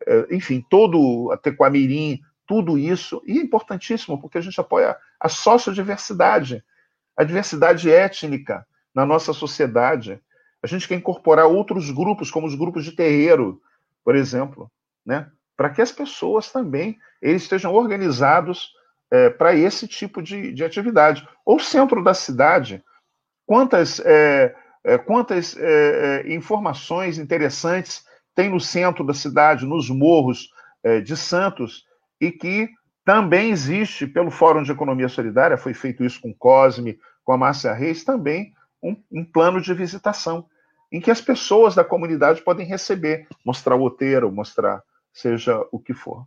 é, 0.05 0.27
enfim, 0.35 0.63
todo, 0.69 1.31
a 1.31 1.37
Tequamirim, 1.37 2.19
tudo 2.47 2.77
isso, 2.77 3.21
e 3.25 3.39
é 3.39 3.41
importantíssimo, 3.41 4.19
porque 4.19 4.37
a 4.37 4.41
gente 4.41 4.59
apoia 4.59 4.95
a 5.19 5.29
sociodiversidade, 5.29 6.63
a 7.17 7.23
diversidade 7.23 7.91
étnica 7.91 8.65
na 8.93 9.05
nossa 9.05 9.33
sociedade. 9.33 10.19
A 10.61 10.67
gente 10.67 10.87
quer 10.87 10.95
incorporar 10.95 11.45
outros 11.45 11.89
grupos, 11.91 12.31
como 12.31 12.47
os 12.47 12.55
grupos 12.55 12.83
de 12.83 12.91
terreiro, 12.91 13.61
por 14.03 14.15
exemplo, 14.15 14.71
né? 15.05 15.29
para 15.57 15.69
que 15.69 15.81
as 15.81 15.91
pessoas 15.91 16.51
também 16.51 16.97
eles 17.21 17.43
estejam 17.43 17.73
organizados 17.73 18.71
é, 19.09 19.29
para 19.29 19.55
esse 19.55 19.87
tipo 19.87 20.21
de, 20.21 20.53
de 20.53 20.63
atividade. 20.63 21.27
Ou 21.45 21.59
centro 21.59 22.03
da 22.03 22.13
cidade, 22.13 22.83
quantas, 23.45 23.99
é, 24.01 24.55
é, 24.83 24.97
quantas 24.97 25.55
é, 25.57 26.23
é, 26.27 26.33
informações 26.33 27.17
interessantes 27.17 28.03
tem 28.33 28.49
no 28.49 28.59
centro 28.59 29.05
da 29.05 29.13
cidade, 29.13 29.65
nos 29.65 29.89
morros 29.89 30.49
é, 30.83 30.99
de 30.99 31.15
Santos, 31.15 31.85
e 32.19 32.31
que 32.31 32.69
também 33.05 33.51
existe, 33.51 34.07
pelo 34.07 34.31
Fórum 34.31 34.63
de 34.63 34.71
Economia 34.71 35.07
Solidária, 35.07 35.57
foi 35.57 35.73
feito 35.73 36.03
isso 36.03 36.19
com 36.21 36.33
Cosme, 36.33 36.97
com 37.23 37.31
a 37.31 37.37
Márcia 37.37 37.73
Reis, 37.73 38.03
também 38.03 38.53
um, 38.81 38.95
um 39.11 39.23
plano 39.23 39.61
de 39.61 39.73
visitação, 39.73 40.45
em 40.91 40.99
que 40.99 41.11
as 41.11 41.21
pessoas 41.21 41.75
da 41.75 41.83
comunidade 41.83 42.41
podem 42.41 42.65
receber, 42.65 43.27
mostrar 43.45 43.75
o 43.75 43.81
outeiro, 43.81 44.31
mostrar 44.31 44.81
seja 45.13 45.65
o 45.71 45.79
que 45.79 45.93
for. 45.93 46.25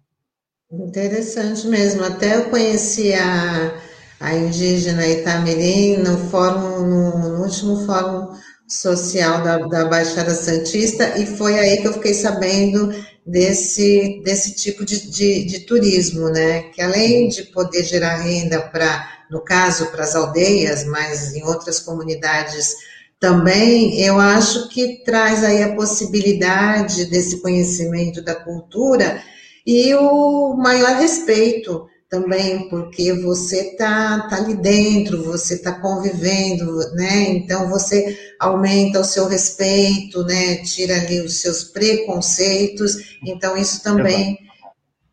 Interessante 0.70 1.66
mesmo. 1.68 2.04
Até 2.04 2.36
eu 2.36 2.50
conheci 2.50 3.12
a, 3.14 3.80
a 4.20 4.34
indígena 4.34 5.06
Itamirim 5.06 5.98
no 5.98 6.18
fórum, 6.30 6.86
no, 6.86 7.18
no 7.18 7.42
último 7.42 7.86
fórum 7.86 8.36
social 8.66 9.42
da, 9.42 9.58
da 9.58 9.86
Baixada 9.86 10.34
Santista, 10.34 11.18
e 11.18 11.24
foi 11.24 11.58
aí 11.58 11.78
que 11.80 11.88
eu 11.88 11.94
fiquei 11.94 12.12
sabendo 12.12 12.92
desse, 13.28 14.22
desse 14.24 14.54
tipo 14.54 14.84
de, 14.84 15.10
de, 15.10 15.44
de 15.44 15.60
turismo, 15.60 16.30
né? 16.30 16.62
Que 16.70 16.80
além 16.80 17.28
de 17.28 17.44
poder 17.44 17.84
gerar 17.84 18.16
renda 18.16 18.60
para, 18.60 19.06
no 19.30 19.40
caso, 19.40 19.86
para 19.90 20.02
as 20.02 20.14
aldeias, 20.14 20.84
mas 20.86 21.34
em 21.34 21.44
outras 21.44 21.78
comunidades 21.78 22.74
também, 23.20 24.00
eu 24.00 24.18
acho 24.18 24.68
que 24.68 25.02
traz 25.04 25.44
aí 25.44 25.62
a 25.62 25.74
possibilidade 25.74 27.04
desse 27.06 27.42
conhecimento 27.42 28.22
da 28.22 28.34
cultura 28.34 29.22
e 29.66 29.92
o 29.94 30.54
maior 30.56 30.96
respeito 30.96 31.86
também, 32.08 32.68
porque 32.70 33.12
você 33.12 33.76
tá, 33.76 34.26
tá 34.28 34.36
ali 34.36 34.54
dentro, 34.54 35.22
você 35.24 35.54
está 35.54 35.78
convivendo, 35.78 36.78
né? 36.94 37.28
Então 37.30 37.68
você 37.68 38.18
aumenta 38.40 39.00
o 39.00 39.04
seu 39.04 39.28
respeito, 39.28 40.24
né? 40.24 40.56
Tira 40.62 40.94
ali 40.94 41.20
os 41.20 41.40
seus 41.40 41.64
preconceitos. 41.64 43.18
Então 43.22 43.56
isso 43.56 43.82
também 43.82 44.38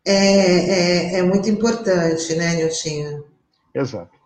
é, 0.06 0.14
é, 0.14 1.18
é, 1.18 1.22
muito 1.22 1.50
importante, 1.50 2.34
né, 2.34 2.54
Niltinho? 2.54 3.24
Exato. 3.74 4.16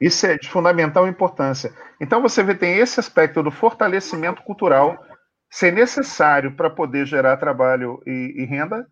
Isso 0.00 0.26
é 0.26 0.38
de 0.38 0.48
fundamental 0.48 1.06
importância. 1.06 1.74
Então 2.00 2.22
você 2.22 2.42
vê 2.42 2.54
tem 2.54 2.78
esse 2.78 2.98
aspecto 2.98 3.42
do 3.42 3.50
fortalecimento 3.50 4.42
cultural 4.42 5.04
ser 5.50 5.72
necessário 5.72 6.54
para 6.54 6.70
poder 6.70 7.06
gerar 7.06 7.36
trabalho 7.36 8.00
e, 8.06 8.34
e 8.36 8.44
renda. 8.46 8.86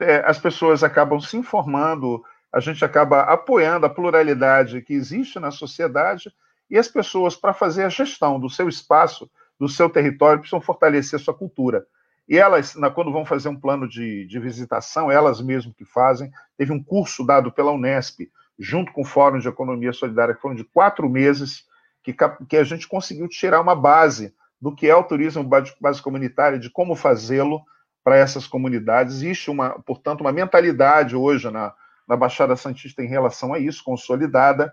É, 0.00 0.22
as 0.26 0.38
pessoas 0.38 0.82
acabam 0.82 1.20
se 1.20 1.36
informando 1.36 2.22
a 2.52 2.60
gente 2.60 2.84
acaba 2.84 3.22
apoiando 3.22 3.86
a 3.86 3.90
pluralidade 3.90 4.82
que 4.82 4.92
existe 4.92 5.40
na 5.40 5.50
sociedade 5.50 6.30
e 6.68 6.76
as 6.78 6.88
pessoas, 6.88 7.34
para 7.34 7.52
fazer 7.52 7.84
a 7.84 7.88
gestão 7.88 8.38
do 8.38 8.50
seu 8.50 8.68
espaço, 8.68 9.30
do 9.58 9.68
seu 9.68 9.88
território, 9.88 10.40
precisam 10.40 10.60
fortalecer 10.60 11.18
sua 11.18 11.34
cultura. 11.34 11.86
E 12.28 12.38
elas, 12.38 12.74
quando 12.94 13.12
vão 13.12 13.24
fazer 13.24 13.48
um 13.48 13.58
plano 13.58 13.88
de, 13.88 14.26
de 14.26 14.38
visitação, 14.38 15.10
elas 15.10 15.40
mesmas 15.40 15.74
que 15.74 15.84
fazem, 15.84 16.30
teve 16.56 16.72
um 16.72 16.82
curso 16.82 17.26
dado 17.26 17.50
pela 17.50 17.72
Unesp, 17.72 18.30
junto 18.58 18.92
com 18.92 19.02
o 19.02 19.04
Fórum 19.04 19.38
de 19.38 19.48
Economia 19.48 19.92
Solidária, 19.92 20.34
que 20.34 20.40
foram 20.40 20.54
de 20.54 20.64
quatro 20.64 21.08
meses, 21.08 21.64
que, 22.02 22.14
que 22.48 22.56
a 22.56 22.64
gente 22.64 22.86
conseguiu 22.86 23.28
tirar 23.28 23.60
uma 23.60 23.74
base 23.74 24.34
do 24.60 24.74
que 24.74 24.88
é 24.88 24.94
o 24.94 25.04
turismo 25.04 25.42
base 25.44 26.02
comunitária, 26.02 26.58
de 26.58 26.70
como 26.70 26.94
fazê-lo 26.94 27.62
para 28.04 28.16
essas 28.16 28.46
comunidades. 28.46 29.16
Existe, 29.16 29.50
uma, 29.50 29.70
portanto, 29.80 30.20
uma 30.20 30.32
mentalidade 30.32 31.16
hoje 31.16 31.50
na, 31.50 31.74
na 32.08 32.16
Baixada 32.16 32.56
Santista 32.56 33.02
em 33.02 33.08
relação 33.08 33.52
a 33.54 33.58
isso, 33.58 33.82
consolidada, 33.84 34.72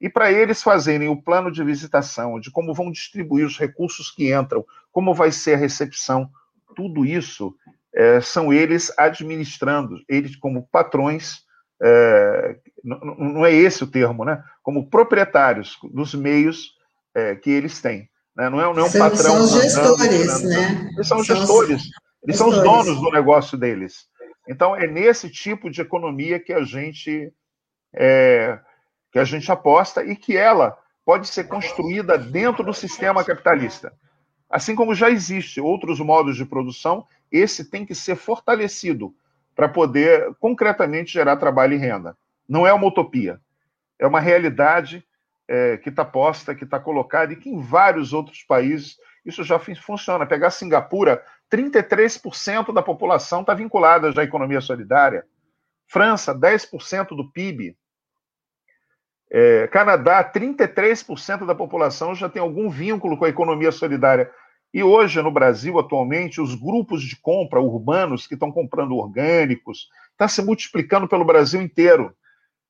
e 0.00 0.08
para 0.08 0.32
eles 0.32 0.62
fazerem 0.62 1.08
o 1.08 1.20
plano 1.20 1.50
de 1.50 1.62
visitação, 1.62 2.40
de 2.40 2.50
como 2.50 2.72
vão 2.72 2.90
distribuir 2.90 3.46
os 3.46 3.58
recursos 3.58 4.10
que 4.10 4.32
entram, 4.32 4.64
como 4.90 5.14
vai 5.14 5.30
ser 5.30 5.54
a 5.54 5.58
recepção, 5.58 6.30
tudo 6.74 7.04
isso 7.04 7.54
é, 7.94 8.20
são 8.20 8.52
eles 8.52 8.92
administrando, 8.96 9.96
eles 10.08 10.36
como 10.36 10.66
patrões, 10.70 11.42
é, 11.82 12.56
não, 12.82 13.44
é 13.44 13.52
esse 13.52 13.84
o 13.84 13.86
termo, 13.86 14.24
né? 14.24 14.42
Como 14.62 14.88
proprietários 14.88 15.76
dos 15.92 16.14
meios 16.14 16.74
é, 17.14 17.34
que 17.34 17.50
eles 17.50 17.80
têm. 17.80 18.08
Né? 18.36 18.48
Não, 18.48 18.60
é, 18.60 18.64
não 18.64 18.80
é 18.80 18.84
um 18.84 18.90
são, 18.90 19.00
patrão. 19.00 19.46
São 19.46 19.60
gestores, 19.60 20.42
né? 20.42 20.90
Eles 20.94 21.08
são, 21.08 21.24
são 21.24 21.36
gestores, 21.36 21.82
eles 22.22 22.36
gestores. 22.36 22.38
são 22.38 22.48
os 22.48 22.62
donos 22.62 23.00
do 23.00 23.10
negócio 23.10 23.58
deles. 23.58 24.06
Então, 24.50 24.74
é 24.74 24.84
nesse 24.84 25.30
tipo 25.30 25.70
de 25.70 25.80
economia 25.80 26.40
que 26.40 26.52
a 26.52 26.64
gente 26.64 27.32
é, 27.94 28.58
que 29.12 29.18
a 29.20 29.22
gente 29.22 29.50
aposta 29.50 30.04
e 30.04 30.16
que 30.16 30.36
ela 30.36 30.76
pode 31.04 31.28
ser 31.28 31.44
construída 31.44 32.18
dentro 32.18 32.64
do 32.64 32.74
sistema 32.74 33.22
capitalista. 33.24 33.92
Assim 34.50 34.74
como 34.74 34.92
já 34.92 35.08
existe 35.08 35.60
outros 35.60 36.00
modos 36.00 36.36
de 36.36 36.44
produção, 36.44 37.06
esse 37.30 37.70
tem 37.70 37.86
que 37.86 37.94
ser 37.94 38.16
fortalecido 38.16 39.14
para 39.54 39.68
poder 39.68 40.34
concretamente 40.40 41.12
gerar 41.12 41.36
trabalho 41.36 41.74
e 41.74 41.78
renda. 41.78 42.16
Não 42.48 42.66
é 42.66 42.72
uma 42.72 42.88
utopia, 42.88 43.40
é 44.00 44.06
uma 44.06 44.18
realidade 44.18 45.06
é, 45.46 45.76
que 45.76 45.90
está 45.90 46.04
posta, 46.04 46.56
que 46.56 46.64
está 46.64 46.80
colocada 46.80 47.32
e 47.32 47.36
que 47.36 47.48
em 47.48 47.60
vários 47.60 48.12
outros 48.12 48.42
países 48.42 48.98
isso 49.24 49.44
já 49.44 49.58
funciona. 49.58 50.26
Pegar 50.26 50.50
Singapura, 50.50 51.22
33% 51.52 52.72
da 52.72 52.82
população 52.82 53.40
está 53.40 53.54
vinculada 53.54 54.12
já 54.12 54.22
à 54.22 54.24
economia 54.24 54.60
solidária. 54.60 55.24
França, 55.88 56.34
10% 56.34 57.08
do 57.08 57.30
PIB. 57.30 57.76
É, 59.32 59.68
Canadá, 59.68 60.24
33% 60.24 61.46
da 61.46 61.54
população 61.54 62.14
já 62.14 62.28
tem 62.28 62.42
algum 62.42 62.68
vínculo 62.68 63.16
com 63.16 63.24
a 63.24 63.28
economia 63.28 63.70
solidária. 63.70 64.30
E 64.72 64.82
hoje, 64.82 65.20
no 65.20 65.30
Brasil, 65.30 65.78
atualmente, 65.78 66.40
os 66.40 66.54
grupos 66.54 67.02
de 67.02 67.16
compra 67.16 67.60
urbanos 67.60 68.26
que 68.26 68.34
estão 68.34 68.52
comprando 68.52 68.96
orgânicos 68.96 69.88
estão 70.12 70.26
tá 70.26 70.28
se 70.28 70.42
multiplicando 70.42 71.08
pelo 71.08 71.24
Brasil 71.24 71.60
inteiro, 71.60 72.14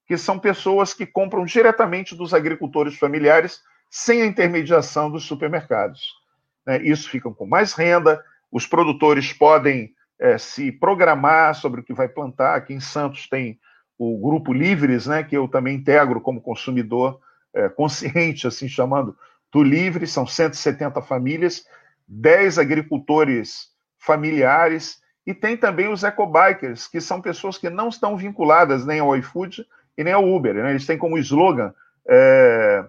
que 0.06 0.16
são 0.16 0.38
pessoas 0.38 0.94
que 0.94 1.06
compram 1.06 1.44
diretamente 1.44 2.14
dos 2.14 2.32
agricultores 2.32 2.98
familiares 2.98 3.60
sem 3.90 4.22
a 4.22 4.26
intermediação 4.26 5.10
dos 5.10 5.24
supermercados. 5.24 6.19
Né? 6.66 6.82
Isso 6.82 7.08
ficam 7.08 7.32
com 7.32 7.46
mais 7.46 7.72
renda, 7.72 8.22
os 8.50 8.66
produtores 8.66 9.32
podem 9.32 9.94
é, 10.18 10.36
se 10.38 10.70
programar 10.70 11.54
sobre 11.54 11.80
o 11.80 11.84
que 11.84 11.94
vai 11.94 12.08
plantar. 12.08 12.56
Aqui 12.56 12.74
em 12.74 12.80
Santos 12.80 13.28
tem 13.28 13.58
o 13.98 14.18
Grupo 14.18 14.52
Livres, 14.52 15.06
né, 15.06 15.22
que 15.22 15.36
eu 15.36 15.46
também 15.46 15.76
integro 15.76 16.20
como 16.20 16.40
consumidor 16.40 17.20
é, 17.54 17.68
consciente, 17.68 18.46
assim 18.46 18.68
chamando, 18.68 19.16
do 19.52 19.62
Livre, 19.62 20.06
são 20.06 20.26
170 20.26 21.02
famílias, 21.02 21.64
10 22.06 22.58
agricultores 22.58 23.68
familiares, 23.98 25.00
e 25.26 25.34
tem 25.34 25.56
também 25.56 25.92
os 25.92 26.02
ecobikers, 26.02 26.86
que 26.86 27.00
são 27.00 27.20
pessoas 27.20 27.58
que 27.58 27.68
não 27.68 27.88
estão 27.88 28.16
vinculadas 28.16 28.86
nem 28.86 29.00
ao 29.00 29.16
iFood 29.16 29.66
e 29.98 30.04
nem 30.04 30.12
ao 30.12 30.26
Uber. 30.26 30.54
Né? 30.54 30.70
Eles 30.70 30.86
têm 30.86 30.96
como 30.96 31.18
slogan 31.18 31.74
é, 32.08 32.84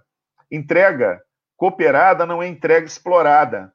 entrega 0.50 1.22
cooperada 1.62 2.26
não 2.26 2.42
é 2.42 2.48
entrega 2.48 2.88
explorada. 2.88 3.72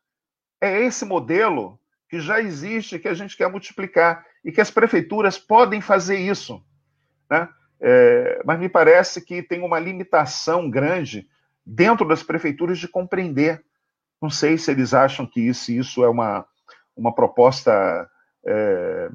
É 0.61 0.83
esse 0.83 1.05
modelo 1.05 1.79
que 2.09 2.19
já 2.19 2.41
existe, 2.41 2.99
que 2.99 3.07
a 3.07 3.15
gente 3.15 3.37
quer 3.37 3.49
multiplicar 3.49 4.27
e 4.45 4.51
que 4.51 4.61
as 4.61 4.73
prefeituras 4.73 5.39
podem 5.39 5.81
fazer 5.81 6.19
isso. 6.19 6.61
Né? 7.31 7.49
É, 7.81 8.43
mas 8.45 8.59
me 8.59 8.69
parece 8.69 9.25
que 9.25 9.41
tem 9.41 9.63
uma 9.63 9.79
limitação 9.79 10.69
grande 10.69 11.29
dentro 11.65 12.09
das 12.09 12.25
prefeituras 12.25 12.77
de 12.81 12.89
compreender. 12.89 13.65
Não 14.21 14.31
sei 14.31 14.59
se 14.59 14.69
eles 14.73 14.93
acham 14.93 15.25
que 15.25 15.41
isso, 15.41 15.71
isso 15.71 16.03
é 16.03 16.09
uma, 16.09 16.45
uma 16.97 17.15
proposta 17.15 18.11
é, 18.45 19.09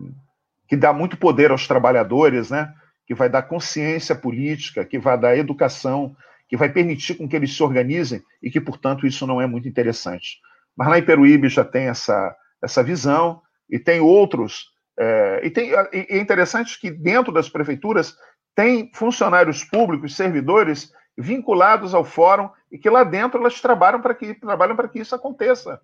que 0.66 0.78
dá 0.78 0.94
muito 0.94 1.18
poder 1.18 1.52
aos 1.52 1.68
trabalhadores, 1.68 2.50
né? 2.50 2.74
que 3.06 3.14
vai 3.14 3.28
dar 3.28 3.42
consciência 3.42 4.16
política, 4.16 4.86
que 4.86 4.98
vai 4.98 5.20
dar 5.20 5.36
educação, 5.36 6.16
que 6.52 6.58
vai 6.58 6.68
permitir 6.68 7.16
com 7.16 7.30
que 7.30 7.36
eles 7.38 7.56
se 7.56 7.64
organizem 7.64 8.22
e 8.44 8.52
que, 8.52 8.60
portanto, 8.60 9.08
isso 9.08 9.26
não 9.26 9.42
é 9.42 9.48
muito 9.48 9.70
interessante. 9.70 10.42
Mas 10.76 10.90
lá 10.90 11.00
em 11.00 11.06
Peruíbe 11.06 11.48
já 11.48 11.64
tem 11.64 11.88
essa, 11.88 12.36
essa 12.62 12.84
visão, 12.84 13.42
e 13.72 13.80
tem 13.80 14.02
outros. 14.02 14.66
É, 15.00 15.40
e, 15.46 15.50
tem, 15.50 15.70
e 15.70 16.08
é 16.10 16.20
interessante 16.20 16.78
que 16.78 16.92
dentro 16.92 17.32
das 17.32 17.48
prefeituras 17.48 18.18
tem 18.54 18.92
funcionários 18.94 19.64
públicos, 19.64 20.16
servidores 20.16 20.92
vinculados 21.18 21.94
ao 21.94 22.04
fórum 22.04 22.50
e 22.70 22.78
que 22.78 22.90
lá 22.90 23.06
dentro 23.06 23.40
elas 23.40 23.62
trabalham 23.62 24.02
para 24.02 24.14
que 24.14 24.34
trabalham 24.34 24.76
para 24.76 24.90
que 24.90 25.00
isso 25.00 25.16
aconteça. 25.16 25.80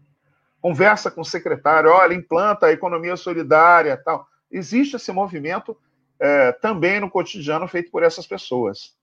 Conversa 0.60 1.10
com 1.10 1.22
o 1.22 1.26
secretário, 1.26 1.90
olha, 1.90 2.14
implanta 2.14 2.66
a 2.66 2.72
economia 2.74 3.16
solidária, 3.16 3.96
tal. 3.96 4.28
Existe 4.52 4.98
esse 4.98 5.12
movimento 5.14 5.78
é, 6.20 6.52
também 6.52 7.00
no 7.00 7.10
cotidiano 7.10 7.68
feito 7.68 7.90
por 7.90 8.04
essas 8.04 8.28
pessoas. 8.28 8.97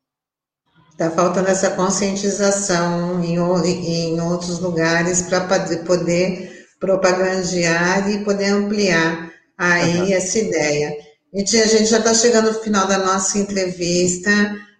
Está 0.94 1.10
faltando 1.10 1.48
essa 1.48 1.70
conscientização 1.70 3.22
em, 3.22 3.36
em 3.36 4.20
outros 4.20 4.60
lugares 4.60 5.22
para 5.22 5.40
poder 5.84 6.66
propagandear 6.78 8.08
e 8.08 8.24
poder 8.24 8.52
ampliar 8.52 9.32
aí 9.58 10.02
uhum. 10.02 10.12
essa 10.12 10.38
ideia. 10.38 10.96
E 11.32 11.40
a 11.40 11.66
gente 11.66 11.86
já 11.86 11.98
está 11.98 12.14
chegando 12.14 12.52
no 12.52 12.60
final 12.60 12.86
da 12.86 12.98
nossa 12.98 13.38
entrevista, 13.38 14.30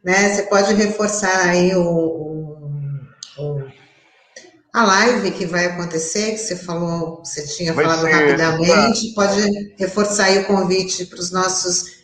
né? 0.05 0.33
Você 0.33 0.43
pode 0.45 0.73
reforçar 0.75 1.49
aí 1.49 1.75
o, 1.75 1.83
o, 3.37 3.65
a 4.73 4.85
live 4.85 5.33
que 5.33 5.47
vai 5.47 5.65
acontecer, 5.65 6.31
que 6.31 6.39
você 6.39 6.55
falou, 6.55 7.25
você 7.25 7.45
tinha 7.45 7.73
vai 7.73 7.85
falado 7.85 8.03
ser, 8.03 8.13
rapidamente, 8.13 9.15
pode 9.15 9.75
reforçar 9.77 10.27
aí 10.27 10.39
o 10.39 10.45
convite 10.45 11.07
para 11.07 11.19
os 11.19 11.33
nossos 11.33 12.04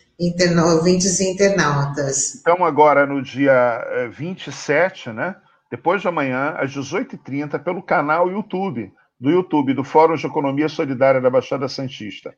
ouvintes 0.65 1.19
e 1.19 1.31
internautas. 1.31 2.35
Então, 2.35 2.63
agora 2.63 3.05
no 3.05 3.21
dia 3.21 4.09
27, 4.11 5.09
eh, 5.09 5.13
né? 5.13 5.35
Depois 5.69 6.01
de 6.01 6.07
amanhã, 6.07 6.55
às 6.57 6.71
18h30, 6.71 7.57
pelo 7.63 7.81
canal 7.81 8.29
YouTube, 8.29 8.91
do 9.19 9.29
YouTube, 9.29 9.73
do 9.73 9.83
Fórum 9.83 10.15
de 10.15 10.25
Economia 10.25 10.67
Solidária 10.67 11.21
da 11.21 11.29
Baixada 11.29 11.67
Santista. 11.67 12.33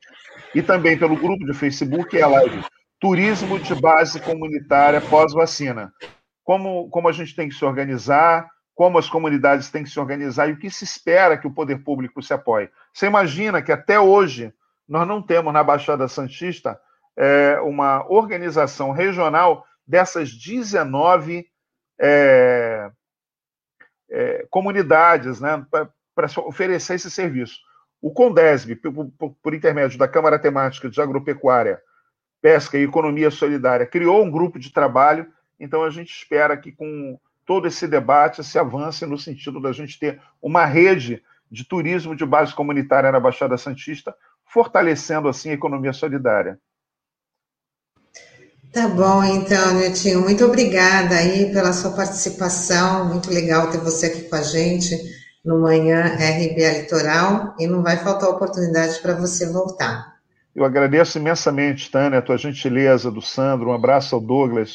E 0.54 0.62
também 0.62 0.98
pelo 0.98 1.16
grupo 1.16 1.44
de 1.44 1.52
Facebook 1.52 2.14
e 2.14 2.22
a 2.22 2.28
live 2.28 2.62
Turismo 3.00 3.58
de 3.58 3.74
Base 3.74 4.20
Comunitária 4.20 5.00
Pós-Vacina. 5.00 5.92
Como, 6.44 6.88
como 6.90 7.08
a 7.08 7.12
gente 7.12 7.34
tem 7.34 7.48
que 7.48 7.54
se 7.54 7.64
organizar, 7.64 8.48
como 8.74 8.98
as 8.98 9.08
comunidades 9.08 9.70
têm 9.70 9.84
que 9.84 9.90
se 9.90 9.98
organizar 9.98 10.48
e 10.48 10.52
o 10.52 10.58
que 10.58 10.70
se 10.70 10.84
espera 10.84 11.38
que 11.38 11.46
o 11.46 11.54
poder 11.54 11.82
público 11.82 12.22
se 12.22 12.32
apoie. 12.34 12.68
Você 12.92 13.06
imagina 13.06 13.62
que 13.62 13.72
até 13.72 13.98
hoje 13.98 14.52
nós 14.88 15.06
não 15.06 15.22
temos 15.22 15.52
na 15.52 15.62
Baixada 15.62 16.06
Santista 16.08 16.78
é, 17.16 17.60
uma 17.60 18.04
organização 18.10 18.90
regional 18.90 19.64
dessas 19.86 20.32
19 20.32 21.46
é, 22.00 22.90
é, 24.10 24.46
comunidades 24.50 25.40
né, 25.40 25.64
para 25.70 26.40
oferecer 26.40 26.94
esse 26.94 27.10
serviço. 27.10 27.58
O 28.00 28.10
Condesb, 28.12 28.76
por, 28.76 29.10
por, 29.18 29.36
por, 29.42 29.54
intermédio 29.54 29.98
da 29.98 30.08
Câmara 30.08 30.38
Temática 30.38 30.88
de 30.88 31.00
Agropecuária, 31.00 31.80
Pesca 32.40 32.76
e 32.76 32.84
Economia 32.84 33.30
Solidária, 33.30 33.86
criou 33.86 34.22
um 34.22 34.30
grupo 34.30 34.58
de 34.58 34.70
trabalho, 34.70 35.26
então 35.58 35.82
a 35.82 35.90
gente 35.90 36.14
espera 36.14 36.56
que 36.56 36.70
com 36.70 37.18
todo 37.46 37.66
esse 37.66 37.86
debate 37.86 38.44
se 38.44 38.58
avance 38.58 39.06
no 39.06 39.18
sentido 39.18 39.60
da 39.60 39.72
gente 39.72 39.98
ter 39.98 40.20
uma 40.40 40.64
rede 40.64 41.22
de 41.50 41.64
turismo 41.64 42.14
de 42.14 42.26
base 42.26 42.54
comunitária 42.54 43.10
na 43.12 43.20
Baixada 43.20 43.56
Santista, 43.56 44.14
fortalecendo 44.44 45.28
assim 45.28 45.50
a 45.50 45.54
economia 45.54 45.92
solidária. 45.92 46.58
Tá 48.74 48.88
bom, 48.88 49.22
então, 49.22 49.74
Netinho, 49.74 50.20
muito 50.20 50.44
obrigada 50.44 51.14
aí 51.14 51.52
pela 51.52 51.72
sua 51.72 51.92
participação, 51.92 53.08
muito 53.08 53.30
legal 53.30 53.70
ter 53.70 53.78
você 53.78 54.06
aqui 54.06 54.22
com 54.22 54.34
a 54.34 54.42
gente 54.42 54.96
no 55.44 55.60
Manhã 55.60 56.16
RBA 56.16 56.80
Litoral, 56.80 57.54
e 57.60 57.68
não 57.68 57.84
vai 57.84 57.96
faltar 57.98 58.28
oportunidade 58.28 59.00
para 59.00 59.14
você 59.14 59.48
voltar. 59.52 60.16
Eu 60.56 60.64
agradeço 60.64 61.18
imensamente, 61.18 61.88
Tânia, 61.88 62.18
a 62.18 62.22
tua 62.22 62.36
gentileza, 62.36 63.12
do 63.12 63.22
Sandro, 63.22 63.70
um 63.70 63.72
abraço 63.72 64.16
ao 64.16 64.20
Douglas, 64.20 64.74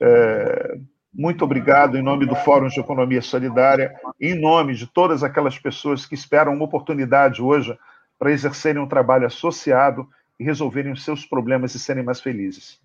é, 0.00 0.76
muito 1.14 1.44
obrigado 1.44 1.96
em 1.96 2.02
nome 2.02 2.26
do 2.26 2.34
Fórum 2.34 2.66
de 2.66 2.80
Economia 2.80 3.22
Solidária, 3.22 3.94
em 4.20 4.34
nome 4.34 4.74
de 4.74 4.88
todas 4.88 5.22
aquelas 5.22 5.56
pessoas 5.56 6.04
que 6.04 6.14
esperam 6.16 6.54
uma 6.54 6.64
oportunidade 6.64 7.40
hoje 7.40 7.78
para 8.18 8.32
exercerem 8.32 8.82
um 8.82 8.88
trabalho 8.88 9.28
associado 9.28 10.08
e 10.40 10.44
resolverem 10.44 10.90
os 10.90 11.04
seus 11.04 11.24
problemas 11.24 11.72
e 11.76 11.78
serem 11.78 12.02
mais 12.02 12.20
felizes. 12.20 12.80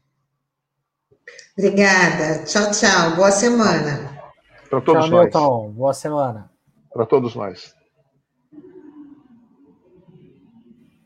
Obrigada. 1.57 2.43
Tchau, 2.45 2.71
tchau. 2.71 3.15
Boa 3.15 3.31
semana. 3.31 4.19
Para 4.69 4.81
todos 4.81 5.05
tchau, 5.05 5.11
nós. 5.11 5.25
Milton. 5.25 5.71
Boa 5.71 5.93
semana. 5.93 6.51
Para 6.91 7.05
todos 7.05 7.35
nós. 7.35 7.73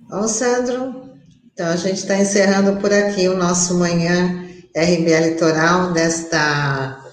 Bom, 0.09 0.25
Sandro, 0.25 1.11
então 1.51 1.67
a 1.67 1.75
gente 1.75 1.97
está 1.97 2.15
encerrando 2.15 2.79
por 2.79 2.93
aqui 2.93 3.27
o 3.27 3.35
nosso 3.35 3.77
Manhã 3.77 4.47
RBA 4.73 5.19
Litoral 5.19 5.91
desta 5.91 7.03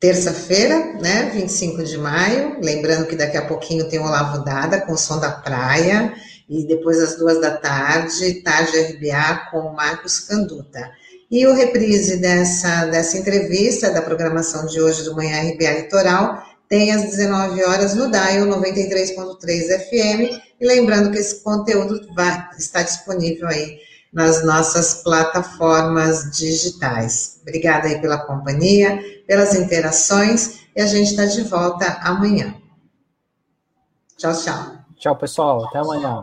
terça-feira, 0.00 0.94
né, 1.00 1.30
25 1.34 1.84
de 1.84 1.98
maio. 1.98 2.60
Lembrando 2.62 3.06
que 3.06 3.16
daqui 3.16 3.36
a 3.36 3.46
pouquinho 3.46 3.88
tem 3.88 3.98
o 3.98 4.04
Olavo 4.04 4.42
Dada 4.42 4.80
com 4.80 4.92
o 4.92 4.98
som 4.98 5.20
da 5.20 5.32
praia, 5.32 6.14
e 6.48 6.66
depois 6.66 6.98
às 6.98 7.16
duas 7.16 7.40
da 7.40 7.56
tarde, 7.56 8.42
tarde 8.42 8.78
RBA 8.78 9.50
com 9.50 9.60
o 9.60 9.74
Marcos 9.74 10.20
Canduta. 10.20 10.90
E 11.34 11.44
o 11.48 11.52
reprise 11.52 12.18
dessa, 12.18 12.86
dessa 12.86 13.18
entrevista, 13.18 13.90
da 13.90 14.00
programação 14.00 14.66
de 14.66 14.80
hoje 14.80 15.02
do 15.02 15.16
Manhã 15.16 15.40
RBA 15.50 15.80
Litoral, 15.80 16.40
tem 16.68 16.92
às 16.92 17.02
19 17.02 17.60
horas 17.64 17.92
no 17.92 18.08
DAIO 18.08 18.46
93.3 18.46 19.80
FM. 19.80 20.40
E 20.60 20.64
lembrando 20.64 21.10
que 21.10 21.18
esse 21.18 21.42
conteúdo 21.42 22.06
vai, 22.14 22.48
está 22.56 22.82
disponível 22.82 23.48
aí 23.48 23.80
nas 24.12 24.44
nossas 24.46 25.02
plataformas 25.02 26.30
digitais. 26.30 27.40
Obrigada 27.42 27.88
aí 27.88 28.00
pela 28.00 28.18
companhia, 28.18 29.02
pelas 29.26 29.56
interações 29.56 30.60
e 30.76 30.80
a 30.80 30.86
gente 30.86 31.10
está 31.10 31.26
de 31.26 31.42
volta 31.42 31.98
amanhã. 32.02 32.54
Tchau, 34.16 34.32
tchau. 34.36 34.72
Tchau, 34.96 35.16
pessoal. 35.16 35.64
Até 35.66 35.78
amanhã. 35.78 36.22